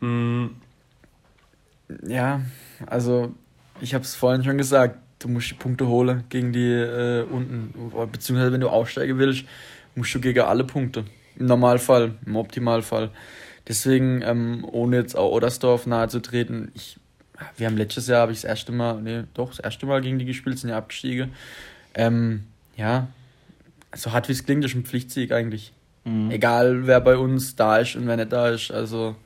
Mhm. 0.00 0.56
Ja, 2.06 2.42
also 2.86 3.32
ich 3.80 3.94
habe 3.94 4.04
es 4.04 4.14
vorhin 4.14 4.44
schon 4.44 4.58
gesagt, 4.58 4.98
du 5.20 5.28
musst 5.28 5.50
die 5.50 5.54
Punkte 5.54 5.86
holen 5.86 6.24
gegen 6.28 6.52
die 6.52 6.72
äh, 6.72 7.22
unten. 7.22 7.72
Beziehungsweise 8.10 8.52
wenn 8.52 8.60
du 8.60 8.68
aufsteigen 8.68 9.18
willst, 9.18 9.44
musst 9.94 10.14
du 10.14 10.20
gegen 10.20 10.40
alle 10.40 10.64
Punkte. 10.64 11.04
Im 11.36 11.46
Normalfall, 11.46 12.14
im 12.26 12.36
Optimalfall. 12.36 13.10
Deswegen, 13.68 14.22
ähm, 14.22 14.66
ohne 14.70 14.96
jetzt 14.96 15.16
auch 15.16 15.30
Odersdorf 15.30 15.86
nahe 15.86 16.08
zu 16.08 16.20
treten, 16.20 16.72
ich, 16.74 16.96
wir 17.56 17.66
haben 17.66 17.76
letztes 17.76 18.08
Jahr, 18.08 18.22
habe 18.22 18.32
ich 18.32 18.40
das 18.40 18.48
erste 18.48 18.72
Mal, 18.72 19.00
nee, 19.00 19.22
doch, 19.34 19.50
das 19.50 19.60
erste 19.60 19.86
Mal 19.86 20.00
gegen 20.00 20.18
die 20.18 20.24
gespielt, 20.24 20.58
sind 20.58 20.70
ja 20.70 20.78
abgestiegen. 20.78 21.32
Ähm, 21.94 22.44
ja, 22.76 23.08
so 23.94 24.12
hart 24.12 24.28
wie 24.28 24.32
es 24.32 24.44
klingt, 24.44 24.64
ist 24.64 24.74
ein 24.74 24.84
Pflichtsieg 24.84 25.32
eigentlich. 25.32 25.72
Mhm. 26.04 26.30
Egal, 26.30 26.86
wer 26.86 27.00
bei 27.00 27.16
uns 27.16 27.56
da 27.56 27.78
ist 27.78 27.94
und 27.96 28.06
wer 28.06 28.16
nicht 28.16 28.32
da 28.32 28.48
ist. 28.48 28.70
Also 28.70 29.16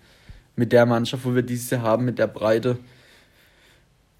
mit 0.56 0.72
der 0.72 0.86
Mannschaft, 0.86 1.24
wo 1.24 1.34
wir 1.34 1.42
dieses 1.42 1.70
Jahr 1.70 1.82
haben, 1.82 2.04
mit 2.04 2.18
der 2.18 2.26
Breite, 2.26 2.78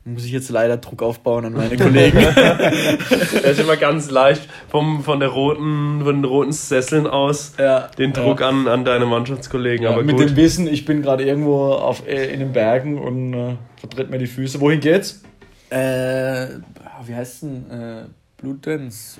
muss 0.04 0.24
ich 0.24 0.32
jetzt 0.32 0.50
leider 0.50 0.76
Druck 0.76 1.02
aufbauen 1.02 1.46
an 1.46 1.52
meine 1.54 1.76
Kollegen. 1.76 2.18
das 2.18 3.32
ist 3.42 3.60
immer 3.60 3.76
ganz 3.76 4.10
leicht, 4.10 4.48
vom, 4.68 5.02
von, 5.02 5.18
der 5.18 5.30
roten, 5.30 6.02
von 6.04 6.16
den 6.16 6.24
roten 6.24 6.52
Sesseln 6.52 7.06
aus 7.06 7.54
ja, 7.58 7.88
den 7.98 8.12
Druck 8.12 8.40
ja. 8.40 8.48
an, 8.48 8.68
an 8.68 8.84
deine 8.84 9.06
Mannschaftskollegen. 9.06 9.84
Ja, 9.84 9.92
Aber 9.92 10.02
mit 10.02 10.16
gut. 10.16 10.28
dem 10.28 10.36
Wissen, 10.36 10.66
ich 10.66 10.84
bin 10.84 11.00
gerade 11.00 11.24
irgendwo 11.24 11.72
auf, 11.72 12.06
äh, 12.06 12.32
in 12.32 12.40
den 12.40 12.52
Bergen 12.52 12.98
und 12.98 13.32
äh, 13.32 13.56
vertritt 13.76 14.10
mir 14.10 14.18
die 14.18 14.26
Füße. 14.26 14.60
Wohin 14.60 14.80
geht's? 14.80 15.22
Äh, 15.70 16.48
wie 17.06 17.14
heißt 17.14 17.42
denn? 17.42 17.70
Äh, 17.70 18.04
Blutenz. 18.36 19.18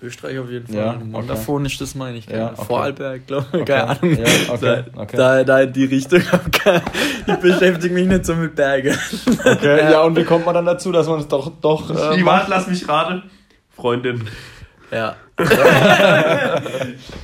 Österreich 0.00 0.38
auf 0.38 0.48
jeden 0.48 0.66
Fall. 0.66 0.76
Ja, 0.76 0.92
Montafon 1.04 1.64
ist 1.64 1.80
das, 1.80 1.94
meine 1.94 2.18
ich. 2.18 2.26
Ja, 2.26 2.52
okay. 2.52 2.64
Vorarlberg, 2.64 3.26
glaube 3.26 3.46
ich. 3.52 3.60
Okay. 3.60 3.72
Keine 3.72 3.88
Ahnung. 3.88 4.18
Ja, 4.18 4.52
okay. 4.52 4.84
okay. 4.96 5.16
Da, 5.16 5.44
da 5.44 5.60
in 5.60 5.72
die 5.72 5.84
Richtung. 5.84 6.20
ich 7.26 7.36
beschäftige 7.36 7.94
mich 7.94 8.06
nicht 8.06 8.24
so 8.24 8.34
mit 8.34 8.54
Bergen. 8.54 8.96
Okay, 9.44 9.78
ja. 9.78 9.90
ja, 9.90 10.02
und 10.02 10.16
wie 10.16 10.24
kommt 10.24 10.44
man 10.44 10.54
dann 10.54 10.66
dazu, 10.66 10.92
dass 10.92 11.06
man 11.08 11.20
es 11.20 11.28
doch. 11.28 11.50
doch 11.60 11.90
ähm, 11.90 12.24
Warte, 12.24 12.50
lass 12.50 12.66
mich 12.66 12.88
raten. 12.88 13.22
Freundin. 13.70 14.26
Ja. 14.90 15.16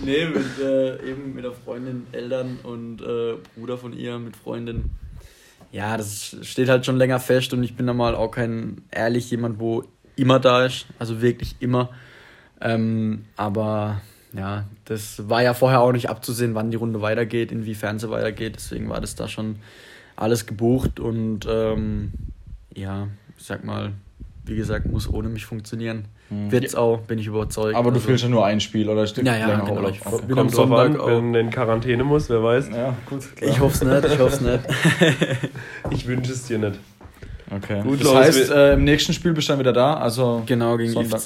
nee, 0.04 0.26
mit, 0.26 0.58
äh, 0.62 1.10
eben 1.10 1.34
mit 1.34 1.44
der 1.44 1.52
Freundin, 1.52 2.06
Eltern 2.12 2.58
und 2.62 3.02
äh, 3.02 3.34
Bruder 3.56 3.78
von 3.78 3.92
ihr 3.92 4.18
mit 4.18 4.36
Freundin. 4.36 4.90
Ja, 5.72 5.96
das 5.96 6.36
steht 6.42 6.68
halt 6.68 6.86
schon 6.86 6.96
länger 6.96 7.18
fest 7.18 7.52
und 7.52 7.64
ich 7.64 7.76
bin 7.76 7.86
da 7.86 7.92
mal 7.92 8.14
auch 8.14 8.30
kein 8.30 8.82
ehrlich 8.90 9.30
jemand, 9.30 9.58
wo 9.58 9.84
immer 10.16 10.38
da 10.38 10.64
ist. 10.64 10.86
Also 10.98 11.20
wirklich 11.20 11.56
immer. 11.60 11.90
Ähm, 12.64 13.26
aber 13.36 14.00
ja, 14.32 14.64
das 14.86 15.28
war 15.28 15.42
ja 15.42 15.54
vorher 15.54 15.80
auch 15.80 15.92
nicht 15.92 16.10
abzusehen, 16.10 16.54
wann 16.54 16.70
die 16.70 16.76
Runde 16.76 17.02
weitergeht, 17.02 17.52
inwiefern 17.52 17.98
sie 17.98 18.10
weitergeht. 18.10 18.56
Deswegen 18.56 18.88
war 18.88 19.00
das 19.00 19.14
da 19.14 19.28
schon 19.28 19.56
alles 20.16 20.46
gebucht 20.46 20.98
und 20.98 21.46
ähm, 21.48 22.12
ja, 22.74 23.08
ich 23.36 23.44
sag 23.44 23.64
mal, 23.64 23.92
wie 24.44 24.56
gesagt, 24.56 24.86
muss 24.86 25.08
ohne 25.08 25.28
mich 25.28 25.46
funktionieren. 25.46 26.06
Mhm. 26.30 26.50
Wird 26.50 26.64
es 26.64 26.74
auch, 26.74 27.00
bin 27.00 27.18
ich 27.18 27.26
überzeugt. 27.26 27.76
Aber 27.76 27.90
du 27.90 27.96
also, 27.96 28.08
fühlst 28.08 28.24
ja 28.24 28.30
nur 28.30 28.44
ein 28.44 28.60
Spiel, 28.60 28.88
oder 28.88 29.06
stimmt? 29.06 29.26
Ja, 29.26 29.36
ja, 29.36 29.60
genau. 29.60 29.88
Ich 29.88 30.04
okay. 30.04 30.26
bin 30.26 30.38
am 30.38 30.48
Sonntag 30.48 31.00
an, 31.00 31.06
wenn 31.06 31.34
in 31.34 31.50
Quarantäne 31.50 32.04
muss, 32.04 32.28
wer 32.30 32.42
weiß. 32.42 32.70
Ja, 32.70 32.96
gut. 33.06 33.36
Klar. 33.36 33.50
Ich 33.50 33.60
hoffe 33.60 33.74
es 33.74 34.02
nicht, 34.02 34.14
ich 34.14 34.18
hoffe 34.18 34.34
es 34.34 34.40
nicht. 34.40 34.60
ich 35.90 36.06
wünsche 36.06 36.32
es 36.32 36.46
dir 36.46 36.58
nicht. 36.58 36.78
Okay. 37.50 37.82
Gut, 37.82 38.00
das 38.02 38.14
heißt, 38.14 38.50
äh, 38.50 38.74
im 38.74 38.84
nächsten 38.84 39.12
Spiel 39.12 39.32
bist 39.32 39.48
du 39.48 39.52
dann 39.52 39.60
wieder 39.60 39.72
da. 39.72 39.94
Also 39.94 40.42
genau, 40.46 40.76
gegen 40.76 40.92
Sonntag, 40.92 41.20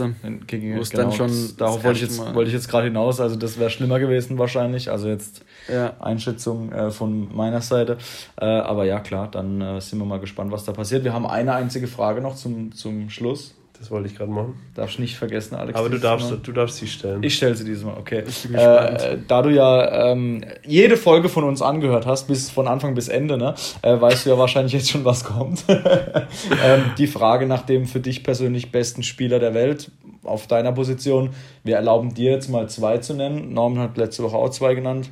gegen 0.47 0.77
Wo 0.77 0.83
genau, 0.83 1.03
dann 1.03 1.13
schon. 1.13 1.57
Darauf 1.57 1.85
wollte 1.85 1.99
ich, 1.99 2.11
jetzt, 2.11 2.35
wollte 2.35 2.49
ich 2.49 2.55
jetzt 2.55 2.69
gerade 2.69 2.87
hinaus. 2.87 3.21
Also, 3.21 3.37
das 3.37 3.59
wäre 3.59 3.71
schlimmer 3.71 3.99
gewesen, 3.99 4.39
wahrscheinlich. 4.39 4.91
Also, 4.91 5.09
jetzt 5.09 5.45
ja. 5.73 5.95
Einschätzung 6.01 6.73
äh, 6.73 6.91
von 6.91 7.35
meiner 7.35 7.61
Seite. 7.61 7.99
Äh, 8.41 8.45
aber 8.45 8.85
ja, 8.85 9.01
klar, 9.01 9.29
dann 9.31 9.61
äh, 9.61 9.81
sind 9.81 9.99
wir 9.99 10.07
mal 10.07 10.21
gespannt, 10.21 10.51
was 10.51 10.65
da 10.65 10.73
passiert. 10.73 11.05
Wir 11.05 11.13
haben 11.13 11.27
eine 11.27 11.55
einzige 11.55 11.87
Frage 11.87 12.21
noch 12.21 12.35
zum, 12.35 12.73
zum 12.73 13.11
Schluss. 13.11 13.55
Das 13.79 13.93
wollte 13.93 14.09
ich 14.09 14.17
gerade 14.17 14.31
machen. 14.31 14.55
Darfst 14.75 14.99
nicht 14.99 15.17
vergessen, 15.17 15.55
Alex. 15.55 15.79
Aber 15.79 15.89
du 15.89 15.99
darfst, 15.99 16.35
du 16.43 16.53
darfst 16.53 16.79
sie 16.79 16.89
stellen. 16.89 17.23
Ich 17.23 17.37
stelle 17.37 17.55
sie 17.55 17.65
dieses 17.65 17.85
Mal, 17.85 17.97
okay. 17.97 18.25
Äh, 18.53 19.19
da 19.29 19.43
du 19.43 19.51
ja 19.51 20.11
ähm, 20.11 20.45
jede 20.67 20.97
Folge 20.97 21.29
von 21.29 21.45
uns 21.45 21.63
angehört 21.63 22.05
hast, 22.05 22.27
bis 22.27 22.51
von 22.51 22.67
Anfang 22.67 22.95
bis 22.95 23.07
Ende, 23.07 23.39
ne, 23.39 23.55
äh, 23.83 24.01
weißt 24.01 24.27
du 24.27 24.31
ja 24.31 24.39
wahrscheinlich 24.39 24.73
jetzt 24.73 24.91
schon, 24.91 25.05
was 25.05 25.23
kommt. 25.23 25.65
ähm, 25.69 26.85
die 26.99 27.07
Frage 27.07 27.47
nach 27.47 27.63
dem 27.63 27.87
für 27.87 28.01
dich 28.01 28.25
persönlich 28.25 28.73
besten 28.73 29.05
Spieler 29.05 29.39
der 29.39 29.55
Welt 29.55 29.93
auf 30.25 30.49
deiner 30.49 30.73
Position. 30.73 31.31
Wir 31.63 31.77
erlauben 31.77 32.15
dir 32.15 32.33
jetzt 32.33 32.49
mal 32.49 32.69
zwei 32.69 32.99
zu 32.99 33.15
nennen. 33.15 33.53
Norman 33.53 33.81
hat 33.81 33.97
letzte 33.97 34.25
Woche 34.25 34.37
auch 34.37 34.51
zwei 34.51 34.75
genannt 34.75 35.11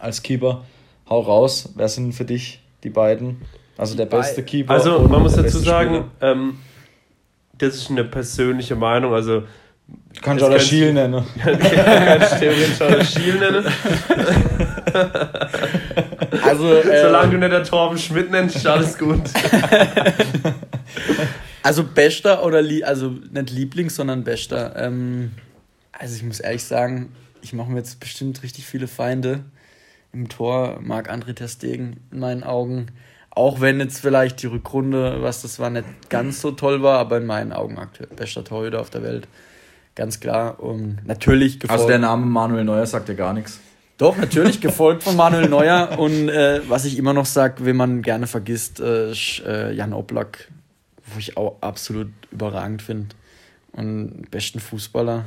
als 0.00 0.22
Keeper. 0.22 0.64
Hau 1.08 1.20
raus, 1.20 1.72
wer 1.76 1.88
sind 1.88 2.14
für 2.14 2.24
dich 2.24 2.60
die 2.82 2.90
beiden? 2.90 3.42
Also 3.78 3.96
der 3.96 4.06
beste 4.06 4.42
Keeper. 4.42 4.72
Also 4.72 5.00
man 5.00 5.22
muss 5.22 5.36
dazu 5.36 5.58
sagen, 5.58 6.10
ähm, 6.20 6.58
das 7.62 7.76
ist 7.76 7.90
eine 7.90 8.04
persönliche 8.04 8.74
Meinung. 8.74 9.14
Also, 9.14 9.40
du 9.40 10.20
kannst 10.20 10.44
auch 10.44 10.50
das 10.50 10.66
Schiel 10.66 10.92
nennen. 10.92 11.24
du 11.44 11.58
kannst 11.58 12.38
theoretisch 12.38 12.80
auch 12.80 12.90
das 12.90 13.12
Schiel 13.12 13.38
nennen. 13.38 13.64
also, 16.44 16.74
äh, 16.74 17.02
Solange 17.02 17.32
du 17.32 17.38
nicht 17.38 17.52
der 17.52 17.64
Torben 17.64 17.98
Schmidt 17.98 18.30
nennst, 18.30 18.56
ist 18.56 18.66
alles 18.66 18.98
gut. 18.98 19.22
also 21.62 21.84
Bester 21.84 22.44
oder 22.44 22.60
Lie 22.60 22.84
also 22.84 23.14
nicht 23.30 23.50
Lieblings, 23.50 23.94
sondern 23.94 24.24
Bester. 24.24 24.74
Ähm, 24.76 25.30
also 25.92 26.16
ich 26.16 26.24
muss 26.24 26.40
ehrlich 26.40 26.64
sagen, 26.64 27.14
ich 27.42 27.52
mache 27.52 27.70
mir 27.70 27.78
jetzt 27.78 28.00
bestimmt 28.00 28.42
richtig 28.42 28.66
viele 28.66 28.88
Feinde 28.88 29.44
im 30.12 30.28
Tor. 30.28 30.80
Marc-André 30.82 31.34
Terstegen 31.34 32.00
in 32.10 32.18
meinen 32.18 32.42
Augen. 32.42 32.88
Auch 33.34 33.60
wenn 33.60 33.80
jetzt 33.80 34.00
vielleicht 34.00 34.42
die 34.42 34.46
Rückrunde, 34.46 35.22
was 35.22 35.42
das 35.42 35.58
war, 35.58 35.70
nicht 35.70 35.86
ganz 36.10 36.40
so 36.42 36.50
toll 36.50 36.82
war, 36.82 36.98
aber 36.98 37.16
in 37.16 37.26
meinen 37.26 37.52
Augen 37.52 37.78
aktuell 37.78 38.10
bester 38.14 38.44
Torhüter 38.44 38.80
auf 38.80 38.90
der 38.90 39.02
Welt. 39.02 39.26
Ganz 39.94 40.20
klar. 40.20 40.60
Und 40.60 41.06
natürlich 41.06 41.58
gefolgt. 41.58 41.80
Also 41.80 41.88
der 41.88 41.98
Name 41.98 42.26
Manuel 42.26 42.64
Neuer 42.64 42.86
sagt 42.86 43.08
dir 43.08 43.14
gar 43.14 43.32
nichts. 43.32 43.58
Doch, 43.96 44.16
natürlich, 44.16 44.60
gefolgt 44.60 45.02
von 45.02 45.16
Manuel 45.16 45.48
Neuer. 45.48 45.98
Und 45.98 46.28
äh, 46.28 46.60
was 46.68 46.84
ich 46.84 46.98
immer 46.98 47.14
noch 47.14 47.26
sage, 47.26 47.64
wenn 47.64 47.76
man 47.76 48.02
gerne 48.02 48.26
vergisst, 48.26 48.80
äh, 48.80 49.12
äh, 49.12 49.72
Jan 49.72 49.92
Oblak, 49.92 50.48
wo 51.06 51.18
ich 51.18 51.36
auch 51.36 51.56
absolut 51.60 52.08
überragend 52.30 52.82
finde. 52.82 53.14
Und 53.72 54.30
besten 54.30 54.60
Fußballer 54.60 55.24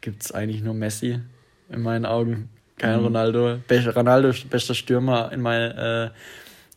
gibt 0.00 0.22
es 0.22 0.32
eigentlich 0.32 0.62
nur 0.62 0.74
Messi, 0.74 1.20
in 1.68 1.82
meinen 1.82 2.06
Augen. 2.06 2.48
Kein 2.78 2.98
mhm. 2.98 3.04
Ronaldo. 3.04 3.58
Be 3.68 3.94
Ronaldo, 3.94 4.32
bester 4.48 4.74
Stürmer 4.74 5.30
in 5.32 5.40
meinen 5.40 5.70
äh, 5.72 6.10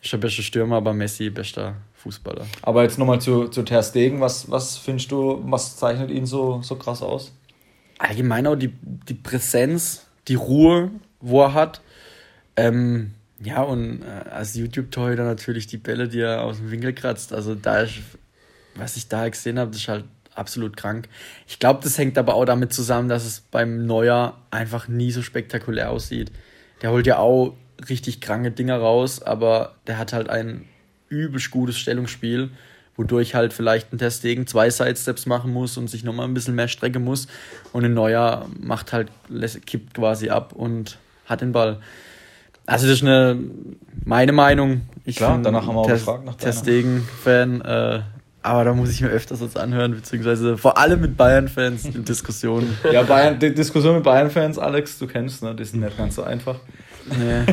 ist 0.05 0.13
der 0.13 0.17
beste 0.19 0.43
Stürmer, 0.43 0.77
aber 0.77 0.93
Messi 0.93 1.29
bester 1.29 1.75
Fußballer. 1.95 2.45
Aber 2.61 2.83
jetzt 2.83 2.99
nochmal 2.99 3.19
zu, 3.19 3.47
zu 3.47 3.63
Ter 3.63 3.81
Stegen. 3.81 4.21
Was, 4.21 4.49
was 4.49 4.77
findest 4.77 5.11
du, 5.11 5.41
was 5.45 5.77
zeichnet 5.77 6.11
ihn 6.11 6.25
so, 6.25 6.61
so 6.61 6.75
krass 6.75 7.01
aus? 7.01 7.33
Allgemein 7.97 8.45
auch 8.45 8.55
die, 8.55 8.71
die 8.81 9.15
Präsenz, 9.15 10.05
die 10.27 10.35
Ruhe, 10.35 10.91
wo 11.19 11.41
er 11.41 11.53
hat. 11.53 11.81
Ähm, 12.55 13.13
ja, 13.43 13.61
und 13.63 14.03
äh, 14.03 14.29
als 14.29 14.55
YouTube-Torhüter 14.55 15.23
natürlich 15.23 15.67
die 15.67 15.77
Bälle, 15.77 16.07
die 16.07 16.19
er 16.19 16.43
aus 16.43 16.57
dem 16.57 16.71
Winkel 16.71 16.93
kratzt. 16.93 17.33
Also 17.33 17.55
da 17.55 17.81
ist, 17.81 17.95
was 18.75 18.97
ich 18.97 19.07
da 19.07 19.27
gesehen 19.27 19.57
habe, 19.57 19.71
das 19.71 19.81
ist 19.81 19.87
halt 19.87 20.05
absolut 20.35 20.77
krank. 20.77 21.09
Ich 21.47 21.59
glaube, 21.59 21.79
das 21.81 21.97
hängt 21.97 22.17
aber 22.17 22.35
auch 22.35 22.45
damit 22.45 22.73
zusammen, 22.73 23.09
dass 23.09 23.25
es 23.25 23.41
beim 23.41 23.85
Neuer 23.85 24.37
einfach 24.51 24.87
nie 24.87 25.11
so 25.11 25.21
spektakulär 25.21 25.89
aussieht. 25.89 26.31
Der 26.81 26.91
holt 26.91 27.07
ja 27.07 27.17
auch 27.17 27.55
richtig 27.89 28.21
kranke 28.21 28.51
Dinger 28.51 28.77
raus, 28.77 29.21
aber 29.21 29.75
der 29.87 29.97
hat 29.97 30.13
halt 30.13 30.29
ein 30.29 30.65
übelst 31.09 31.51
gutes 31.51 31.77
Stellungsspiel, 31.77 32.49
wodurch 32.95 33.35
halt 33.35 33.53
vielleicht 33.53 33.91
ein 33.91 33.97
Testegen 33.97 34.47
zwei 34.47 34.69
Sidesteps 34.69 35.25
machen 35.25 35.51
muss 35.51 35.77
und 35.77 35.89
sich 35.89 36.03
nochmal 36.03 36.27
ein 36.27 36.33
bisschen 36.33 36.55
mehr 36.55 36.67
strecken 36.67 37.03
muss. 37.03 37.27
Und 37.73 37.85
ein 37.85 37.93
Neuer 37.93 38.45
macht 38.59 38.93
halt, 38.93 39.09
kippt 39.65 39.93
quasi 39.93 40.29
ab 40.29 40.53
und 40.53 40.97
hat 41.25 41.41
den 41.41 41.51
Ball. 41.51 41.79
Also 42.65 42.87
das 42.87 42.97
ist 42.97 43.03
eine 43.03 43.37
meine 44.03 44.31
Meinung. 44.31 44.81
Ich 45.03 45.17
Klar, 45.17 45.39
danach 45.43 45.67
haben 45.67 45.75
wir 45.75 45.81
auch 45.81 45.87
Test, 45.87 46.05
gefragt 46.05 46.25
nach 46.25 46.35
Testegen-Fan, 46.35 47.61
äh, 47.61 48.01
aber 48.45 48.63
da 48.63 48.73
muss 48.73 48.91
ich 48.91 49.01
mir 49.01 49.09
öfters 49.09 49.41
was 49.41 49.55
anhören, 49.55 49.95
beziehungsweise 49.95 50.55
vor 50.55 50.77
allem 50.77 51.01
mit 51.01 51.17
Bayern-Fans 51.17 51.85
in 51.85 52.05
Diskussionen. 52.05 52.77
Ja, 52.91 53.01
Bayern, 53.01 53.39
die 53.39 53.53
Diskussion 53.53 53.95
mit 53.95 54.03
Bayern-Fans, 54.03 54.59
Alex, 54.59 54.99
du 54.99 55.07
kennst, 55.07 55.41
ne? 55.41 55.55
Die 55.55 55.65
sind 55.65 55.79
nicht 55.81 55.97
ganz 55.97 56.15
so 56.15 56.23
einfach. 56.23 56.59
Nee. 57.05 57.45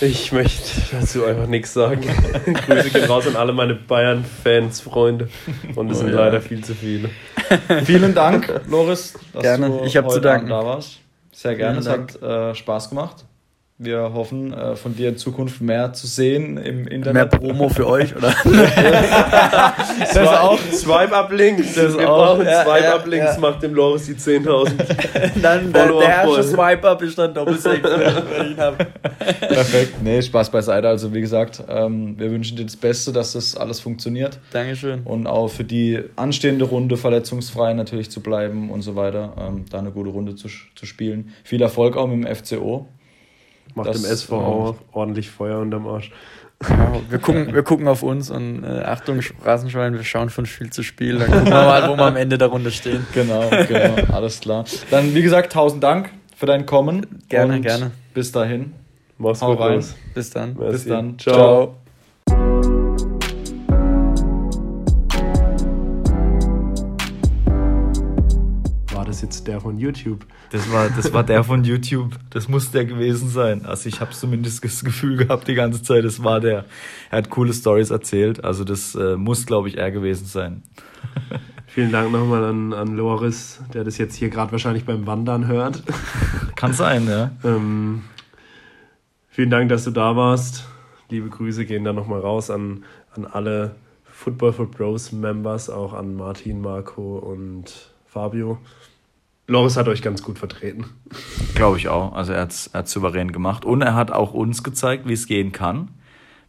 Ich 0.00 0.32
möchte 0.32 0.80
dazu 0.92 1.24
einfach 1.24 1.46
nichts 1.46 1.74
sagen. 1.74 2.02
Grüße 2.66 2.90
gehen 2.90 3.04
raus 3.04 3.26
an 3.26 3.36
alle 3.36 3.52
meine 3.52 3.74
Bayern-Fans, 3.74 4.80
Freunde. 4.80 5.28
Und 5.74 5.90
es 5.90 5.98
oh, 5.98 6.00
sind 6.00 6.10
ja. 6.10 6.24
leider 6.24 6.40
viel 6.40 6.64
zu 6.64 6.74
viele. 6.74 7.10
Vielen 7.84 8.14
Dank, 8.14 8.62
Loris, 8.68 9.14
dass 9.32 9.42
gerne. 9.42 9.68
du 9.68 9.84
ich 9.84 9.96
habe 9.96 10.08
zu 10.08 10.20
danken. 10.20 10.48
da 10.48 10.64
warst. 10.64 11.00
Sehr 11.32 11.54
gerne, 11.56 11.78
es 11.78 11.88
hat 11.88 12.20
äh, 12.22 12.54
Spaß 12.54 12.90
gemacht. 12.90 13.24
Wir 13.82 14.12
hoffen, 14.14 14.52
äh, 14.52 14.76
von 14.76 14.94
dir 14.94 15.08
in 15.08 15.16
Zukunft 15.16 15.60
mehr 15.60 15.92
zu 15.92 16.06
sehen 16.06 16.56
im 16.56 16.86
Internet. 16.86 17.14
Mehr 17.14 17.26
Promo 17.26 17.68
für 17.68 17.88
euch, 17.88 18.14
oder? 18.14 18.32
das 18.44 20.10
ist 20.10 20.18
auch 20.18 20.56
Swipe-Up-Links. 20.56 21.74
Wir 21.74 22.08
auch, 22.08 22.36
brauchen 22.36 22.46
ja, 22.46 22.62
Swipe-Up-Links, 22.62 23.26
ja, 23.26 23.34
ja. 23.34 23.40
macht 23.40 23.60
dem 23.64 23.74
Loris 23.74 24.06
die 24.06 24.14
10.000. 24.14 25.40
dann 25.42 25.72
der, 25.72 25.88
der 25.88 26.00
erste 26.00 26.44
Swipe-Up 26.44 27.02
ist 27.02 27.18
dann 27.18 27.34
Doppel-Six, 27.34 27.82
wenn 27.82 28.46
ich 28.46 28.52
ihn 28.52 28.56
habe. 28.56 28.86
Perfekt. 29.40 29.94
Nee, 30.00 30.22
Spaß 30.22 30.50
beiseite. 30.50 30.86
Also 30.86 31.12
wie 31.12 31.20
gesagt, 31.20 31.64
ähm, 31.68 32.14
wir 32.16 32.30
wünschen 32.30 32.56
dir 32.56 32.64
das 32.64 32.76
Beste, 32.76 33.12
dass 33.12 33.32
das 33.32 33.56
alles 33.56 33.80
funktioniert. 33.80 34.38
Dankeschön. 34.52 35.00
Und 35.02 35.26
auch 35.26 35.48
für 35.48 35.64
die 35.64 35.98
anstehende 36.14 36.66
Runde 36.66 36.96
verletzungsfrei 36.96 37.74
natürlich 37.74 38.12
zu 38.12 38.20
bleiben 38.20 38.70
und 38.70 38.82
so 38.82 38.94
weiter. 38.94 39.32
Ähm, 39.40 39.64
da 39.68 39.80
eine 39.80 39.90
gute 39.90 40.10
Runde 40.10 40.36
zu, 40.36 40.46
zu 40.76 40.86
spielen. 40.86 41.32
Viel 41.42 41.60
Erfolg 41.60 41.96
auch 41.96 42.06
mit 42.06 42.24
dem 42.24 42.36
FCO. 42.36 42.86
Macht 43.74 43.88
das, 43.88 44.02
dem 44.02 44.10
SV 44.10 44.36
auch 44.36 44.74
ordentlich 44.92 45.30
Feuer 45.30 45.60
unterm 45.60 45.86
Arsch. 45.86 46.10
Ja, 46.68 46.92
wir, 47.08 47.18
gucken, 47.18 47.52
wir 47.52 47.62
gucken 47.62 47.88
auf 47.88 48.02
uns 48.02 48.30
und 48.30 48.62
äh, 48.62 48.82
Achtung, 48.84 49.20
Straßenschwein, 49.20 49.94
wir 49.94 50.04
schauen 50.04 50.30
von 50.30 50.46
Spiel 50.46 50.70
zu 50.70 50.82
Spiel. 50.82 51.18
Dann 51.18 51.30
gucken 51.30 51.46
wir 51.46 51.52
mal, 51.52 51.88
wo 51.88 51.96
wir 51.96 52.04
am 52.04 52.16
Ende 52.16 52.38
der 52.38 52.48
Runde 52.48 52.70
stehen. 52.70 53.06
Genau, 53.14 53.50
genau, 53.50 54.12
alles 54.12 54.40
klar. 54.40 54.64
Dann, 54.90 55.14
wie 55.14 55.22
gesagt, 55.22 55.52
tausend 55.52 55.82
Dank 55.82 56.10
für 56.36 56.46
dein 56.46 56.66
Kommen. 56.66 57.06
Gerne, 57.28 57.60
gerne. 57.60 57.90
Bis 58.14 58.32
dahin. 58.32 58.72
Mach's 59.18 59.40
gut. 59.40 59.58
Rein. 59.58 59.84
Bis 60.14 60.30
dann. 60.30 60.54
Merci. 60.58 60.72
Bis 60.72 60.86
dann. 60.86 61.18
Ciao. 61.18 61.76
Ciao. 62.28 62.71
Jetzt 69.22 69.46
der 69.46 69.60
von 69.60 69.78
YouTube. 69.78 70.26
Das 70.50 70.70
war, 70.72 70.88
das 70.90 71.12
war 71.12 71.24
der 71.24 71.44
von 71.44 71.64
YouTube. 71.64 72.18
Das 72.30 72.48
muss 72.48 72.70
der 72.70 72.84
gewesen 72.84 73.28
sein. 73.28 73.64
Also 73.64 73.88
ich 73.88 74.00
habe 74.00 74.10
zumindest 74.10 74.64
das 74.64 74.84
Gefühl 74.84 75.16
gehabt 75.16 75.48
die 75.48 75.54
ganze 75.54 75.82
Zeit, 75.82 76.04
das 76.04 76.22
war 76.22 76.40
der. 76.40 76.64
Er 77.10 77.18
hat 77.18 77.30
coole 77.30 77.52
Stories 77.52 77.90
erzählt. 77.90 78.44
Also 78.44 78.64
das 78.64 78.94
äh, 78.94 79.16
muss, 79.16 79.46
glaube 79.46 79.68
ich, 79.68 79.78
er 79.78 79.90
gewesen 79.90 80.26
sein. 80.26 80.62
Vielen 81.66 81.90
Dank 81.90 82.12
nochmal 82.12 82.44
an, 82.44 82.74
an 82.74 82.96
Loris, 82.96 83.62
der 83.72 83.82
das 83.82 83.96
jetzt 83.96 84.14
hier 84.16 84.28
gerade 84.28 84.52
wahrscheinlich 84.52 84.84
beim 84.84 85.06
Wandern 85.06 85.46
hört. 85.46 85.82
Kann 86.54 86.74
sein, 86.74 87.06
ja. 87.06 87.30
ähm, 87.44 88.02
vielen 89.30 89.48
Dank, 89.48 89.70
dass 89.70 89.84
du 89.84 89.90
da 89.90 90.14
warst. 90.14 90.66
Liebe 91.08 91.30
Grüße 91.30 91.64
gehen 91.64 91.84
dann 91.84 91.96
nochmal 91.96 92.20
raus 92.20 92.50
an, 92.50 92.84
an 93.14 93.24
alle 93.24 93.74
Football 94.04 94.52
for 94.52 94.70
Bros 94.70 95.12
Members, 95.12 95.70
auch 95.70 95.94
an 95.94 96.14
Martin, 96.14 96.60
Marco 96.60 97.16
und 97.16 97.90
Fabio. 98.06 98.58
Loris 99.48 99.76
hat 99.76 99.88
euch 99.88 100.02
ganz 100.02 100.22
gut 100.22 100.38
vertreten. 100.38 100.86
Glaube 101.54 101.78
ich 101.78 101.88
auch. 101.88 102.14
Also 102.14 102.32
er 102.32 102.42
hat 102.42 102.52
es 102.52 102.70
souverän 102.84 103.32
gemacht. 103.32 103.64
Und 103.64 103.82
er 103.82 103.94
hat 103.94 104.10
auch 104.10 104.32
uns 104.32 104.62
gezeigt, 104.62 105.08
wie 105.08 105.12
es 105.12 105.26
gehen 105.26 105.52
kann. 105.52 105.88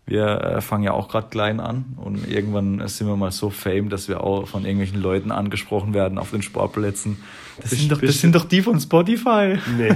Wir 0.06 0.41
äh, 0.41 0.62
fangen 0.62 0.84
ja 0.84 0.91
auch 0.91 1.08
gerade 1.08 1.30
klein 1.30 1.62
an 1.62 1.86
und 1.96 2.28
irgendwann 2.30 2.86
sind 2.89 3.08
wir 3.08 3.16
mal 3.16 3.32
so 3.32 3.50
fame, 3.50 3.89
dass 3.89 4.10
wir 4.10 4.22
auch 4.22 4.48
von 4.48 4.66
irgendwelchen 4.66 5.02
Leuten 5.02 5.32
angesprochen 5.32 5.94
werden 5.94 6.18
auf 6.18 6.32
den 6.32 6.41
Sportplätzen. 6.41 7.24
Das, 7.62 7.70
sind 7.70 7.89
doch, 7.89 8.02
das 8.02 8.20
sind 8.20 8.36
doch 8.36 8.44
die 8.44 8.62
von 8.62 8.80
Spotify. 8.82 9.58
Nee. 9.78 9.96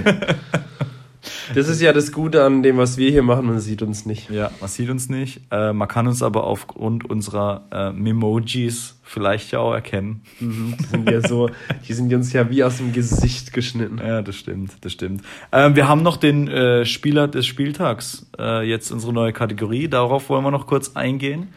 Das 1.54 1.68
ist 1.68 1.80
ja 1.80 1.92
das 1.92 2.12
Gute 2.12 2.44
an 2.44 2.62
dem, 2.62 2.76
was 2.76 2.96
wir 2.96 3.10
hier 3.10 3.22
machen, 3.22 3.46
man 3.46 3.60
sieht 3.60 3.82
uns 3.82 4.06
nicht. 4.06 4.30
Ja, 4.30 4.50
man 4.60 4.68
sieht 4.68 4.90
uns 4.90 5.08
nicht. 5.08 5.40
Äh, 5.50 5.72
man 5.72 5.88
kann 5.88 6.06
uns 6.06 6.22
aber 6.22 6.44
aufgrund 6.44 7.08
unserer 7.08 7.64
äh, 7.70 7.92
Memojis 7.92 8.96
vielleicht 9.02 9.50
ja 9.52 9.60
auch 9.60 9.72
erkennen. 9.72 10.22
Mhm, 10.40 10.74
die 10.78 10.84
sind 10.84 11.10
ja 11.10 11.26
so, 11.26 11.50
die 11.88 11.92
sind 11.92 12.12
uns 12.12 12.32
ja 12.32 12.50
wie 12.50 12.62
aus 12.62 12.76
dem 12.76 12.92
Gesicht 12.92 13.52
geschnitten. 13.52 13.98
Ja, 13.98 14.22
das 14.22 14.36
stimmt, 14.36 14.72
das 14.82 14.92
stimmt. 14.92 15.22
Ähm, 15.52 15.76
wir 15.76 15.88
haben 15.88 16.02
noch 16.02 16.16
den 16.16 16.48
äh, 16.48 16.84
Spieler 16.84 17.26
des 17.28 17.46
Spieltags, 17.46 18.26
äh, 18.38 18.68
jetzt 18.68 18.90
unsere 18.90 19.12
neue 19.12 19.32
Kategorie. 19.32 19.88
Darauf 19.88 20.28
wollen 20.28 20.44
wir 20.44 20.50
noch 20.50 20.66
kurz 20.66 20.94
eingehen. 20.94 21.48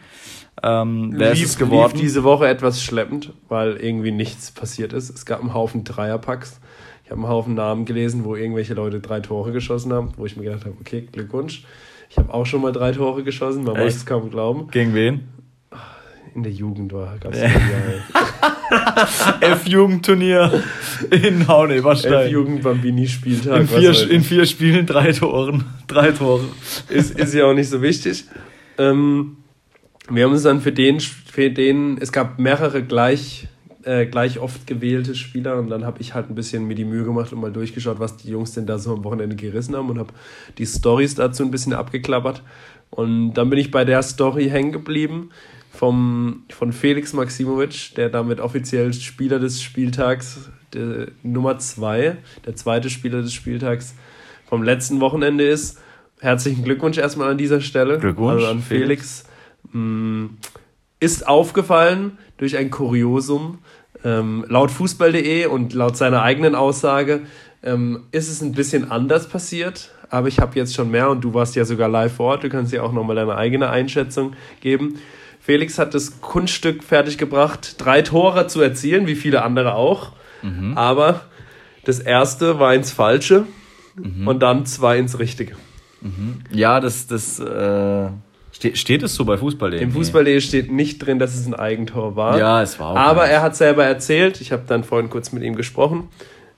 Ähm, 0.64 1.14
wer 1.16 1.34
lief, 1.34 1.44
ist 1.44 1.52
es 1.52 1.58
geworden? 1.58 1.94
Lief 1.94 2.02
diese 2.02 2.24
Woche 2.24 2.48
etwas 2.48 2.84
schleppend, 2.84 3.34
weil 3.50 3.78
irgendwie 3.78 4.12
nichts 4.12 4.52
passiert 4.52 4.94
ist. 4.94 5.10
Es 5.10 5.26
gab 5.26 5.42
einen 5.42 5.54
Haufen 5.54 5.84
Dreierpacks. 5.84 6.60
Ich 7.12 7.14
habe 7.14 7.24
einen 7.24 7.34
Haufen 7.34 7.56
Namen 7.56 7.84
gelesen, 7.84 8.24
wo 8.24 8.38
irgendwelche 8.38 8.74
Leute 8.74 9.02
drei 9.02 9.20
Tore 9.20 9.52
geschossen 9.52 9.92
haben, 9.92 10.14
wo 10.16 10.26
ich 10.26 10.38
mir 10.38 10.44
gedacht 10.44 10.64
habe, 10.64 10.78
okay, 10.80 11.10
Glückwunsch. 11.12 11.66
Ich 12.10 12.18
habe 12.18 12.34
auch 12.34 12.46
schon 12.46 12.62
mal 12.62 12.72
drei 12.72 12.94
Tore 12.94 13.24
geschossen, 13.24 13.66
man 13.66 13.76
weiß 13.76 13.98
es 13.98 14.06
kaum 14.06 14.32
glauben. 14.32 14.70
Gegen 14.72 14.96
wen? 14.96 15.28
In 16.34 16.44
der 16.44 16.54
Jugend 16.54 16.94
war 16.94 17.18
gab 17.20 17.34
es 17.34 17.42
F-Jugendturnier 19.42 20.64
in 21.12 21.50
Hauneberstein. 21.50 22.28
F-Jugend 22.28 22.64
Bambini-Spieltag. 22.64 23.60
In, 23.60 23.68
vier, 23.68 24.10
in 24.10 24.24
vier 24.24 24.46
Spielen 24.46 24.86
drei 24.86 25.12
Toren. 25.12 25.66
Drei 25.88 26.14
Tore. 26.14 26.46
Ist, 26.88 27.20
ist 27.20 27.34
ja 27.34 27.44
auch 27.44 27.54
nicht 27.54 27.68
so 27.68 27.82
wichtig. 27.82 28.24
Ähm, 28.78 29.36
wir 30.10 30.24
haben 30.24 30.32
uns 30.32 30.44
dann 30.44 30.62
für 30.62 30.72
den, 30.72 31.02
für 31.02 31.52
den, 31.52 31.98
es 31.98 32.14
gab 32.14 32.40
mehrere 32.40 32.82
gleich 32.82 33.50
äh, 33.84 34.06
gleich 34.06 34.40
oft 34.40 34.68
gewählte 34.68 35.16
Spieler 35.16 35.58
und 35.58 35.70
dann 35.70 35.86
habe 35.86 36.02
ich 36.02 36.14
halt 36.14 36.30
ein 36.30 36.36
bisschen 36.36 36.68
mir 36.68 36.76
die 36.76 36.86
Mühe 36.86 37.04
gemacht 37.04 37.34
und 37.34 37.40
mal 37.40 37.52
durchgeschaut, 37.52 38.00
was 38.00 38.18
die 38.18 38.30
Jungs 38.30 38.54
denn 38.54 38.66
da 38.66 38.78
so 38.78 38.94
am 38.94 39.04
Wochenende 39.04 39.36
gerissen 39.36 39.76
haben 39.76 39.90
und 39.90 40.00
habe 40.00 40.14
die 40.58 40.66
Stories 40.66 41.16
dazu 41.16 41.44
ein 41.44 41.52
bisschen 41.52 41.74
abgeklappert. 41.74 42.44
Und 42.90 43.34
dann 43.34 43.50
bin 43.50 43.58
ich 43.58 43.72
bei 43.72 43.86
der 43.86 44.04
Story 44.04 44.50
hängen 44.50 44.72
geblieben 44.72 45.30
vom, 45.72 46.44
von 46.50 46.74
Felix 46.74 47.14
Maximovic, 47.14 47.96
der 47.96 48.10
damit 48.10 48.40
offiziell 48.40 48.94
Spieler 48.94 49.40
des 49.40 49.62
Spieltags 49.62 50.50
der, 50.74 51.08
Nummer 51.24 51.58
zwei, 51.60 52.18
der 52.46 52.56
zweite 52.56 52.90
Spieler 52.90 53.22
des 53.22 53.34
Spieltags 53.34 53.96
vom 54.46 54.64
letzten 54.64 55.00
Wochenende 55.00 55.48
ist. 55.48 55.80
Herzlichen 56.20 56.64
Glückwunsch 56.64 56.98
erstmal 56.98 57.32
an 57.32 57.38
dieser 57.38 57.62
Stelle. 57.62 57.98
Glückwunsch. 57.98 58.42
Also 58.42 58.48
an 58.48 58.62
Felix. 58.62 59.26
Felix. 59.72 59.74
Mm, 59.74 60.26
ist 61.00 61.28
aufgefallen 61.28 62.18
durch 62.38 62.58
ein 62.58 62.70
Kuriosum. 62.70 63.60
Ähm, 64.04 64.46
laut 64.48 64.72
Fußball.de 64.72 65.46
und 65.46 65.74
laut 65.74 65.96
seiner 65.96 66.24
eigenen 66.24 66.56
Aussage 66.56 67.22
ähm, 67.64 68.04
ist 68.12 68.30
es 68.30 68.42
ein 68.42 68.54
bisschen 68.54 68.90
anders 68.90 69.28
passiert, 69.28 69.92
aber 70.10 70.28
ich 70.28 70.40
habe 70.40 70.56
jetzt 70.56 70.74
schon 70.74 70.90
mehr 70.90 71.10
und 71.10 71.22
du 71.22 71.34
warst 71.34 71.56
ja 71.56 71.66
sogar 71.66 71.88
live 71.88 72.16
vor 72.16 72.32
Ort, 72.32 72.44
du 72.44 72.50
kannst 72.50 72.74
ja 72.74 72.82
auch 72.82 72.94
nochmal 72.94 73.16
deine 73.16 73.36
eigene 73.36 73.70
Einschätzung 73.70 74.34
geben. 74.60 75.00
Felix 75.40 75.78
hat 75.78 75.94
das 75.94 76.22
Kunststück 76.22 76.84
fertiggebracht, 76.84 77.76
drei 77.84 78.02
Tore 78.02 78.48
zu 78.48 78.62
erzielen, 78.62 79.08
wie 79.08 79.16
viele 79.16 79.44
andere 79.44 79.76
auch, 79.76 80.14
mhm. 80.42 80.78
aber 80.78 81.22
das 81.86 82.00
erste 82.00 82.60
war 82.60 82.74
ins 82.74 82.92
Falsche 82.92 83.46
mhm. 83.96 84.28
und 84.28 84.40
dann 84.40 84.66
zwei 84.66 84.98
ins 84.98 85.20
Richtige. 85.20 85.56
Mhm. 86.02 86.42
Ja, 86.52 86.80
das, 86.80 87.06
das 87.08 87.40
äh 87.40 88.10
Ste 88.62 88.76
steht 88.76 89.02
es 89.02 89.16
so 89.16 89.26
bei 89.26 89.38
Fußball.de? 89.38 89.82
Im 89.82 89.92
Fußball.de 89.92 90.40
steht 90.40 90.72
nicht 90.72 91.00
drin, 91.00 91.18
dass 91.18 91.34
es 91.34 91.48
ein 91.48 91.56
Eigentor 91.56 92.16
war. 92.16 92.38
Ja, 92.38 92.62
es 92.62 92.80
war 92.80 92.92
auch. 92.92 92.96
Aber 92.96 93.26
er 93.26 93.42
hat 93.42 93.56
selber 93.56 93.86
erzählt, 93.86 94.40
ich 94.40 94.52
habe 94.52 94.62
dann 94.68 94.84
vorhin 94.84 95.10
kurz 95.10 95.32
mit 95.32 95.42
ihm 95.42 95.56
gesprochen. 95.56 96.10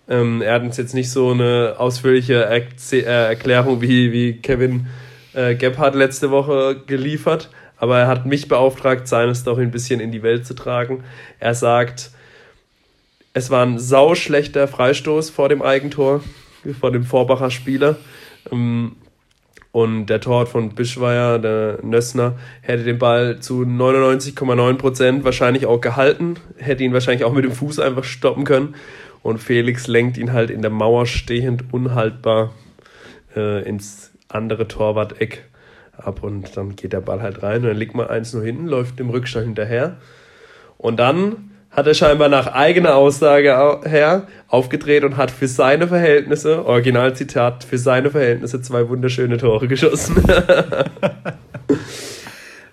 Ähm, 0.10 0.42
er 0.42 0.56
hat 0.56 0.64
uns 0.64 0.76
jetzt 0.76 0.94
nicht 0.94 1.10
so 1.10 1.32
eine 1.32 1.76
ausführliche 1.78 2.44
er 2.44 2.58
äh, 2.92 3.04
Erklärung 3.30 3.82
wie, 3.82 4.12
wie 4.12 4.34
Kevin 4.34 4.88
äh, 5.34 5.56
Gebhardt 5.56 5.96
letzte 5.96 6.30
Woche 6.30 6.82
geliefert, 6.86 7.50
aber 7.78 8.00
er 8.00 8.08
hat 8.08 8.26
mich 8.26 8.50
beauftragt, 8.50 9.08
seine 9.08 9.34
Story 9.34 9.62
ein 9.62 9.72
bisschen 9.72 10.02
in 10.02 10.12
die 10.12 10.24
Welt 10.24 10.46
zu 10.46 10.56
tragen. 10.56 11.06
Er 11.40 11.56
sagt, 11.56 12.12
es 13.32 13.50
war 13.50 13.66
ein 13.66 13.80
sauschlechter 13.80 14.68
Freistoß 14.68 15.30
vor 15.30 15.48
dem 15.48 15.62
Eigentor, 15.62 16.22
vor 16.82 16.92
dem 16.92 17.06
Vorbacher 17.06 17.50
Spieler. 17.50 17.96
Ähm, 18.52 18.98
und 19.74 20.06
der 20.06 20.22
Torwart 20.22 20.50
von 20.50 20.70
Bischweier, 20.70 21.40
der 21.40 21.80
Nössner, 21.82 22.36
hätte 22.62 22.84
den 22.84 23.00
Ball 23.00 23.40
zu 23.40 23.64
99,9 23.64 24.76
Prozent 24.76 25.24
wahrscheinlich 25.26 25.66
auch 25.66 25.82
gehalten, 25.82 26.36
hätte 26.58 26.84
ihn 26.84 26.94
wahrscheinlich 26.94 27.26
auch 27.26 27.34
mit 27.34 27.44
dem 27.44 27.54
Fuß 27.54 27.80
einfach 27.80 28.04
stoppen 28.04 28.46
können. 28.46 28.76
Und 29.24 29.40
Felix 29.40 29.88
lenkt 29.88 30.20
ihn 30.20 30.32
halt 30.32 30.52
in 30.52 30.62
der 30.62 30.70
Mauer 30.70 31.08
stehend 31.08 31.74
unhaltbar 31.74 32.54
äh, 33.36 33.68
ins 33.68 34.12
andere 34.28 34.68
Torwart-Eck 34.68 35.46
ab 35.98 36.22
und 36.22 36.56
dann 36.56 36.76
geht 36.76 36.94
der 36.94 37.02
Ball 37.02 37.24
halt 37.24 37.42
rein 37.42 37.64
und 37.64 37.70
dann 37.70 37.78
liegt 37.78 37.96
man 37.96 38.08
eins 38.08 38.32
nur 38.32 38.44
hinten, 38.44 38.68
läuft 38.68 39.00
dem 39.00 39.10
Rückstand 39.10 39.48
hinterher. 39.48 39.98
Und 40.78 41.00
dann 41.00 41.50
hat 41.76 41.88
er 41.88 41.94
scheinbar 41.94 42.30
nach 42.30 42.48
eigener 42.48 42.96
Aussage 42.96 43.82
her 43.84 44.28
aufgedreht 44.48 45.04
und 45.04 45.18
hat 45.18 45.32
für 45.32 45.48
seine 45.48 45.88
Verhältnisse, 45.88 46.66
Originalzitat, 46.66 47.64
für 47.64 47.78
seine 47.78 48.12
Verhältnisse 48.12 48.62
zwei 48.62 48.88
wunderschöne 48.88 49.38
Tore 49.38 49.68
geschossen. 49.68 50.24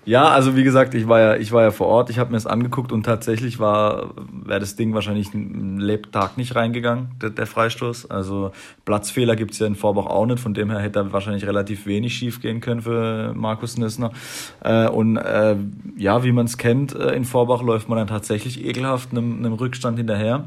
Ja, 0.03 0.29
also 0.29 0.55
wie 0.55 0.63
gesagt, 0.63 0.95
ich 0.95 1.07
war 1.07 1.19
ja, 1.19 1.35
ich 1.35 1.51
war 1.51 1.61
ja 1.61 1.69
vor 1.69 1.85
Ort, 1.85 2.09
ich 2.09 2.17
habe 2.17 2.31
mir 2.31 2.37
das 2.37 2.47
angeguckt 2.47 2.91
und 2.91 3.03
tatsächlich 3.03 3.59
war, 3.59 4.15
wäre 4.31 4.59
das 4.59 4.75
Ding 4.75 4.95
wahrscheinlich 4.95 5.31
einen 5.31 5.79
Lebtag 5.79 6.37
nicht 6.37 6.55
reingegangen, 6.55 7.11
der, 7.21 7.29
der 7.29 7.45
Freistoß. 7.45 8.09
Also 8.09 8.51
Platzfehler 8.83 9.35
gibt's 9.35 9.59
ja 9.59 9.67
in 9.67 9.75
Vorbach 9.75 10.07
auch 10.07 10.25
nicht, 10.25 10.39
von 10.39 10.55
dem 10.55 10.71
her 10.71 10.79
hätte 10.79 10.99
er 10.99 11.13
wahrscheinlich 11.13 11.45
relativ 11.45 11.85
wenig 11.85 12.15
schief 12.15 12.41
gehen 12.41 12.61
können 12.61 12.81
für 12.81 13.33
Markus 13.35 13.77
Nissner. 13.77 14.11
Äh, 14.63 14.87
und 14.87 15.17
äh, 15.17 15.55
ja, 15.97 16.23
wie 16.23 16.31
man 16.31 16.47
es 16.47 16.57
kennt, 16.57 16.95
äh, 16.95 17.13
in 17.13 17.23
Vorbach 17.23 17.61
läuft 17.61 17.87
man 17.87 17.99
dann 17.99 18.07
tatsächlich 18.07 18.65
ekelhaft 18.65 19.11
einem, 19.11 19.37
einem 19.37 19.53
Rückstand 19.53 19.99
hinterher. 19.99 20.45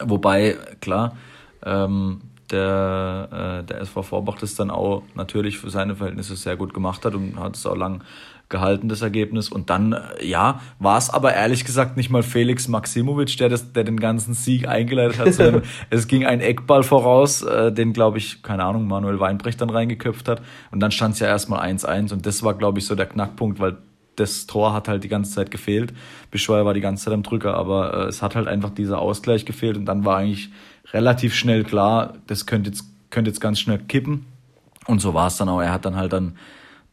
Wobei, 0.00 0.56
klar, 0.80 1.16
ähm, 1.64 2.22
der, 2.50 3.62
äh, 3.62 3.64
der 3.64 3.80
SV 3.80 4.02
Vorbach 4.02 4.36
das 4.38 4.54
dann 4.54 4.70
auch 4.70 5.02
natürlich 5.14 5.58
für 5.58 5.70
seine 5.70 5.96
Verhältnisse 5.96 6.36
sehr 6.36 6.56
gut 6.56 6.74
gemacht 6.74 7.04
hat 7.04 7.14
und 7.14 7.38
hat 7.38 7.56
es 7.56 7.66
auch 7.66 7.76
lang 7.76 8.02
gehalten, 8.48 8.88
das 8.88 9.02
Ergebnis. 9.02 9.48
Und 9.48 9.70
dann, 9.70 9.92
äh, 9.92 10.24
ja, 10.24 10.60
war 10.78 10.98
es 10.98 11.10
aber 11.10 11.34
ehrlich 11.34 11.64
gesagt 11.64 11.96
nicht 11.96 12.10
mal 12.10 12.22
Felix 12.22 12.68
Maximovic, 12.68 13.36
der, 13.38 13.48
das, 13.48 13.72
der 13.72 13.84
den 13.84 13.98
ganzen 13.98 14.34
Sieg 14.34 14.68
eingeleitet 14.68 15.18
hat, 15.18 15.34
sondern 15.34 15.62
es 15.90 16.06
ging 16.08 16.24
ein 16.24 16.40
Eckball 16.40 16.82
voraus, 16.82 17.42
äh, 17.42 17.72
den, 17.72 17.92
glaube 17.92 18.18
ich, 18.18 18.42
keine 18.42 18.64
Ahnung, 18.64 18.86
Manuel 18.86 19.20
Weinbrecht 19.20 19.60
dann 19.60 19.70
reingeköpft 19.70 20.28
hat. 20.28 20.42
Und 20.70 20.80
dann 20.80 20.90
stand 20.90 21.14
es 21.14 21.20
ja 21.20 21.26
erstmal 21.26 21.60
1-1 21.68 22.12
und 22.12 22.26
das 22.26 22.42
war, 22.42 22.54
glaube 22.54 22.78
ich, 22.78 22.86
so 22.86 22.94
der 22.94 23.06
Knackpunkt, 23.06 23.58
weil 23.60 23.78
das 24.16 24.46
Tor 24.46 24.72
hat 24.72 24.88
halt 24.88 25.04
die 25.04 25.08
ganze 25.08 25.32
Zeit 25.32 25.50
gefehlt. 25.50 25.92
Bischweier 26.30 26.64
war 26.64 26.74
die 26.74 26.80
ganze 26.80 27.06
Zeit 27.06 27.14
am 27.14 27.22
Drücker, 27.22 27.54
aber 27.54 27.94
äh, 27.94 28.08
es 28.08 28.22
hat 28.22 28.36
halt 28.36 28.46
einfach 28.46 28.70
dieser 28.70 28.98
Ausgleich 28.98 29.44
gefehlt 29.44 29.76
und 29.76 29.86
dann 29.86 30.04
war 30.04 30.18
eigentlich 30.18 30.50
relativ 30.92 31.34
schnell 31.34 31.64
klar, 31.64 32.14
das 32.26 32.46
könnte 32.46 32.70
jetzt, 32.70 32.84
könnte 33.10 33.30
jetzt 33.30 33.40
ganz 33.40 33.58
schnell 33.58 33.78
kippen. 33.78 34.26
Und 34.86 35.00
so 35.00 35.14
war 35.14 35.28
es 35.28 35.36
dann 35.36 35.48
auch. 35.48 35.60
Er 35.60 35.72
hat 35.72 35.84
dann 35.84 35.96
halt 35.96 36.12
dann 36.12 36.36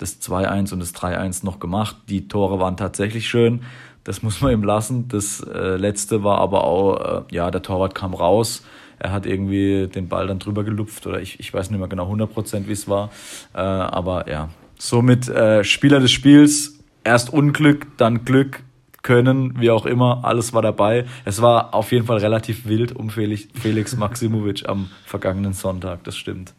das 0.02 0.22
2-1 0.22 0.74
und 0.74 0.80
das 0.80 0.96
3-1 0.96 1.46
noch 1.46 1.60
gemacht. 1.60 1.96
Die 2.10 2.28
Tore 2.28 2.60
waren 2.60 2.78
tatsächlich 2.78 3.30
schön. 3.30 3.62
Das 4.04 4.24
muss 4.24 4.42
man 4.42 4.52
ihm 4.52 4.64
lassen. 4.64 5.08
Das 5.08 5.42
äh, 5.42 5.78
letzte 5.78 6.24
war 6.24 6.40
aber 6.40 6.64
auch, 6.64 7.26
äh, 7.30 7.36
ja, 7.36 7.52
der 7.52 7.62
Torwart 7.62 7.94
kam 7.94 8.14
raus. 8.14 8.64
Er 8.98 9.12
hat 9.12 9.26
irgendwie 9.26 9.88
den 9.88 10.08
Ball 10.10 10.28
dann 10.28 10.40
drüber 10.40 10.64
gelupft 10.64 11.08
oder 11.08 11.22
ich, 11.22 11.40
ich 11.40 11.54
weiß 11.54 11.70
nicht 11.70 11.80
mehr 11.80 11.88
genau 11.88 12.12
100% 12.12 12.68
wie 12.68 12.72
es 12.72 12.88
war. 12.88 13.10
Äh, 13.54 13.60
aber 13.60 14.30
ja, 14.30 14.50
somit 14.78 15.28
äh, 15.30 15.64
Spieler 15.64 16.00
des 16.00 16.12
Spiels. 16.12 16.80
Erst 17.04 17.34
Unglück, 17.34 17.88
dann 17.98 18.26
Glück, 18.26 18.62
können, 19.02 19.60
wie 19.60 19.72
auch 19.72 19.86
immer, 19.86 20.24
alles 20.24 20.54
war 20.54 20.62
dabei. 20.62 21.06
Es 21.26 21.42
war 21.42 21.74
auf 21.74 21.92
jeden 21.92 22.06
Fall 22.06 22.18
relativ 22.18 22.68
wild 22.68 22.96
um 22.96 23.10
Felix, 23.10 23.48
Felix 23.60 23.96
Maximovic 23.98 24.68
am 24.68 24.90
vergangenen 25.06 25.54
Sonntag, 25.54 26.04
das 26.04 26.16
stimmt. 26.16 26.54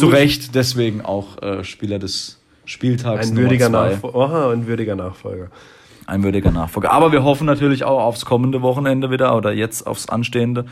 Zu 0.00 0.08
Recht, 0.08 0.54
deswegen 0.54 1.02
auch 1.02 1.40
äh, 1.42 1.64
Spieler 1.64 1.98
des 1.98 2.40
Spieltags. 2.64 3.30
Ein 3.30 3.36
würdiger, 3.36 3.68
Nachfolger. 3.68 4.50
ein 4.50 4.66
würdiger 4.66 4.96
Nachfolger. 4.96 5.50
Ein 6.06 6.24
würdiger 6.24 6.50
Nachfolger. 6.50 6.90
Aber 6.90 7.12
wir 7.12 7.22
hoffen 7.22 7.46
natürlich 7.46 7.84
auch 7.84 8.00
aufs 8.00 8.24
kommende 8.24 8.62
Wochenende 8.62 9.10
wieder 9.10 9.36
oder 9.36 9.52
jetzt 9.52 9.86
aufs 9.86 10.08
anstehende, 10.08 10.64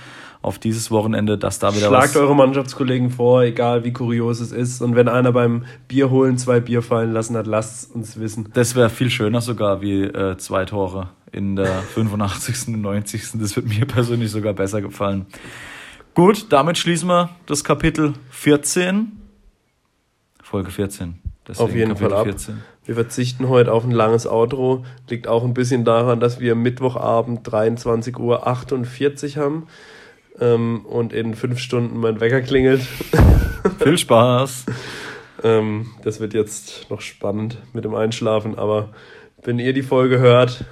auf 0.42 0.58
dieses 0.58 0.90
Wochenende, 0.90 1.38
dass 1.38 1.58
da 1.60 1.74
wieder 1.76 1.88
Schlagt 1.88 2.14
was... 2.14 2.16
eure 2.16 2.34
Mannschaftskollegen 2.34 3.10
vor, 3.10 3.42
egal 3.42 3.84
wie 3.84 3.92
kurios 3.92 4.40
es 4.40 4.50
ist. 4.50 4.82
Und 4.82 4.96
wenn 4.96 5.08
einer 5.08 5.32
beim 5.32 5.64
Bier 5.86 6.10
holen 6.10 6.38
zwei 6.38 6.58
Bier 6.60 6.82
fallen 6.82 7.12
lassen 7.12 7.36
hat, 7.36 7.46
lasst 7.46 7.94
uns 7.94 8.18
wissen. 8.18 8.48
Das 8.54 8.74
wäre 8.74 8.90
viel 8.90 9.10
schöner 9.10 9.40
sogar 9.40 9.80
wie 9.80 10.02
äh, 10.02 10.36
zwei 10.38 10.64
Tore 10.64 11.10
in 11.30 11.56
der 11.56 11.82
85. 11.82 12.74
und 12.74 12.80
90. 12.80 13.22
Das 13.34 13.54
wird 13.54 13.68
mir 13.68 13.86
persönlich 13.86 14.30
sogar 14.30 14.54
besser 14.54 14.82
gefallen. 14.82 15.26
Gut, 16.18 16.46
damit 16.48 16.76
schließen 16.76 17.08
wir 17.08 17.30
das 17.46 17.62
Kapitel 17.62 18.12
14. 18.30 19.12
Folge 20.42 20.72
14. 20.72 21.14
Auf 21.58 21.72
jeden 21.72 21.90
Kapitel 21.90 22.10
Fall 22.10 22.18
ab. 22.18 22.24
14. 22.24 22.60
Wir 22.84 22.96
verzichten 22.96 23.48
heute 23.48 23.70
auf 23.70 23.84
ein 23.84 23.92
langes 23.92 24.26
Outro. 24.26 24.84
Liegt 25.08 25.28
auch 25.28 25.44
ein 25.44 25.54
bisschen 25.54 25.84
daran, 25.84 26.18
dass 26.18 26.40
wir 26.40 26.56
Mittwochabend 26.56 27.48
23.48 27.48 28.18
Uhr 28.18 29.44
haben 29.44 29.68
ähm, 30.40 30.84
und 30.86 31.12
in 31.12 31.36
fünf 31.36 31.60
Stunden 31.60 32.00
mein 32.00 32.18
Wecker 32.18 32.40
klingelt. 32.40 32.82
Viel 33.78 33.96
Spaß. 33.96 34.66
ähm, 35.44 35.86
das 36.02 36.18
wird 36.18 36.34
jetzt 36.34 36.90
noch 36.90 37.00
spannend 37.00 37.58
mit 37.72 37.84
dem 37.84 37.94
Einschlafen, 37.94 38.58
aber 38.58 38.88
wenn 39.44 39.60
ihr 39.60 39.72
die 39.72 39.84
Folge 39.84 40.18
hört, 40.18 40.64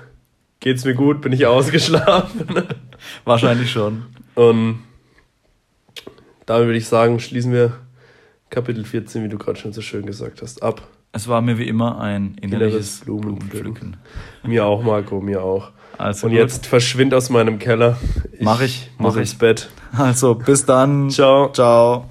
geht's 0.58 0.84
mir 0.84 0.94
gut, 0.94 1.20
bin 1.20 1.30
ich 1.30 1.46
ausgeschlafen. 1.46 2.64
Wahrscheinlich 3.24 3.70
schon. 3.70 4.06
Und 4.34 4.80
damit 6.46 6.66
würde 6.66 6.78
ich 6.78 6.88
sagen, 6.88 7.20
schließen 7.20 7.52
wir 7.52 7.72
Kapitel 8.50 8.84
14, 8.84 9.24
wie 9.24 9.28
du 9.28 9.38
gerade 9.38 9.58
schon 9.58 9.72
so 9.72 9.80
schön 9.82 10.06
gesagt 10.06 10.40
hast, 10.42 10.62
ab. 10.62 10.86
Es 11.12 11.28
war 11.28 11.40
mir 11.40 11.58
wie 11.58 11.66
immer 11.68 12.00
ein 12.00 12.36
innerliches 12.40 13.00
Blumenpflücken. 13.00 13.50
Blumenpflücken. 13.50 13.96
Mir 14.44 14.66
auch, 14.66 14.82
Marco, 14.82 15.20
mir 15.20 15.42
auch. 15.42 15.70
Also 15.98 16.26
Und 16.26 16.32
gut. 16.32 16.40
jetzt 16.40 16.66
verschwind 16.66 17.14
aus 17.14 17.30
meinem 17.30 17.58
Keller. 17.58 17.96
Ich 18.32 18.40
mach 18.42 18.60
ich. 18.60 18.90
Mach 18.98 19.06
muss 19.06 19.14
ich. 19.16 19.20
ins 19.22 19.34
Bett. 19.34 19.70
Also, 19.96 20.34
bis 20.34 20.66
dann. 20.66 21.08
Ciao. 21.08 21.50
Ciao. 21.52 22.10